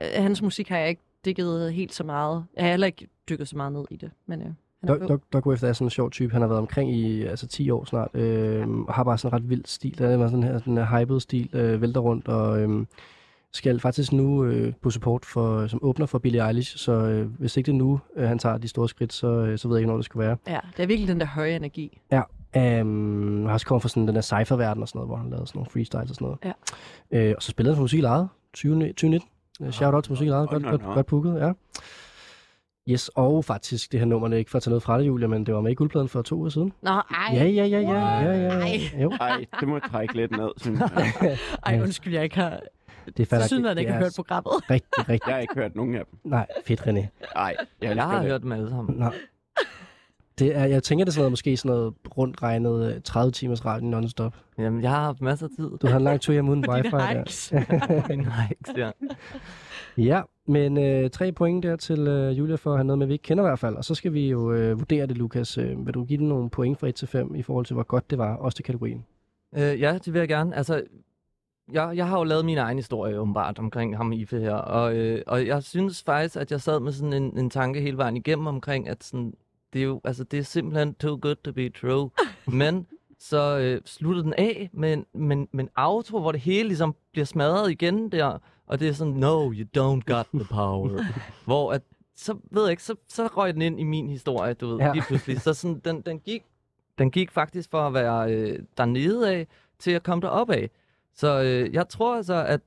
ja, 0.00 0.20
hans 0.22 0.42
musik 0.42 0.68
har 0.68 0.78
jeg 0.78 0.88
ikke 0.88 1.02
dykket 1.24 1.72
helt 1.72 1.94
så 1.94 2.04
meget. 2.04 2.44
Jeg 2.56 2.64
har 2.64 2.70
heller 2.70 2.86
ikke 2.86 3.08
dykket 3.28 3.48
så 3.48 3.56
meget 3.56 3.72
ned 3.72 3.84
i 3.90 3.96
det, 3.96 4.10
men 4.26 4.40
øh, 4.40 4.46
han 4.80 4.88
er 4.90 4.96
Doc, 4.98 5.08
Doc, 5.08 5.20
Doc 5.32 5.46
Weft 5.46 5.62
er 5.62 5.72
sådan 5.72 5.86
en 5.86 5.90
sjov 5.90 6.10
type. 6.10 6.32
Han 6.32 6.40
har 6.40 6.48
været 6.48 6.58
omkring 6.60 6.94
i 6.96 7.22
altså 7.22 7.46
10 7.46 7.70
år 7.70 7.84
snart, 7.84 8.08
øh, 8.14 8.68
og 8.68 8.94
har 8.94 9.04
bare 9.04 9.18
sådan 9.18 9.36
en 9.38 9.42
ret 9.42 9.50
vild 9.50 9.64
stil. 9.64 9.98
Der 9.98 10.08
er 10.08 10.28
sådan 10.28 10.42
her, 10.42 10.58
den 10.58 10.76
her 10.76 10.98
hyped 11.00 11.20
stil, 11.20 11.50
øh, 11.52 11.80
vælter 11.80 12.00
rundt, 12.00 12.28
og 12.28 12.60
øh, 12.62 12.86
skal 13.54 13.80
faktisk 13.80 14.12
nu 14.12 14.44
øh, 14.44 14.72
på 14.82 14.90
support 14.90 15.24
for, 15.24 15.66
som 15.66 15.78
åbner 15.82 16.06
for 16.06 16.18
Billie 16.18 16.46
Eilish, 16.46 16.76
så 16.78 16.92
øh, 16.92 17.30
hvis 17.38 17.56
ikke 17.56 17.66
det 17.66 17.72
er 17.72 17.78
nu, 17.78 18.00
øh, 18.16 18.28
han 18.28 18.38
tager 18.38 18.58
de 18.58 18.68
store 18.68 18.88
skridt, 18.88 19.12
så, 19.12 19.26
øh, 19.26 19.58
så 19.58 19.68
ved 19.68 19.76
jeg 19.76 19.80
ikke, 19.80 19.90
når 19.90 19.96
det 19.96 20.04
skal 20.04 20.20
være. 20.20 20.36
Ja, 20.46 20.58
det 20.76 20.82
er 20.82 20.86
virkelig 20.86 21.08
den 21.08 21.20
der 21.20 21.26
høje 21.26 21.56
energi. 21.56 22.00
Ja, 22.12 22.22
um, 22.80 23.46
har 23.46 23.52
også 23.52 23.66
kommet 23.66 23.82
fra 23.82 23.88
sådan 23.88 24.06
den 24.06 24.14
der 24.14 24.22
cypher-verden 24.22 24.82
og 24.82 24.88
sådan 24.88 24.98
noget, 24.98 25.08
hvor 25.08 25.16
han 25.16 25.30
lavede 25.30 25.46
sådan 25.46 25.58
nogle 25.58 25.70
freestyles 25.70 26.10
og 26.10 26.14
sådan 26.14 26.24
noget. 26.24 26.54
Ja. 27.12 27.28
Øh, 27.28 27.34
og 27.36 27.42
så 27.42 27.50
spillede 27.50 27.74
han 27.74 27.76
for 27.76 27.82
musik 27.82 27.98
i 27.98 28.02
lejet, 28.02 28.28
20, 28.52 28.74
2019. 28.74 29.28
Uh, 29.60 29.70
shout 29.70 29.94
out 29.94 30.04
til 30.04 30.12
musik 30.12 30.26
i 30.26 30.30
godt, 30.30 30.50
godt, 30.50 30.82
godt 30.82 31.06
booket, 31.06 31.40
ja. 31.40 31.52
Yes, 32.88 33.10
og 33.14 33.44
faktisk 33.44 33.92
det 33.92 34.00
her 34.00 34.06
nummer, 34.06 34.28
det 34.28 34.34
er 34.34 34.38
ikke 34.38 34.50
for 34.50 34.56
at 34.58 34.62
tage 34.62 34.70
noget 34.70 34.82
fra 34.82 34.98
det, 34.98 35.06
Julia, 35.06 35.26
men 35.26 35.46
det 35.46 35.54
var 35.54 35.60
med 35.60 35.70
i 35.70 35.74
guldpladen 35.74 36.08
for 36.08 36.22
to 36.22 36.36
uger 36.36 36.48
siden. 36.48 36.72
Nå, 36.82 36.90
ej. 36.90 37.04
Ja, 37.32 37.44
ja, 37.44 37.64
ja, 37.64 37.80
ja, 37.80 37.80
ja, 37.80 38.32
ja, 38.32 38.48
Ej. 38.48 38.80
ja. 38.96 39.02
Jo. 39.02 39.10
Ej, 39.20 39.44
det 39.60 39.68
må 39.68 39.78
trække 39.78 40.16
lidt 40.16 40.30
ned, 40.30 40.50
synes 40.56 40.80
jeg. 40.80 41.38
Ej, 41.66 41.80
undskyld, 41.80 42.14
jeg 42.14 42.24
ikke 42.24 42.36
har... 42.36 42.60
Det 43.16 43.28
falder- 43.28 43.46
Siden 43.46 43.64
det 43.64 43.78
ikke 43.78 43.92
har 43.92 43.98
hørt 44.00 44.12
programmet. 44.16 44.52
Rigtig, 44.70 45.08
rigtig. 45.08 45.20
Jeg 45.26 45.34
har 45.34 45.40
ikke 45.40 45.54
hørt 45.54 45.74
nogen 45.76 45.94
af 45.94 46.02
dem. 46.10 46.18
Nej, 46.24 46.46
fedt, 46.66 46.80
René. 46.80 46.92
Nej, 47.34 47.56
jeg, 47.82 47.96
Jeg 47.96 48.04
har 48.04 48.20
det. 48.20 48.30
hørt 48.30 48.42
dem 48.42 48.52
alle 48.52 48.70
sammen. 48.70 48.96
Nå. 48.98 49.10
Det 50.38 50.56
er, 50.56 50.64
jeg 50.64 50.82
tænker, 50.82 51.04
det 51.04 51.10
er 51.10 51.12
sådan 51.12 51.20
noget, 51.22 51.32
måske 51.32 51.56
sådan 51.56 51.68
noget 51.76 51.94
rundt 52.18 52.42
regnet 52.42 52.94
øh, 52.94 53.00
30 53.02 53.32
timers 53.32 53.64
radio 53.64 53.86
non-stop. 54.00 54.34
Jamen, 54.58 54.82
jeg 54.82 54.90
har 54.90 55.00
haft 55.04 55.20
masser 55.20 55.46
af 55.46 55.50
tid. 55.56 55.70
Du 55.82 55.86
har 55.86 55.96
en 55.96 56.04
lang 56.04 56.20
tur 56.20 56.32
hjem 56.32 56.48
uden 56.48 56.62
dine 56.62 56.72
wifi 56.74 56.96
hikes. 57.18 57.48
der. 57.52 58.08
Mine 58.08 58.32
hikes, 58.32 58.70
ja. 58.76 58.90
Ja, 59.98 60.22
men 60.46 60.78
øh, 60.78 61.10
tre 61.10 61.32
point 61.32 61.62
der 61.62 61.76
til 61.76 61.98
øh, 62.08 62.38
Julia 62.38 62.56
for 62.56 62.70
at 62.70 62.76
have 62.78 62.84
noget 62.84 62.98
med, 62.98 63.06
vi 63.06 63.12
ikke 63.12 63.22
kender 63.22 63.44
i 63.44 63.48
hvert 63.48 63.58
fald. 63.58 63.74
Og 63.76 63.84
så 63.84 63.94
skal 63.94 64.12
vi 64.12 64.28
jo 64.28 64.52
øh, 64.52 64.78
vurdere 64.78 65.06
det, 65.06 65.16
Lukas. 65.18 65.58
Øh, 65.58 65.86
vil 65.86 65.94
du 65.94 66.04
give 66.04 66.18
den 66.18 66.28
nogle 66.28 66.50
point 66.50 66.78
fra 66.80 66.88
1 66.88 66.94
til 66.94 67.08
5 67.08 67.34
i 67.34 67.42
forhold 67.42 67.66
til, 67.66 67.74
hvor 67.74 67.82
godt 67.82 68.10
det 68.10 68.18
var, 68.18 68.36
også 68.36 68.56
til 68.56 68.64
kategorien? 68.64 69.04
Øh, 69.56 69.80
ja, 69.80 69.98
det 70.04 70.12
vil 70.12 70.18
jeg 70.18 70.28
gerne. 70.28 70.56
Altså, 70.56 70.82
jeg, 71.72 71.92
jeg 71.96 72.08
har 72.08 72.18
jo 72.18 72.24
lavet 72.24 72.44
min 72.44 72.58
egen 72.58 72.78
historie 72.78 73.20
åbenbart 73.20 73.58
omkring 73.58 73.96
ham 73.96 74.12
Ife 74.12 74.40
her, 74.40 74.54
og, 74.54 74.94
øh, 74.96 75.22
og 75.26 75.46
jeg 75.46 75.62
synes 75.62 76.02
faktisk, 76.02 76.36
at 76.36 76.50
jeg 76.50 76.60
sad 76.60 76.80
med 76.80 76.92
sådan 76.92 77.12
en, 77.12 77.38
en 77.38 77.50
tanke 77.50 77.80
hele 77.80 77.96
vejen 77.96 78.16
igennem 78.16 78.46
omkring, 78.46 78.88
at 78.88 79.04
sådan, 79.04 79.34
det 79.72 79.80
er 79.80 79.84
jo, 79.84 80.00
altså 80.04 80.24
det 80.24 80.38
er 80.38 80.42
simpelthen 80.42 80.94
too 80.94 81.18
good 81.22 81.36
to 81.44 81.52
be 81.52 81.68
true. 81.70 82.10
Men 82.46 82.86
så 83.18 83.58
øh, 83.58 83.80
sluttede 83.84 84.24
den 84.24 84.34
af 84.38 84.70
med 84.72 84.92
en, 84.92 85.06
med, 85.14 85.36
en- 85.36 85.48
med 85.52 85.64
en 85.64 85.70
outro, 85.76 86.20
hvor 86.20 86.32
det 86.32 86.40
hele 86.40 86.68
ligesom 86.68 86.94
bliver 87.12 87.24
smadret 87.26 87.70
igen 87.70 88.12
der, 88.12 88.38
og 88.66 88.80
det 88.80 88.88
er 88.88 88.92
sådan, 88.92 89.12
no, 89.12 89.52
you 89.52 89.66
don't 89.78 90.00
got 90.14 90.26
the 90.34 90.44
power. 90.50 91.02
hvor 91.44 91.72
at, 91.72 91.82
så 92.16 92.36
ved 92.50 92.62
jeg 92.62 92.70
ikke, 92.70 92.82
så, 92.82 92.94
så 93.08 93.26
røg 93.26 93.54
den 93.54 93.62
ind 93.62 93.80
i 93.80 93.84
min 93.84 94.08
historie, 94.08 94.54
du 94.54 94.66
ved, 94.68 94.78
Ja. 94.78 94.92
lige 94.92 95.02
pludselig. 95.08 95.40
Så 95.40 95.54
sådan, 95.54 95.80
den, 95.84 96.00
den, 96.00 96.18
gik, 96.20 96.42
den 96.98 97.10
gik 97.10 97.30
faktisk 97.30 97.70
fra 97.70 97.86
at 97.86 97.94
være 97.94 98.32
øh, 98.34 98.58
dernede 98.78 99.32
af, 99.34 99.46
til 99.78 99.90
at 99.90 100.02
komme 100.02 100.22
derop 100.22 100.50
af. 100.50 100.70
Så 101.14 101.42
øh, 101.42 101.74
jeg 101.74 101.88
tror 101.88 102.16
altså, 102.16 102.34
at... 102.46 102.60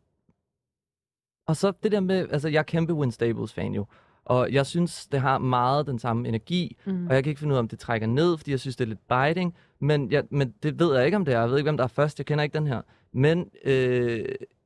Og 1.48 1.56
så 1.56 1.74
det 1.84 1.92
der 1.92 2.00
med, 2.00 2.28
altså 2.32 2.50
jeg 2.50 2.60
er 2.60 2.64
kæmpe 2.64 2.94
Win 2.94 3.12
Stables 3.12 3.54
fan 3.54 3.74
jo, 3.74 3.86
og 4.26 4.52
jeg 4.54 4.66
synes, 4.66 5.08
det 5.08 5.20
har 5.22 5.38
meget 5.38 5.88
den 5.88 6.00
samme 6.00 6.28
energi, 6.28 6.78
mm. 6.86 7.08
og 7.08 7.16
jeg 7.16 7.24
kan 7.24 7.30
ikke 7.32 7.40
finde 7.40 7.52
ud 7.54 7.58
af, 7.58 7.60
om 7.60 7.68
det 7.68 7.80
trækker 7.80 8.08
ned, 8.08 8.38
fordi 8.38 8.52
jeg 8.52 8.60
synes, 8.60 8.76
det 8.76 8.84
er 8.86 8.88
lidt 8.90 9.08
biting, 9.08 9.56
men, 9.80 10.12
jeg, 10.12 10.24
men 10.30 10.54
det 10.64 10.80
ved 10.80 10.96
jeg 10.96 11.06
ikke, 11.06 11.16
om 11.18 11.26
det 11.26 11.34
er. 11.34 11.40
Jeg 11.40 11.50
ved 11.50 11.58
ikke, 11.58 11.66
hvem 11.66 11.78
der 11.78 11.84
er 11.84 11.88
først. 11.88 12.20
Jeg 12.20 12.26
kender 12.26 12.44
ikke 12.44 12.54
den 12.58 12.68
her. 12.68 12.82
Men 13.12 13.50
øh, 13.64 14.26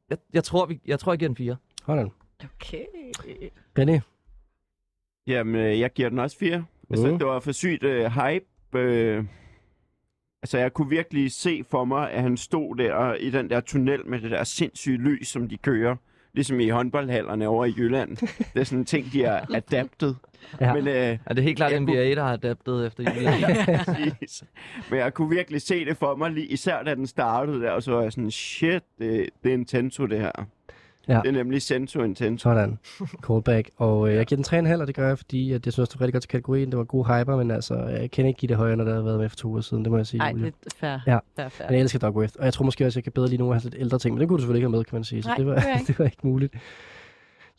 jeg, 0.10 0.18
jeg, 0.34 0.44
tror, 0.44 0.66
vi, 0.66 0.80
jeg 0.86 1.00
tror, 1.00 1.12
jeg 1.12 1.20
giver 1.20 1.30
den 1.30 1.36
fire. 1.36 1.56
Sådan. 1.86 2.12
Okay. 2.44 2.86
René? 3.80 4.00
Jamen, 5.28 5.56
øh, 5.56 5.80
jeg 5.80 5.94
giver 5.94 6.10
den 6.10 6.20
også 6.20 6.38
fire. 6.38 6.66
Altså, 6.90 7.08
Mm. 7.12 7.18
det 7.18 7.28
var 7.28 7.40
for 7.40 7.52
sygt 7.52 7.84
øh, 7.84 8.12
hype. 8.12 8.80
Øh, 8.80 9.26
altså, 10.44 10.58
jeg 10.58 10.74
kunne 10.74 10.90
virkelig 10.90 11.32
se 11.32 11.64
for 11.72 11.86
mig, 11.86 12.12
at 12.12 12.22
han 12.22 12.38
stod 12.38 12.76
der 12.76 13.14
i 13.14 13.30
den 13.30 13.50
der 13.50 13.60
tunnel 13.60 14.00
med 14.08 14.22
det 14.22 14.32
der 14.32 14.44
sindssyge 14.44 14.98
lys, 14.98 15.28
som 15.28 15.50
de 15.50 15.58
kører. 15.58 15.96
Ligesom 16.34 16.60
i 16.60 16.70
håndboldhallerne 16.70 17.48
over 17.48 17.66
i 17.66 17.74
Jylland. 17.78 18.18
det 18.54 18.60
er 18.60 18.64
sådan 18.64 18.80
en 18.80 18.86
ting, 18.86 19.14
de 19.14 19.24
har 19.26 19.46
adaptet. 19.56 20.18
Ja. 20.62 20.74
Men, 20.74 20.88
øh, 20.88 21.18
Er 21.26 21.34
det 21.34 21.44
helt 21.44 21.58
klart 21.58 21.72
jeg 21.72 21.80
NBA, 21.80 21.92
kunne- 21.92 22.16
der 22.16 22.24
har 22.24 22.34
adaptet 22.34 22.88
efter 22.88 23.04
ja, 23.22 23.84
præcis. 23.86 24.44
Men 24.90 25.00
jeg 25.00 25.14
kunne 25.14 25.30
virkelig 25.30 25.62
se 25.62 25.86
det 25.86 25.98
for 25.98 26.16
mig, 26.16 26.32
lige, 26.32 26.48
især 26.48 26.84
da 26.84 26.96
den 26.96 27.08
startede 27.08 27.62
der, 27.62 27.72
og 27.72 27.84
så 27.84 27.92
var 27.92 28.02
jeg 28.02 28.12
sådan, 28.12 28.32
shit, 28.32 28.84
det, 29.00 29.30
det 29.44 29.50
er 29.50 29.54
Intenso 29.54 30.06
det 30.06 30.20
her. 30.20 30.32
Ja. 31.08 31.20
Det 31.24 31.28
er 31.28 31.32
nemlig 31.32 31.62
Senso 31.62 32.04
Intenso. 32.04 32.50
Sådan. 32.50 32.80
Callback. 33.28 33.70
Og 33.78 34.10
øh, 34.10 34.16
jeg 34.16 34.26
giver 34.26 34.44
den 34.44 34.68
3,5, 34.68 34.82
og 34.82 34.88
det 34.88 34.96
gør 34.96 35.08
jeg, 35.08 35.18
fordi 35.18 35.54
at 35.54 35.66
jeg 35.66 35.74
synes, 35.74 35.90
det 35.90 36.00
var 36.00 36.04
rigtig 36.04 36.14
godt 36.14 36.22
til 36.22 36.30
kategorien. 36.30 36.70
Det 36.70 36.78
var 36.78 36.84
god 36.84 37.06
hyper, 37.06 37.36
men 37.36 37.52
altså, 37.52 37.76
jeg 37.76 38.12
kan 38.12 38.26
ikke 38.26 38.40
give 38.40 38.48
det 38.48 38.58
højere, 38.58 38.76
når 38.76 38.84
det 38.84 38.94
har 38.94 39.02
været 39.02 39.20
med 39.20 39.30
for 39.30 39.36
to 39.36 39.50
uger 39.50 39.62
siden. 39.62 39.84
Det 39.84 39.92
må 39.92 39.98
jeg 39.98 40.08
sige, 40.08 40.18
Nej, 40.18 40.32
det 40.32 40.48
er 40.48 40.70
fair. 40.76 41.00
Ja. 41.08 41.18
Fair, 41.36 41.50
fair. 41.50 41.68
Men 41.68 41.76
jeg 41.76 41.82
elsker 41.82 42.00
Dog 42.00 42.16
West. 42.16 42.38
Og 42.38 42.46
jeg 42.46 42.54
tror 42.54 42.66
måske 42.66 42.86
også, 42.86 43.00
jeg 43.00 43.04
kan 43.04 43.12
bedre 43.12 43.28
lige 43.28 43.38
nogle 43.38 43.52
af 43.52 43.56
hans 43.56 43.64
lidt 43.64 43.76
ældre 43.80 44.00
ting, 44.00 44.16
men 44.16 44.20
det 44.20 44.28
kunne 44.28 44.38
du 44.38 44.42
selvfølgelig 44.42 44.60
ikke 44.60 44.70
have 44.70 44.78
med, 44.78 44.84
kan 44.84 44.96
man 44.96 45.04
sige. 45.04 45.24
Så 45.24 45.30
Nej, 45.30 45.38
det, 45.38 45.46
var, 45.46 45.56
det 45.56 45.66
det 45.88 46.00
var 46.00 46.06
ikke 46.06 46.18
muligt. 46.24 46.54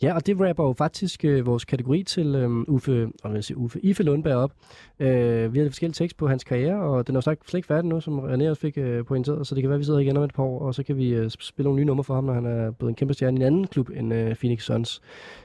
Ja, 0.03 0.15
og 0.15 0.27
det 0.27 0.41
rapper 0.41 0.65
jo 0.65 0.73
faktisk 0.73 1.25
øh, 1.25 1.47
vores 1.47 1.65
kategori 1.65 2.03
til 2.03 2.35
øh, 2.35 2.51
Uffe, 2.51 3.05
og 3.23 3.31
jeg 3.31 3.33
vil 3.33 3.43
sige 3.43 3.57
Uffe, 3.57 3.81
Ife 3.81 4.03
Lundberg 4.03 4.37
op. 4.37 4.53
Øh, 5.01 5.55
vi 5.55 5.59
har 5.59 5.69
forskellige 5.69 5.95
tekst 5.95 6.17
på 6.17 6.29
hans 6.29 6.45
karriere, 6.45 6.83
og 6.83 7.07
den 7.07 7.17
er 7.17 7.19
jo 7.19 7.21
slet 7.21 7.55
ikke 7.55 7.67
færdig 7.67 7.89
nu, 7.89 8.01
som 8.01 8.19
René 8.19 8.49
også 8.49 8.61
fik 8.61 8.79
øh, 8.79 9.05
pointeret, 9.05 9.47
så 9.47 9.55
det 9.55 9.63
kan 9.63 9.71
være, 9.71 9.77
at 9.77 9.81
vi 9.81 9.85
sidder 9.85 9.99
igen 9.99 10.17
om 10.17 10.23
et 10.23 10.35
par 10.35 10.43
år, 10.43 10.61
og 10.61 10.75
så 10.75 10.83
kan 10.83 10.97
vi 10.97 11.09
øh, 11.09 11.31
spille 11.31 11.65
nogle 11.65 11.81
nye 11.81 11.85
numre 11.85 12.05
for 12.05 12.15
ham, 12.15 12.25
når 12.25 12.33
han 12.33 12.47
er 12.47 12.71
blevet 12.71 12.91
en 12.91 12.97
kæmpe 12.97 13.15
stjerne 13.15 13.37
i 13.37 13.41
en 13.41 13.47
anden 13.47 13.67
klub 13.67 13.91
end 13.95 14.15
øh, 14.15 14.37
Phoenix 14.37 14.65
Suns. 14.65 15.01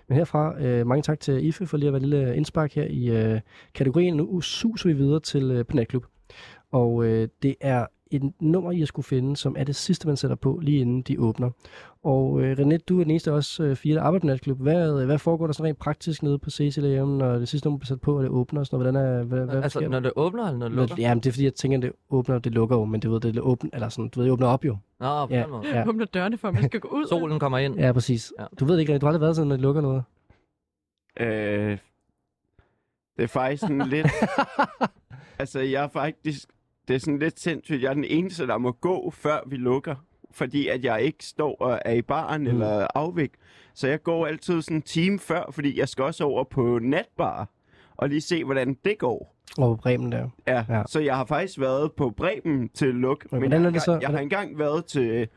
Men 0.07 0.17
herfra, 0.17 0.61
øh, 0.61 0.87
mange 0.87 1.01
tak 1.01 1.19
til 1.19 1.45
Ife 1.45 1.65
for 1.65 1.77
lige 1.77 1.87
at 1.87 1.93
være 1.93 2.01
lille 2.01 2.35
indspark 2.35 2.73
her 2.73 2.85
i 2.89 3.09
øh, 3.09 3.39
kategorien. 3.73 4.15
Nu 4.15 4.41
suser 4.41 4.89
vi 4.89 4.93
videre 4.93 5.19
til 5.19 5.51
øh, 5.51 5.87
på. 5.89 6.03
Og 6.71 7.05
øh, 7.05 7.27
det 7.43 7.55
er 7.61 7.85
et 8.11 8.31
nummer, 8.39 8.71
I 8.71 8.79
har 8.79 8.85
skulle 8.85 9.05
finde, 9.05 9.37
som 9.37 9.55
er 9.59 9.63
det 9.63 9.75
sidste, 9.75 10.07
man 10.07 10.17
sætter 10.17 10.35
på, 10.35 10.59
lige 10.63 10.79
inden 10.81 11.01
de 11.01 11.19
åbner. 11.19 11.49
Og 12.03 12.41
øh, 12.41 12.57
René, 12.59 12.77
du 12.77 12.99
er 12.99 13.03
den 13.03 13.11
eneste 13.11 13.31
af 13.31 13.35
os 13.35 13.59
øh, 13.59 13.75
fire, 13.75 13.95
der 13.95 14.01
arbejder 14.01 14.19
på 14.21 14.27
natklub. 14.27 14.61
Hvad, 14.61 15.05
hvad 15.05 15.17
foregår 15.17 15.45
der 15.45 15.53
sådan 15.53 15.67
rent 15.69 15.79
praktisk 15.79 16.23
nede 16.23 16.39
på 16.39 16.49
Cecil 16.49 17.05
når 17.05 17.37
det 17.37 17.47
sidste 17.47 17.67
nummer 17.67 17.79
bliver 17.79 17.87
sat 17.87 18.01
på, 18.01 18.17
og 18.17 18.23
det 18.23 18.29
åbner 18.29 18.59
og 18.59 18.65
sådan 18.65 18.79
noget? 18.79 18.93
Hvordan 18.93 19.19
er, 19.19 19.23
hvad, 19.23 19.45
hvad 19.45 19.63
altså, 19.63 19.79
sker? 19.79 19.89
når 19.89 19.99
det 19.99 20.11
åbner, 20.15 20.43
eller 20.45 20.57
når 20.59 20.67
det 20.67 20.75
Når- 20.75 20.81
lukker? 20.83 20.95
Ja, 20.99 21.13
men 21.13 21.19
det 21.19 21.29
er 21.29 21.33
fordi, 21.33 21.43
jeg 21.43 21.53
tænker, 21.53 21.77
at 21.77 21.81
det 21.81 21.91
åbner, 22.09 22.35
og 22.35 22.43
det 22.43 22.51
lukker 22.53 22.75
jo, 22.77 22.85
men 22.85 23.01
det 23.01 23.11
ved, 23.11 23.19
det 23.19 23.39
åbner, 23.39 23.69
eller 23.73 23.89
sådan, 23.89 24.09
du 24.09 24.19
ved, 24.19 24.25
det 24.25 24.33
åbner 24.33 24.47
op 24.47 24.65
jo. 24.65 24.77
Nå, 24.99 25.25
på 25.25 25.33
ja, 25.33 25.41
den 25.41 25.49
måde. 25.49 25.67
ja. 25.77 25.87
Åbner 25.89 26.05
dørene 26.05 26.37
for, 26.37 26.47
at 26.47 26.53
man 26.53 26.63
skal 26.63 26.79
gå 26.79 26.87
ud. 26.87 27.07
Solen 27.07 27.39
kommer 27.39 27.57
ind. 27.57 27.75
ja, 27.75 27.91
præcis. 27.91 28.33
Ja. 28.39 28.45
Du 28.59 28.65
ved 28.65 28.79
ikke, 28.79 28.95
René, 28.95 28.97
du 28.97 29.05
har 29.05 29.11
aldrig 29.11 29.21
været 29.21 29.35
sådan, 29.35 29.47
når 29.47 29.55
det 29.55 29.61
lukker 29.63 29.81
noget. 29.81 30.03
Øh, 31.19 31.77
det 33.17 33.23
er 33.23 33.27
faktisk 33.27 33.61
sådan 33.61 33.87
lidt... 33.87 34.07
altså, 35.39 35.59
jeg 35.59 35.83
er 35.83 35.87
faktisk... 35.87 36.49
Det 36.87 36.95
er 36.95 36.99
sådan 36.99 37.19
lidt 37.19 37.39
sindssygt. 37.39 37.81
Jeg 37.83 37.89
er 37.89 37.93
den 37.93 38.03
eneste, 38.03 38.47
der 38.47 38.57
må 38.57 38.71
gå, 38.71 39.11
før 39.11 39.37
vi 39.47 39.55
lukker. 39.55 39.95
Fordi 40.31 40.67
at 40.67 40.83
jeg 40.85 41.01
ikke 41.01 41.25
står 41.25 41.55
og 41.61 41.79
er 41.85 41.93
i 41.93 42.01
baren 42.01 42.41
mm. 42.41 42.47
eller 42.47 42.87
afvæk. 42.95 43.31
Så 43.73 43.87
jeg 43.87 44.03
går 44.03 44.27
altid 44.27 44.61
sådan 44.61 44.77
en 44.77 44.81
time 44.81 45.19
før, 45.19 45.43
fordi 45.51 45.79
jeg 45.79 45.89
skal 45.89 46.03
også 46.03 46.23
over 46.23 46.43
på 46.43 46.79
natbar. 46.81 47.49
Og 47.97 48.09
lige 48.09 48.21
se, 48.21 48.43
hvordan 48.43 48.77
det 48.85 48.97
går. 48.97 49.35
Over 49.57 49.75
på 49.75 49.81
Bremen 49.81 50.11
der. 50.11 50.29
Ja, 50.47 50.53
Ja. 50.69 50.75
ja. 50.77 50.83
så 50.87 50.99
jeg 50.99 51.15
har 51.15 51.25
faktisk 51.25 51.59
været 51.59 51.91
på 51.93 52.09
Bremen 52.09 52.69
til 52.69 52.87
luk. 52.95 53.25
Men 53.31 53.39
Men 53.41 53.49
hvordan 53.49 53.61
jeg, 53.61 53.67
er 53.67 53.71
det 53.71 53.81
så- 53.81 53.91
jeg, 53.91 54.01
jeg 54.01 54.09
har 54.09 54.19
engang 54.19 54.59
været 54.59 54.85
til, 54.85 55.27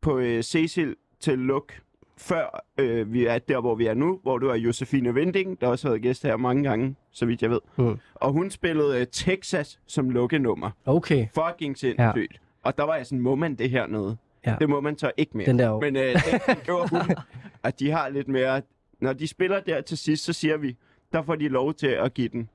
på 0.00 0.18
øh, 0.18 0.42
Cecil 0.42 0.96
til 1.20 1.38
luk, 1.38 1.72
før 2.18 2.64
øh, 2.78 3.12
vi 3.12 3.26
er 3.26 3.38
der, 3.38 3.60
hvor 3.60 3.74
vi 3.74 3.86
er 3.86 3.94
nu, 3.94 4.20
hvor 4.22 4.38
du 4.38 4.48
er 4.48 4.54
Josefine 4.54 5.14
Vinding, 5.14 5.60
der 5.60 5.66
også 5.66 5.88
har 5.88 5.92
været 5.92 6.02
gæst 6.02 6.22
her 6.22 6.36
mange 6.36 6.62
gange, 6.62 6.96
så 7.10 7.26
vidt 7.26 7.42
jeg 7.42 7.50
ved. 7.50 7.60
Mm. 7.76 7.98
Og 8.14 8.32
hun 8.32 8.50
spillede 8.50 9.00
øh, 9.00 9.06
Texas 9.12 9.80
som 9.86 10.10
lukkenummer. 10.10 10.70
Okay. 10.86 11.26
Fucking 11.34 11.78
sindssygt. 11.78 12.32
Ja. 12.32 12.38
Og 12.62 12.78
der 12.78 12.84
var 12.84 12.96
jeg 12.96 13.06
sådan, 13.06 13.20
må 13.20 13.34
man 13.34 13.54
det 13.54 13.70
hernede? 13.70 14.16
Ja. 14.46 14.56
Det 14.60 14.68
må 14.68 14.80
man 14.80 14.98
så 14.98 15.12
ikke 15.16 15.36
mere. 15.36 15.46
Den 15.46 15.58
der. 15.58 15.80
Men 15.80 15.96
øh, 15.96 16.02
det, 16.02 16.24
det 16.46 16.62
gjorde 16.64 16.88
hun, 16.88 17.16
at 17.62 17.80
de 17.80 17.90
har 17.90 18.08
lidt 18.08 18.28
mere... 18.28 18.62
Når 19.00 19.12
de 19.12 19.28
spiller 19.28 19.60
der 19.60 19.80
til 19.80 19.98
sidst, 19.98 20.24
så 20.24 20.32
siger 20.32 20.56
vi, 20.56 20.76
der 21.12 21.22
får 21.22 21.34
de 21.34 21.48
lov 21.48 21.74
til 21.74 21.86
at 21.86 22.14
give 22.14 22.28
den 22.28 22.48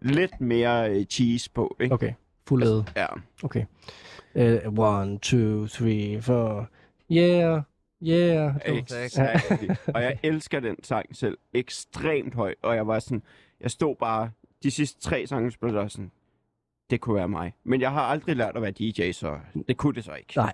lidt 0.00 0.40
mere 0.40 0.90
øh, 0.90 1.04
cheese 1.04 1.50
på. 1.50 1.76
Ikke? 1.80 1.94
Okay. 1.94 2.12
Fuld 2.48 2.62
æde. 2.62 2.84
Ja. 2.96 3.06
Okay. 3.42 3.64
Uh, 4.34 4.78
one, 4.78 5.18
two, 5.18 5.66
three, 5.66 6.22
four. 6.22 6.68
Yeah, 7.10 7.62
yeah. 8.02 8.54
Exactly. 8.64 9.68
og 9.94 10.02
jeg 10.02 10.18
elsker 10.22 10.60
den 10.60 10.76
sang 10.82 11.16
selv 11.16 11.38
ekstremt 11.54 12.34
højt, 12.34 12.56
og 12.62 12.76
jeg 12.76 12.86
var 12.86 12.98
sådan, 12.98 13.22
jeg 13.60 13.70
stod 13.70 13.96
bare, 13.96 14.30
de 14.62 14.70
sidste 14.70 15.00
tre 15.00 15.26
sange 15.26 15.50
spillede 15.50 15.80
jeg 15.80 15.90
sådan, 15.90 16.10
det 16.90 17.00
kunne 17.00 17.16
være 17.16 17.28
mig. 17.28 17.52
Men 17.64 17.80
jeg 17.80 17.92
har 17.92 18.00
aldrig 18.00 18.36
lært 18.36 18.56
at 18.56 18.62
være 18.62 18.70
DJ, 18.70 19.12
så 19.12 19.38
det 19.68 19.76
kunne 19.76 19.94
det 19.94 20.04
så 20.04 20.12
ikke. 20.14 20.32
Nej. 20.36 20.52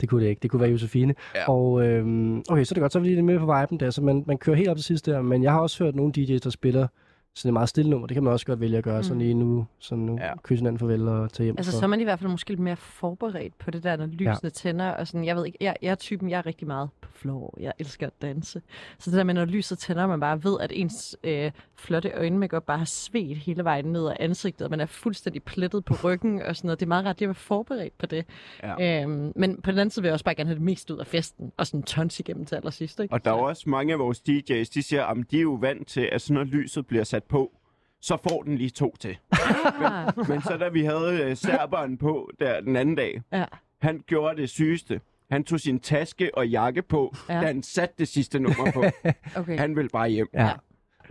Det 0.00 0.08
kunne 0.08 0.24
det 0.24 0.30
ikke. 0.30 0.40
Det 0.40 0.50
kunne 0.50 0.60
være 0.60 0.70
Josefine. 0.70 1.14
Ja. 1.34 1.50
Og 1.50 1.86
øhm, 1.86 2.38
okay, 2.38 2.64
så 2.64 2.72
er 2.72 2.74
det 2.74 2.80
godt. 2.80 2.92
Så 2.92 2.98
er 2.98 3.02
vi 3.02 3.08
lige 3.08 3.22
med 3.22 3.38
på 3.38 3.54
viben 3.60 3.80
der. 3.80 3.90
Så 3.90 4.02
man, 4.02 4.24
man 4.26 4.38
kører 4.38 4.56
helt 4.56 4.68
op 4.68 4.76
til 4.76 4.84
sidst 4.84 5.06
der. 5.06 5.22
Men 5.22 5.42
jeg 5.42 5.52
har 5.52 5.60
også 5.60 5.84
hørt 5.84 5.94
nogle 5.94 6.12
DJ's, 6.18 6.38
der 6.38 6.50
spiller 6.50 6.88
sådan 7.36 7.48
et 7.48 7.52
meget 7.52 7.68
stille 7.68 7.90
nummer. 7.90 8.06
Det 8.06 8.14
kan 8.14 8.24
man 8.24 8.32
også 8.32 8.46
godt 8.46 8.60
vælge 8.60 8.78
at 8.78 8.84
gøre. 8.84 8.96
Mm. 8.98 9.02
Sådan 9.02 9.18
lige 9.18 9.34
nu, 9.34 9.66
sådan 9.78 10.04
nu 10.04 10.18
ja. 10.20 10.32
kysse 10.42 10.60
hinanden 10.62 10.78
farvel 10.78 11.08
og 11.08 11.32
tage 11.32 11.44
hjem. 11.44 11.54
Altså, 11.58 11.72
for- 11.72 11.78
så 11.78 11.84
er 11.84 11.88
man 11.88 12.00
i 12.00 12.04
hvert 12.04 12.18
fald 12.18 12.30
måske 12.30 12.50
lidt 12.50 12.60
mere 12.60 12.76
forberedt 12.76 13.58
på 13.58 13.70
det 13.70 13.82
der, 13.82 13.96
når 13.96 14.06
lysene 14.06 14.38
ja. 14.42 14.48
tænder. 14.48 14.90
Og 14.90 15.06
sådan, 15.06 15.24
jeg 15.24 15.36
ved 15.36 15.46
ikke, 15.46 15.58
jeg, 15.60 15.76
jeg 15.82 15.90
er 15.90 15.94
typen, 15.94 16.30
jeg 16.30 16.38
er 16.38 16.46
rigtig 16.46 16.66
meget 16.66 16.88
på 17.00 17.08
floor. 17.12 17.54
Jeg 17.60 17.72
elsker 17.78 18.06
at 18.06 18.12
danse. 18.22 18.62
Så 18.98 19.10
det 19.10 19.16
der 19.18 19.24
med, 19.24 19.34
når 19.34 19.44
lyset 19.44 19.78
tænder, 19.78 20.02
og 20.02 20.08
man 20.08 20.20
bare 20.20 20.44
ved, 20.44 20.56
at 20.60 20.72
ens 20.74 21.16
øh, 21.24 21.50
flotte 21.74 22.10
øjenmakeup 22.10 22.62
bare 22.62 22.78
har 22.78 22.84
svedt 22.84 23.38
hele 23.38 23.64
vejen 23.64 23.84
ned 23.84 24.06
ad 24.08 24.16
ansigtet, 24.20 24.64
og 24.64 24.70
man 24.70 24.80
er 24.80 24.86
fuldstændig 24.86 25.42
plettet 25.42 25.84
på 25.84 25.94
ryggen 26.04 26.42
og 26.42 26.56
sådan 26.56 26.68
noget. 26.68 26.80
Det 26.80 26.86
er 26.86 26.88
meget 26.88 27.04
rart, 27.06 27.22
at 27.22 27.28
være 27.28 27.34
forberedt 27.34 27.98
på 27.98 28.06
det. 28.06 28.24
Ja. 28.62 29.02
Øhm, 29.02 29.32
men 29.36 29.62
på 29.62 29.70
den 29.70 29.78
anden 29.78 29.90
side 29.90 30.02
vil 30.02 30.08
jeg 30.08 30.12
også 30.12 30.24
bare 30.24 30.34
gerne 30.34 30.48
have 30.48 30.54
det 30.54 30.64
mest 30.64 30.90
ud 30.90 30.98
af 30.98 31.06
festen, 31.06 31.52
og 31.56 31.66
sådan 31.66 31.82
tons 31.82 32.20
igennem 32.20 32.44
til 32.44 32.56
allersidst. 32.56 33.00
Ikke? 33.00 33.14
Og 33.14 33.24
der 33.24 33.30
er 33.30 33.34
også 33.34 33.70
mange 33.70 33.92
af 33.92 33.98
vores 33.98 34.18
DJ's, 34.28 34.70
de 34.74 34.82
siger, 34.82 35.04
at 35.04 35.16
de 35.30 35.36
er 35.38 35.42
jo 35.42 35.52
vant 35.52 35.88
til, 35.88 36.08
at 36.12 36.20
sådan 36.22 36.34
når 36.34 36.44
lyset 36.44 36.86
bliver 36.86 37.04
sat 37.04 37.24
på, 37.28 37.52
så 38.00 38.16
får 38.28 38.42
den 38.42 38.56
lige 38.58 38.70
to 38.70 38.96
til. 39.00 39.18
Ah. 39.32 40.28
Men 40.28 40.42
så 40.42 40.56
da 40.60 40.68
vi 40.68 40.84
havde 40.84 41.22
øh, 41.22 41.36
serberen 41.36 41.98
på 41.98 42.30
der 42.40 42.60
den 42.60 42.76
anden 42.76 42.94
dag, 42.94 43.22
Ja. 43.32 43.44
han 43.82 44.02
gjorde 44.06 44.40
det 44.40 44.50
sygeste. 44.50 45.00
Han 45.30 45.44
tog 45.44 45.60
sin 45.60 45.80
taske 45.80 46.30
og 46.34 46.48
jakke 46.48 46.82
på, 46.82 47.14
ja. 47.28 47.34
da 47.40 47.46
han 47.46 47.62
satte 47.62 47.94
det 47.98 48.08
sidste 48.08 48.38
nummer 48.40 48.70
på. 48.72 48.84
Okay. 49.40 49.58
Han 49.58 49.76
ville 49.76 49.88
bare 49.88 50.08
hjem. 50.08 50.28
Ja. 50.34 50.50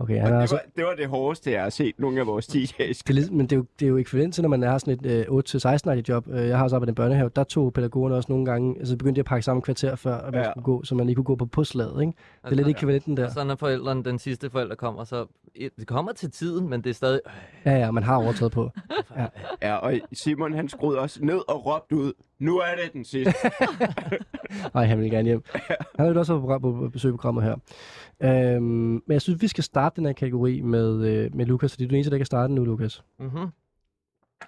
Okay, 0.00 0.20
han 0.20 0.32
det, 0.32 0.40
altså, 0.40 0.54
var, 0.56 0.62
det 0.76 0.84
var 0.84 0.94
det 0.94 1.08
hårdeste, 1.08 1.50
jeg 1.52 1.62
har 1.62 1.70
set 1.70 1.94
nogle 1.98 2.20
af 2.20 2.26
vores 2.26 2.46
DJ's. 2.48 2.76
det 2.78 3.10
er 3.10 3.12
lidt, 3.12 3.32
men 3.32 3.46
det 3.46 3.52
er, 3.52 3.56
jo, 3.56 3.64
det 3.80 3.86
er 3.86 3.90
jo 3.90 3.96
ekvivalent 3.96 4.34
til, 4.34 4.42
når 4.42 4.48
man 4.48 4.62
har 4.62 4.78
sådan 4.78 4.94
et 5.04 5.26
øh, 5.28 5.98
8-16 5.98 6.02
job. 6.08 6.28
Øh, 6.28 6.48
Jeg 6.48 6.56
har 6.56 6.64
også 6.64 6.76
arbejdet 6.76 6.90
i 6.90 6.92
en 6.92 6.94
børnehave. 6.94 7.30
Der 7.36 7.44
tog 7.44 7.72
pædagogerne 7.72 8.14
også 8.16 8.32
nogle 8.32 8.44
gange, 8.46 8.78
altså 8.78 8.96
begyndte 8.96 9.16
de 9.18 9.20
at 9.20 9.26
pakke 9.26 9.42
sammen 9.42 9.62
kvarter 9.62 9.96
før, 9.96 10.14
at 10.18 10.32
man 10.32 10.42
Ja. 10.42 10.50
skulle 10.50 10.64
gå, 10.64 10.84
så 10.84 10.94
man 10.94 11.06
lige 11.06 11.16
kunne 11.16 11.24
gå 11.24 11.34
på 11.36 11.46
puslaget, 11.46 12.00
ikke? 12.00 12.12
Det 12.44 12.50
er 12.52 12.56
lidt 12.56 12.68
ekvivalenten 12.68 13.16
der. 13.16 13.24
Og 13.26 13.30
så 13.32 13.44
når 13.44 13.56
forældrene, 13.56 14.04
den 14.04 14.18
sidste 14.18 14.50
forælder 14.50 14.74
kommer, 14.74 15.04
så 15.04 15.26
det 15.78 15.86
kommer 15.86 16.12
til 16.12 16.30
tiden, 16.30 16.68
men 16.70 16.80
det 16.84 16.90
er 16.90 16.94
stadig... 16.94 17.20
Ja, 17.64 17.72
ja, 17.78 17.90
man 17.90 18.02
har 18.02 18.16
overtaget 18.16 18.52
på. 18.52 18.70
Ja. 19.16 19.26
Ja, 19.62 19.74
og 19.76 19.94
Simon 20.12 20.52
han 20.54 20.68
skruede 20.68 20.98
også 20.98 21.24
ned 21.24 21.38
og 21.48 21.66
råbte 21.66 21.96
ud, 21.96 22.12
nu 22.38 22.58
er 22.58 22.74
det 22.84 22.92
den 22.92 23.04
sidste. 23.04 23.34
Nej, 24.74 24.84
han 24.86 25.00
vil 25.00 25.10
gerne 25.10 25.24
hjem. 25.28 25.42
Han 25.98 26.08
vil 26.08 26.18
også 26.18 26.32
være 26.32 26.40
på, 26.40 26.46
program- 26.46 26.60
på 26.82 26.88
besøg 26.88 27.10
på 27.12 27.16
programmet 27.16 27.44
her. 27.44 27.56
Øhm, 28.22 28.62
men 28.62 29.02
jeg 29.08 29.22
synes, 29.22 29.42
vi 29.42 29.48
skal 29.48 29.64
starte 29.64 29.96
den 29.96 30.06
her 30.06 30.12
kategori 30.12 30.60
med, 30.60 31.06
øh, 31.06 31.34
med 31.36 31.46
Lukas, 31.46 31.72
fordi 31.72 31.84
du 31.84 31.86
er 31.86 31.90
den 31.90 31.96
eneste, 31.96 32.10
der 32.10 32.16
kan 32.16 32.26
starte 32.26 32.52
nu, 32.52 32.64
Lukas. 32.64 33.02
Mm-hmm. 33.18 33.46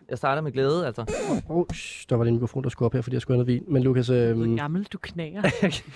Jeg 0.08 0.18
starter 0.18 0.42
med 0.42 0.52
glæde, 0.52 0.86
altså. 0.86 1.04
Oh, 1.48 1.64
shh, 1.74 2.06
der 2.08 2.16
var 2.16 2.24
lige 2.24 2.28
en 2.30 2.34
mikrofon, 2.34 2.62
der 2.64 2.68
skulle 2.68 2.86
op 2.86 2.92
her, 2.92 3.00
fordi 3.00 3.14
jeg 3.14 3.22
skulle 3.22 3.36
have 3.38 3.44
noget 3.46 3.60
vin. 3.60 3.72
Men 3.72 3.82
Lukas, 3.82 4.06
Du 4.06 4.12
øhm, 4.12 4.52
er 4.52 4.56
gammel, 4.56 4.84
du 4.84 4.98
knager. 4.98 5.42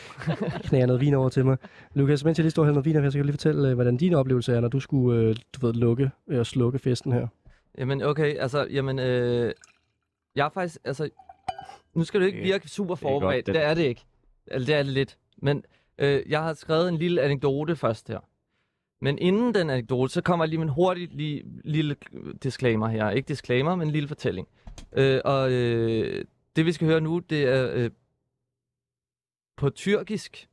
knærer 0.69 0.87
noget 0.87 1.01
vin 1.01 1.15
over 1.15 1.29
til 1.29 1.45
mig. 1.45 1.57
Lukas, 1.95 2.25
mens 2.25 2.39
jeg 2.39 2.43
lige 2.43 2.51
står 2.51 2.63
hælder 2.65 2.75
noget 2.75 2.85
vin 2.85 2.95
her, 3.03 3.11
så 3.11 3.19
kan 3.19 3.23
du 3.23 3.27
lige 3.27 3.33
fortælle, 3.33 3.69
øh, 3.69 3.75
hvordan 3.75 3.97
din 3.97 4.15
oplevelse 4.15 4.55
er, 4.55 4.61
når 4.61 4.69
du 4.69 4.81
skulle 4.81 5.21
øh, 5.21 5.37
du 5.55 5.67
ved, 5.67 5.75
lukke 5.75 6.11
øh, 6.29 6.39
og 6.39 6.47
slukke 6.47 6.79
festen 6.79 7.13
her. 7.13 7.27
Jamen, 7.79 8.03
okay, 8.03 8.37
altså, 8.39 8.67
jamen, 8.71 8.99
øh, 8.99 9.53
jeg 10.37 10.45
er 10.47 10.51
faktisk, 10.55 10.79
altså, 10.85 11.09
nu 11.95 12.05
skal 12.05 12.21
du 12.21 12.27
ikke 12.27 12.39
virke 12.39 12.69
super 12.69 12.95
det 12.95 13.03
er 13.03 13.09
godt, 13.09 13.21
forberedt, 13.21 13.47
det, 13.47 13.55
det. 13.55 13.63
er 13.63 13.75
det 13.75 13.83
ikke. 13.83 14.05
Eller 14.47 14.67
det 14.67 14.75
er 14.75 14.83
det 14.83 14.93
lidt. 14.93 15.19
Men 15.37 15.65
øh, 15.99 16.23
jeg 16.29 16.43
har 16.43 16.55
skrevet 16.55 16.89
en 16.89 16.97
lille 16.97 17.23
anekdote 17.23 17.77
først 17.77 18.09
her. 18.09 18.19
Men 19.01 19.19
inden 19.19 19.55
den 19.55 19.71
anekdote, 19.71 20.13
så 20.13 20.23
kommer 20.23 20.47
lige 20.47 20.63
en 20.63 20.69
hurtig 20.69 21.09
lige, 21.13 21.43
lille 21.65 21.97
disclaimer 22.43 22.89
her. 22.89 23.11
Ikke 23.11 23.29
disclaimer, 23.29 23.75
men 23.75 23.89
en 23.89 23.93
lille 23.93 24.09
fortælling. 24.09 24.49
Øh, 24.93 25.21
og 25.25 25.53
øh, 25.53 26.25
det 26.57 26.67
vi 26.67 26.73
skal 26.73 26.87
høre 26.87 27.01
nu, 27.01 27.19
det 27.19 27.45
er 27.45 27.71
øh, 27.75 27.91
på 29.57 29.71
tyrkisk. 29.71 30.49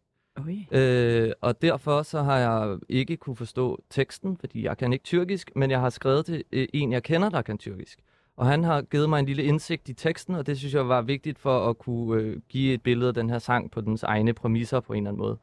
Oi. 0.45 0.67
Øh, 0.71 1.31
og 1.41 1.61
derfor 1.61 2.01
så 2.01 2.21
har 2.21 2.37
jeg 2.37 2.79
ikke 2.89 3.17
kunne 3.17 3.35
forstå 3.35 3.83
teksten, 3.89 4.37
fordi 4.37 4.63
jeg 4.63 4.77
kan 4.77 4.93
ikke 4.93 5.03
tyrkisk, 5.03 5.51
men 5.55 5.71
jeg 5.71 5.79
har 5.79 5.89
skrevet 5.89 6.25
til 6.25 6.43
øh, 6.51 6.67
en, 6.73 6.91
jeg 6.91 7.03
kender, 7.03 7.29
der 7.29 7.41
kan 7.41 7.57
tyrkisk. 7.57 7.99
Og 8.39 8.47
han 8.47 8.63
har 8.63 8.81
givet 8.81 9.09
mig 9.09 9.19
en 9.19 9.25
lille 9.25 9.43
indsigt 9.43 9.89
i 9.89 9.93
teksten, 9.93 10.35
og 10.35 10.47
det 10.47 10.57
synes 10.57 10.73
jeg 10.73 10.89
var 10.89 11.01
vigtigt 11.01 11.39
for 11.39 11.69
at 11.69 11.77
kunne 11.77 12.21
øh, 12.21 12.41
give 12.49 12.73
et 12.73 12.81
billede 12.81 13.07
af 13.07 13.13
den 13.13 13.29
her 13.29 13.39
sang 13.39 13.71
på 13.71 13.81
dens 13.81 14.03
egne 14.03 14.33
præmisser 14.33 14.79
på 14.79 14.93
en 14.93 14.97
eller 14.97 15.09
anden 15.09 15.21
måde. 15.21 15.37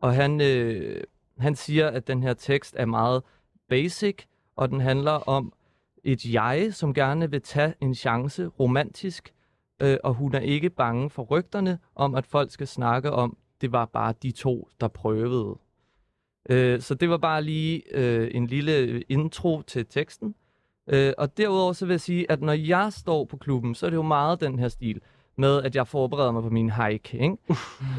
Og 0.00 0.14
han, 0.14 0.40
øh, 0.40 1.04
han 1.38 1.54
siger, 1.54 1.88
at 1.88 2.06
den 2.06 2.22
her 2.22 2.34
tekst 2.34 2.74
er 2.78 2.86
meget 2.86 3.22
basic, 3.68 4.16
og 4.56 4.68
den 4.68 4.80
handler 4.80 5.10
om 5.12 5.52
et 6.04 6.24
jeg, 6.24 6.74
som 6.74 6.94
gerne 6.94 7.30
vil 7.30 7.42
tage 7.42 7.74
en 7.80 7.94
chance 7.94 8.46
romantisk, 8.46 9.34
øh, 9.82 9.96
og 10.04 10.14
hun 10.14 10.34
er 10.34 10.40
ikke 10.40 10.70
bange 10.70 11.10
for 11.10 11.22
rygterne 11.22 11.78
om, 11.94 12.14
at 12.14 12.26
folk 12.26 12.50
skal 12.50 12.66
snakke 12.66 13.10
om, 13.10 13.36
det 13.60 13.72
var 13.72 13.84
bare 13.84 14.14
de 14.22 14.30
to, 14.30 14.68
der 14.80 14.88
prøvede. 14.88 15.58
Øh, 16.50 16.80
så 16.80 16.94
det 16.94 17.10
var 17.10 17.18
bare 17.18 17.42
lige 17.42 17.82
øh, 17.94 18.30
en 18.34 18.46
lille 18.46 19.02
intro 19.02 19.62
til 19.62 19.86
teksten. 19.86 20.34
Øh, 20.88 21.12
og 21.18 21.36
derudover 21.36 21.72
så 21.72 21.86
vil 21.86 21.92
jeg 21.92 22.00
sige, 22.00 22.30
at 22.30 22.42
når 22.42 22.52
jeg 22.52 22.92
står 22.92 23.24
på 23.24 23.36
klubben, 23.36 23.74
så 23.74 23.86
er 23.86 23.90
det 23.90 23.96
jo 23.96 24.02
meget 24.02 24.40
den 24.40 24.58
her 24.58 24.68
stil 24.68 25.00
med, 25.36 25.62
at 25.62 25.76
jeg 25.76 25.86
forbereder 25.86 26.32
mig 26.32 26.42
på 26.42 26.50
min 26.50 26.70
hike. 26.70 27.18
Ikke? 27.18 27.36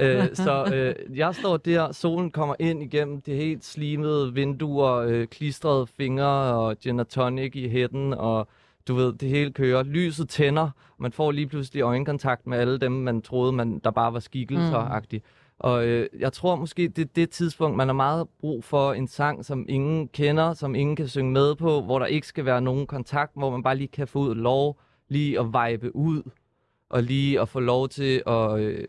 øh, 0.01 0.35
så 0.45 0.65
øh, 0.73 1.17
jeg 1.17 1.35
står 1.35 1.57
der, 1.57 1.91
solen 1.91 2.31
kommer 2.31 2.55
ind 2.59 2.83
igennem 2.83 3.21
det 3.21 3.35
helt 3.35 3.65
slimede 3.65 4.33
vinduer, 4.33 4.93
øh, 4.93 5.27
klistrede 5.27 5.87
fingre 5.87 6.55
og 6.55 6.79
gin 6.79 6.99
og 6.99 7.09
tonic 7.09 7.55
i 7.55 7.69
hætten, 7.69 8.13
og 8.13 8.47
du 8.87 8.95
ved, 8.95 9.13
det 9.13 9.29
hele 9.29 9.51
kører. 9.51 9.83
Lyset 9.83 10.29
tænder, 10.29 10.69
man 10.97 11.11
får 11.11 11.31
lige 11.31 11.47
pludselig 11.47 11.81
øjenkontakt 11.81 12.47
med 12.47 12.57
alle 12.57 12.77
dem, 12.77 12.91
man 12.91 13.21
troede, 13.21 13.51
man, 13.51 13.79
der 13.83 13.91
bare 13.91 14.13
var 14.13 14.19
skikkelser-agtigt. 14.19 15.23
Og 15.59 15.85
øh, 15.87 16.09
jeg 16.19 16.33
tror 16.33 16.55
måske, 16.55 16.87
det 16.87 17.01
er 17.01 17.09
det 17.15 17.29
tidspunkt, 17.29 17.77
man 17.77 17.87
har 17.87 17.93
meget 17.93 18.27
brug 18.39 18.63
for 18.63 18.93
en 18.93 19.07
sang, 19.07 19.45
som 19.45 19.65
ingen 19.69 20.07
kender, 20.07 20.53
som 20.53 20.75
ingen 20.75 20.95
kan 20.95 21.07
synge 21.07 21.31
med 21.31 21.55
på, 21.55 21.81
hvor 21.81 21.99
der 21.99 22.05
ikke 22.05 22.27
skal 22.27 22.45
være 22.45 22.61
nogen 22.61 22.87
kontakt, 22.87 23.31
hvor 23.35 23.49
man 23.49 23.63
bare 23.63 23.75
lige 23.75 23.87
kan 23.87 24.07
få 24.07 24.19
ud 24.19 24.35
lov, 24.35 24.79
lige 25.09 25.39
at 25.39 25.45
vibe 25.45 25.95
ud, 25.95 26.21
og 26.89 27.03
lige 27.03 27.41
at 27.41 27.49
få 27.49 27.59
lov 27.59 27.89
til 27.89 28.23
at 28.27 28.59
øh, 28.59 28.87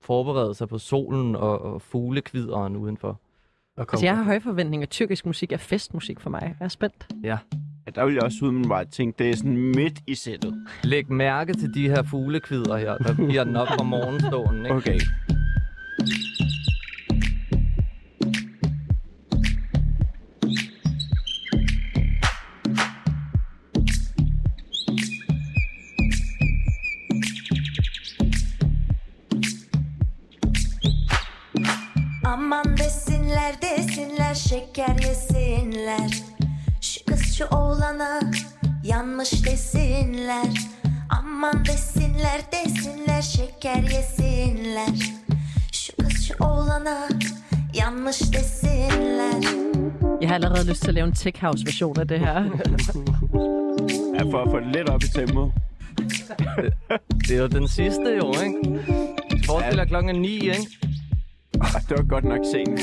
forberede 0.00 0.54
sig 0.54 0.68
på 0.68 0.78
solen 0.78 1.36
og, 1.36 1.62
og 1.62 1.82
fuglekvideren 1.82 2.76
udenfor. 2.76 3.20
Altså, 3.78 4.06
jeg 4.06 4.16
har 4.16 4.24
høje 4.24 4.40
forventninger. 4.40 4.86
Tyrkisk 4.86 5.26
musik 5.26 5.52
er 5.52 5.56
festmusik 5.56 6.20
for 6.20 6.30
mig. 6.30 6.56
Jeg 6.60 6.64
er 6.64 6.68
spændt. 6.68 7.06
Ja. 7.22 7.38
Ja, 7.86 7.90
der 7.90 8.04
vil 8.04 8.14
jeg 8.14 8.22
også 8.22 8.38
umiddelbart 8.42 8.88
tænke, 8.88 9.18
det 9.18 9.30
er 9.30 9.36
sådan 9.36 9.56
midt 9.56 10.00
i 10.06 10.14
sættet. 10.14 10.66
Læg 10.84 11.12
mærke 11.12 11.52
til 11.52 11.74
de 11.74 11.88
her 11.88 12.02
fuglekvider 12.02 12.76
her, 12.76 12.96
der 12.96 13.28
giver 13.30 13.44
den 13.44 13.56
op 13.56 13.68
om 13.80 13.86
morgenstunden. 13.86 14.66
Ikke? 14.66 14.76
Okay. 14.76 15.00
Aman 16.06 16.14
desinler 32.76 33.62
desinler 33.62 34.34
şeker 34.34 35.02
yesinler. 35.02 36.10
Şu 36.80 37.04
kız 37.04 37.36
şu 37.38 37.46
oğlana 37.46 38.20
yanlış 38.84 39.46
desinler. 39.46 40.54
Aman 41.10 41.64
desinler 41.64 42.52
desinler 42.52 43.22
şeker 43.22 43.82
yesinler 43.82 45.25
Şu 46.26 46.34
oğlana 46.44 47.08
yanlış 47.74 48.20
desinler 48.20 49.42
Jeg 50.20 50.28
har 50.28 50.34
allerede 50.34 50.70
lyst 50.70 50.82
til 50.82 50.88
at 50.88 50.94
lave 50.94 51.06
en 51.06 51.12
tech 51.12 51.40
house 51.40 51.64
version 51.66 52.00
af 52.00 52.08
det 52.08 52.20
her. 52.20 52.42
Ja, 54.14 54.22
for 54.30 54.42
at 54.42 54.50
få 54.50 54.60
det 54.60 54.66
lidt 54.76 54.88
op 54.88 55.02
i 55.02 55.08
tempoet. 55.08 55.52
Det 57.28 57.30
er 57.30 57.40
jo 57.40 57.46
den 57.46 57.68
sidste 57.68 58.16
jo, 58.16 58.32
ikke? 58.44 58.80
Forestil 59.46 59.78
dig 59.78 59.86
klokken 59.88 60.16
er 60.16 60.20
9, 60.20 60.28
ikke? 60.28 60.54
Ah, 61.60 61.82
det 61.88 61.98
var 61.98 62.04
godt 62.04 62.24
nok 62.24 62.40
sent. 62.52 62.80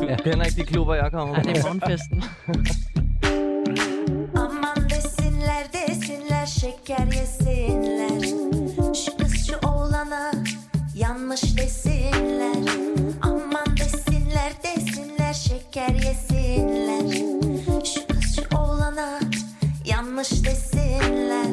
Du 0.00 0.06
ja. 0.08 0.16
kender 0.16 0.44
ikke 0.44 0.60
de 0.60 0.66
klubber, 0.66 0.94
jeg 0.94 1.10
kommer 1.12 1.34
Ej, 1.34 1.42
det 1.42 1.58
er 1.58 1.62
morgenfesten. 1.62 2.22
Aman 4.36 4.90
desinler 4.90 5.62
desinler 5.72 6.46
şeker 6.46 7.06
yesinler 7.20 8.20
Şu 8.94 9.16
kız 9.16 9.46
şu 9.46 9.68
oğlana 9.68 10.32
yanlış 10.94 11.42
desinler 11.56 12.51
şeker 15.82 15.94
yesinler 15.94 17.16
Şu 17.84 18.06
kız 18.06 18.36
şu 18.36 18.56
oğlana 18.58 19.18
yanlış 19.84 20.30
desinler 20.30 21.46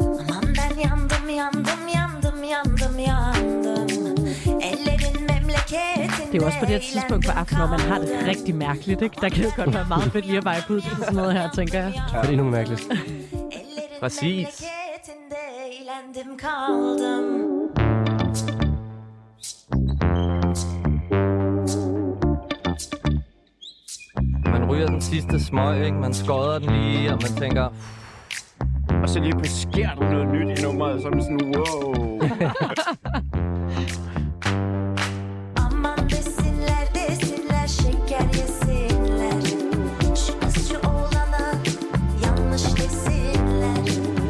Aman 0.00 0.44
ben 0.56 0.80
yandım 0.88 1.28
yandım 1.28 1.88
yandım 1.94 2.44
yandım 2.44 2.98
yandım 2.98 4.26
Ellerin 4.60 5.22
memleketinde 5.26 6.32
Det 6.32 6.34
er 6.34 6.40
jo 6.40 6.46
også 6.46 6.58
på 6.60 6.66
det 6.66 6.72
her 6.72 6.80
tidspunkt 6.80 7.26
på 7.26 7.32
aftenen, 7.32 7.60
hvor 7.60 7.76
man 7.76 7.80
har 7.80 7.98
det 7.98 8.26
rigtig 8.26 8.54
mærkeligt, 8.54 9.02
ikke? 9.02 9.16
Der 9.20 9.28
kan 9.28 9.44
det 9.44 9.56
godt 9.56 9.74
være 9.74 9.86
meget 9.88 10.12
fedt 10.12 10.26
lige 10.26 10.38
at 10.38 10.44
vibe 10.44 10.74
ud 10.74 10.80
til 10.80 10.90
sådan 10.98 11.14
noget 11.14 11.32
her, 11.32 11.50
tænker 11.54 11.78
jeg. 11.78 11.92
Ja. 11.94 12.20
Det 12.20 12.28
er 12.28 12.32
endnu 12.32 12.44
mærkeligt. 12.44 12.88
Præcis. 14.00 14.22
memleketinde 14.22 15.42
eğlendim 15.66 16.36
kaldım 16.36 17.59
den 24.78 25.00
sidste 25.00 25.44
smøg, 25.44 25.84
ikke? 25.84 25.98
Man 25.98 26.14
skodder 26.14 26.58
den 26.58 26.70
lige, 26.70 27.12
og 27.12 27.18
man 27.22 27.32
tænker, 27.42 27.68
Og 29.02 29.08
så 29.08 29.20
lige 29.20 29.32
pludselig 29.32 29.72
sker 29.72 29.94
der 29.94 30.10
noget 30.10 30.28
nyt 30.28 30.58
i 30.58 30.62
nummeret, 30.62 31.02
så 31.02 31.08
er 31.08 31.10
man 31.10 31.22
sådan, 31.22 31.54
wow. 31.56 32.20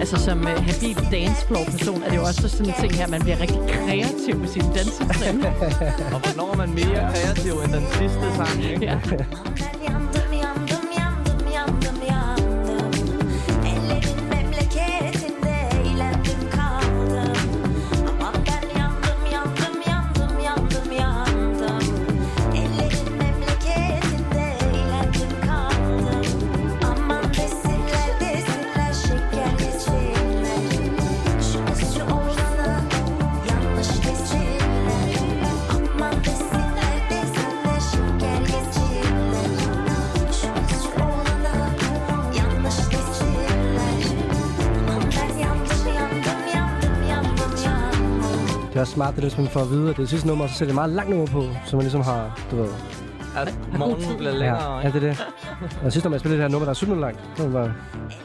Altså 0.00 0.24
som 0.24 0.38
uh, 0.40 0.46
habil 0.46 0.96
dancefloor-person 1.12 2.02
er 2.02 2.08
det 2.08 2.16
jo 2.16 2.22
også 2.22 2.48
sådan 2.48 2.66
en 2.66 2.74
ting 2.80 2.94
her, 2.94 3.08
man 3.08 3.20
bliver 3.20 3.40
rigtig 3.40 3.60
kreativ 3.68 4.36
med 4.36 4.48
sin 4.48 4.62
dansetrin. 4.62 5.44
og 6.14 6.20
hvornår 6.20 6.52
er 6.52 6.56
man 6.56 6.74
mere 6.74 7.12
kreativ 7.14 7.52
end 7.52 7.72
den 7.72 7.86
sidste 7.92 8.36
sang, 8.36 8.64
ikke? 8.64 8.84
Ja. 8.84 8.98
Er 48.80 48.82
også 48.82 48.92
smart, 48.92 49.16
det 49.16 49.18
er, 49.24 49.28
hvis 49.28 49.38
man 49.38 49.46
får 49.46 49.60
at 49.60 49.70
vide, 49.70 49.82
at 49.82 49.88
det 49.88 49.92
er 49.92 50.02
det 50.02 50.08
sidste 50.08 50.28
nummer, 50.28 50.46
så 50.46 50.54
sætter 50.54 50.66
det 50.66 50.74
meget 50.74 50.90
langt 50.90 51.10
nummer 51.10 51.26
på, 51.26 51.44
så 51.66 51.76
man 51.76 51.82
ligesom 51.82 52.00
har, 52.00 52.40
du 52.50 52.56
ved... 52.56 52.68
At 53.36 53.54
morgenen 53.78 54.16
bliver 54.16 54.32
længere, 54.32 54.78
Ja, 54.78 54.80
ja, 54.80 54.86
det 54.86 54.94
er 54.94 55.00
det. 55.00 55.26
Og 55.84 55.92
sidst, 55.92 56.04
når 56.04 56.10
man 56.10 56.20
spiller 56.20 56.36
det 56.36 56.42
her 56.42 56.48
nummer, 56.48 56.64
der 56.64 56.70
er 56.70 56.74
7 56.74 56.86
minutter 56.86 57.08
langt, 57.08 57.20
er 57.38 57.42
man 57.42 57.52
bare... 57.52 57.72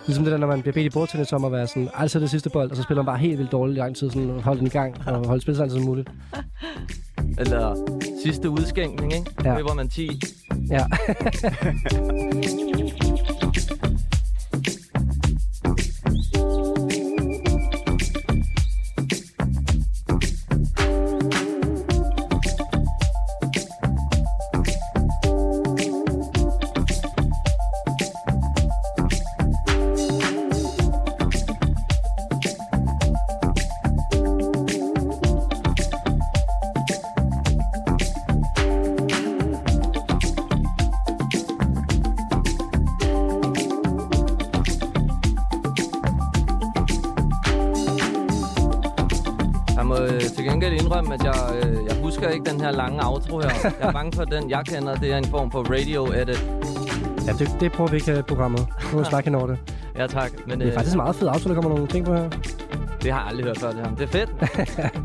Ligesom 0.05 0.23
det 0.23 0.31
der, 0.31 0.37
når 0.37 0.47
man 0.47 0.61
bliver 0.61 0.73
bedt 0.73 0.85
i 0.85 0.89
bordtennis 0.89 1.33
om 1.33 1.45
at 1.45 1.51
være 1.51 1.67
sådan, 1.67 1.89
altså 1.93 2.19
det 2.19 2.29
sidste 2.29 2.49
bold, 2.49 2.71
og 2.71 2.77
så 2.77 2.83
spiller 2.83 3.03
man 3.03 3.05
bare 3.05 3.17
helt 3.17 3.37
vildt 3.37 3.51
dårligt 3.51 3.77
i 3.77 3.79
lang 3.79 3.95
tid, 3.95 4.09
sådan 4.09 4.39
holde 4.43 4.59
den 4.59 4.67
i 4.67 4.69
gang, 4.69 4.95
og 5.07 5.27
holde 5.27 5.41
spillet 5.41 5.69
så 5.69 5.75
som 5.75 5.85
muligt. 5.85 6.09
Eller 7.37 7.75
sidste 8.25 8.49
udskænkning, 8.49 9.13
ikke? 9.13 9.31
Ja. 9.43 9.49
Ja. 9.49 9.57
Løber 9.57 9.73
man 9.73 9.89
10. 9.89 10.21
Ja. 10.69 10.85
Bange 54.05 54.15
for, 54.15 54.23
den, 54.39 54.49
jeg 54.49 54.65
kender, 54.65 54.95
det 54.95 55.11
er 55.11 55.17
en 55.17 55.25
form 55.25 55.51
for 55.51 55.63
radio-edit. 55.63 56.45
Ja, 57.27 57.31
det, 57.31 57.57
det 57.59 57.71
prøver 57.71 57.89
vi 57.89 57.95
ikke 57.95 58.11
her 58.11 58.19
i 58.19 58.21
programmet. 58.21 58.67
Nu 58.93 58.99
er 58.99 59.03
snakke 59.03 59.37
over 59.37 59.47
det. 59.47 59.57
Ja, 59.97 60.07
tak. 60.07 60.31
Men, 60.47 60.59
Det 60.59 60.67
er 60.67 60.73
faktisk 60.73 60.93
en 60.93 60.97
meget 60.97 61.15
fed 61.15 61.27
auto, 61.27 61.49
der 61.49 61.53
kommer 61.55 61.69
nogle 61.69 61.87
ting 61.87 62.05
på 62.05 62.13
her. 62.13 62.29
Det 63.01 63.11
har 63.11 63.19
jeg 63.19 63.27
aldrig 63.27 63.45
hørt 63.45 63.57
før, 63.57 63.71
det 63.71 63.79
her. 63.79 63.95
Det 63.95 64.03
er 64.03 64.07
fedt. 64.07 64.29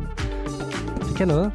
Det 1.08 1.16
kan 1.16 1.28
noget. 1.28 1.52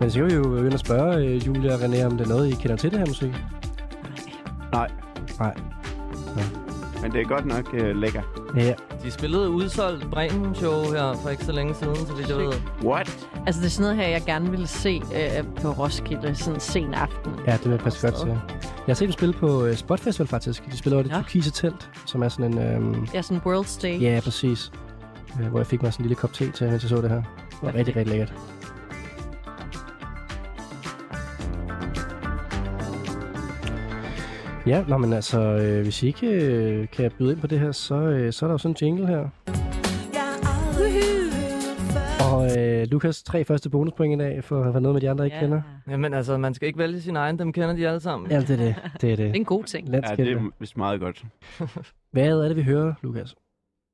Men 0.00 0.10
så 0.10 0.18
kan 0.18 0.26
vi 0.26 0.34
jo 0.34 0.42
begynde 0.42 0.74
at 0.74 0.80
spørge 0.80 1.26
øh, 1.26 1.46
Julia 1.46 1.74
og 1.74 1.80
René, 1.80 2.02
om 2.02 2.16
det 2.16 2.24
er 2.24 2.28
noget, 2.28 2.48
I 2.48 2.50
kender 2.50 2.76
til 2.76 2.90
det 2.90 2.98
her 2.98 3.06
musik. 3.06 3.32
Nej. 4.72 4.88
Nej. 5.38 5.54
Men 7.02 7.12
det 7.12 7.20
er 7.20 7.24
godt 7.24 7.46
nok 7.46 7.74
uh, 7.74 7.96
lækker. 7.96 8.22
Ja. 8.56 8.74
De 9.02 9.10
spillede 9.10 9.50
udsolgt 9.50 10.10
Bremen-show 10.10 10.92
her 10.92 11.18
for 11.22 11.30
ikke 11.30 11.44
så 11.44 11.52
længe 11.52 11.74
siden, 11.74 11.96
så 11.96 12.12
vidt 12.14 12.28
jeg 12.28 12.36
ved. 12.36 12.52
What? 12.84 13.27
Altså 13.48 13.60
det 13.60 13.66
er 13.66 13.70
sådan 13.70 13.82
noget 13.82 13.96
her, 14.06 14.12
jeg 14.12 14.22
gerne 14.26 14.50
ville 14.50 14.66
se 14.66 15.02
øh, 15.14 15.44
på 15.62 15.68
Roskilde 15.70 16.34
sådan 16.34 16.54
en 16.54 16.60
sen 16.60 16.94
aften. 16.94 17.32
Ja, 17.46 17.52
det 17.52 17.64
vil 17.64 17.70
jeg 17.70 17.78
passe 17.80 18.06
godt 18.10 18.20
til. 18.20 18.28
Jeg 18.28 18.38
har 18.86 18.94
set 18.94 19.06
dem 19.08 19.12
spille 19.12 19.34
på 19.34 19.62
uh, 19.62 19.74
Spot 19.74 20.00
Festival 20.00 20.26
faktisk. 20.26 20.66
De 20.72 20.76
spiller 20.76 20.96
over 20.96 21.02
det 21.02 21.10
Ja. 21.10 21.16
turkise 21.16 21.50
telt, 21.50 21.90
som 22.06 22.22
er 22.22 22.28
sådan 22.28 22.52
en... 22.52 22.58
Øhm, 22.58 23.08
Ja, 23.14 23.22
sådan 23.22 23.42
World 23.46 23.64
Stage. 23.64 23.98
ja, 23.98 24.20
præcis. 24.24 24.72
Øh, 25.40 25.46
hvor 25.46 25.58
jeg 25.58 25.66
fik 25.66 25.82
mig 25.82 25.92
sådan 25.92 26.04
en 26.04 26.08
lille 26.08 26.20
kop 26.20 26.32
te 26.32 26.50
til, 26.50 26.68
mens 26.70 26.82
jeg 26.82 26.88
så 26.88 26.96
det 27.00 27.10
her. 27.10 27.16
Det 27.16 27.58
var 27.62 27.74
rigtig, 27.74 27.96
rigtig 27.96 28.10
lækkert. 28.10 28.32
Ja, 34.66 34.84
nå, 34.88 34.96
men 34.98 35.12
altså, 35.12 35.40
øh, 35.40 35.82
hvis 35.82 36.02
I 36.02 36.06
ikke 36.06 36.26
øh, 36.26 36.88
kan 36.96 37.10
byde 37.18 37.32
ind 37.32 37.40
på 37.40 37.46
det 37.46 37.60
her, 37.60 37.72
så, 37.72 37.94
øh, 37.94 38.32
så 38.32 38.44
er 38.44 38.48
der 38.48 38.54
jo 38.54 38.58
sådan 38.58 38.76
en 38.80 38.86
jingle 38.86 39.06
her. 39.06 39.28
Øh, 42.58 42.86
Lukas, 42.90 43.22
tre 43.22 43.44
første 43.44 43.70
bonuspoint 43.70 44.20
i 44.22 44.24
dag, 44.24 44.44
for 44.44 44.56
at 44.58 44.62
have 44.64 44.74
været 44.74 44.82
noget 44.82 44.94
med 44.94 45.00
de 45.00 45.10
andre, 45.10 45.24
ikke 45.24 45.36
Ja. 45.36 45.42
kender. 45.42 45.62
Jamen 45.88 46.14
altså, 46.14 46.36
man 46.38 46.54
skal 46.54 46.66
ikke 46.66 46.78
vælge 46.78 47.00
sin 47.00 47.16
egen, 47.16 47.38
dem 47.38 47.52
kender 47.52 47.72
de 47.76 47.88
alle 47.88 48.00
sammen. 48.00 48.30
Ja, 48.30 48.40
det 48.40 48.50
er 48.50 48.56
det. 48.56 48.74
Det 49.00 49.12
er 49.12 49.16
det. 49.16 49.18
Det 49.18 49.28
er 49.30 49.32
en 49.34 49.44
god 49.44 49.64
ting. 49.64 49.88
Ja, 49.88 50.00
det 50.00 50.32
er 50.32 50.50
vist 50.58 50.76
meget 50.76 51.00
godt. 51.00 51.24
Hvad 52.12 52.28
er 52.28 52.48
det, 52.48 52.56
vi 52.56 52.62
hører, 52.62 52.94
Lukas? 53.02 53.34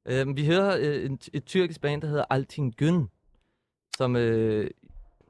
Øhm, 0.09 0.37
vi 0.37 0.47
hører 0.47 0.77
øh, 0.81 1.05
en, 1.07 1.19
et 1.33 1.45
tyrkisk 1.45 1.81
band, 1.81 2.03
der 2.03 2.09
hedder 2.09 2.25
Altin 2.31 2.73
Gün, 2.83 3.09
som 3.97 4.17
øh, 4.17 4.71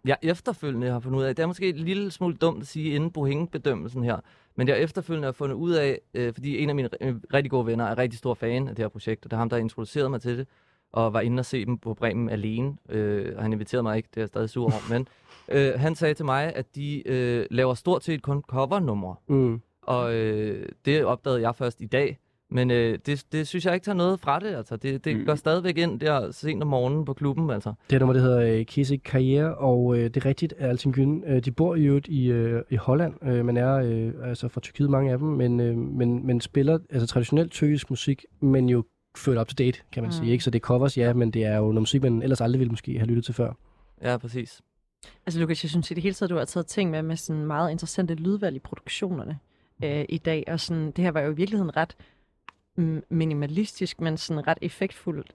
jeg 0.05 0.17
efterfølgende 0.23 0.91
har 0.91 1.01
fundet 1.01 1.19
ud 1.19 1.25
af. 1.25 1.37
Det 1.37 1.43
er 1.43 1.47
måske 1.47 1.69
et 1.69 1.77
lille 1.81 2.11
smule 2.11 2.35
dumt 2.37 2.61
at 2.61 2.67
sige 2.67 2.95
inden 2.95 3.11
Bohing-bedømmelsen 3.11 4.05
her, 4.05 4.17
men 4.57 4.69
jeg 4.69 4.79
efterfølgende 4.81 5.27
har 5.27 5.33
fundet 5.33 5.55
ud 5.57 5.73
af, 5.73 6.01
øh, 6.15 6.35
fordi 6.35 6.59
en 6.59 6.69
af 6.69 6.75
mine 6.75 6.89
øh, 7.01 7.15
rigtig 7.35 7.51
gode 7.51 7.67
venner 7.67 7.85
er 7.85 7.99
rigtig 7.99 8.19
stor 8.19 8.35
fan 8.35 8.69
af 8.69 8.77
det 8.77 8.83
her 8.83 8.89
projekt, 8.89 9.25
og 9.25 9.31
det 9.31 9.37
er 9.37 9.39
ham, 9.39 9.49
der 9.51 9.57
introducerede 9.57 10.09
mig 10.11 10.21
til 10.21 10.39
det, 10.39 10.47
og 10.95 11.12
var 11.12 11.21
inde 11.21 11.41
og 11.41 11.45
se 11.45 11.65
dem 11.66 11.79
på 11.79 11.95
Bremen 11.95 12.31
alene. 12.31 12.77
Øh, 12.89 13.33
og 13.37 13.43
han 13.43 13.53
inviterede 13.53 13.83
mig 13.83 13.97
ikke, 13.97 14.09
det 14.15 14.16
er 14.16 14.23
jeg 14.23 14.29
stadig 14.29 14.51
sur 14.51 14.65
over, 14.65 14.91
men 14.93 15.09
øh, 15.59 15.73
han 15.81 15.95
sagde 15.95 16.15
til 16.15 16.25
mig, 16.25 16.53
at 16.57 16.66
de 16.77 17.09
øh, 17.09 17.47
laver 17.51 17.75
stort 17.75 18.05
set 18.05 18.23
kun 18.23 18.43
covernumre. 18.49 19.15
Mm. 19.29 19.61
Og 19.83 20.15
øh, 20.15 20.69
det 20.85 21.05
opdagede 21.05 21.41
jeg 21.43 21.55
først 21.55 21.81
i 21.81 21.87
dag. 21.87 22.19
Men 22.51 22.71
øh, 22.71 22.99
det, 23.07 23.25
det 23.33 23.49
synes 23.49 23.66
jeg 23.66 23.75
ikke 23.75 23.85
tager 23.85 23.97
noget 23.97 24.21
fra 24.21 24.39
det. 24.39 24.47
Altså. 24.55 24.77
Det, 24.77 25.05
det 25.05 25.16
Mm. 25.16 25.25
går 25.27 25.35
stadigvæk 25.35 25.79
ind 25.79 26.01
der 26.01 26.31
sent 26.31 26.62
om 26.62 26.69
morgenen 26.69 27.05
på 27.05 27.12
klubben. 27.15 27.51
Altså. 27.51 27.69
Det 27.69 27.93
her 27.93 27.99
nummer, 27.99 28.12
det 28.12 28.23
hedder 28.23 28.59
øh, 28.59 28.65
Kisik 28.66 29.01
Karriere, 29.05 29.55
og 29.55 29.97
øh, 29.99 30.05
det 30.05 30.16
er 30.16 30.27
rigtigt, 30.27 30.55
at 30.59 30.69
Altin 30.69 30.93
Gün, 30.93 31.25
øh, 31.27 31.45
de 31.45 31.51
bor 31.53 31.75
i 31.75 31.85
øvrigt 31.85 32.09
i, 32.09 32.31
øh, 32.31 32.62
i 32.71 32.77
Holland, 32.77 33.15
øh, 33.29 33.45
men 33.45 33.57
er 33.57 33.75
øh, 33.75 34.12
altså 34.29 34.49
fra 34.49 34.61
Tyrkiet, 34.61 34.91
mange 34.91 35.12
af 35.12 35.19
dem, 35.19 35.29
men, 35.29 35.61
øh, 35.61 35.77
men, 35.77 36.27
men 36.27 36.41
spiller 36.41 36.79
altså 36.91 37.07
traditionelt 37.07 37.53
tyrkisk 37.53 37.91
musik, 37.91 38.25
men 38.41 38.69
jo 38.69 38.85
født 39.16 39.39
up 39.39 39.49
to 39.49 39.55
date, 39.65 39.81
kan 39.93 40.03
man 40.03 40.09
mm. 40.09 40.12
sige. 40.12 40.32
Ikke? 40.32 40.45
Så 40.45 40.51
det 40.51 40.59
er 40.59 40.65
covers, 40.65 40.99
ja, 40.99 41.12
men 41.12 41.31
det 41.31 41.45
er 41.45 41.57
jo 41.57 41.65
noget 41.65 41.82
musik, 41.82 42.03
man 42.03 42.23
ellers 42.23 42.41
aldrig 42.41 42.59
ville 42.59 42.70
måske 42.70 42.99
have 42.99 43.07
lyttet 43.07 43.24
til 43.24 43.35
før. 43.35 43.53
Ja, 44.03 44.16
præcis. 44.16 44.62
Altså 45.27 45.41
Lukas, 45.41 45.65
jeg 45.65 45.70
synes 45.70 45.91
i 45.91 45.95
det 45.95 46.03
hele 46.03 46.15
taget, 46.15 46.31
du 46.31 46.36
har 46.36 46.45
taget 46.45 46.66
ting 46.66 46.91
med 46.91 47.03
med 47.03 47.16
sådan 47.16 47.47
meget 47.47 47.70
interessante 47.70 48.15
lydvalg 48.15 48.57
i 48.57 48.59
produktionerne 48.59 49.39
øh, 49.85 50.05
i 50.09 50.19
dag. 50.19 50.45
Og 50.47 50.61
sådan, 50.61 50.91
det 50.91 51.05
her 51.05 51.11
var 51.11 51.20
jo 51.20 51.31
i 51.31 51.35
virkeligheden 51.35 51.77
ret 51.77 51.97
mm, 52.77 53.03
minimalistisk, 53.11 54.01
men 54.01 54.16
sådan 54.16 54.47
ret 54.47 54.59
effektfuldt 54.62 55.35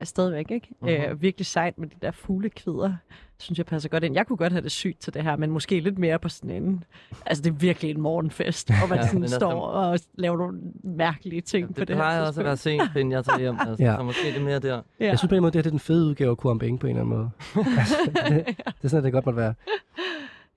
er 0.00 0.04
stadigvæk, 0.04 0.50
ikke? 0.50 0.68
Mhm. 0.80 0.90
Mm-hmm. 0.90 1.10
Øh, 1.10 1.22
virkelig 1.22 1.46
sejt 1.46 1.78
med 1.78 1.88
de 1.88 1.96
der 2.02 2.10
fuglekvider, 2.10 2.94
synes 3.38 3.58
jeg 3.58 3.66
passer 3.66 3.88
godt 3.88 4.04
ind. 4.04 4.14
Jeg 4.14 4.26
kunne 4.26 4.36
godt 4.36 4.52
have 4.52 4.62
det 4.62 4.72
sygt 4.72 5.00
til 5.00 5.14
det 5.14 5.22
her, 5.22 5.36
men 5.36 5.50
måske 5.50 5.80
lidt 5.80 5.98
mere 5.98 6.18
på 6.18 6.28
sådan 6.28 6.50
en... 6.62 6.84
Altså, 7.26 7.42
det 7.42 7.50
er 7.50 7.54
virkelig 7.54 7.90
en 7.90 8.00
morgenfest, 8.00 8.68
hvor 8.78 8.86
man 8.88 8.96
Ja, 8.98 9.02
ja, 9.02 9.06
sådan 9.06 9.14
men 9.20 9.22
altså- 9.22 9.36
står 9.36 9.60
og 9.66 9.98
laver 10.14 10.36
nogle 10.36 10.60
mærkelige 10.84 11.40
ting 11.40 11.74
på 11.74 11.80
Det 11.80 11.88
det 11.88 11.96
her 11.96 12.02
plejer 12.02 12.20
også 12.26 12.40
at 12.40 12.46
være 12.46 12.56
sent, 12.56 12.82
inden 12.96 13.12
jeg 13.12 13.24
tager 13.24 13.38
hjem. 13.38 13.56
Altså, 13.60 13.84
Ja. 13.84 13.90
ja. 13.90 13.96
Så 13.96 14.02
måske 14.02 14.26
det 14.28 14.36
er 14.36 14.44
mere 14.44 14.58
der. 14.58 14.82
Ja. 15.00 15.06
Jeg 15.06 15.18
synes 15.18 15.28
på 15.28 15.34
en 15.34 15.40
måde, 15.40 15.52
det 15.52 15.58
her 15.58 15.62
det 15.62 15.66
er 15.68 15.70
den 15.70 15.80
fede 15.80 16.06
udgave 16.06 16.30
af 16.30 16.36
Kuambeng 16.36 16.80
på 16.80 16.86
en 16.86 16.96
eller 16.96 17.02
anden 17.04 17.18
måde. 17.18 17.30
altså, 17.78 17.96
det, 18.28 18.46
det 18.56 18.84
er 18.84 18.88
sådan, 18.88 18.98
at 18.98 19.04
det 19.04 19.12
godt 19.12 19.26
måtte 19.26 19.36
være. 19.40 19.54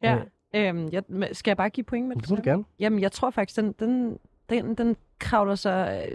Ja. 0.03 0.17
Øhm, 0.55 0.89
jeg, 0.91 1.03
skal 1.31 1.51
jeg 1.51 1.57
bare 1.57 1.69
give 1.69 1.83
point 1.83 2.07
med 2.07 2.15
Det 2.15 2.29
må 2.29 2.35
du 2.35 2.41
gerne. 2.45 2.63
Jamen, 2.79 2.99
jeg 2.99 3.11
tror 3.11 3.29
faktisk, 3.29 3.59
den, 3.59 3.71
den, 3.79 4.17
den, 4.51 4.75
den 4.75 4.95
kravler 5.19 5.55
så... 5.55 5.69
Jeg 5.69 6.07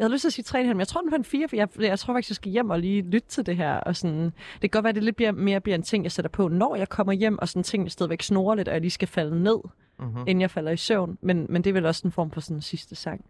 havde 0.00 0.12
lyst 0.12 0.20
til 0.20 0.28
at 0.28 0.32
sige 0.32 0.60
3,5, 0.60 0.66
men 0.66 0.78
jeg 0.78 0.88
tror, 0.88 1.00
den 1.00 1.10
var 1.10 1.16
en 1.16 1.24
4, 1.24 1.48
for 1.48 1.56
jeg, 1.56 1.68
jeg 1.80 1.98
tror 1.98 2.14
faktisk, 2.14 2.30
jeg 2.30 2.36
skal 2.36 2.52
hjem 2.52 2.70
og 2.70 2.78
lige 2.78 3.02
lytte 3.02 3.28
til 3.28 3.46
det 3.46 3.56
her. 3.56 3.74
Og 3.76 3.96
sådan, 3.96 4.24
det 4.24 4.60
kan 4.60 4.70
godt 4.70 4.84
være, 4.84 4.88
at 4.88 4.94
det 4.94 5.04
lidt 5.04 5.16
bliver, 5.16 5.32
mere 5.32 5.60
bliver 5.60 5.76
en 5.76 5.82
ting, 5.82 6.04
jeg 6.04 6.12
sætter 6.12 6.28
på, 6.28 6.48
når 6.48 6.76
jeg 6.76 6.88
kommer 6.88 7.12
hjem, 7.12 7.38
og 7.38 7.48
sådan 7.48 7.62
ting, 7.62 7.84
jeg 7.84 7.92
stadigvæk 7.92 8.22
snorer 8.22 8.54
lidt, 8.54 8.68
og 8.68 8.74
jeg 8.74 8.80
lige 8.80 8.90
skal 8.90 9.08
falde 9.08 9.42
ned. 9.42 9.58
Mhm. 10.00 10.18
inden 10.18 10.40
jeg 10.40 10.50
falder 10.50 10.72
i 10.72 10.76
søvn. 10.76 11.18
Men, 11.20 11.46
men 11.48 11.64
det 11.64 11.70
er 11.70 11.74
vel 11.74 11.86
også 11.86 12.02
en 12.04 12.12
form 12.12 12.30
for 12.30 12.40
sådan 12.40 12.56
en 12.56 12.62
sidste 12.62 12.94
sang. 12.94 13.24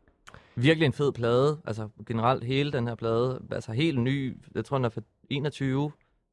Virkelig 0.55 0.87
en 0.87 0.93
fed 0.93 1.12
plade. 1.12 1.59
Altså 1.66 1.89
generelt 2.07 2.45
hele 2.45 2.73
den 2.73 2.89
her 2.89 2.95
plade. 2.95 3.43
Altså 3.53 3.73
helt 3.73 4.01
ny. 4.01 4.37
Jeg 4.55 4.65
tror, 4.65 4.78
den 4.78 4.85
er 4.85 4.89
fra 4.89 5.01
21. 5.31 5.93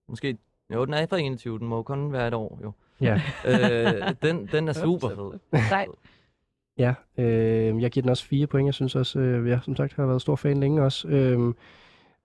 Måske... 0.09 0.37
Jo, 0.73 0.85
den 0.85 0.93
er 0.93 1.05
fra 1.07 1.17
21. 1.17 1.59
Den 1.59 1.67
må 1.67 1.75
jo 1.75 1.83
kun 1.83 2.13
være 2.13 2.27
et 2.27 2.33
år, 2.33 2.59
jo. 2.63 2.71
Ja. 3.01 3.21
øh, 3.45 4.13
den, 4.21 4.49
den 4.51 4.67
er 4.67 4.73
super 4.83 5.09
fed. 5.09 5.39
Nej. 5.71 5.87
Ja, 6.77 6.93
øh, 7.17 7.81
jeg 7.81 7.91
giver 7.91 8.01
den 8.01 8.09
også 8.09 8.25
fire 8.25 8.47
point. 8.47 8.65
Jeg 8.65 8.73
synes 8.73 8.95
også, 8.95 9.19
øh, 9.19 9.49
jeg 9.49 9.59
som 9.63 9.75
sagt 9.75 9.93
har 9.93 10.05
været 10.05 10.21
stor 10.21 10.35
fan 10.35 10.59
længe 10.59 10.83
også. 10.83 11.07
Øh, 11.07 11.53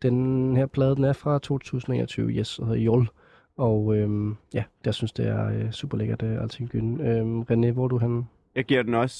den 0.02 0.56
her 0.56 0.66
plade, 0.66 0.96
den 0.96 1.04
er 1.04 1.12
fra 1.12 1.38
2021, 1.38 2.30
yes, 2.30 2.58
og 2.58 2.66
hedder 2.66 2.80
Jol. 2.80 3.08
Og 3.56 3.96
øh, 3.96 4.34
ja, 4.54 4.64
jeg 4.84 4.94
synes, 4.94 5.12
det 5.12 5.26
er 5.26 5.48
øh, 5.48 5.72
super 5.72 5.98
lækkert, 5.98 6.22
øh, 6.22 6.42
alting 6.42 6.68
Gyn. 6.68 7.00
Øh, 7.00 7.40
René, 7.50 7.72
hvor 7.72 7.88
du 7.88 7.98
henne? 7.98 8.26
Jeg 8.54 8.64
giver 8.64 8.82
den 8.82 8.94
også 8.94 9.18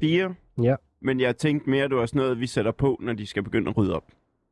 fire. 0.00 0.34
Ja. 0.62 0.76
Men 1.00 1.20
jeg 1.20 1.36
tænkte 1.36 1.70
mere, 1.70 1.84
at 1.84 1.90
det 1.90 1.98
var 1.98 2.06
sådan 2.06 2.22
noget, 2.22 2.40
vi 2.40 2.46
sætter 2.46 2.72
på, 2.72 2.98
når 3.02 3.12
de 3.12 3.26
skal 3.26 3.42
begynde 3.42 3.70
at 3.70 3.76
rydde 3.76 3.96
op. 3.96 4.04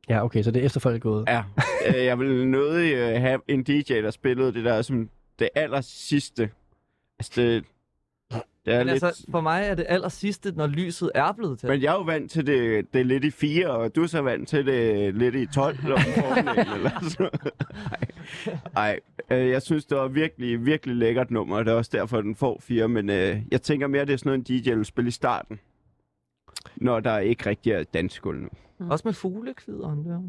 Ja, 0.08 0.24
okay, 0.24 0.42
så 0.42 0.50
det 0.50 0.62
er 0.62 0.66
efter 0.66 0.80
folk 0.80 0.96
er 0.96 1.00
gået. 1.00 1.24
Ja. 1.28 1.42
Øh, 1.88 2.04
jeg 2.04 2.18
vil 2.18 2.48
nødig 2.48 2.94
øh, 2.94 3.20
have 3.20 3.40
en 3.48 3.62
DJ, 3.62 3.92
der 3.92 4.10
spillede 4.10 4.52
det 4.52 4.64
der 4.64 4.82
som 4.82 5.08
det 5.38 5.48
aller 5.54 5.80
sidste. 5.80 6.50
Altså, 7.18 7.32
det, 7.40 7.64
det 8.66 8.74
er 8.74 8.78
Men 8.78 8.86
lidt... 8.86 9.04
altså, 9.04 9.26
for 9.30 9.40
mig 9.40 9.62
er 9.64 9.74
det 9.74 9.86
aller 9.88 10.08
sidste, 10.08 10.52
når 10.56 10.66
lyset 10.66 11.10
er 11.14 11.32
blevet 11.32 11.58
til. 11.58 11.68
Men 11.68 11.82
jeg 11.82 11.88
er 11.88 11.98
jo 11.98 12.02
vant 12.02 12.30
til 12.30 12.46
det, 12.46 12.86
det 12.92 13.00
er 13.00 13.04
lidt 13.04 13.24
i 13.24 13.30
4, 13.30 13.66
og 13.70 13.94
du 13.96 14.02
er 14.02 14.06
så 14.06 14.22
vant 14.22 14.48
til 14.48 14.66
det 14.66 15.14
lidt 15.14 15.34
i 15.34 15.46
12 15.46 15.76
om 15.92 15.98
formiddagen, 15.98 16.72
eller 16.76 16.90
sådan 17.08 17.30
Ej, 18.76 19.00
øh, 19.30 19.48
jeg 19.48 19.62
synes, 19.62 19.84
det 19.84 19.98
var 19.98 20.08
virkelig, 20.08 20.66
virkelig 20.66 20.96
lækkert 20.96 21.30
nummer, 21.30 21.56
og 21.56 21.64
det 21.64 21.70
er 21.72 21.76
også 21.76 21.90
derfor, 21.94 22.20
den 22.20 22.36
får 22.36 22.58
4, 22.60 22.88
men 22.88 23.10
øh, 23.10 23.36
jeg 23.50 23.62
tænker 23.62 23.86
mere, 23.86 24.04
det 24.04 24.12
er 24.12 24.16
sådan 24.16 24.30
noget, 24.30 24.50
en 24.50 24.62
DJ 24.62 24.70
vil 24.74 24.84
spille 24.84 25.08
i 25.08 25.10
starten, 25.10 25.60
når 26.76 27.00
der 27.00 27.18
ikke 27.18 27.48
rigtig 27.50 27.72
er 27.72 27.82
dansgulv 27.82 28.40
nu. 28.40 28.48
Også 28.90 29.02
med 29.08 29.12
fuglekvideren 29.12 30.04
der. 30.04 30.20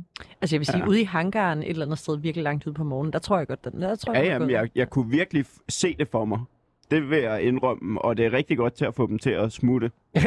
Altså 0.42 0.56
jeg 0.56 0.60
vil 0.60 0.66
sige, 0.66 0.78
Ja. 0.78 0.88
ude 0.88 1.02
i 1.02 1.04
hangaren 1.04 1.64
et 1.64 1.70
eller 1.70 1.86
andet 1.86 2.00
sted 2.00 2.18
virkelig 2.18 2.44
langt 2.44 2.68
ude 2.68 2.74
på 2.74 2.84
morgenen, 2.84 3.14
der 3.14 3.20
tror 3.20 3.38
jeg 3.38 3.48
godt, 3.48 3.64
den 3.66 3.82
der 3.82 3.96
tror 3.96 4.14
Ja, 4.14 4.20
jeg, 4.20 4.28
jamen, 4.28 4.50
jeg, 4.50 4.70
jeg 4.76 4.90
kunne 4.90 5.10
virkelig 5.10 5.46
f- 5.46 5.60
se 5.70 5.96
det 6.00 6.08
for 6.08 6.26
mig. 6.26 6.40
Det 6.92 7.10
vil 7.10 7.20
jeg 7.20 7.44
indrømme, 7.44 8.02
og 8.02 8.18
det 8.18 8.26
er 8.26 8.34
rigtig 8.34 8.58
godt 8.58 8.74
til 8.74 8.86
at 8.86 8.96
få 8.96 9.08
dem 9.08 9.20
til 9.20 9.30
at 9.30 9.52
smutte. 9.52 9.92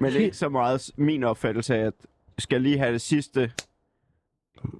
Men 0.00 0.12
det 0.12 0.20
er 0.20 0.24
ikke 0.24 0.36
så 0.36 0.48
meget 0.48 0.90
min 0.96 1.24
opfattelse 1.24 1.74
af, 1.74 1.78
at 1.78 1.84
jeg 1.84 1.92
skal 2.38 2.62
lige 2.62 2.78
have 2.78 2.92
det 2.92 3.00
sidste. 3.00 3.52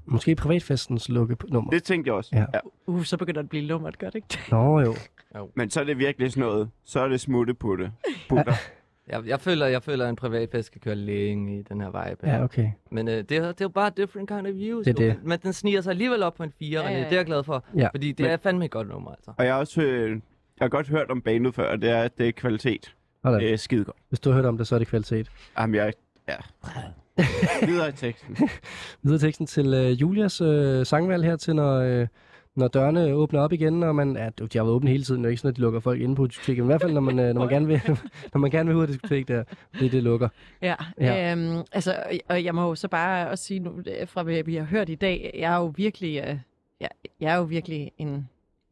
Måske 0.06 0.34
privatfestens 0.34 1.08
lukkenummer. 1.08 1.70
Det 1.70 1.82
tænkte 1.82 2.08
jeg 2.08 2.14
også. 2.14 2.30
Ja. 2.32 2.44
ja. 2.54 2.58
Uh, 2.86 3.04
så 3.04 3.16
begynder 3.16 3.42
det 3.42 3.46
at 3.46 3.50
blive 3.50 3.64
lummert, 3.64 3.98
gør 3.98 4.06
det 4.06 4.14
ikke? 4.14 4.38
Nå 4.50 4.80
jo. 4.80 4.94
Men 5.54 5.70
så 5.70 5.80
er 5.80 5.84
det 5.84 5.98
virkelig 5.98 6.32
sådan 6.32 6.48
noget. 6.48 6.70
Så 6.84 7.00
er 7.00 7.08
det 7.08 7.20
smutte 7.20 7.54
på 7.54 7.76
det. 7.76 7.92
Putter. 8.28 8.54
Jeg, 9.10 9.22
jeg, 9.26 9.40
føler, 9.40 9.66
jeg 9.66 9.82
føler, 9.82 10.04
at 10.04 10.10
en 10.10 10.16
privatfest 10.16 10.66
skal 10.66 10.80
køre 10.80 10.94
længe 10.94 11.58
i 11.58 11.62
den 11.62 11.80
her 11.80 11.86
vibe. 12.08 12.26
her. 12.26 12.36
Ja, 12.36 12.44
okay. 12.44 12.70
Men 12.90 13.08
øh, 13.08 13.14
det, 13.14 13.32
er, 13.32 13.42
det 13.42 13.46
er 13.48 13.54
jo 13.60 13.68
bare 13.68 13.90
different 13.96 14.28
kind 14.28 14.46
of 14.46 14.54
views. 14.54 14.84
Det 14.84 15.00
jo. 15.00 15.06
det. 15.06 15.16
Men, 15.20 15.28
men 15.28 15.38
den 15.42 15.52
sniger 15.52 15.80
sig 15.80 15.90
alligevel 15.90 16.22
op 16.22 16.34
på 16.34 16.42
en 16.42 16.52
4, 16.58 16.80
Ja, 16.80 16.88
ja, 16.88 16.98
ja, 16.98 17.04
det 17.04 17.12
er 17.12 17.16
jeg 17.16 17.26
glad 17.26 17.44
for. 17.44 17.64
Ja. 17.76 17.88
Fordi 17.92 18.08
det 18.12 18.24
Men- 18.24 18.30
er 18.32 18.36
fandme 18.36 18.64
et 18.64 18.70
godt 18.70 18.88
nummer, 18.88 19.10
altså. 19.10 19.32
Og 19.36 19.44
jeg 19.44 19.52
har 19.54 19.60
også 19.60 19.82
øh, 19.82 20.10
jeg 20.10 20.64
har 20.64 20.68
godt 20.68 20.88
hørt 20.88 21.10
om 21.10 21.22
bandet 21.22 21.54
før, 21.54 21.70
og 21.72 21.82
det 21.82 21.90
er, 21.90 22.02
at 22.02 22.18
det 22.18 22.28
er 22.28 22.32
kvalitet. 22.32 22.94
Hold 23.24 23.42
er 23.42 23.56
skide 23.56 23.84
godt. 23.84 23.96
Hvis 24.08 24.20
du 24.20 24.30
har 24.30 24.36
hørt 24.36 24.44
om 24.44 24.58
det, 24.58 24.66
så 24.66 24.74
er 24.74 24.78
det 24.78 24.88
kvalitet. 24.88 25.30
Jamen, 25.58 25.74
jeg... 25.74 25.92
Ja. 26.28 26.36
Videre 27.66 27.88
i 27.88 27.92
teksten. 27.92 28.36
Videre 29.02 29.18
teksten 29.18 29.46
til 29.46 29.74
øh, 29.74 29.90
Julias 30.00 30.40
øh, 30.40 30.86
sangvalg 30.86 31.24
her 31.24 31.36
til, 31.36 31.56
når, 31.56 31.74
øh, 31.80 32.06
når 32.60 32.68
dørene 32.68 33.12
åbner 33.14 33.40
op 33.40 33.52
igen, 33.52 33.82
og 33.82 33.94
man, 33.94 34.16
ja, 34.16 34.28
de 34.52 34.58
har 34.58 34.64
været 34.64 34.74
åbne 34.74 34.90
hele 34.90 35.04
tiden, 35.04 35.20
det 35.22 35.28
er 35.28 35.30
ikke 35.30 35.40
sådan, 35.40 35.50
at 35.50 35.56
de 35.56 35.60
lukker 35.60 35.80
folk 35.80 36.00
inde 36.00 36.14
på 36.14 36.26
diskoteket, 36.26 36.64
men 36.64 36.66
i 36.66 36.70
hvert 36.72 36.80
fald, 36.82 36.92
når 36.92 37.00
man, 37.00 37.18
øh, 37.18 37.34
når 37.34 37.40
man, 37.40 37.48
gerne, 37.48 37.66
vil, 37.66 37.80
når 38.34 38.38
man 38.38 38.50
gerne 38.50 38.66
vil 38.68 38.76
ud 38.76 38.82
af 38.82 38.88
diskotek 38.88 39.28
der, 39.28 39.44
det 39.80 39.92
det 39.92 40.02
lukker. 40.02 40.28
Ja, 40.62 40.74
Ja. 41.00 41.32
Øhm, 41.32 41.62
altså, 41.72 41.92
og- 42.06 42.18
og 42.28 42.44
jeg 42.44 42.54
må 42.54 42.68
jo 42.68 42.74
så 42.74 42.88
bare 42.88 43.28
også 43.30 43.44
sige 43.44 43.60
nu, 43.60 43.70
øh, 44.00 44.08
fra 44.08 44.22
hvad 44.22 44.42
vi 44.44 44.54
har 44.56 44.64
hørt 44.64 44.88
i 44.88 44.94
dag, 44.94 45.30
jeg 45.38 45.52
er 45.54 45.58
jo 45.58 45.72
virkelig, 45.76 46.16
øh, 46.28 46.36
jeg, 46.80 46.88
jeg 47.20 47.32
er 47.32 47.36
jo 47.36 47.42
virkelig 47.42 47.90
en 47.98 48.28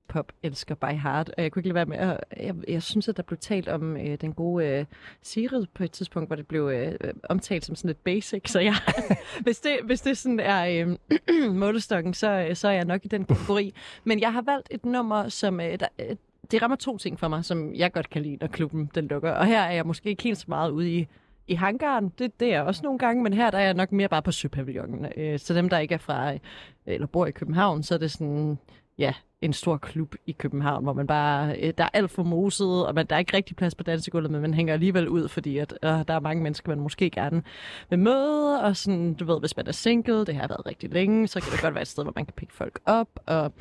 pop-elsker 0.09 0.75
by 0.75 0.93
heart, 1.03 1.31
og 1.37 1.43
jeg 1.43 1.53
kunne 1.53 1.61
ikke 1.61 1.69
lade 1.69 1.75
være 1.75 1.87
med 1.87 1.97
at, 1.97 2.21
jeg, 2.37 2.55
jeg 2.69 2.83
synes, 2.83 3.09
at 3.09 3.17
der 3.17 3.23
blev 3.23 3.39
talt 3.39 3.69
om 3.69 3.97
øh, 3.97 4.19
den 4.21 4.33
gode 4.33 4.67
øh, 4.67 4.85
Sigrid 5.23 5.67
på 5.75 5.85
et 5.85 5.91
tidspunkt, 5.91 6.29
hvor 6.29 6.37
det 6.37 6.47
blev 6.47 6.71
øh, 6.75 6.95
omtalt 7.29 7.65
som 7.65 7.75
sådan 7.75 7.89
lidt 7.89 8.05
basic, 8.05 8.51
så 8.51 8.61
jeg, 8.61 8.75
hvis, 9.45 9.61
det, 9.61 9.79
hvis 9.85 10.01
det 10.01 10.19
sådan 10.19 10.41
er 10.41 10.87
øh, 11.31 11.55
målestokken, 11.63 12.15
så, 12.15 12.31
øh, 12.31 12.57
så 12.57 12.69
er 12.69 12.73
jeg 12.73 12.85
nok 12.85 13.05
i 13.05 13.09
den 13.09 13.25
kategori. 13.25 13.75
Men 14.05 14.21
jeg 14.21 14.33
har 14.33 14.43
valgt 14.43 14.69
et 14.71 14.85
nummer, 14.85 15.29
som 15.29 15.61
øh, 15.61 15.81
der, 15.81 15.87
øh, 15.99 16.17
det 16.51 16.63
rammer 16.63 16.77
to 16.77 16.99
ting 16.99 17.19
for 17.19 17.29
mig, 17.29 17.45
som 17.45 17.75
jeg 17.75 17.93
godt 17.93 18.11
kan 18.11 18.23
lide, 18.23 18.37
når 18.41 18.47
klubben 18.47 18.91
den 18.95 19.09
lukker. 19.09 19.31
Og 19.31 19.47
her 19.47 19.61
er 19.61 19.73
jeg 19.73 19.87
måske 19.87 20.09
ikke 20.09 20.23
helt 20.23 20.39
så 20.39 20.45
meget 20.49 20.71
ude 20.71 20.93
i, 20.93 21.09
i 21.47 21.55
hangaren. 21.55 22.13
Det, 22.19 22.41
det 22.41 22.49
er 22.49 22.53
jeg 22.53 22.63
også 22.63 22.81
nogle 22.85 22.99
gange, 22.99 23.23
men 23.23 23.33
her 23.33 23.51
der 23.51 23.59
er 23.59 23.65
jeg 23.65 23.75
nok 23.75 23.93
mere 23.93 24.09
bare 24.09 24.23
på 24.23 24.33
Søpavillonen. 24.33 25.07
Øh, 25.17 25.39
så 25.39 25.55
dem, 25.55 25.69
der 25.69 25.79
ikke 25.79 25.95
er 25.95 25.99
fra, 25.99 26.33
øh, 26.33 26.39
eller 26.87 27.07
bor 27.07 27.27
i 27.27 27.31
København, 27.31 27.83
så 27.83 27.95
er 27.95 27.99
det 27.99 28.11
sådan, 28.11 28.59
ja, 28.99 29.12
en 29.41 29.53
stor 29.53 29.77
klub 29.77 30.15
i 30.27 30.33
København, 30.33 30.85
hvor 30.85 30.93
man 30.93 31.07
bare, 31.07 31.57
øh, 31.61 31.73
der 31.79 31.85
er 31.85 31.89
alt 31.93 32.11
for 32.11 32.23
moset, 32.23 32.87
og 32.87 32.95
man, 32.95 33.07
der 33.07 33.15
er 33.15 33.19
ikke 33.19 33.37
rigtig 33.37 33.57
plads 33.57 33.75
på 33.75 33.83
dansegulvet, 33.83 34.31
men 34.31 34.41
man 34.41 34.55
hænger 34.55 34.75
alligevel 34.75 35.09
ud, 35.09 35.29
fordi 35.29 35.59
at, 35.59 35.75
øh, 35.83 35.91
der 35.91 36.15
er 36.15 36.20
mange 36.20 36.43
mennesker, 36.43 36.70
man 36.70 36.81
måske 36.81 37.11
gerne 37.11 37.43
vil 37.91 37.99
møde, 37.99 38.62
og 38.62 38.77
sådan, 38.77 39.15
du 39.15 39.25
ved, 39.25 39.41
hvis 39.41 39.57
man 39.57 39.66
er 39.66 39.73
single, 39.73 40.27
det 40.27 40.35
har 40.35 40.49
været 40.49 40.66
rigtig 40.66 40.93
længe, 40.93 41.29
så 41.29 41.41
kan 41.41 41.53
det 41.53 41.61
godt 41.61 41.75
være 41.75 41.83
et 41.83 41.89
sted, 41.89 42.03
hvor 42.03 42.12
man 42.16 42.27
kan 42.27 42.35
pikke 42.37 42.55
folk 42.55 42.81
op, 42.87 43.09
og 43.27 43.53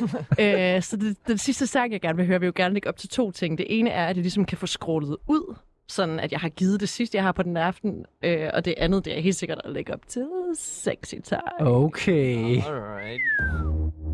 øh, 0.40 0.82
så 0.82 0.96
det, 1.00 1.16
den 1.26 1.38
sidste 1.38 1.66
sang, 1.66 1.92
jeg 1.92 2.00
gerne 2.00 2.16
vil 2.16 2.26
høre, 2.26 2.40
vil 2.40 2.46
jo 2.46 2.52
gerne 2.56 2.74
lægge 2.74 2.88
op 2.88 2.96
til 2.96 3.08
to 3.08 3.30
ting. 3.30 3.58
Det 3.58 3.66
ene 3.78 3.90
er, 3.90 4.06
at 4.06 4.16
jeg 4.16 4.22
ligesom 4.22 4.44
kan 4.44 4.58
få 4.58 4.66
scrollet 4.66 5.16
ud, 5.26 5.56
sådan 5.88 6.20
at 6.20 6.32
jeg 6.32 6.40
har 6.40 6.48
givet 6.48 6.80
det 6.80 6.88
sidste, 6.88 7.16
jeg 7.16 7.24
har 7.24 7.32
på 7.32 7.42
den 7.42 7.56
aften, 7.56 8.04
øh, 8.22 8.50
og 8.54 8.64
det 8.64 8.74
andet, 8.76 9.04
det 9.04 9.16
er 9.16 9.20
helt 9.20 9.36
sikkert 9.36 9.60
at 9.64 9.72
lægge 9.72 9.94
op 9.94 10.08
til 10.08 10.26
sexy 10.58 11.14
time. 11.24 11.40
Okay. 11.60 12.62
Alright. 12.62 14.05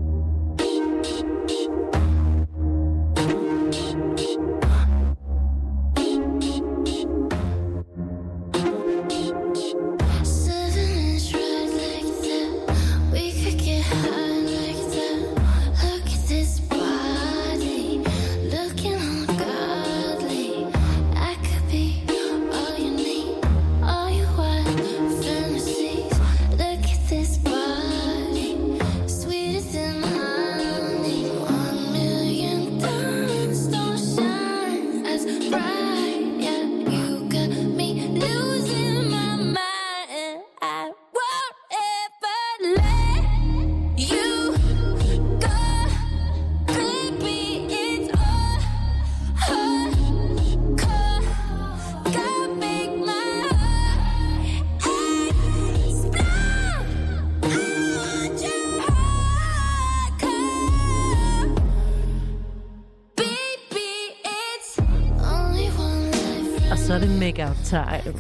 Make-out 67.33 67.65
time. 67.65 68.15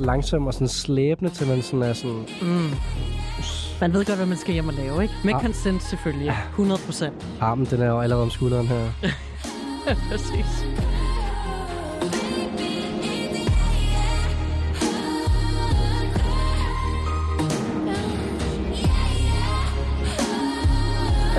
langsom 0.00 0.46
og 0.46 0.54
sådan 0.54 0.68
slæbende, 0.68 1.30
til 1.34 1.46
man 1.46 1.62
sådan 1.62 1.82
er 1.82 1.92
sådan... 1.92 2.26
Mm. 2.42 2.70
Man 3.80 3.92
ved 3.92 4.04
godt, 4.04 4.16
hvad 4.18 4.26
man 4.26 4.36
skal 4.36 4.52
hjem 4.52 4.68
og 4.68 4.74
lave, 4.74 5.02
ikke? 5.02 5.14
Med 5.24 5.34
Ah. 5.34 5.42
consent 5.42 5.82
selvfølgelig. 5.82 6.32
100 6.50 6.80
procent. 6.86 7.14
Armen, 7.40 7.66
den 7.66 7.82
er 7.82 7.86
jo 7.86 8.00
allerede 8.00 8.22
om 8.24 8.30
skulderen 8.30 8.66
her. 8.66 8.86
Præcis. 10.10 10.66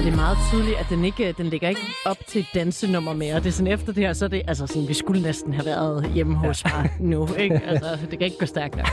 Og 0.01 0.05
det 0.05 0.13
er 0.13 0.17
meget 0.17 0.37
tydeligt, 0.51 0.77
at 0.77 0.85
den 0.89 1.05
ikke 1.05 1.31
den 1.37 1.45
ligger 1.45 1.69
ikke 1.69 1.81
op 2.05 2.17
til 2.27 2.39
et 2.41 2.47
dansenummer 2.55 3.13
mere. 3.13 3.35
Det 3.35 3.45
er 3.45 3.51
sådan 3.51 3.71
efter 3.73 3.93
det 3.93 4.03
her, 4.03 4.13
så 4.13 4.25
er 4.25 4.29
det, 4.29 4.41
altså 4.47 4.67
sådan, 4.67 4.87
vi 4.87 4.93
skulle 4.93 5.21
næsten 5.21 5.53
have 5.53 5.65
været 5.65 6.11
hjemme 6.13 6.35
hos 6.35 6.63
mig 6.65 6.89
nu, 6.99 7.27
ikke? 7.37 7.61
Altså, 7.65 7.97
det 8.01 8.09
kan 8.19 8.21
ikke 8.21 8.37
gå 8.39 8.45
stærkt 8.45 8.75
nok. 8.75 8.87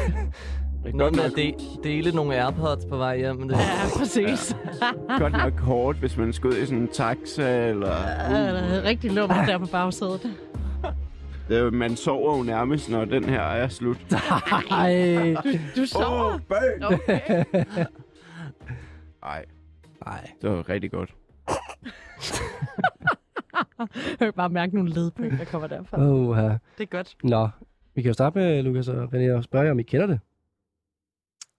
Noget 0.95 1.17
med 1.17 1.25
at 1.25 1.33
de, 1.37 1.55
dele 1.85 2.13
nogle 2.13 2.43
Airpods 2.45 2.85
på 2.91 2.97
vej 2.97 3.19
hjem. 3.19 3.37
Men 3.37 3.49
det... 3.49 3.57
Ja, 3.57 3.99
præcis. 3.99 4.57
Godt 5.19 5.33
nok 5.33 5.61
hårdt, 5.61 5.99
hvis 5.99 6.17
man 6.17 6.33
skal 6.33 6.51
ud 6.51 6.57
i 6.57 6.67
sådan 6.67 6.79
en 6.79 6.89
taxa, 6.89 7.69
eller... 7.69 7.89
Ja, 8.31 8.53
der 8.53 8.59
er 8.59 8.83
rigtig 8.83 9.13
lummer 9.13 9.45
der 9.47 9.59
på 9.59 9.67
bagsædet. 9.67 10.21
Det, 11.49 11.59
er- 11.59 11.71
man 11.71 11.97
sover 11.97 12.37
jo 12.37 12.43
nærmest, 12.43 12.91
når 12.91 13.05
den 13.05 13.25
her 13.25 13.41
er 13.43 13.69
slut. 13.69 13.99
Ej. 14.71 15.35
Du, 15.45 15.81
du 15.81 15.87
sover? 15.87 16.35
Åh, 16.35 16.41
bang! 16.49 16.93
Okay. 16.95 17.45
Ej, 19.23 19.45
Nej. 20.05 20.31
det 20.43 20.51
var 20.51 20.69
rigtig 20.69 20.91
godt. 20.91 21.15
Jeg 23.81 24.19
kan 24.19 24.33
bare 24.33 24.49
mærke 24.49 24.75
nogle 24.75 24.91
ledbøg, 24.91 25.31
der 25.31 25.45
kommer 25.45 25.69
derfra. 25.69 26.01
Åh, 26.01 26.37
her. 26.37 26.59
Det 26.79 26.83
er 26.85 26.87
godt. 26.87 27.17
Nå, 27.25 27.49
vi 27.95 28.03
kan 28.03 28.09
jo 28.09 28.13
starte 28.13 28.39
med, 28.39 28.63
Lukas 28.63 28.89
og 28.89 29.05
René, 29.05 29.33
og 29.33 29.45
spørge 29.45 29.65
jer, 29.65 29.71
om 29.71 29.79
I 29.79 29.83
kender 29.83 30.07
det. 30.07 30.21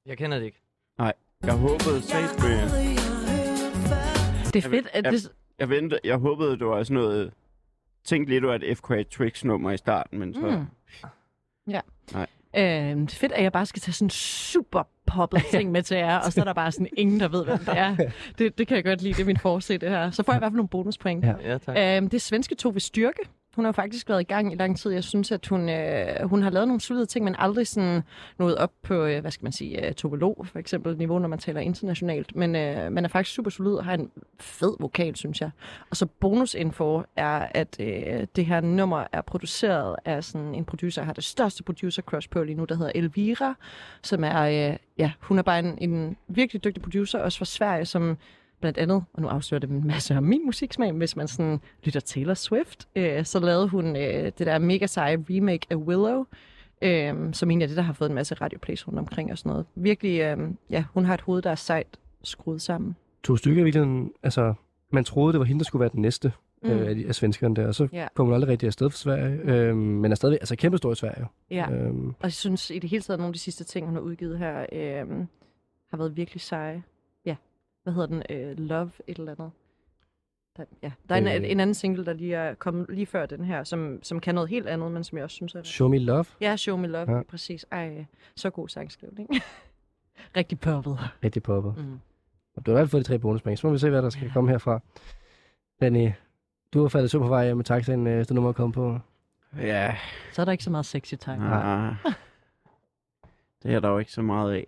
Jeg 0.05 0.17
kender 0.17 0.37
det 0.39 0.45
ikke. 0.45 0.61
Nej, 0.97 1.13
jeg 1.43 1.53
håbede 1.53 2.01
sagt 2.01 2.39
med... 2.39 2.69
Det 4.53 4.65
er 4.65 4.69
fedt, 4.69 4.87
at 4.93 5.03
jeg, 5.03 5.13
det... 5.13 5.31
jeg, 5.59 5.69
ventede, 5.69 5.99
jeg 6.03 6.17
håbede, 6.17 6.59
det 6.59 6.67
var 6.67 6.83
sådan 6.83 7.03
noget... 7.03 7.33
Tænk 8.03 8.27
lige, 8.29 8.39
det 8.41 8.47
var 8.47 8.55
et 8.55 8.77
FK 8.77 9.09
Tricks 9.11 9.45
nummer 9.45 9.71
i 9.71 9.77
starten, 9.77 10.19
men 10.19 10.33
så... 10.33 10.39
Mm. 10.39 10.65
Ja. 11.67 11.81
Nej. 12.13 12.27
Øh, 12.57 12.63
det 12.63 13.11
er 13.11 13.15
fedt, 13.15 13.31
at 13.31 13.43
jeg 13.43 13.51
bare 13.51 13.65
skal 13.65 13.81
tage 13.81 13.93
sådan 13.93 14.05
en 14.05 14.09
super 14.09 14.83
poppet 15.05 15.43
ting 15.51 15.71
med 15.71 15.83
til 15.83 15.97
jer, 15.97 16.17
og 16.17 16.33
så 16.33 16.41
er 16.41 16.45
der 16.45 16.53
bare 16.53 16.71
sådan 16.71 16.87
ingen, 16.97 17.19
der 17.19 17.27
ved, 17.27 17.45
hvem 17.45 17.57
det 17.57 17.77
er. 17.77 17.95
Det, 18.37 18.57
det 18.57 18.67
kan 18.67 18.75
jeg 18.75 18.83
godt 18.83 19.01
lide, 19.01 19.13
det 19.13 19.21
er 19.21 19.25
min 19.25 19.37
forse, 19.37 19.77
det 19.77 19.89
her. 19.89 20.11
Så 20.11 20.23
får 20.23 20.33
jeg 20.33 20.37
i 20.37 20.39
hvert 20.39 20.51
fald 20.51 20.55
nogle 20.57 20.69
bonuspoint. 20.69 21.25
Ja. 21.25 21.33
Ja, 21.43 21.57
tak. 21.57 22.03
Øh, 22.03 22.11
det 22.11 22.21
svenske 22.21 22.55
Tove 22.55 22.79
Styrke. 22.79 23.21
Hun 23.55 23.65
har 23.65 23.71
faktisk 23.71 24.09
været 24.09 24.21
i 24.21 24.23
gang 24.23 24.53
i 24.53 24.55
lang 24.55 24.77
tid. 24.77 24.91
Jeg 24.91 25.03
synes, 25.03 25.31
at 25.31 25.47
hun, 25.47 25.69
øh, 25.69 26.23
hun 26.23 26.43
har 26.43 26.49
lavet 26.49 26.67
nogle 26.67 26.81
solide 26.81 27.05
ting, 27.05 27.25
men 27.25 27.35
aldrig 27.37 27.67
sådan 27.67 28.03
nået 28.39 28.55
op 28.55 28.71
på, 28.83 29.05
øh, 29.05 29.21
hvad 29.21 29.31
skal 29.31 29.45
man 29.45 29.51
sige, 29.51 29.87
øh, 29.87 29.93
topolog 29.93 30.45
for 30.51 30.59
eksempel, 30.59 30.97
niveau, 30.97 31.19
når 31.19 31.27
man 31.27 31.39
taler 31.39 31.61
internationalt. 31.61 32.35
Men 32.35 32.55
øh, 32.55 32.91
man 32.91 33.05
er 33.05 33.09
faktisk 33.09 33.35
super 33.35 33.51
solid 33.51 33.73
og 33.73 33.85
har 33.85 33.93
en 33.93 34.11
fed 34.39 34.75
vokal, 34.79 35.15
synes 35.15 35.41
jeg. 35.41 35.49
Og 35.89 35.97
så 35.97 36.05
bonusinfo 36.05 37.01
er, 37.15 37.47
at 37.51 37.77
øh, 37.79 38.27
det 38.35 38.45
her 38.45 38.61
nummer 38.61 39.03
er 39.11 39.21
produceret 39.21 39.95
af 40.05 40.23
sådan 40.23 40.55
en 40.55 40.65
producer, 40.65 41.03
har 41.03 41.13
det 41.13 41.23
største 41.23 41.63
producer 41.63 42.01
crush 42.01 42.29
på 42.29 42.43
lige 42.43 42.55
nu, 42.55 42.65
der 42.65 42.75
hedder 42.75 42.91
Elvira, 42.95 43.55
som 44.03 44.23
er, 44.23 44.41
øh, 44.41 44.77
ja, 44.97 45.11
hun 45.19 45.37
er 45.37 45.43
bare 45.43 45.59
en, 45.59 45.77
en 45.77 46.17
virkelig 46.27 46.63
dygtig 46.63 46.83
producer, 46.83 47.19
også 47.19 47.37
fra 47.37 47.45
Sverige, 47.45 47.85
som 47.85 48.17
blandt 48.61 48.77
andet, 48.77 49.03
og 49.13 49.21
nu 49.21 49.27
afslører 49.27 49.59
det 49.59 49.69
en 49.69 49.87
masse 49.87 50.17
om 50.17 50.23
min 50.23 50.41
musiksmag, 50.45 50.91
hvis 50.91 51.15
man 51.15 51.27
sådan 51.27 51.59
lytter 51.83 51.99
Taylor 51.99 52.33
Swift, 52.33 52.87
øh, 52.95 53.25
så 53.25 53.39
lavede 53.39 53.67
hun 53.67 53.95
øh, 53.95 54.23
det 54.23 54.39
der 54.39 54.59
mega 54.59 54.85
seje 54.87 55.25
remake 55.29 55.67
af 55.69 55.75
Willow, 55.75 56.25
øh, 56.81 57.33
som 57.33 57.49
egentlig 57.49 57.63
er 57.65 57.67
det, 57.67 57.77
der 57.77 57.83
har 57.83 57.93
fået 57.93 58.09
en 58.09 58.15
masse 58.15 58.35
radioplays 58.35 58.87
rundt 58.87 58.99
omkring 58.99 59.31
og 59.31 59.37
sådan 59.37 59.49
noget. 59.49 59.65
Virkelig, 59.75 60.19
øh, 60.19 60.37
ja, 60.69 60.83
hun 60.93 61.05
har 61.05 61.13
et 61.13 61.21
hoved, 61.21 61.41
der 61.41 61.49
er 61.51 61.55
sejt 61.55 61.87
skruet 62.23 62.61
sammen. 62.61 62.95
To 63.23 63.35
stykker 63.37 63.63
virkelig, 63.63 64.07
altså, 64.23 64.53
man 64.91 65.03
troede, 65.03 65.33
det 65.33 65.39
var 65.39 65.45
hende, 65.45 65.59
der 65.59 65.65
skulle 65.65 65.79
være 65.79 65.89
den 65.93 66.01
næste 66.01 66.31
Mm. 66.63 66.69
øh, 66.69 67.03
af, 67.07 67.15
svenskerne 67.15 67.55
der, 67.55 67.67
og 67.67 67.75
så 67.75 67.87
Ja. 67.93 68.07
kom 68.15 68.25
hun 68.25 68.33
aldrig 68.33 68.49
rigtig 68.51 68.67
afsted 68.67 68.89
for 68.89 68.97
Sverige, 68.97 69.39
øh, 69.43 69.75
men 69.77 70.11
er 70.11 70.15
stadig, 70.15 70.37
altså 70.41 70.55
kæmpe 70.55 70.77
stor 70.77 70.91
i 70.91 70.95
Sverige. 70.95 71.25
Ja. 71.51 71.71
Øhm, 71.71 72.07
Og 72.07 72.15
jeg 72.23 72.33
synes 72.33 72.69
i 72.69 72.79
det 72.79 72.89
hele 72.89 73.01
taget, 73.03 73.15
at 73.17 73.19
nogle 73.19 73.29
af 73.29 73.33
de 73.33 73.39
sidste 73.39 73.63
ting, 73.63 73.85
hun 73.85 73.95
har 73.95 74.01
udgivet 74.01 74.37
her, 74.39 74.65
øh, 74.71 75.07
har 75.89 75.97
været 75.97 76.17
virkelig 76.17 76.41
seje. 76.41 76.83
Ja, 77.89 77.93
hvad 77.93 78.07
hedder 78.07 78.07
den? 78.07 78.49
Øh, 78.49 78.57
Love 78.59 78.91
et 79.07 79.19
eller 79.19 79.31
andet. 79.31 79.51
Der, 80.57 80.63
ja, 80.83 80.91
der 81.09 81.15
er 81.15 81.19
en, 81.19 81.27
Øh. 81.43 81.51
en 81.51 81.59
anden 81.59 81.73
single, 81.73 82.05
der 82.05 82.13
lige 82.13 82.35
er 82.35 82.53
kommet 82.53 82.85
lige 82.89 83.05
før 83.05 83.25
den 83.25 83.43
her, 83.43 83.63
som, 83.63 83.99
som 84.03 84.19
kan 84.19 84.35
noget 84.35 84.49
helt 84.49 84.67
andet, 84.67 84.91
men 84.91 85.03
som 85.03 85.17
jeg 85.17 85.23
også 85.23 85.35
synes 85.35 85.55
er... 85.55 85.63
Show 85.63 85.87
Me 85.87 85.97
Love, 85.99 86.25
Ja, 86.41 86.55
Show 86.57 86.77
Me 86.77 86.87
Love, 86.87 87.11
Ja. 87.11 87.17
ja. 87.17 87.23
præcis. 87.23 87.65
Ej, 87.71 88.05
så 88.35 88.49
god 88.49 88.67
sangskrivning. 88.69 89.29
Rigtig 90.37 90.59
poppet. 90.59 90.97
rigtig 91.23 91.43
poppet. 91.43 91.77
Mm. 91.77 91.99
Og 92.55 92.65
du 92.65 92.71
har 92.71 92.77
i 92.77 92.79
hvert 92.79 92.83
fald 92.85 92.91
fået 92.91 93.05
de 93.05 93.07
tre 93.11 93.19
bonuspoint, 93.19 93.59
så 93.59 93.67
må 93.67 93.73
vi 93.73 93.79
se, 93.79 93.89
hvad 93.89 94.01
der 94.01 94.09
skal 94.09 94.31
komme 94.33 94.49
herfra. 94.51 94.79
René, 95.83 96.11
du 96.73 96.81
har 96.81 96.89
faldet 96.89 97.11
så 97.11 97.19
på 97.19 97.27
vej 97.27 97.53
med 97.53 97.63
taxaen, 97.63 98.07
øh, 98.07 98.19
det 98.19 98.31
nummer 98.31 98.51
kom 98.51 98.71
på. 98.71 98.99
Ja, 99.57 99.95
Så 100.33 100.41
er 100.41 100.45
der 100.45 100.51
ikke 100.51 100.63
så 100.63 100.69
meget 100.71 100.85
sexy 100.85 101.13
time. 101.19 101.37
nej. 101.37 101.93
Det 103.63 103.73
er 103.73 103.79
der 103.79 103.89
jo 103.89 103.97
ikke 103.97 104.11
så 104.11 104.21
meget 104.21 104.53
af. 104.53 104.65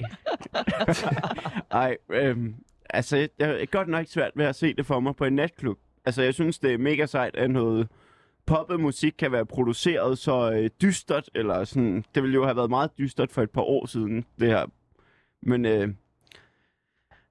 Ej, 1.72 1.98
øhm, 2.10 2.56
altså, 2.94 3.18
jeg 3.40 3.62
er 3.62 3.66
godt 3.66 3.88
nok 3.88 4.06
svært 4.08 4.32
ved 4.36 4.46
at 4.46 4.56
se 4.56 4.74
det 4.74 4.86
for 4.86 5.00
mig 5.00 5.16
på 5.16 5.26
en 5.26 5.34
natklub. 5.34 5.78
Altså, 6.06 6.22
jeg 6.22 6.34
synes, 6.34 6.60
det 6.60 6.74
er 6.74 6.78
mega 6.78 7.06
sejt, 7.06 7.36
at 7.36 7.52
noget 7.52 7.88
poppet 8.46 8.80
musik 8.80 9.14
kan 9.18 9.32
være 9.32 9.46
produceret 9.46 10.18
så 10.18 10.52
øh, 10.52 10.70
dystert, 10.82 11.30
eller 11.36 11.64
sådan, 11.64 12.06
det 12.16 12.24
ville 12.24 12.34
jo 12.34 12.44
have 12.46 12.56
været 12.56 12.70
meget 12.70 12.92
dystert 12.98 13.32
for 13.32 13.42
et 13.42 13.50
par 13.52 13.62
år 13.62 13.86
siden, 13.86 14.26
det 14.40 14.48
her. 14.48 14.66
Men 15.42 15.66
øh, 15.66 15.90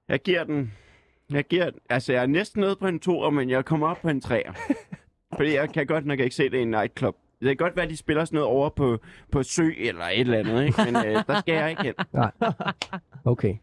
jeg 0.09 0.19
giver 0.21 0.43
den, 0.43 0.73
jeg 1.31 1.43
giver, 1.47 1.69
den- 1.69 1.79
altså 1.89 2.13
jeg 2.13 2.21
er 2.21 2.27
næsten 2.27 2.61
nede 2.61 2.75
på 2.75 2.87
en 2.87 2.99
toer, 2.99 3.29
men 3.29 3.49
jeg 3.49 3.65
kommer 3.65 3.87
op 3.87 3.97
på 4.01 4.09
en 4.09 4.21
treer. 4.21 4.53
Fordi 5.37 5.53
jeg 5.53 5.69
kan 5.73 5.87
godt 5.87 6.05
nok 6.05 6.19
ikke 6.19 6.35
se 6.35 6.49
det 6.49 6.57
i 6.57 6.61
en 6.61 6.71
nightclub. 6.71 7.15
Det 7.39 7.47
kan 7.47 7.57
godt 7.57 7.75
være, 7.75 7.85
at 7.85 7.89
de 7.91 7.97
spiller 7.97 8.25
sådan 8.25 8.35
noget 8.37 8.49
over 8.49 8.69
på, 8.69 8.97
på 9.31 9.43
sø 9.43 9.71
eller 9.77 10.05
et 10.05 10.19
eller 10.19 10.39
andet, 10.39 10.65
ikke? 10.65 10.77
men 10.85 10.95
øh, 10.95 11.23
der 11.27 11.39
skal 11.39 11.53
jeg 11.55 11.69
ikke 11.69 11.83
hen. 11.83 11.93
Nej. 12.13 12.31
Okay. 13.25 13.55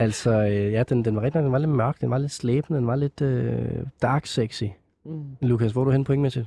Altså, 0.00 0.30
øh, 0.30 0.72
ja, 0.72 0.82
den, 0.82 1.04
den 1.04 1.16
var 1.16 1.22
rigtig 1.22 1.42
den 1.42 1.52
var 1.52 1.58
lidt 1.58 1.70
mørk, 1.70 2.00
den 2.00 2.10
var 2.10 2.18
lidt 2.18 2.32
slæbende, 2.32 2.78
den 2.78 2.86
var 2.86 2.96
lidt 2.96 3.20
øh, 3.20 3.86
dark 4.02 4.26
sexy. 4.26 4.64
Mm. 5.04 5.36
Lukas, 5.40 5.72
hvor 5.72 5.80
er 5.80 5.84
du 5.84 5.90
hen 5.90 6.04
pointmæssigt? 6.04 6.46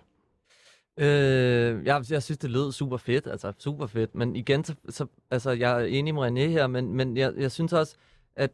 Øh, 1.00 1.86
jeg, 1.86 2.04
jeg 2.10 2.24
synes, 2.24 2.38
det 2.38 2.50
lød 2.50 2.72
super 2.72 2.98
fedt, 2.98 3.28
altså 3.28 3.54
super 3.60 3.88
fedt. 3.88 4.16
Men 4.16 4.36
igen, 4.36 4.64
så, 4.64 4.76
så 4.90 5.06
altså, 5.32 5.52
jeg 5.52 5.82
er 5.82 5.86
enig 5.86 6.14
med 6.14 6.24
René 6.24 6.50
her, 6.50 6.68
men, 6.68 6.96
men 6.96 7.18
jeg, 7.18 7.34
jeg 7.38 7.52
synes 7.52 7.74
også, 7.74 7.96
at 8.36 8.52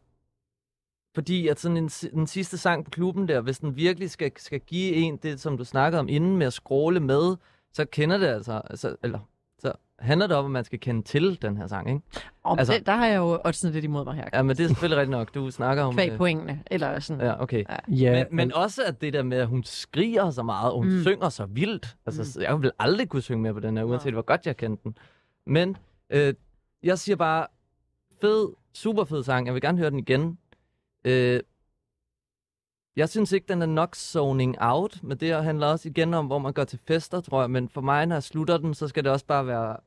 fordi 1.15 1.47
at 1.47 1.59
sådan 1.59 1.77
en, 1.77 1.87
den 1.87 2.27
sidste 2.27 2.57
sang 2.57 2.85
på 2.85 2.91
klubben 2.91 3.27
der, 3.27 3.41
hvis 3.41 3.59
den 3.59 3.75
virkelig 3.75 4.09
skal, 4.09 4.31
skal 4.35 4.59
give 4.59 4.93
en 4.93 5.17
det, 5.17 5.39
som 5.39 5.57
du 5.57 5.63
snakkede 5.63 5.99
om 5.99 6.09
inden 6.09 6.37
med 6.37 6.47
at 6.47 6.53
scrolle 6.53 6.99
med, 6.99 7.35
så 7.73 7.85
kender 7.85 8.17
det 8.17 8.27
altså, 8.27 8.61
altså 8.69 8.95
eller 9.03 9.19
handler 9.99 10.27
det 10.27 10.35
om, 10.37 10.45
at 10.45 10.51
man 10.51 10.63
skal 10.63 10.79
kende 10.79 11.01
til 11.01 11.41
den 11.41 11.57
her 11.57 11.67
sang, 11.67 11.89
ikke? 11.89 12.01
Og 12.43 12.59
Altså- 12.59 12.73
det, 12.73 12.85
der 12.85 12.95
har 12.95 13.05
jeg 13.07 13.17
jo 13.17 13.39
også 13.45 13.69
lidt 13.69 13.85
imod 13.85 14.05
mig 14.05 14.15
her. 14.15 14.25
Ja, 14.33 14.41
men 14.43 14.55
det 14.57 14.63
er 14.63 14.67
selvfølgelig 14.67 14.97
rigtigt 14.97 15.11
nok, 15.11 15.33
du 15.35 15.51
snakker 15.51 15.83
om... 15.83 15.93
Kvæg 15.93 16.11
øh, 16.11 16.17
pointene, 16.17 16.63
eller 16.71 16.99
sådan. 16.99 17.25
Ja, 17.25 17.41
okay. 17.41 17.63
Ja. 17.69 17.95
Ja, 17.95 18.11
Men, 18.29 18.35
men 18.35 18.53
også 18.53 18.81
at 18.87 19.01
det 19.01 19.13
der 19.13 19.23
med, 19.23 19.37
at 19.37 19.47
hun 19.47 19.63
skriger 19.63 20.29
så 20.29 20.43
meget, 20.43 20.71
og 20.71 20.77
hun 20.77 20.93
Mm. 20.93 21.01
synger 21.01 21.29
så 21.29 21.45
vildt. 21.45 21.95
Altså, 22.05 22.39
mm. 22.39 22.43
jeg 22.43 22.61
vil 22.61 22.71
aldrig 22.79 23.09
kunne 23.09 23.21
synge 23.21 23.41
med 23.41 23.53
på 23.53 23.59
den 23.59 23.77
her, 23.77 23.83
uanset 23.83 24.13
hvor 24.13 24.21
godt 24.21 24.45
jeg 24.45 24.57
kendte 24.57 24.83
den. 24.83 24.97
Men 25.47 25.77
øh, 26.09 26.33
jeg 26.83 26.99
siger 26.99 27.15
bare, 27.15 27.47
fed, 28.21 28.49
super 28.73 29.03
fed 29.03 29.23
sang. 29.23 29.45
Jeg 29.47 29.53
vil 29.53 29.61
gerne 29.61 29.77
høre 29.77 29.89
den 29.89 29.99
igen. 29.99 30.37
Øh, 31.05 31.39
jeg 32.97 33.09
synes 33.09 33.31
ikke, 33.31 33.45
den 33.49 33.61
er 33.61 33.65
nok 33.65 33.95
zoning 33.95 34.55
out, 34.59 34.99
men 35.03 35.17
det 35.17 35.43
handler 35.43 35.67
også 35.67 35.89
igen 35.89 36.13
om, 36.13 36.25
hvor 36.25 36.39
man 36.39 36.53
går 36.53 36.63
til 36.63 36.79
fester, 36.87 37.21
tror 37.21 37.41
jeg. 37.41 37.49
Men 37.51 37.69
for 37.69 37.81
mig, 37.81 38.05
når 38.05 38.15
jeg 38.15 38.23
slutter 38.23 38.57
den, 38.57 38.73
så 38.73 38.87
skal 38.87 39.03
det 39.03 39.11
også 39.11 39.25
bare 39.25 39.47
være... 39.47 39.77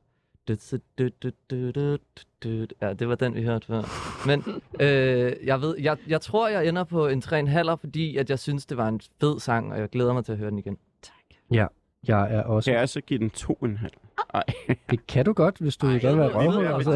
Ja, 2.81 2.93
det 2.93 3.09
var 3.09 3.15
den, 3.15 3.35
vi 3.35 3.43
hørte 3.43 3.67
før. 3.67 3.83
Men 4.27 4.45
øh, 4.81 5.33
jeg, 5.45 5.61
ved, 5.61 5.77
jeg, 5.79 5.97
jeg 6.09 6.21
tror, 6.21 6.49
jeg 6.49 6.69
ender 6.69 6.85
på 6.85 7.07
en 7.07 7.23
3,5, 7.25 7.75
fordi 7.75 8.17
at 8.17 8.31
jeg 8.31 8.39
synes, 8.39 8.67
det 8.67 8.77
var 8.77 8.89
en 8.89 9.01
fed 9.21 9.41
sang, 9.41 9.73
og 9.73 9.81
jeg 9.81 9.89
glæder 9.89 10.13
mig 10.13 10.25
til 10.25 10.33
at 10.33 10.39
høre 10.39 10.51
den 10.51 10.59
igen. 10.59 10.79
Tak. 11.03 11.15
Ja, 11.51 11.67
jeg 12.09 12.35
er 12.35 12.43
også... 12.43 12.71
Kan 12.71 12.81
jeg 12.81 12.89
så 12.89 13.01
give 13.01 13.19
den 13.19 13.31
2,5? 13.37 13.89
Ej. 14.35 14.45
Det 14.91 15.07
kan 15.07 15.25
du 15.25 15.33
godt, 15.33 15.59
hvis 15.59 15.77
du 15.77 15.87
Ej, 15.87 15.99
gerne 15.99 16.17
vil 16.17 16.25
være 16.25 16.35
røvhul. 16.35 16.67
Altså. 16.67 16.91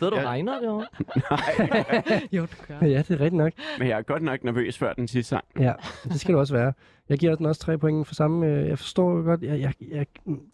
Ved 0.00 0.10
du, 0.10 0.16
regner 0.16 0.60
det 0.60 0.68
over? 0.68 0.84
Nej. 1.30 2.20
jo, 2.32 2.42
du 2.42 2.56
gør. 2.68 2.86
Ja, 2.86 2.98
det 2.98 3.10
er 3.10 3.20
rigtigt 3.20 3.34
nok. 3.34 3.52
Men 3.78 3.88
jeg 3.88 3.98
er 3.98 4.02
godt 4.02 4.22
nok 4.22 4.44
nervøs 4.44 4.78
før 4.78 4.92
den 4.92 5.08
sidste 5.08 5.28
sang. 5.28 5.44
Ja, 5.58 5.72
det 6.04 6.20
skal 6.20 6.34
du 6.34 6.38
også 6.38 6.54
være. 6.54 6.72
Jeg 7.08 7.18
giver 7.18 7.34
den 7.34 7.46
også 7.46 7.60
tre 7.60 7.78
point 7.78 8.06
for 8.06 8.14
samme. 8.14 8.46
Øh, 8.46 8.68
jeg 8.68 8.78
forstår 8.78 9.22
godt, 9.22 9.42
jeg, 9.42 9.60
jeg, 9.60 9.72
jeg, 9.90 10.06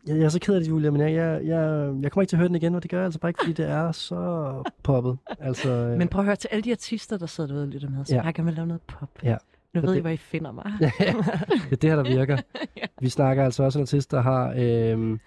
jeg, 0.06 0.16
jeg 0.16 0.24
er 0.24 0.28
så 0.28 0.40
ked 0.40 0.54
af 0.54 0.60
det, 0.60 0.68
Julia, 0.68 0.90
men 0.90 1.00
jeg, 1.00 1.12
jeg, 1.14 1.40
jeg, 1.44 1.92
jeg 2.02 2.12
kommer 2.12 2.22
ikke 2.22 2.30
til 2.30 2.36
at 2.36 2.38
høre 2.38 2.48
den 2.48 2.56
igen, 2.56 2.74
og 2.74 2.82
det 2.82 2.90
gør 2.90 2.98
jeg 2.98 3.04
altså 3.04 3.20
bare 3.20 3.30
ikke, 3.30 3.40
fordi 3.40 3.52
det 3.52 3.70
er 3.70 3.92
så 3.92 4.52
poppet. 4.82 5.18
Altså, 5.40 5.70
øh. 5.70 5.98
men 5.98 6.08
prøv 6.08 6.20
at 6.20 6.26
høre 6.26 6.36
til 6.36 6.48
alle 6.52 6.62
de 6.62 6.72
artister, 6.72 7.18
der 7.18 7.26
sidder 7.26 7.48
derude 7.48 7.64
og 7.64 7.68
lytter 7.68 7.90
med, 7.90 8.04
så 8.04 8.14
ja. 8.14 8.32
kan 8.32 8.44
man 8.44 8.54
lave 8.54 8.66
noget 8.66 8.82
pop. 8.82 9.10
Ja. 9.22 9.36
Nu 9.74 9.80
ved 9.80 9.90
det, 9.90 9.96
I, 9.96 10.00
hvor 10.00 10.10
I 10.10 10.16
finder 10.16 10.52
mig. 10.52 10.72
ja, 10.80 10.90
det 10.98 11.72
er 11.72 11.76
det 11.76 11.90
her, 11.90 11.96
der 11.96 12.02
virker. 12.02 12.38
ja. 12.76 12.82
Vi 13.00 13.08
snakker 13.08 13.44
altså 13.44 13.62
også 13.62 13.78
om 13.78 13.80
en 13.80 13.84
artist, 13.84 14.10
der 14.10 14.20
har... 14.20 14.54
Øh, 14.58 15.18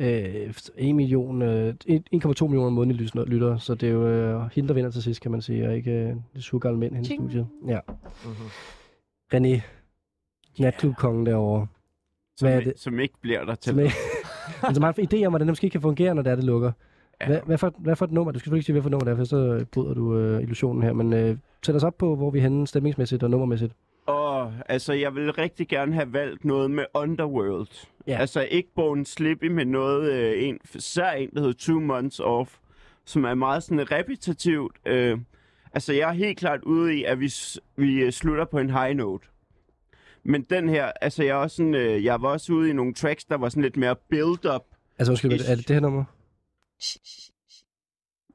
øh, 0.00 0.54
1 0.76 0.94
million, 0.94 1.42
øh, 1.42 1.74
1,2 1.88 2.46
millioner 2.46 2.70
månedlige 2.70 3.24
lyttere, 3.26 3.58
så 3.60 3.74
det 3.74 3.88
er 3.88 3.92
jo 3.92 4.06
øh, 4.06 4.50
hende, 4.52 4.68
der 4.68 4.74
vinder 4.74 4.90
til 4.90 5.02
sidst, 5.02 5.20
kan 5.20 5.30
man 5.30 5.42
sige, 5.42 5.68
og 5.68 5.76
ikke 5.76 5.90
øh, 5.92 6.14
det 6.34 6.44
surgamle 6.44 6.78
mænd 6.78 6.94
henne 6.94 7.08
i 7.08 7.16
studiet. 7.16 7.46
Ja. 7.66 7.78
Mhm. 8.24 8.32
René, 9.34 9.60
natklubkongen 10.58 11.26
derovre. 11.26 11.66
Som, 12.36 12.46
Hvad 12.46 12.54
er 12.54 12.58
ikke- 12.58 12.70
det? 12.70 12.80
som 12.80 13.00
ikke 13.00 13.14
bliver 13.20 13.44
der 13.44 13.54
til. 13.54 13.70
Som 13.70 13.78
er, 13.78 13.88
men 14.66 14.74
som 14.74 14.82
har 14.84 14.94
en 14.98 15.08
idé 15.12 15.24
om, 15.26 15.32
hvordan 15.32 15.46
det 15.46 15.52
måske 15.52 15.70
kan 15.70 15.80
fungere, 15.80 16.14
når 16.14 16.22
det 16.22 16.30
er, 16.30 16.34
det 16.36 16.44
lukker. 16.44 16.72
Ja. 17.20 17.26
Hvad, 17.26 17.40
hvad, 17.46 17.58
for, 17.58 17.74
hvad 17.78 17.96
for 17.96 18.04
et 18.04 18.12
nummer? 18.12 18.32
Du 18.32 18.38
skal 18.38 18.44
selvfølgelig 18.44 18.58
ikke 18.58 18.66
sige, 18.66 18.72
hvad 18.74 18.82
for 18.82 18.88
et 18.88 18.90
nummer 18.90 19.04
det 19.04 19.12
er, 19.12 19.16
for 19.16 19.24
så 19.24 19.64
bryder 19.72 19.94
du 19.94 20.16
øh, 20.18 20.42
illusionen 20.42 20.82
her. 20.82 20.92
Men 20.92 21.12
øh, 21.12 21.36
sæt 21.66 21.76
os 21.76 21.84
op 21.84 21.98
på, 21.98 22.16
hvor 22.16 22.30
vi 22.30 22.38
er 22.38 22.42
henne 22.42 22.66
stemningsmæssigt 22.66 23.22
og 23.22 23.30
nummermæssigt. 23.30 23.72
Og 24.10 24.52
altså, 24.68 24.92
jeg 24.92 25.14
vil 25.14 25.32
rigtig 25.32 25.68
gerne 25.68 25.94
have 25.94 26.12
valgt 26.12 26.44
noget 26.44 26.70
med 26.70 26.84
Underworld. 26.94 27.86
Ja. 28.06 28.16
Altså 28.18 28.40
ikke 28.50 28.68
Bone 28.74 29.06
Slippy, 29.06 29.44
men 29.44 29.68
noget, 29.68 30.12
øh, 30.12 30.44
en, 30.44 30.58
sær 30.78 31.10
en, 31.10 31.30
der 31.30 31.40
hedder 31.40 31.54
Two 31.58 31.80
Months 31.80 32.20
Off, 32.20 32.56
som 33.04 33.24
er 33.24 33.34
meget 33.34 33.62
sådan 33.62 33.90
repetitivt. 33.90 34.76
Øh, 34.86 35.18
altså, 35.72 35.92
jeg 35.92 36.08
er 36.08 36.12
helt 36.12 36.38
klart 36.38 36.62
ude 36.62 36.94
i, 36.94 37.04
at 37.04 37.20
vi, 37.20 37.32
vi 37.76 37.94
øh, 37.94 38.12
slutter 38.12 38.44
på 38.44 38.58
en 38.58 38.70
high 38.70 38.96
note. 38.96 39.28
Men 40.24 40.42
den 40.42 40.68
her, 40.68 40.92
altså 41.00 41.22
jeg, 41.22 41.30
er 41.30 41.34
også 41.34 41.56
sådan, 41.56 41.74
øh, 41.74 42.04
jeg 42.04 42.22
var 42.22 42.28
også 42.28 42.52
ude 42.52 42.70
i 42.70 42.72
nogle 42.72 42.94
tracks, 42.94 43.24
der 43.24 43.36
var 43.36 43.48
sådan 43.48 43.62
lidt 43.62 43.76
mere 43.76 43.96
build-up. 44.10 44.62
Altså, 44.98 45.12
undskyld, 45.12 45.32
Ish. 45.32 45.50
er 45.50 45.54
det 45.54 45.68
det 45.68 45.76
her 45.76 45.80
nummer? 45.80 46.04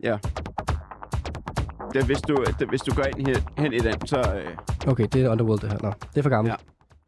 Ja. 0.04 0.18
Det, 1.96 2.06
hvis, 2.06 2.22
du, 2.22 2.46
det, 2.60 2.70
hvis 2.70 2.82
du 2.82 2.96
går 2.96 3.04
ind 3.04 3.28
hen, 3.28 3.36
hen 3.58 3.74
i 3.74 3.80
den, 3.80 4.08
så... 4.08 4.18
Øh, 4.18 4.58
Okay, 4.88 5.08
det 5.14 5.22
er 5.26 5.30
Underworld, 5.30 5.60
det 5.60 5.72
her. 5.72 5.80
Nå, 5.82 5.92
det 6.00 6.18
er 6.18 6.22
for 6.22 6.30
gammelt. 6.30 6.52
Ja, 6.52 6.56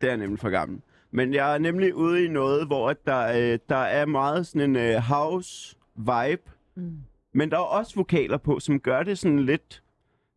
det 0.02 0.14
er 0.14 0.16
nemlig 0.16 0.40
for 0.40 0.50
gammel. 0.50 0.82
Men 1.12 1.34
jeg 1.34 1.54
er 1.54 1.58
nemlig 1.58 1.96
ude 1.96 2.26
i 2.26 2.28
noget, 2.28 2.68
hvor 2.68 2.90
at 2.90 2.98
der, 3.06 3.52
øh, 3.54 3.60
der 3.70 3.76
er 3.76 4.06
meget 4.06 4.48
sådan 4.48 4.62
en 4.62 4.76
øh, 4.76 4.96
house-vibe. 4.96 6.52
Mm. 6.76 6.98
Men 7.34 7.52
der 7.52 7.58
er 7.58 7.62
også 7.62 7.96
vokaler 7.96 8.38
på, 8.38 8.60
som 8.60 8.80
gør 8.80 9.04
det 9.04 9.20
sådan 9.20 9.40
lidt 9.40 9.84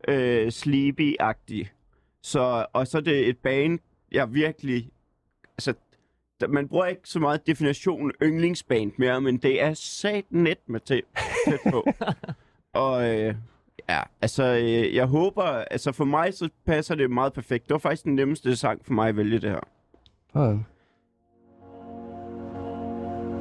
øh, 0.08 0.46
sleepy-agtigt. 0.46 1.68
Så, 2.22 2.66
og 2.72 2.86
så 2.86 2.98
er 2.98 3.02
det 3.02 3.28
et 3.28 3.38
band, 3.38 3.78
jeg 4.12 4.34
virkelig... 4.34 4.90
Altså, 5.58 5.74
der, 6.40 6.48
man 6.48 6.68
bruger 6.68 6.86
ikke 6.86 7.02
så 7.04 7.18
meget 7.18 7.46
definitionen 7.46 8.12
yndlingsband 8.22 8.92
mere, 8.96 9.20
men 9.20 9.36
det 9.36 9.62
er 9.62 9.74
sat 9.74 10.24
net 10.30 10.58
med 10.66 10.80
tæt, 10.80 11.04
tæt 11.48 11.60
på. 11.70 11.86
og 12.72 13.08
øh, 13.08 13.34
ja, 13.94 14.00
altså, 14.22 14.44
øh, 14.44 14.94
jeg 14.94 15.06
håber... 15.06 15.42
Altså, 15.42 15.92
for 15.92 16.04
mig 16.04 16.34
så 16.34 16.48
passer 16.66 16.94
det 16.94 17.10
meget 17.10 17.32
perfekt. 17.32 17.64
Det 17.64 17.72
var 17.72 17.78
faktisk 17.78 18.04
den 18.04 18.14
nemmeste 18.14 18.56
sang 18.56 18.80
for 18.84 18.92
mig 18.92 19.08
at 19.08 19.16
vælge 19.16 19.38
det 19.40 19.50
her. 19.50 19.60
Ja. 20.34 20.54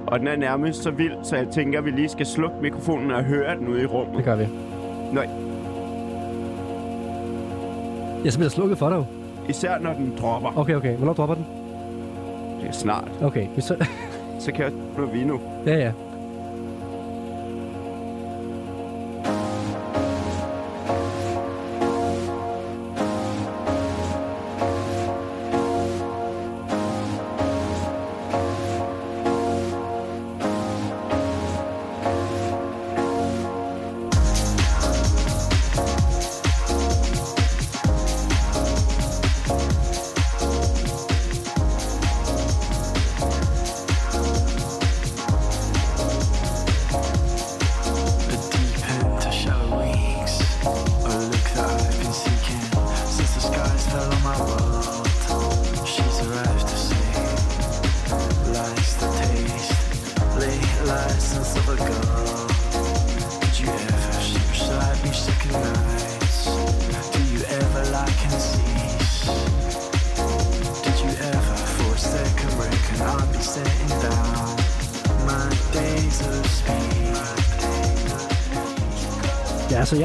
Og 0.07 0.19
den 0.19 0.27
er 0.27 0.35
nærmest 0.35 0.83
så 0.83 0.91
vild, 0.91 1.13
så 1.23 1.35
jeg 1.35 1.47
tænker, 1.47 1.79
at 1.79 1.85
vi 1.85 1.91
lige 1.91 2.09
skal 2.09 2.25
slukke 2.25 2.55
mikrofonen 2.61 3.11
og 3.11 3.23
høre 3.23 3.55
den 3.55 3.67
ude 3.67 3.81
i 3.81 3.85
rummet. 3.85 4.15
Det 4.17 4.25
gør 4.25 4.35
vi. 4.35 4.45
Nej, 5.13 5.29
Jeg 8.25 8.33
bliver 8.33 8.49
slukket 8.49 8.77
for 8.77 8.89
dig 8.89 8.95
jo. 8.95 9.05
især 9.49 9.79
når 9.79 9.93
den 9.93 10.13
dropper. 10.21 10.57
Okay, 10.57 10.75
okay. 10.75 10.95
Hvornår 10.97 11.13
dropper 11.13 11.35
den? 11.35 11.45
Det 12.61 12.67
er 12.67 12.71
snart. 12.71 13.11
Okay, 13.21 13.47
så... 13.59 13.75
Så 14.39 14.51
kan 14.51 14.65
jeg 14.65 14.73
nu 14.97 15.05
vi 15.05 15.23
nu. 15.23 15.41
ja, 15.65 15.75
ja. 15.77 15.91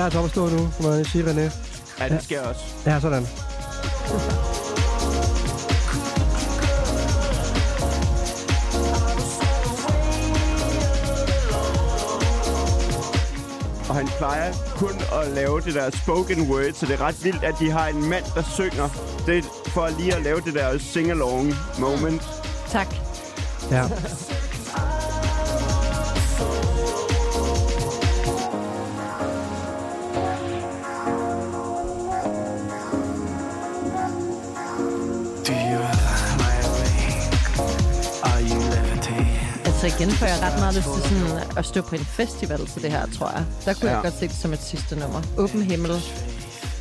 Jeg 0.05 0.15
er 0.15 0.23
altså 0.23 0.33
stå 0.33 0.49
nu, 0.49 0.69
må 0.81 0.89
jeg 0.89 0.97
lige 0.97 1.11
sige, 1.11 1.25
René. 1.25 1.53
Ja, 2.01 2.09
det 2.09 2.25
skal 2.25 2.35
jeg 2.35 2.45
også. 2.45 2.65
Ja, 2.87 3.01
sådan. 3.01 3.27
Og 13.89 13.95
han 13.95 14.09
plejer 14.19 14.53
kun 14.77 15.21
at 15.23 15.31
lave 15.35 15.61
det 15.61 15.75
der 15.75 15.91
spoken 15.91 16.51
word, 16.51 16.73
så 16.75 16.87
det 16.87 16.95
er 16.95 17.01
ret 17.01 17.25
vildt, 17.25 17.45
at 17.45 17.55
de 17.61 17.71
har 17.71 17.89
en 17.89 18.09
mand, 18.09 18.25
der 18.35 18.43
synger. 18.55 18.89
Det 19.27 19.39
er 19.39 19.43
for 19.67 19.89
lige 19.99 20.15
at 20.15 20.23
lave 20.23 20.41
det 20.41 20.55
der 20.55 20.79
sing-along 20.79 21.55
moment. 21.81 22.23
Tak. 22.71 22.95
Ja. 23.71 23.85
Altså 39.85 40.03
igen 40.03 40.11
får 40.11 40.27
jeg 40.27 40.39
ret 40.43 40.59
meget 40.59 40.75
lyst 40.75 40.89
til 40.95 41.03
sådan 41.03 41.43
at 41.57 41.67
stå 41.67 41.83
på 41.83 41.95
en 41.95 42.05
festival 42.05 42.67
til 42.67 42.83
det 42.83 42.91
her, 42.91 43.07
tror 43.19 43.31
jeg. 43.31 43.45
Der 43.65 43.75
kunne 43.75 43.91
ja. 43.91 43.95
Jeg 43.95 44.03
godt 44.03 44.15
se 44.15 44.29
det 44.29 44.37
som 44.37 44.53
et 44.53 44.63
sidste 44.63 44.97
nummer. 44.97 45.23
Åben 45.39 45.63
himmel. 45.63 45.93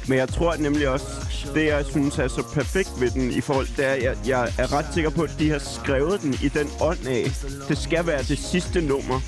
Men 0.07 0.17
jeg 0.17 0.29
tror 0.29 0.55
nemlig 0.55 0.89
også, 0.89 1.05
det 1.53 1.65
jeg 1.65 1.85
synes 1.85 2.17
er 2.17 2.27
så 2.27 2.43
perfekt 2.53 2.89
ved 2.99 3.09
den 3.09 3.31
i 3.31 3.41
forhold 3.41 3.67
til, 3.75 3.81
at 3.81 4.03
jeg, 4.03 4.17
jeg 4.27 4.53
er 4.57 4.73
ret 4.73 4.85
sikker 4.93 5.09
på, 5.09 5.21
at 5.21 5.35
de 5.39 5.49
har 5.49 5.59
skrevet 5.59 6.21
den 6.21 6.33
i 6.43 6.47
den 6.47 6.69
ånd 6.81 7.07
af. 7.07 7.31
Det 7.67 7.77
skal 7.77 8.07
være 8.07 8.23
det 8.23 8.37
sidste 8.37 8.81
nummer. 8.81 9.19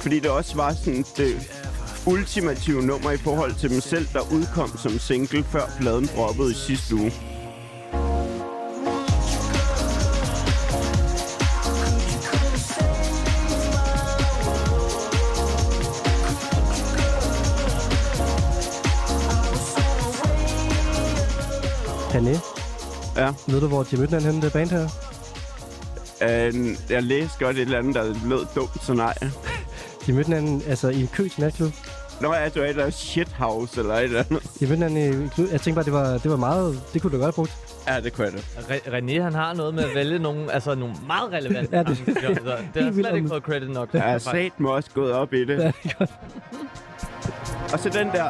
Fordi 0.00 0.20
det 0.20 0.30
også 0.30 0.56
var 0.56 0.72
sådan 0.72 1.04
det 1.16 1.50
ultimative 2.06 2.82
nummer 2.82 3.10
i 3.10 3.16
forhold 3.16 3.54
til 3.54 3.70
dem 3.70 3.80
selv, 3.80 4.06
der 4.12 4.32
udkom 4.32 4.78
som 4.78 4.98
single, 4.98 5.44
før 5.52 5.70
pladen 5.80 6.10
droppede 6.16 6.50
i 6.50 6.54
sidste 6.54 6.94
uge. 6.94 7.12
Ved 23.46 23.60
du, 23.60 23.66
hvor 23.68 23.82
de 23.82 23.96
mødte 23.96 24.08
hinanden 24.10 24.30
henne, 24.32 24.42
det 24.42 24.52
band 24.52 24.70
her? 24.70 24.88
Uh, 26.22 26.90
jeg 26.90 27.02
læste 27.02 27.44
godt 27.44 27.56
et 27.56 27.62
eller 27.62 27.78
andet, 27.78 27.94
der 27.94 28.14
lød 28.28 28.46
dumt, 28.54 28.84
så 28.84 28.94
nej. 28.94 29.14
De 30.06 30.12
mødte 30.12 30.26
hinanden 30.26 30.62
altså, 30.68 30.88
i 30.88 31.00
en 31.00 31.08
kø 31.12 31.28
til 31.28 31.40
natklub. 31.40 31.72
Nå 32.20 32.34
ja, 32.34 32.48
du 32.48 32.60
er 32.60 32.64
et 32.64 32.68
eller 32.68 32.82
andet 32.82 32.98
shithouse 32.98 33.80
eller 33.80 33.94
et 33.94 34.04
eller 34.04 34.18
andet. 34.30 34.42
De 34.60 34.66
mødte 34.66 34.74
hinanden 34.74 34.98
i 34.98 35.22
en 35.22 35.30
klub. 35.34 35.48
Jeg 35.52 35.60
tænkte 35.60 35.72
bare, 35.74 35.84
det 35.84 35.92
var, 35.92 36.18
det 36.18 36.30
var 36.30 36.36
meget... 36.36 36.80
Det 36.92 37.02
kunne 37.02 37.10
du 37.12 37.16
godt 37.16 37.24
have 37.26 37.32
brugt. 37.32 37.56
Ja, 37.88 38.00
det 38.00 38.12
kunne 38.12 38.24
jeg 38.24 38.32
det. 38.32 38.40
Re- 38.58 38.88
René, 38.88 39.22
han 39.22 39.34
har 39.34 39.54
noget 39.54 39.74
med 39.74 39.84
at 39.84 39.94
vælge 39.94 40.18
nogle, 40.18 40.52
altså 40.52 40.74
nogle 40.74 40.94
meget 41.06 41.32
relevante 41.32 41.76
Ja, 41.76 41.82
det- 41.82 41.86
arrangementer. 42.06 42.56
Det 42.74 42.84
har 42.84 42.92
slet 42.92 43.14
ikke 43.16 43.28
fået 43.28 43.42
credit 43.42 43.70
nok. 43.70 43.88
Jeg 43.94 44.12
er 44.14 44.18
sat 44.18 44.60
mig 44.60 44.70
også 44.72 44.90
gået 44.94 45.12
op 45.12 45.32
i 45.32 45.44
det. 45.44 45.58
Ja, 45.58 45.66
det 45.66 45.74
er 45.84 45.94
godt. 45.98 46.10
Og 47.72 47.78
så 47.78 47.88
den 47.88 48.06
der, 48.12 48.24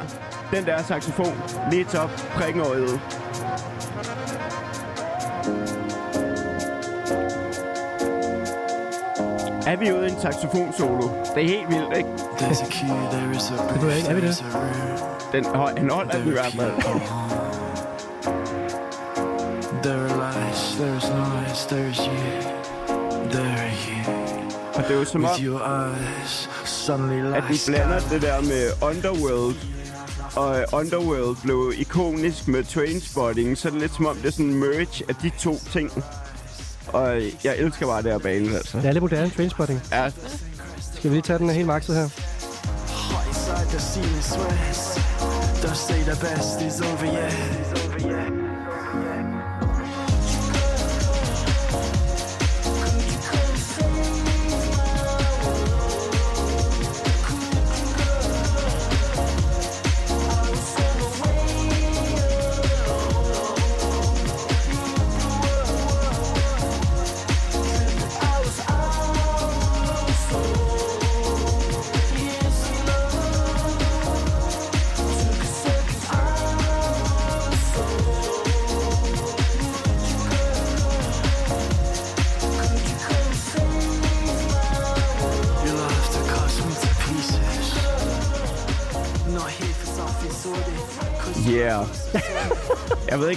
den 0.54 0.64
der 0.66 0.82
saxofon, 0.82 1.34
lige 1.70 1.84
top, 1.84 2.10
prikken 2.36 2.62
over 2.62 2.72
øjet. 2.72 3.00
Er 9.66 9.76
vi 9.76 9.92
ude 9.92 10.06
i 10.06 10.10
en 10.10 10.20
saxofon-solo? 10.20 11.08
Det 11.34 11.44
er 11.44 11.48
helt 11.48 11.68
vildt, 11.68 11.96
ikke? 11.96 12.08
There's 12.38 12.62
a 12.62 12.66
key, 12.70 12.88
there 13.10 13.30
is 13.36 13.50
a 13.50 13.72
Det 13.74 13.82
ved 13.82 13.88
jeg 13.88 13.98
ikke. 13.98 14.10
Er 14.10 14.14
vi 14.14 14.20
det? 14.20 14.30
there's 14.34 14.56
a 14.56 14.58
room. 14.58 14.98
Den, 15.32 15.44
hold- 15.44 15.78
han 15.78 15.90
holder 15.90 16.12
den 16.18 16.28
i 16.28 16.30
hvert 16.30 16.52
fald. 16.52 16.72
There 19.82 20.00
are 20.10 20.32
lights, 20.34 20.74
there 20.76 20.96
is 20.96 21.04
noise, 21.08 21.68
there 21.68 21.88
is 21.90 21.98
you. 21.98 22.12
There 23.30 23.52
are 23.62 23.72
you. 23.88 24.12
Og 24.74 24.82
det 24.82 24.90
er 24.90 24.98
jo 24.98 25.04
som 25.04 25.24
om, 25.24 25.30
With 25.30 25.42
your 25.44 25.60
eyes, 25.60 26.50
suddenly 26.64 27.16
at 27.34 27.42
lights 27.48 27.66
blander 27.68 28.00
det 28.10 28.22
der 28.22 28.40
med 28.40 28.64
Underworld. 28.88 29.54
Og 30.36 30.58
øh, 30.60 30.64
Underworld 30.72 31.36
blev 31.42 31.72
ikonisk 31.76 32.48
med 32.48 32.64
Trainspotting, 32.64 33.58
så 33.58 33.68
er 33.68 33.72
det 33.72 33.80
lidt 33.80 33.94
som 33.94 34.06
om, 34.06 34.16
det 34.16 34.26
er 34.26 34.30
sådan 34.30 34.46
en 34.46 34.54
merge 34.60 35.04
af 35.08 35.14
de 35.22 35.30
to 35.38 35.58
ting. 35.72 35.90
Og 36.86 37.16
øh, 37.16 37.32
jeg 37.44 37.56
elsker 37.56 37.86
bare 37.86 38.02
det 38.02 38.12
her 38.12 38.18
bane, 38.18 38.56
altså. 38.56 38.78
Det 38.78 38.86
er 38.86 38.92
lidt 38.92 39.02
moderne 39.02 39.30
trainspotting. 39.30 39.80
Ja, 39.92 40.10
Skal 40.94 41.10
vi 41.10 41.14
lige 41.16 41.22
tage 41.22 41.38
den 41.38 41.50
helt 41.50 41.66
makset 41.66 41.96
her? 41.96 42.08
the 43.72 43.80
ceiling 43.80 44.22
sweats. 44.22 44.98
Don't 45.62 45.74
say 45.74 46.02
the 46.02 46.16
best 46.20 46.60
is 46.60 46.80
over 46.80 47.06
yet. 47.06 48.31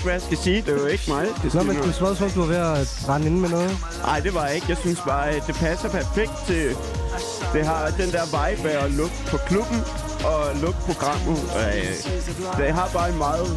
Ikke, 0.06 0.12
hvad 0.12 0.20
jeg 0.22 0.28
skal 0.30 0.38
sige. 0.48 0.60
Det 0.66 0.70
er 0.78 0.80
jo 0.86 0.88
ikke 0.96 1.04
mig. 1.08 1.26
der 1.42 1.56
Nå, 1.58 1.64
men 1.64 1.76
du 1.88 1.92
svarede 2.00 2.16
som 2.16 2.26
om, 2.26 2.32
du 2.32 2.40
var 2.46 2.48
ved 2.56 2.62
at 2.74 3.10
rende 3.10 3.28
inde 3.30 3.40
med 3.46 3.50
noget. 3.50 3.72
Nej, 4.10 4.20
det 4.26 4.32
var 4.38 4.46
jeg 4.48 4.56
ikke. 4.56 4.68
Jeg 4.74 4.78
synes 4.86 5.00
bare, 5.12 5.26
at 5.30 5.44
det 5.48 5.56
passer 5.66 5.90
perfekt 5.90 6.36
til... 6.48 6.64
Det 7.56 7.64
har 7.72 7.82
den 8.02 8.10
der 8.16 8.26
vibe 8.36 8.70
af 8.70 8.86
at 8.86 8.92
lukke 9.00 9.18
på 9.32 9.38
klubben 9.50 9.80
og 10.32 10.40
lukke 10.64 10.80
programmet. 10.90 11.38
Øh, 11.62 11.92
det 12.60 12.70
har 12.80 12.88
bare 12.98 13.08
en 13.14 13.18
meget 13.28 13.48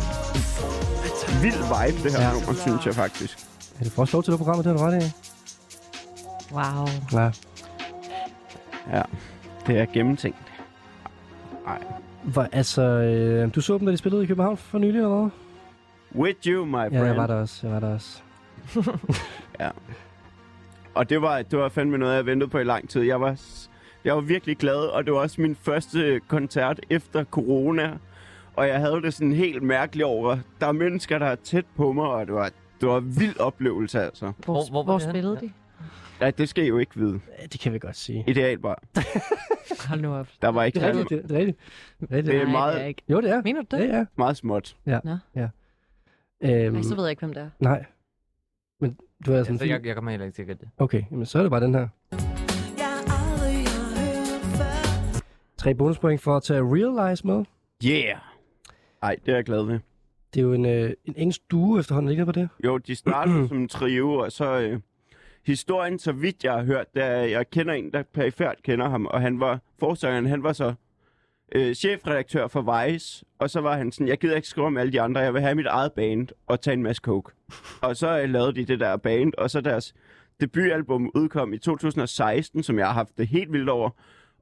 vild 1.43 1.62
vibe, 1.75 1.99
det 2.05 2.11
her 2.15 2.20
Ja. 2.23 2.29
ja. 2.29 2.33
nummer, 2.35 2.55
synes 2.66 2.83
jeg 2.87 2.95
faktisk. 3.05 3.35
Ja, 3.79 3.85
du 3.85 3.91
får 3.91 4.03
også 4.03 4.15
lov 4.16 4.23
til 4.23 4.31
det 4.33 4.39
programmet, 4.43 4.65
det 4.65 4.70
har 4.73 4.79
du 4.79 4.85
ret 4.91 4.97
i. 5.05 5.07
Wow. 6.57 6.87
Ja. 7.12 7.31
Ja, 8.97 9.03
det 9.66 9.75
er 9.83 9.87
gennemtænkt. 9.95 10.39
Nej. 11.66 11.79
Hvor, 12.23 12.47
altså, 12.53 12.83
øh, 12.83 13.55
du 13.55 13.61
så 13.61 13.79
dem, 13.79 13.87
da 13.87 13.93
de 13.93 13.97
spillede 13.99 14.23
i 14.23 14.27
København 14.27 14.57
for 14.57 14.79
nylig, 14.79 14.97
eller 14.99 15.16
hvad? 15.20 15.31
With 16.15 16.39
you, 16.47 16.65
my 16.65 16.73
friend. 16.73 16.93
Ja, 16.95 17.05
jeg 17.05 17.17
var 17.17 17.27
der 17.27 17.35
også. 17.35 17.67
Jeg 17.67 17.75
var 17.75 17.81
der 17.81 17.95
også. 17.95 18.23
Ja. 19.61 19.71
Og 20.95 21.11
det 21.11 21.23
var, 21.23 21.43
det 21.43 21.59
var 21.59 21.69
fandme 21.69 21.99
noget, 21.99 22.15
jeg 22.17 22.27
ventede 22.27 22.51
på 22.51 22.59
i 22.59 22.65
lang 22.65 22.89
tid. 22.89 23.03
Jeg 23.03 23.21
var, 23.21 23.41
jeg 24.05 24.15
var 24.15 24.21
virkelig 24.21 24.57
glad, 24.57 24.77
og 24.77 25.05
det 25.05 25.13
var 25.13 25.19
også 25.19 25.41
min 25.41 25.57
første 25.57 26.21
koncert 26.29 26.81
efter 26.91 27.25
corona. 27.25 27.99
Og 28.57 28.69
jeg 28.69 28.81
havde 28.81 29.03
det 29.03 29.15
sådan 29.15 29.33
helt 29.33 29.63
mærkeligt 29.63 30.05
over. 30.05 30.39
Der 30.61 30.67
er 30.67 30.73
mennesker, 30.73 31.19
der 31.19 31.27
er 31.27 31.35
tæt 31.35 31.65
på 31.77 31.93
mig, 31.93 32.05
og 32.07 32.27
det 32.27 32.35
var, 32.35 32.51
det 32.81 32.89
var 32.89 32.99
en 32.99 33.21
vild 33.21 33.41
oplevelse, 33.41 34.01
altså. 34.01 34.33
Hvor, 34.45 34.71
Hvor- 34.71 34.83
hvor 34.83 34.99
det 34.99 35.09
spillede 35.09 35.37
de? 35.41 35.53
Ja, 36.21 36.31
det 36.31 36.49
skal 36.49 36.65
I 36.65 36.67
jo 36.69 36.79
ikke 36.79 36.93
vide. 36.97 37.21
Det 37.53 37.61
kan 37.61 37.73
vi 37.73 37.79
godt 37.79 37.97
sige. 37.97 38.25
Ideal 38.27 38.59
bare. 38.59 38.77
Hold 39.89 40.01
nu 40.01 40.15
op. 40.15 40.29
Der 40.43 40.49
var 40.49 40.65
ikke 40.65 40.81
Det 40.81 40.89
er 40.89 40.99
rigtigt. 40.99 41.23
Det 41.29 41.31
er 41.31 41.39
rigtigt. 41.39 41.59
Det 42.01 42.11
er, 42.11 42.17
rigtigt. 42.17 42.33
Det 42.35 42.41
er 42.41 42.45
Nej, 42.45 42.53
meget- 42.53 42.75
det 42.75 42.83
er 42.83 42.87
ikke. 42.87 43.03
Jo, 43.09 43.21
det 43.21 43.31
er. 43.31 43.43
Mener 43.43 43.63
du 43.63 43.77
det? 43.77 43.89
Ja, 43.89 43.97
ja. 43.97 44.05
meget 44.17 44.37
småt. 44.37 44.77
Ja. 44.87 44.99
Nå. 45.05 45.17
ja. 45.37 45.49
Øhm, 46.40 46.77
Ej, 46.77 46.82
så 46.82 46.94
ved 46.94 47.05
jeg 47.05 47.10
ikke, 47.10 47.20
hvem 47.20 47.32
det 47.35 47.43
er. 47.43 47.51
Nej. 47.60 47.85
Men 48.81 48.97
du 49.27 49.32
er 49.32 49.43
sådan 49.43 49.52
Altså, 49.55 49.65
fin. 49.65 49.70
jeg, 49.73 49.86
jeg 49.86 49.94
kommer 49.94 50.10
heller 50.10 50.27
ikke 50.27 50.35
til 50.36 50.43
at 50.43 50.47
gætte 50.48 50.60
det. 50.60 50.70
Okay, 50.78 51.02
jamen, 51.10 51.27
så 51.27 51.39
er 51.39 51.43
det 51.43 51.51
bare 51.51 51.60
den 51.60 51.74
her. 51.74 51.89
Tre 55.56 55.74
bonuspoint 55.74 56.20
for 56.20 56.36
at 56.36 56.43
tage 56.43 56.60
Realize 56.62 57.27
med. 57.27 57.44
Yeah! 57.85 58.19
Ej, 59.02 59.16
det 59.27 59.32
er 59.32 59.36
jeg 59.36 59.44
glad 59.44 59.62
ved. 59.65 59.78
Det 60.35 60.40
er 60.40 60.44
jo 60.44 60.52
en, 60.52 60.66
øh, 60.66 60.90
en 61.05 61.15
engelsk 61.16 61.40
duo 61.51 61.78
efterhånden, 61.78 62.09
ligger 62.09 62.24
på 62.24 62.32
det? 62.32 62.48
Jo, 62.65 62.78
de 62.78 62.94
startede 62.94 63.48
som 63.48 63.56
en 63.59 63.69
trio, 63.69 64.12
og 64.15 64.32
så... 64.32 64.59
Øh, 64.60 64.81
historien, 65.47 65.98
så 65.98 66.12
vidt 66.12 66.44
jeg 66.44 66.52
har 66.52 66.62
hørt, 66.65 66.94
der 66.94 67.06
jeg 67.06 67.51
kender 67.51 67.74
en, 67.74 67.93
der 67.93 68.02
perifært 68.02 68.62
kender 68.62 68.89
ham, 68.89 69.06
og 69.06 69.20
han 69.20 69.40
var 69.40 69.60
forsangeren, 69.78 70.27
han 70.27 70.43
var 70.43 70.52
så 70.52 70.74
øh, 71.55 71.75
chefredaktør 71.75 72.47
for 72.49 72.85
Vice, 72.89 73.25
og 73.39 73.51
så 73.51 73.61
var 73.61 73.77
han 73.77 73.93
sådan, 73.93 74.09
jeg 74.09 74.19
gider 74.19 74.37
ikke 74.37 74.49
skrive 74.49 74.66
om 74.66 74.77
alle 74.77 74.93
de 74.93 75.01
andre, 75.01 75.20
jeg 75.20 75.35
vil 75.35 75.43
have 75.43 75.55
mit 75.55 75.66
eget 75.66 75.93
band 75.93 76.29
og 76.47 76.61
tage 76.61 76.75
en 76.75 76.83
masse 76.83 77.01
coke. 77.01 77.33
og 77.83 77.97
så 77.97 78.20
øh, 78.20 78.31
lavede 78.31 78.53
de 78.55 78.65
det 78.65 78.81
der 78.81 78.97
band, 78.97 79.33
og 79.39 79.51
så 79.51 79.61
deres 79.61 79.95
debutalbum 80.41 81.11
udkom 81.15 81.53
i 81.53 81.59
2016, 81.59 82.62
som 82.62 82.79
jeg 82.79 82.87
har 82.87 82.95
haft 82.95 83.19
det 83.19 83.27
helt 83.29 83.53
vildt 83.53 83.69
over, 83.69 83.91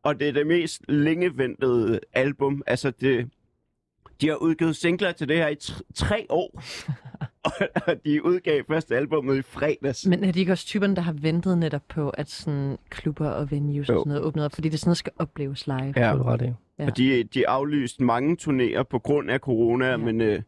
og 0.03 0.21
det 0.21 0.29
er 0.29 0.33
det 0.33 0.47
mest 0.47 0.83
længe 0.89 1.39
ventede 1.39 2.01
album, 2.13 2.63
altså 2.67 2.91
det, 2.91 3.31
de 4.21 4.29
har 4.29 4.37
udgivet 4.37 4.77
singler 4.77 5.13
til 5.13 5.29
det 5.29 5.37
her 5.37 5.49
i 5.49 5.57
tr- 5.63 5.81
tre 5.95 6.27
år, 6.31 6.63
og 7.87 7.95
de 8.05 8.25
udgav 8.25 8.63
første 8.69 8.97
albumet 8.97 9.37
i 9.37 9.43
fredags. 9.43 10.07
Men 10.07 10.25
er 10.25 10.33
de 10.33 10.41
ikke 10.41 10.53
også 10.53 10.67
typerne, 10.67 10.97
der 10.97 11.03
har 11.03 11.13
ventet 11.13 11.59
netop 11.59 11.83
på, 11.89 12.11
at 12.11 12.31
sådan 12.31 12.79
klubber 12.91 13.29
og 13.29 13.51
venues 13.51 13.89
og 13.89 13.95
Jo. 13.95 14.01
sådan 14.01 14.11
noget 14.11 14.23
åbner 14.25 14.45
op? 14.45 14.55
Fordi 14.55 14.69
det 14.69 14.81
sådan 14.81 14.89
noget 14.89 14.99
skal 14.99 15.13
opleves 15.19 15.67
live. 15.67 15.77
Ja. 15.79 15.91
Det 15.93 15.97
er 15.97 16.13
du 16.17 16.23
ret. 16.23 16.55
Ja. 16.79 16.87
Og 16.87 16.97
de, 16.97 17.25
de 17.25 17.49
aflyste 17.49 18.05
mange 18.05 18.37
turnéer 18.41 18.83
på 18.83 18.99
grund 18.99 19.31
af 19.31 19.39
corona, 19.39 19.87
ja. 19.87 19.97
men 19.97 20.21
øh, 20.21 20.43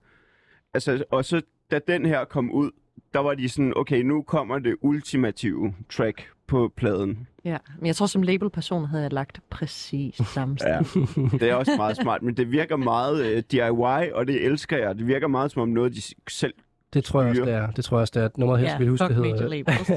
altså, 0.75 1.05
og 1.11 1.25
så 1.25 1.43
da 1.71 1.81
den 1.89 2.07
her 2.07 2.25
kom 2.25 2.51
ud, 2.51 2.71
der 3.15 3.21
var 3.21 3.35
de 3.35 3.49
sådan, 3.49 3.73
okay, 3.77 4.03
nu 4.03 4.23
kommer 4.23 4.59
det 4.59 4.77
ultimative 4.81 5.75
track 5.91 6.29
på 6.47 6.73
pladen. 6.77 7.29
Ja, 7.45 7.57
men 7.79 7.87
jeg 7.87 7.97
tror 7.97 8.07
som 8.07 8.23
labelperson 8.23 8.85
havde 8.85 9.03
jeg 9.03 9.13
lagt 9.13 9.41
præcis 9.51 10.17
samme 10.35 10.59
sted. 10.59 10.69
Ja, 10.71 11.39
det 11.39 11.51
er 11.51 11.55
også 11.55 11.73
meget 11.77 11.97
smart, 11.97 12.23
men 12.23 12.37
det 12.37 12.53
virker 12.53 12.77
meget 12.77 13.27
øh, 13.27 13.43
DIY, 13.53 14.13
og 14.15 14.27
det 14.27 14.45
elsker 14.45 14.77
jeg. 14.79 14.99
Det 14.99 15.07
virker 15.07 15.27
meget 15.27 15.51
som 15.51 15.63
om 15.63 15.69
noget, 15.69 15.95
de 15.95 16.03
selv 16.29 16.55
Det 16.95 17.05
tror 17.05 17.21
jeg 17.21 17.31
også, 17.31 17.45
det 17.45 17.53
er. 17.53 17.71
Det 17.71 17.85
tror 17.85 17.97
jeg 17.97 18.01
også, 18.01 18.13
det 18.15 18.23
er. 18.23 18.29
Nummeret 18.37 18.61
her 18.61 18.67
Ja, 18.67 18.75
skal 18.75 18.85
vi 18.87 18.91
huske, 18.91 19.09
det 19.09 19.17
hedder... 19.17 19.49
labels. 19.49 19.91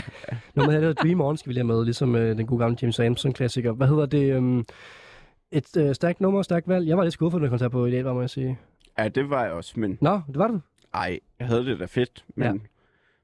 Nummeret 0.54 0.72
her 0.72 0.80
hedder 0.80 1.02
Dream 1.02 1.20
On, 1.20 1.36
skal 1.36 1.48
vi 1.48 1.54
lige 1.54 1.64
have 1.64 1.76
med, 1.76 1.84
ligesom 1.84 2.14
øh, 2.14 2.36
den 2.36 2.46
gode 2.46 2.60
gamle 2.60 2.76
James 2.82 3.00
Anderson-klassiker. 3.00 3.72
Hvad 3.72 3.88
hedder 3.88 4.06
det? 4.06 4.36
Um, 4.36 4.66
et 5.52 5.76
øh, 5.76 5.94
stærkt 5.94 6.20
nummer, 6.20 6.42
stærkt 6.42 6.68
valg. 6.68 6.88
Jeg 6.88 6.96
var 6.96 7.02
lidt 7.02 7.14
skuffet, 7.14 7.40
når 7.40 7.46
jeg 7.46 7.50
koncert 7.50 7.70
på 7.70 7.86
i 7.86 7.90
dag, 7.90 8.04
må 8.04 8.20
jeg 8.20 8.30
sige. 8.30 8.58
Ja, 8.98 9.08
det 9.08 9.30
var 9.30 9.44
jeg 9.44 9.52
også, 9.52 9.80
men... 9.80 9.98
Nå, 10.00 10.20
det 10.26 10.38
var 10.38 10.48
du. 10.48 10.60
Ej, 10.94 11.20
jeg 11.38 11.46
havde 11.46 11.66
det 11.66 11.80
da 11.80 11.84
fedt, 11.84 12.24
men... 12.34 12.46
Ja. 12.46 12.52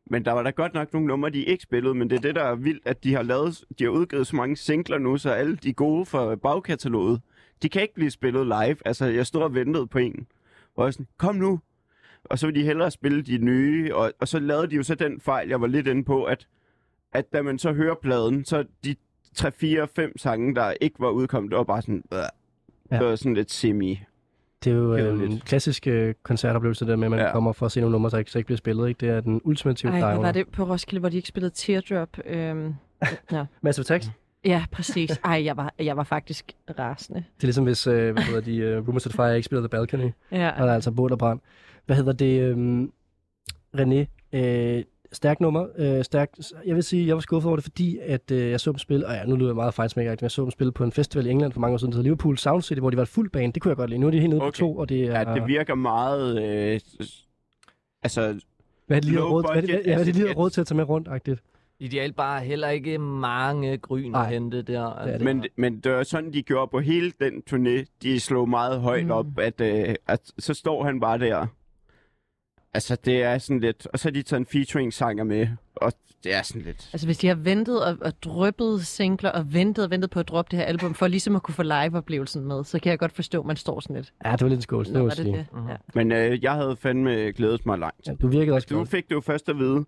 Men 0.06 0.24
der 0.24 0.32
var 0.32 0.42
da 0.42 0.50
godt 0.50 0.74
nok 0.74 0.92
nogle 0.92 1.08
numre, 1.08 1.30
de 1.30 1.44
ikke 1.44 1.62
spillede, 1.62 1.94
men 1.94 2.10
det 2.10 2.16
er 2.16 2.20
det, 2.20 2.34
der 2.34 2.42
er 2.42 2.54
vildt, 2.54 2.86
at 2.86 3.04
de 3.04 3.14
har 3.14 3.22
lavet, 3.22 3.64
de 3.78 3.84
har 3.84 3.90
udgivet 3.90 4.26
så 4.26 4.36
mange 4.36 4.56
singler 4.56 4.98
nu, 4.98 5.16
så 5.16 5.30
alle 5.30 5.56
de 5.56 5.72
gode 5.72 6.06
fra 6.06 6.34
bagkataloget, 6.36 7.20
de 7.62 7.68
kan 7.68 7.82
ikke 7.82 7.94
blive 7.94 8.10
spillet 8.10 8.46
live. 8.46 8.76
Altså, 8.84 9.06
jeg 9.06 9.26
stod 9.26 9.42
og 9.42 9.54
ventede 9.54 9.86
på 9.86 9.98
en, 9.98 10.26
og 10.76 10.84
jeg 10.84 10.92
sådan, 10.92 11.06
kom 11.18 11.34
nu! 11.34 11.60
Og 12.24 12.38
så 12.38 12.46
vil 12.46 12.54
de 12.54 12.62
hellere 12.62 12.90
spille 12.90 13.22
de 13.22 13.38
nye, 13.38 13.96
og, 13.96 14.12
og 14.20 14.28
så 14.28 14.38
lavede 14.38 14.70
de 14.70 14.76
jo 14.76 14.82
så 14.82 14.94
den 14.94 15.20
fejl, 15.20 15.48
jeg 15.48 15.60
var 15.60 15.66
lidt 15.66 15.86
inde 15.86 16.04
på, 16.04 16.24
at, 16.24 16.48
at 17.12 17.32
da 17.32 17.42
man 17.42 17.58
så 17.58 17.72
hører 17.72 17.94
pladen, 17.94 18.44
så 18.44 18.64
de 18.84 18.96
3, 19.34 19.52
4, 19.52 19.88
5 19.96 20.18
sange, 20.18 20.54
der 20.54 20.72
ikke 20.80 20.96
var 21.00 21.08
udkommet, 21.10 21.50
det 21.50 21.56
var 21.58 21.64
bare 21.64 21.82
sådan, 21.82 22.02
øh, 22.12 22.18
Ja. 22.90 22.98
det 22.98 23.06
var 23.06 23.16
sådan 23.16 23.34
lidt 23.34 23.50
semi. 23.50 24.00
Det 24.64 24.70
er 24.72 24.76
jo 24.76 24.94
øh, 24.94 25.00
en 25.00 25.18
Kedeligt. 25.18 25.44
klassisk 25.44 25.86
øh, 25.86 26.14
koncertoplevelse, 26.22 26.86
der 26.86 26.96
med, 26.96 27.04
at 27.04 27.10
man 27.10 27.20
ja. 27.20 27.32
Kommer 27.32 27.52
for 27.52 27.66
at 27.66 27.72
se 27.72 27.80
nogle 27.80 27.92
numre, 27.92 28.10
der 28.10 28.18
ikke, 28.18 28.30
så 28.30 28.38
ikke 28.38 28.46
bliver 28.46 28.56
spillet. 28.56 28.88
Ikke? 28.88 29.06
Det 29.06 29.08
er 29.16 29.20
den 29.20 29.40
ultimative 29.44 29.92
Ej, 29.92 30.00
downer. 30.00 30.16
var 30.20 30.32
det 30.32 30.48
på 30.48 30.64
Roskilde, 30.64 31.00
hvor 31.00 31.08
de 31.08 31.16
ikke 31.16 31.28
spillede 31.28 31.52
Teardrop? 31.54 32.08
Øhm, 32.26 32.74
ja. 33.32 33.44
Massive 33.62 33.82
Attack. 33.82 34.04
ja, 34.44 34.64
præcis. 34.72 35.20
Ej, 35.24 35.44
jeg 35.44 35.56
var, 35.56 35.74
jeg 35.78 35.96
var 35.96 36.04
faktisk 36.04 36.52
rasende. 36.78 37.18
Det 37.36 37.42
er 37.42 37.46
ligesom 37.46 37.64
hvis, 37.64 37.86
øh, 37.86 38.12
hvad 38.12 38.22
hedder 38.22 38.40
de, 38.40 38.78
uh, 38.78 38.88
Rumors 38.88 39.06
at 39.06 39.12
Fire 39.12 39.36
ikke 39.36 39.46
spiller 39.46 39.60
The 39.62 39.68
Balcony. 39.68 40.10
Ja. 40.32 40.50
Og 40.50 40.58
der 40.58 40.70
er 40.70 40.74
altså 40.74 40.90
båd 40.90 41.10
og 41.10 41.18
brand. 41.18 41.40
Hvad 41.86 41.96
hedder 41.96 42.12
det, 42.12 42.40
øh, 42.40 42.82
René? 43.76 44.06
Øh, 44.38 44.84
stærk 45.14 45.40
nummer. 45.40 45.66
Øh, 45.78 46.04
stærk, 46.04 46.30
jeg 46.66 46.74
vil 46.74 46.82
sige, 46.82 47.06
jeg 47.06 47.14
var 47.14 47.20
skuffet 47.20 47.48
over 47.48 47.56
det, 47.56 47.62
fordi 47.64 47.98
at, 48.02 48.30
øh, 48.30 48.50
jeg 48.50 48.60
så 48.60 48.70
dem 48.70 48.78
spille, 48.78 49.06
og 49.06 49.14
ja, 49.14 49.24
nu 49.24 49.36
lyder 49.36 49.48
jeg 49.48 49.54
meget 49.56 49.74
fejlsmækker, 49.74 50.12
men 50.12 50.18
jeg 50.22 50.30
så 50.30 50.42
dem 50.42 50.50
spille 50.50 50.72
på 50.72 50.84
en 50.84 50.92
festival 50.92 51.26
i 51.26 51.30
England 51.30 51.52
for 51.52 51.60
mange 51.60 51.74
år 51.74 51.78
siden, 51.78 51.92
der 51.92 51.96
hedder 51.96 52.06
Liverpool 52.08 52.38
Sound 52.38 52.62
City, 52.62 52.78
hvor 52.80 52.90
de 52.90 52.96
var 52.96 53.02
et 53.02 53.08
fuld 53.08 53.30
band. 53.30 53.52
Det 53.52 53.62
kunne 53.62 53.70
jeg 53.70 53.76
godt 53.76 53.90
lide. 53.90 54.00
Nu 54.00 54.06
er 54.06 54.10
de 54.10 54.18
helt 54.20 54.30
nede 54.30 54.42
okay. 54.42 54.50
på 54.50 54.56
to, 54.56 54.76
og 54.76 54.88
det 54.88 55.04
er... 55.04 55.30
Ja, 55.30 55.34
det 55.34 55.46
virker 55.46 55.74
meget... 55.74 56.42
Øh, 56.42 56.80
altså, 58.02 58.40
hvad 58.86 58.96
er 58.96 59.00
det 59.00 59.10
lige 59.10 59.22
råd, 59.22 59.42
hvad, 59.42 59.50
er 59.50 59.60
det- 59.60 59.70
budget 59.70 59.86
ja, 59.86 59.92
hvad 59.94 60.00
er 60.00 60.04
det 60.04 60.16
lige 60.16 60.34
råd 60.34 60.50
til 60.50 60.60
at 60.60 60.66
tage 60.66 60.76
med 60.76 60.88
rundt, 60.88 61.08
agtigt? 61.08 61.42
Ideelt 61.78 62.16
bare 62.16 62.40
heller 62.40 62.68
ikke 62.68 62.98
mange 62.98 63.78
gryn 63.78 64.10
Nej. 64.10 64.22
at 64.22 64.28
hente 64.32 64.62
der. 64.62 64.84
Altså. 64.84 65.24
Men, 65.24 65.44
men 65.56 65.80
det 65.80 65.92
var 65.92 66.02
sådan, 66.02 66.32
de 66.32 66.42
gjorde 66.42 66.70
på 66.70 66.80
hele 66.80 67.12
den 67.20 67.42
turné. 67.50 67.84
De 68.02 68.20
slog 68.20 68.48
meget 68.48 68.80
højt 68.80 69.04
mm. 69.04 69.10
op, 69.10 69.26
at, 69.38 69.60
øh, 69.60 69.94
at 70.06 70.20
så 70.38 70.54
står 70.54 70.84
han 70.84 71.00
bare 71.00 71.18
der. 71.18 71.46
Altså, 72.74 72.96
det 73.04 73.22
er 73.22 73.38
sådan 73.38 73.60
lidt... 73.60 73.86
Og 73.92 73.98
så 73.98 74.08
har 74.08 74.12
de 74.12 74.22
taget 74.22 74.40
en 74.40 74.46
featuring-sanger 74.46 75.24
med, 75.24 75.46
og 75.76 75.92
det 76.24 76.34
er 76.34 76.42
sådan 76.42 76.62
lidt... 76.62 76.88
Altså 76.92 77.06
hvis 77.06 77.18
de 77.18 77.26
har 77.28 77.34
ventet 77.34 77.84
og, 77.84 77.96
og 78.00 78.12
dryppet 78.22 78.86
singler 78.86 79.30
og 79.30 79.52
ventet 79.54 79.84
og 79.84 79.90
ventet 79.90 80.10
på 80.10 80.20
at 80.20 80.28
droppe 80.28 80.50
det 80.50 80.58
her 80.58 80.66
album, 80.66 80.94
for 80.94 81.06
ligesom 81.06 81.36
at 81.36 81.42
kunne 81.42 81.54
få 81.54 81.62
live-oplevelsen 81.62 82.44
med, 82.44 82.64
så 82.64 82.78
kan 82.78 82.90
jeg 82.90 82.98
godt 82.98 83.12
forstå, 83.12 83.40
at 83.40 83.46
man 83.46 83.56
står 83.56 83.80
sådan 83.80 83.96
lidt. 83.96 84.12
Ja, 84.24 84.32
det 84.32 84.40
var 84.40 84.48
lidt 84.48 84.58
en 84.58 84.62
skål, 84.62 84.84
det 84.84 85.02
var 85.02 85.08
det 85.08 85.26
det? 85.26 85.46
Ja. 85.68 85.76
Men 85.94 86.12
øh, 86.12 86.44
jeg 86.44 86.52
havde 86.52 86.76
fandme 86.76 87.10
glædet 87.12 87.66
mig 87.66 87.78
langt. 87.78 88.06
Ja, 88.06 88.12
du 88.14 88.26
virkede 88.28 88.54
også 88.56 88.66
Du 88.70 88.74
glad. 88.76 88.86
fik 88.86 89.08
det 89.08 89.14
jo 89.14 89.20
først 89.20 89.48
at 89.48 89.58
vide 89.58 89.84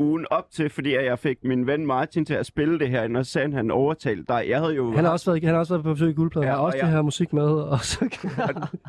ugen 0.00 0.26
op 0.30 0.50
til, 0.50 0.70
fordi 0.70 0.94
jeg 0.94 1.18
fik 1.18 1.38
min 1.44 1.66
ven 1.66 1.86
Martin 1.86 2.24
til 2.24 2.34
at 2.34 2.46
spille 2.46 2.78
det 2.78 2.88
her, 2.90 3.16
og 3.18 3.26
så 3.26 3.40
han, 3.54 3.70
overtalte 3.70 4.24
dig. 4.28 4.44
Jeg 4.48 4.58
havde 4.60 4.74
jo... 4.74 4.92
Han 4.92 5.04
har 5.04 5.12
også 5.12 5.30
været, 5.30 5.44
han 5.44 5.52
har 5.52 5.58
også 5.58 5.74
været 5.74 5.84
på 5.84 5.92
besøg 5.92 6.10
i 6.10 6.12
guldpladen. 6.12 6.48
Ja, 6.48 6.54
og 6.56 6.64
også 6.64 6.78
jeg- 6.78 6.86
det 6.86 6.94
her 6.94 7.02
musik 7.02 7.32
med, 7.32 7.42
og 7.42 7.80
så 7.80 8.18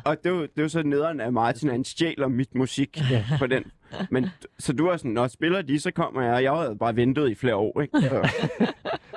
Og 0.04 0.16
det 0.24 0.30
er, 0.32 0.34
jo, 0.34 0.42
det 0.42 0.58
jo 0.62 0.68
så 0.68 0.82
nederen 0.82 1.20
af 1.20 1.32
Martin, 1.32 1.68
han 1.70 1.84
stjæler 1.84 2.28
mit 2.28 2.54
musik 2.54 3.00
Ja. 3.10 3.24
på 3.38 3.46
den. 3.46 3.64
Men, 4.10 4.26
så 4.58 4.72
du 4.72 4.86
var 4.86 4.96
sådan, 4.96 5.10
når 5.10 5.26
spiller 5.26 5.62
de, 5.62 5.80
så 5.80 5.90
kommer 5.90 6.22
jeg. 6.22 6.42
Jeg 6.42 6.52
havde 6.52 6.76
bare 6.76 6.96
ventet 6.96 7.30
i 7.30 7.34
flere 7.34 7.56
år, 7.56 7.80
ikke? 7.80 8.00
Så, 8.00 8.28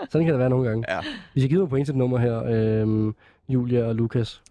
sådan 0.10 0.26
kan 0.26 0.34
det 0.34 0.40
være 0.40 0.50
nogle 0.50 0.70
gange. 0.70 0.84
Ja. 0.96 1.00
Vi 1.34 1.40
skal 1.42 1.50
give 1.50 1.58
nogle 1.58 1.70
point 1.70 1.86
til 1.88 1.94
et 1.94 1.98
nummer 1.98 2.18
her, 2.18 2.44
øhm, 2.44 3.16
Julia 3.50 3.84
og 3.88 3.96
Lukas. 3.96 4.42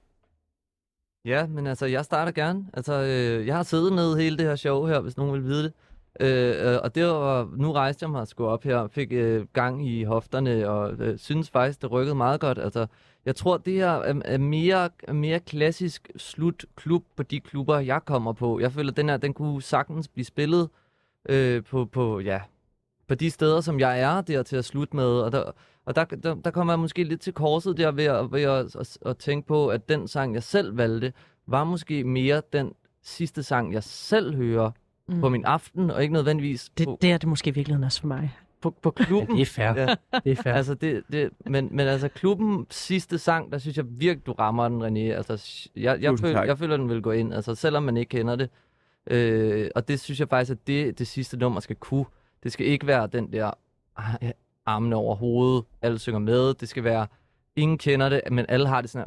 Ja, 1.25 1.47
men 1.47 1.67
altså, 1.67 1.87
jeg 1.87 2.05
starter 2.05 2.33
gerne. 2.33 2.65
Altså, 2.75 2.93
øh, 3.03 3.47
jeg 3.47 3.57
har 3.57 3.63
siddet 3.63 3.93
med 3.93 4.17
hele 4.17 4.37
det 4.39 4.47
her 4.47 4.57
show 4.57 4.87
her, 4.87 5.01
hvis 5.01 5.17
nogen 5.17 5.33
vil 5.33 5.45
vide 5.45 5.65
det. 5.65 5.73
Øh, 6.21 6.73
øh, 6.73 6.79
og 6.83 6.95
det 6.95 7.07
var, 7.07 7.51
nu 7.57 7.73
rejste 7.73 8.03
jeg 8.03 8.11
mig 8.11 8.29
sgu 8.29 8.47
op 8.47 8.65
her, 8.65 8.89
fik 8.89 9.13
øh, 9.13 9.47
gang 9.53 9.89
i 9.89 10.05
hofterne, 10.05 10.69
og 10.69 10.93
øh, 10.93 11.19
synes 11.19 11.51
faktisk, 11.51 11.83
det 11.83 11.91
rykkede 11.91 12.15
meget 12.15 12.41
godt. 12.41 12.59
Altså, 12.59 12.87
jeg 13.25 13.37
tror, 13.37 13.57
det 13.57 13.73
her 13.73 13.91
er, 13.91 14.15
er 14.25 14.39
mere, 14.39 14.91
mere 15.13 15.41
klassisk 15.41 16.11
slutklub 16.17 17.05
på 17.17 17.23
de 17.23 17.41
klubber, 17.41 17.79
jeg 17.79 18.05
kommer 18.05 18.33
på. 18.33 18.61
Jeg 18.61 18.73
føler, 18.73 18.93
den 18.93 19.09
her, 19.09 19.17
den 19.17 19.35
kunne 19.35 19.63
sagtens 19.63 20.09
blive 20.09 20.25
spillet 20.25 20.69
øh, 21.29 21.65
på, 21.65 21.85
på, 21.85 22.21
ja, 22.21 22.41
på 23.09 23.15
de 23.15 23.31
steder, 23.31 23.61
som 23.61 23.81
jeg 23.81 24.01
er 24.01 24.21
der 24.21 24.43
til 24.43 24.57
at 24.57 24.65
slutte 24.65 24.97
med. 24.97 25.05
Og 25.07 25.33
der, 25.33 25.51
og 25.85 25.97
der, 25.97 26.05
der, 26.05 26.35
der 26.35 26.51
kommer 26.51 26.73
jeg 26.73 26.81
måske 26.81 27.05
lidt 27.05 27.21
til 27.21 27.33
korset 27.33 27.77
der 27.77 27.93
ved, 27.93 28.05
at, 28.05 28.33
ved 28.33 28.43
at, 28.43 28.77
at, 28.77 28.99
at 29.07 29.19
tænke 29.19 29.47
på, 29.47 29.69
at 29.69 29.89
den 29.89 30.09
sang, 30.09 30.35
jeg 30.35 30.43
selv 30.43 30.77
valgte, 30.77 31.13
var 31.47 31.65
måske 31.65 32.05
mere 32.05 32.43
den 32.53 32.73
sidste 33.03 33.43
sang, 33.43 33.73
jeg 33.73 33.83
selv 33.83 34.35
hører 34.35 34.71
Mm. 35.09 35.21
på 35.21 35.29
min 35.29 35.45
aften, 35.45 35.91
og 35.91 36.03
ikke 36.03 36.15
nødvendigvis 36.15 36.71
Det, 36.79 36.87
på, 36.87 36.99
det 37.03 37.13
er 37.13 37.19
det 37.19 37.29
måske 37.29 37.49
i 37.51 37.55
virkeligheden 37.55 37.85
også 37.85 38.01
for 38.01 38.07
mig. 38.09 38.31
på, 38.61 38.71
på 38.83 38.91
klubben. 38.91 39.37
Det 39.37 39.43
er 39.43 39.47
fair. 39.47 39.67
Ja. 39.81 39.95
Det 40.25 40.33
er 40.39 40.43
fair. 40.43 40.53
Altså, 40.55 40.75
det, 40.75 41.03
det, 41.13 41.31
men, 41.47 41.69
men 41.73 41.87
altså, 41.87 42.09
klubben 42.09 42.67
sidste 42.71 43.19
sang, 43.19 43.53
der 43.53 43.59
synes 43.59 43.77
jeg 43.77 43.85
virkelig, 43.89 44.27
du 44.27 44.33
rammer 44.33 44.69
den, 44.69 44.83
René. 44.83 45.13
Altså, 45.17 45.69
jeg, 45.77 45.99
jeg, 46.03 46.19
føl, 46.19 46.31
jeg 46.31 46.59
føler, 46.59 46.77
den 46.77 46.89
vil 46.89 47.03
gå 47.03 47.11
ind, 47.11 47.35
altså, 47.35 47.55
selvom 47.55 47.83
man 47.83 47.97
ikke 47.97 48.11
kender 48.11 48.37
det. 48.37 48.51
Øh, 49.11 49.71
og 49.75 49.89
det 49.89 50.01
synes 50.01 50.21
jeg 50.21 50.29
faktisk, 50.29 50.51
at 50.53 50.67
det, 50.67 50.99
det 50.99 51.07
sidste 51.07 51.37
nummer 51.37 51.61
skal 51.61 51.77
kunne. 51.77 52.05
Det 52.43 52.53
skal 52.53 52.67
ikke 52.67 52.87
være 52.87 53.07
den 53.07 53.33
der 53.33 53.51
ah, 53.97 54.31
armene 54.67 54.97
over 54.97 55.15
hovedet, 55.17 55.65
alle 55.83 55.99
synger 55.99 56.19
med. 56.21 56.55
Det 56.55 56.69
skal 56.69 56.85
være, 56.85 57.07
ingen 57.57 57.79
kender 57.79 58.09
det, 58.09 58.21
men 58.31 58.45
alle 58.49 58.69
har 58.69 58.81
det 58.81 58.91
sådan 58.91 59.07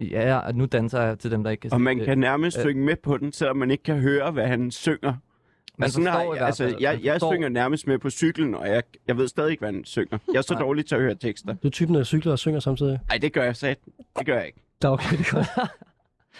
her, 0.00 0.08
ja, 0.10 0.36
og 0.38 0.54
nu 0.54 0.64
danser 0.66 1.02
jeg 1.02 1.18
til 1.18 1.30
dem, 1.30 1.44
der 1.44 1.50
ikke 1.50 1.60
kan 1.60 1.72
og 1.72 1.80
man 1.80 1.98
det. 1.98 2.06
kan 2.06 2.18
nærmest 2.18 2.58
Øh, 2.58 2.62
synge 2.62 2.84
med 2.84 2.96
på 2.96 3.16
den, 3.16 3.32
selvom 3.32 3.56
man 3.56 3.70
ikke 3.70 3.84
kan 3.84 3.98
høre, 4.00 4.30
hvad 4.30 4.46
han 4.46 4.70
synger. 4.70 5.14
Man 5.78 5.86
Og 5.86 5.90
sådan 5.92 6.06
har 6.06 6.22
jeg, 6.34 6.42
altså, 6.46 6.64
fald. 6.64 6.76
jeg, 6.80 6.94
Man 6.94 7.04
jeg 7.04 7.12
forstår. 7.14 7.32
synger 7.32 7.48
nærmest 7.48 7.86
med 7.86 7.98
på 7.98 8.10
cyklen, 8.10 8.54
og 8.54 8.68
jeg, 8.68 8.82
jeg 9.08 9.16
ved 9.16 9.28
stadig 9.28 9.50
ikke, 9.50 9.60
hvad 9.60 9.72
han 9.72 9.84
synger. 9.84 10.18
Jeg 10.32 10.38
er 10.38 10.42
så 10.42 10.54
dårlig 10.54 10.86
til 10.86 10.94
at 10.94 11.00
høre 11.00 11.14
tekster. 11.14 11.54
Du 11.54 11.66
er 11.68 11.70
typen, 11.70 11.94
der 11.94 12.04
cykler 12.04 12.32
og 12.32 12.38
synger 12.38 12.60
samtidig. 12.60 13.00
Nej, 13.08 13.18
det 13.18 13.32
gør 13.32 13.42
jeg 13.44 13.56
sat. 13.56 13.78
Det 14.18 14.26
gør 14.26 14.36
jeg 14.36 14.46
ikke. 14.46 14.60
Da 14.82 14.88
okay, 14.90 15.16
det 15.18 15.26
er 15.26 15.32
godt. 15.34 15.46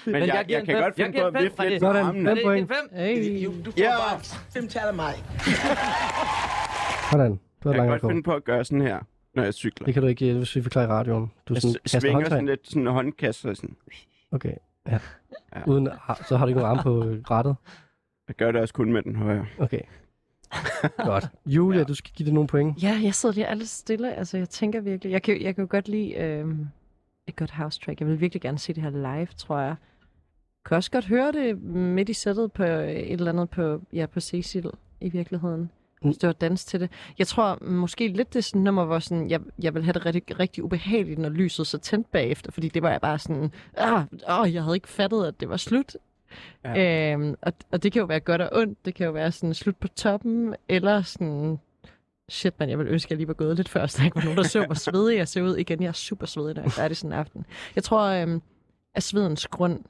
Men, 0.06 0.12
Men 0.12 0.22
jeg, 0.22 0.28
jeg 0.28 0.36
jeg, 0.36 0.50
jeg 0.50 0.64
kan 0.64 0.74
fem. 0.74 0.82
godt 0.82 0.98
Jeg 0.98 1.06
finde 1.06 1.20
på 1.20 1.26
at 1.26 1.42
vifte 1.44 1.68
lidt 1.68 1.80
Sådan, 1.80 2.06
armene. 2.06 2.30
fem 2.30 2.38
point. 2.44 2.68
fem? 2.68 2.98
Hey. 2.98 3.44
Du, 3.46 3.52
du 3.64 3.70
får 3.70 3.80
Ja. 3.80 3.90
bare 4.10 4.20
fem 4.54 4.68
tal 4.68 4.82
af 4.88 4.94
mig. 4.94 5.14
Sådan. 7.12 7.30
Det 7.32 7.64
var 7.64 7.70
Jeg 7.72 7.80
kan 7.80 7.88
godt 7.88 8.00
finde 8.12 8.22
på 8.22 8.34
at 8.34 8.44
gøre 8.44 8.64
sådan 8.64 8.80
her, 8.80 8.98
når 9.34 9.42
jeg 9.42 9.54
cykler. 9.54 9.84
Det 9.84 9.94
kan 9.94 10.02
du 10.02 10.08
ikke, 10.08 10.30
øh, 10.30 10.36
hvis 10.36 10.56
vi 10.56 10.62
forklarer 10.62 10.86
i 10.86 10.90
radioen. 10.90 11.30
Du 11.48 11.54
Jeg 11.54 11.62
sådan, 11.62 11.76
svinger 11.86 12.12
håndtag. 12.12 12.30
sådan 12.30 12.46
lidt 12.46 12.60
sådan 12.68 12.82
en 12.82 12.88
og 12.88 13.34
sådan. 13.34 13.76
Okay, 14.32 14.52
ja. 14.88 14.98
Ja. 15.56 15.62
Uden, 15.66 15.88
så 16.28 16.36
har 16.36 16.44
du 16.46 16.48
ikke 16.48 16.60
nogen 16.60 16.78
arm 16.78 16.82
på 16.82 17.04
øh, 17.04 17.22
rattet. 17.30 17.56
Jeg 18.28 18.36
gør 18.36 18.52
det 18.52 18.60
også 18.60 18.74
kun 18.74 18.92
med 18.92 19.02
den 19.02 19.16
højre. 19.16 19.46
Okay. 19.58 19.80
Godt. 20.96 21.24
Julia, 21.46 21.84
du 21.84 21.94
skal 21.94 22.12
give 22.14 22.26
det 22.26 22.34
nogle 22.34 22.46
point. 22.46 22.82
Ja, 22.82 23.00
jeg 23.02 23.14
sidder 23.14 23.34
lige 23.34 23.54
lidt 23.54 23.68
stille. 23.68 24.14
Altså, 24.14 24.38
jeg 24.38 24.48
tænker 24.48 24.80
virkelig... 24.80 25.12
Jeg 25.12 25.22
kan, 25.22 25.42
jeg 25.42 25.54
kan 25.54 25.62
jo 25.62 25.68
godt 25.70 25.88
lide 25.88 26.14
øhm, 26.14 26.66
et 27.26 27.36
godt 27.36 27.50
house 27.50 27.80
track. 27.80 28.00
Jeg 28.00 28.08
vil 28.08 28.20
virkelig 28.20 28.42
gerne 28.42 28.58
se 28.58 28.72
det 28.72 28.82
her 28.82 28.90
live, 28.90 29.28
tror 29.36 29.58
jeg. 29.58 29.68
Jeg 29.68 30.68
kan 30.68 30.76
også 30.76 30.90
godt 30.90 31.06
høre 31.06 31.32
det 31.32 31.62
midt 31.62 32.08
i 32.08 32.12
sættet 32.12 32.52
på 32.52 32.62
et 32.62 33.12
eller 33.12 33.32
andet 33.32 33.50
på, 33.50 33.82
ja, 33.92 34.06
på 34.06 34.20
Cecil 34.20 34.70
i 35.00 35.08
virkeligheden. 35.08 35.70
Hvis 36.02 36.18
det 36.18 36.26
var 36.26 36.32
dans 36.32 36.64
til 36.64 36.80
det. 36.80 36.90
Jeg 37.18 37.26
tror 37.26 37.64
måske 37.64 38.08
lidt 38.08 38.34
det 38.34 38.44
sådan 38.44 38.62
nummer, 38.62 38.84
hvor 38.84 38.98
sådan, 38.98 39.30
jeg, 39.30 39.40
jeg 39.62 39.74
vil 39.74 39.84
have 39.84 39.92
det 39.92 40.06
rigtig, 40.06 40.38
rigtig 40.40 40.64
ubehageligt, 40.64 41.18
når 41.18 41.28
lyset 41.28 41.66
så 41.66 41.78
tændt 41.78 42.12
bagefter, 42.12 42.52
fordi 42.52 42.68
det 42.68 42.82
var 42.82 42.90
jeg 42.90 43.00
bare 43.00 43.18
sådan, 43.18 43.52
ah, 43.76 44.04
åh, 44.28 44.54
jeg 44.54 44.62
havde 44.62 44.76
ikke 44.76 44.88
fattet, 44.88 45.26
at 45.26 45.40
det 45.40 45.48
var 45.48 45.56
slut. 45.56 45.96
Ja. 46.64 47.12
Øhm, 47.12 47.34
og, 47.42 47.52
og 47.72 47.82
det 47.82 47.92
kan 47.92 48.00
jo 48.00 48.06
være 48.06 48.20
godt 48.20 48.40
og 48.40 48.48
ondt. 48.52 48.84
Det 48.84 48.94
kan 48.94 49.06
jo 49.06 49.12
være 49.12 49.32
sådan 49.32 49.54
slut 49.54 49.76
på 49.76 49.88
toppen, 49.88 50.54
eller 50.68 51.02
sådan, 51.02 51.58
shit 52.28 52.54
man, 52.58 52.70
jeg 52.70 52.78
vil 52.78 52.86
ønske, 52.86 53.06
at 53.06 53.10
jeg 53.10 53.16
lige 53.16 53.28
var 53.28 53.34
gået 53.34 53.56
lidt 53.56 53.68
før, 53.68 53.86
så 53.86 53.98
der 53.98 54.04
ikke 54.04 54.16
var 54.16 54.22
nogen, 54.22 54.36
der 54.38 54.44
så, 54.44 54.66
hvor 54.66 54.74
svedig 54.74 55.16
jeg 55.16 55.28
ser 55.28 55.42
ud. 55.42 55.56
Igen, 55.56 55.82
jeg 55.82 55.88
er 55.88 55.92
super 55.92 56.26
svedig, 56.26 56.54
når 56.54 56.62
jeg 56.62 56.66
er 56.66 56.70
færdig 56.70 56.96
sådan 56.96 57.12
en 57.12 57.18
aften. 57.18 57.46
Jeg 57.74 57.84
tror, 57.84 58.02
øhm, 58.02 58.42
at 58.94 59.02
svedens 59.02 59.46
grund, 59.46 59.84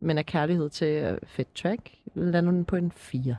men 0.00 0.18
af 0.18 0.26
kærlighed 0.26 0.70
til 0.70 0.86
øh, 0.86 1.18
fedt 1.26 1.54
track, 1.54 1.90
lander 2.14 2.50
den 2.52 2.64
på 2.64 2.76
en 2.76 2.92
4. 2.96 3.36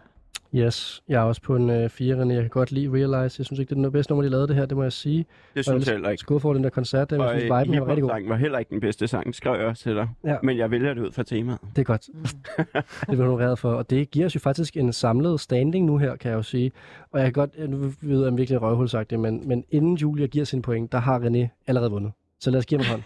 Yes, 0.55 1.03
jeg 1.09 1.21
er 1.21 1.25
også 1.25 1.41
på 1.41 1.55
en 1.55 1.69
øh, 1.69 1.89
4, 1.89 2.15
René. 2.15 2.33
Jeg 2.33 2.41
kan 2.41 2.49
godt 2.49 2.71
lide 2.71 2.89
Realize. 2.89 3.35
Jeg 3.39 3.45
synes 3.45 3.59
ikke, 3.59 3.69
det 3.69 3.77
er 3.77 3.83
det 3.83 3.91
bedste 3.91 4.11
nummer, 4.11 4.23
de 4.23 4.29
lavede 4.29 4.47
det 4.47 4.55
her, 4.55 4.65
det 4.65 4.77
må 4.77 4.83
jeg 4.83 4.93
sige. 4.93 5.25
Det 5.55 5.65
synes 5.65 5.87
jeg 5.87 5.93
heller 5.93 6.09
ikke. 6.09 6.21
Skål 6.21 6.39
for 6.39 6.53
den 6.53 6.63
der 6.63 6.69
koncert, 6.69 7.09
der, 7.09 7.15
jeg 7.15 7.29
synes, 7.29 7.43
øh, 7.43 7.59
viben 7.59 7.79
var 7.79 7.87
rigtig 7.87 7.87
god. 7.87 7.95
hiphop-sangen 7.95 8.29
var 8.29 8.35
heller 8.35 8.59
ikke 8.59 8.69
den 8.69 8.79
bedste 8.79 9.07
sang, 9.07 9.35
skrev 9.35 9.59
jeg 9.59 9.67
også 9.67 9.83
til 9.83 9.95
dig. 9.95 10.09
Ja. 10.23 10.35
Men 10.43 10.57
jeg 10.57 10.71
vælger 10.71 10.93
det 10.93 11.01
ud 11.01 11.11
fra 11.11 11.23
temaet. 11.23 11.59
Det 11.75 11.81
er 11.81 11.83
godt. 11.83 12.01
det 12.57 13.09
er 13.09 13.15
vi 13.15 13.17
honoreret 13.17 13.59
for. 13.59 13.71
Og 13.71 13.89
det 13.89 14.11
giver 14.11 14.25
os 14.25 14.35
jo 14.35 14.39
faktisk 14.39 14.77
en 14.77 14.93
samlet 14.93 15.39
standing 15.39 15.85
nu 15.85 15.97
her, 15.97 16.15
kan 16.15 16.31
jeg 16.31 16.37
jo 16.37 16.43
sige. 16.43 16.71
Og 17.11 17.19
jeg 17.19 17.25
kan 17.25 17.33
godt, 17.33 17.69
nu 17.69 17.77
ved 18.01 18.19
jeg, 18.19 18.27
om 18.27 18.37
virkelig 18.37 18.55
er 18.55 18.59
røvhulsagtigt, 18.59 19.21
men, 19.21 19.47
men 19.47 19.63
inden 19.69 19.95
Julia 19.95 20.25
giver 20.25 20.45
sin 20.45 20.61
point, 20.61 20.91
der 20.91 20.97
har 20.97 21.19
René 21.19 21.63
allerede 21.67 21.91
vundet. 21.91 22.11
Så 22.39 22.51
lad 22.51 22.59
os 22.59 22.65
give 22.65 22.79
ham 22.79 22.85
en 22.85 22.91
hånd. 22.91 23.03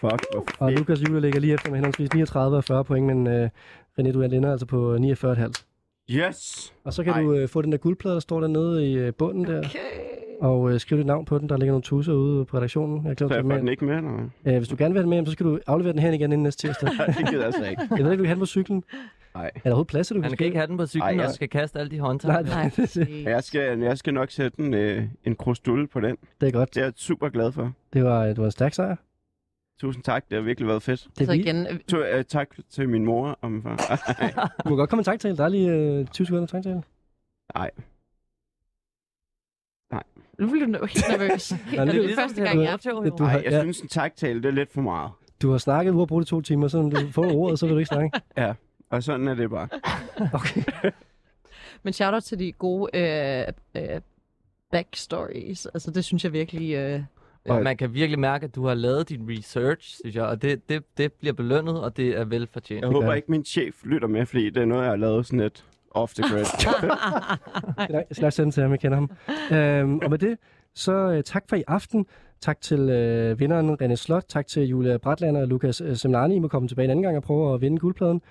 Fuck, 0.00 0.24
hvor 0.32 0.46
Og. 0.58 0.72
Lukas 0.72 1.02
Julia 1.02 1.20
ligger 1.20 1.40
lige 1.40 1.54
efter 1.54 1.70
med 1.70 1.76
henholdsvis 1.76 2.14
39 2.14 2.56
og 2.56 2.64
40 2.64 2.84
point, 2.84 3.06
men 3.06 3.26
øh, 3.26 3.50
René, 4.00 4.12
du 4.12 4.20
er 4.20 4.24
alene 4.24 4.50
altså 4.50 4.66
på 4.66 4.94
49,5. 4.96 5.64
Yes! 6.10 6.72
Og 6.84 6.92
så 6.92 7.04
kan 7.04 7.12
Ej. 7.12 7.22
du 7.22 7.32
øh, 7.34 7.48
få 7.48 7.62
den 7.62 7.72
der 7.72 7.78
guldplade, 7.78 8.14
der 8.14 8.20
står 8.20 8.40
dernede 8.40 8.90
i 8.90 8.94
øh, 8.98 9.12
bunden 9.14 9.44
der. 9.44 9.62
Og 10.40 10.72
øh, 10.72 10.80
skriv 10.80 10.98
dit 10.98 11.06
navn 11.06 11.24
på 11.24 11.38
den. 11.38 11.48
Der 11.48 11.56
ligger 11.56 11.72
nogle 11.72 11.82
tusser 11.82 12.12
ude 12.12 12.44
på 12.44 12.56
redaktionen. 12.56 13.06
Jeg 13.06 13.10
Så 13.10 13.14
glemte 13.16 13.34
jeg 13.34 13.44
at 13.44 13.50
får 13.50 13.56
den 13.58 13.68
ikke 13.68 13.84
med, 13.84 13.96
eller 13.96 14.10
hvad? 14.42 14.52
Øh, 14.52 14.58
hvis 14.58 14.68
du 14.68 14.76
gerne 14.78 14.94
vil 14.94 14.98
have 15.02 15.10
den 15.10 15.18
med, 15.18 15.26
så 15.26 15.32
skal 15.32 15.46
du 15.46 15.58
aflevere 15.66 15.92
den 15.92 16.00
her 16.00 16.12
igen 16.12 16.22
inden 16.32 16.42
næste 16.42 16.66
tirsdag. 16.68 16.88
det 17.06 17.16
gider 17.16 17.32
jeg 17.32 17.44
altså 17.46 17.64
ikke. 17.70 17.82
jeg 17.90 18.04
ved 18.04 18.12
ikke, 18.12 18.20
du 18.22 18.22
kan 18.22 18.26
have 18.26 18.34
den 18.34 18.40
på 18.40 18.46
cyklen. 18.46 18.84
Nej. 19.34 19.46
Er 19.46 19.50
der 19.54 19.60
overhovedet 19.64 19.88
plads 19.90 20.06
til, 20.06 20.16
du 20.16 20.20
Han 20.22 20.30
kan 20.30 20.36
kan 20.38 20.46
ikke 20.46 20.58
have 20.58 20.66
den 20.66 20.76
på 20.76 20.86
cyklen, 20.86 21.02
Ej, 21.08 21.14
og 21.14 21.22
jeg- 21.22 21.30
skal 21.30 21.48
kaste 21.48 21.78
alle 21.78 21.90
de 21.90 22.00
håndtag. 22.00 22.28
Nej, 22.28 22.42
nej, 22.42 22.70
Jeg 23.34 23.44
skal, 23.44 23.78
jeg 23.80 23.98
skal 23.98 24.14
nok 24.14 24.30
sætte 24.30 24.60
en, 24.60 24.74
øh, 24.74 25.02
en 25.24 25.34
krusdulle 25.36 25.86
på 25.88 26.00
den. 26.00 26.16
det 26.40 26.46
er 26.46 26.52
godt. 26.52 26.74
Det 26.74 26.80
er 26.80 26.84
jeg 26.84 26.92
super 26.96 27.28
glad 27.28 27.52
for. 27.52 27.72
Det 27.92 28.04
var, 28.04 28.24
det 28.26 28.38
var 28.38 28.44
en 28.44 28.50
stærk 28.50 28.74
sejr. 28.74 28.96
Tusind 29.80 30.04
tak, 30.04 30.24
det 30.28 30.36
har 30.36 30.42
virkelig 30.42 30.68
været 30.68 30.82
fedt. 30.82 31.08
Det 31.18 31.26
Så 31.26 31.32
er 31.32 31.36
vi. 31.36 31.42
igen, 31.42 31.66
øh, 31.66 31.78
Tu, 31.88 31.96
øh, 31.98 32.24
tak 32.24 32.48
til 32.70 32.88
min 32.88 33.04
mor 33.04 33.38
og 33.40 33.52
min 33.52 33.62
far. 33.62 34.54
Du 34.64 34.68
må 34.70 34.76
godt 34.76 34.90
komme 34.90 35.00
en 35.00 35.04
tanktale. 35.04 35.36
Der 35.36 35.44
er 35.44 35.48
lige 35.48 35.70
øh, 35.70 36.06
20 36.06 36.26
sekunder 36.26 36.46
tanktale. 36.46 36.82
Nej. 37.54 37.70
nu 40.38 40.50
bliver 40.50 40.66
du 40.66 40.86
helt 40.86 41.04
nervøs. 41.10 41.52
Nej, 41.52 41.60
Helt, 41.70 41.80
det- 41.92 41.94
det 42.04 42.10
er 42.12 42.16
første 42.16 42.42
gang, 42.42 42.60
jeg 42.62 42.68
er 42.68 42.72
optog. 42.74 43.04
Du 43.04 43.10
Du... 43.18 43.24
har- 43.24 43.32
Nej, 43.32 43.42
jeg 43.44 43.52
ja. 43.52 43.60
synes 43.60 43.80
en 43.80 43.88
taktale, 43.88 44.42
det 44.42 44.48
er 44.48 44.52
lidt 44.52 44.72
for 44.72 44.80
meget. 44.80 45.10
Du 45.42 45.50
har 45.50 45.58
snakket, 45.58 45.92
du 45.92 45.98
har 45.98 46.06
brugt 46.06 46.20
det 46.20 46.28
to 46.28 46.40
timer, 46.40 46.68
så 46.68 46.82
når 46.82 46.90
du 47.00 47.10
får 47.12 47.32
ordet, 47.34 47.58
så 47.58 47.66
vil 47.66 47.72
du 47.74 47.78
ikke 47.78 47.88
snakke. 47.88 48.20
Ja, 48.36 48.54
og 48.90 49.02
sådan 49.02 49.28
er 49.28 49.34
det 49.34 49.50
bare. 49.50 49.68
Okay. 50.34 50.62
Men 51.82 51.92
shout 51.92 52.14
out 52.14 52.22
til 52.22 52.38
de 52.38 52.52
gode 52.52 52.90
øh, 52.96 53.44
øh, 53.74 54.00
backstories. 54.70 55.66
Altså, 55.66 55.90
det 55.90 56.04
synes 56.04 56.24
jeg 56.24 56.32
virkelig... 56.32 56.74
Øh, 56.74 57.02
Og 57.50 57.62
man 57.62 57.76
kan 57.76 57.94
virkelig 57.94 58.18
mærke, 58.18 58.44
at 58.44 58.54
du 58.54 58.66
har 58.66 58.74
lavet 58.74 59.08
din 59.08 59.30
research, 59.30 59.96
synes 60.00 60.16
jeg, 60.16 60.24
og 60.24 60.42
det, 60.42 60.68
det, 60.68 60.82
det 60.98 61.12
bliver 61.12 61.32
belønnet, 61.32 61.80
og 61.80 61.96
det 61.96 62.18
er 62.18 62.24
velfortjent. 62.24 62.80
Jeg 62.82 62.90
håber 62.90 63.14
ikke, 63.14 63.30
min 63.30 63.44
chef 63.44 63.74
lytter 63.84 64.08
med, 64.08 64.26
fordi 64.26 64.50
det 64.50 64.62
er 64.62 64.66
noget, 64.66 64.82
jeg 64.82 64.90
har 64.90 64.96
lavet 64.96 65.26
sådan 65.26 65.40
lidt 65.40 65.64
off 65.90 66.14
the 66.14 66.22
grid. 66.22 66.44
Nok 68.22 68.32
sende 68.32 68.50
til 68.50 68.62
ham, 68.62 68.72
jeg 68.72 68.80
kender 68.80 68.98
ham. 68.98 69.10
Øhm, 69.58 69.98
og 69.98 70.10
med 70.10 70.18
det, 70.18 70.38
så 70.74 70.92
øh, 70.92 71.22
tak 71.24 71.44
for 71.48 71.56
i 71.56 71.62
aften. 71.66 72.06
Tak 72.40 72.60
til 72.60 72.80
øh, 72.80 73.40
vinderen 73.40 73.76
René 73.82 73.94
Slot. 73.94 74.24
Tak 74.28 74.46
til 74.46 74.62
Julia 74.62 74.96
Bratlander 74.96 75.40
og 75.40 75.48
Lukas 75.48 75.80
øh, 75.80 75.96
Semlani. 75.96 76.36
I 76.36 76.38
må 76.38 76.48
komme 76.48 76.68
tilbage 76.68 76.84
en 76.84 76.90
anden 76.90 77.02
gang 77.02 77.16
og 77.16 77.22
prøve 77.22 77.54
at 77.54 77.60
vinde 77.60 77.78
guldpladen. 77.78 78.22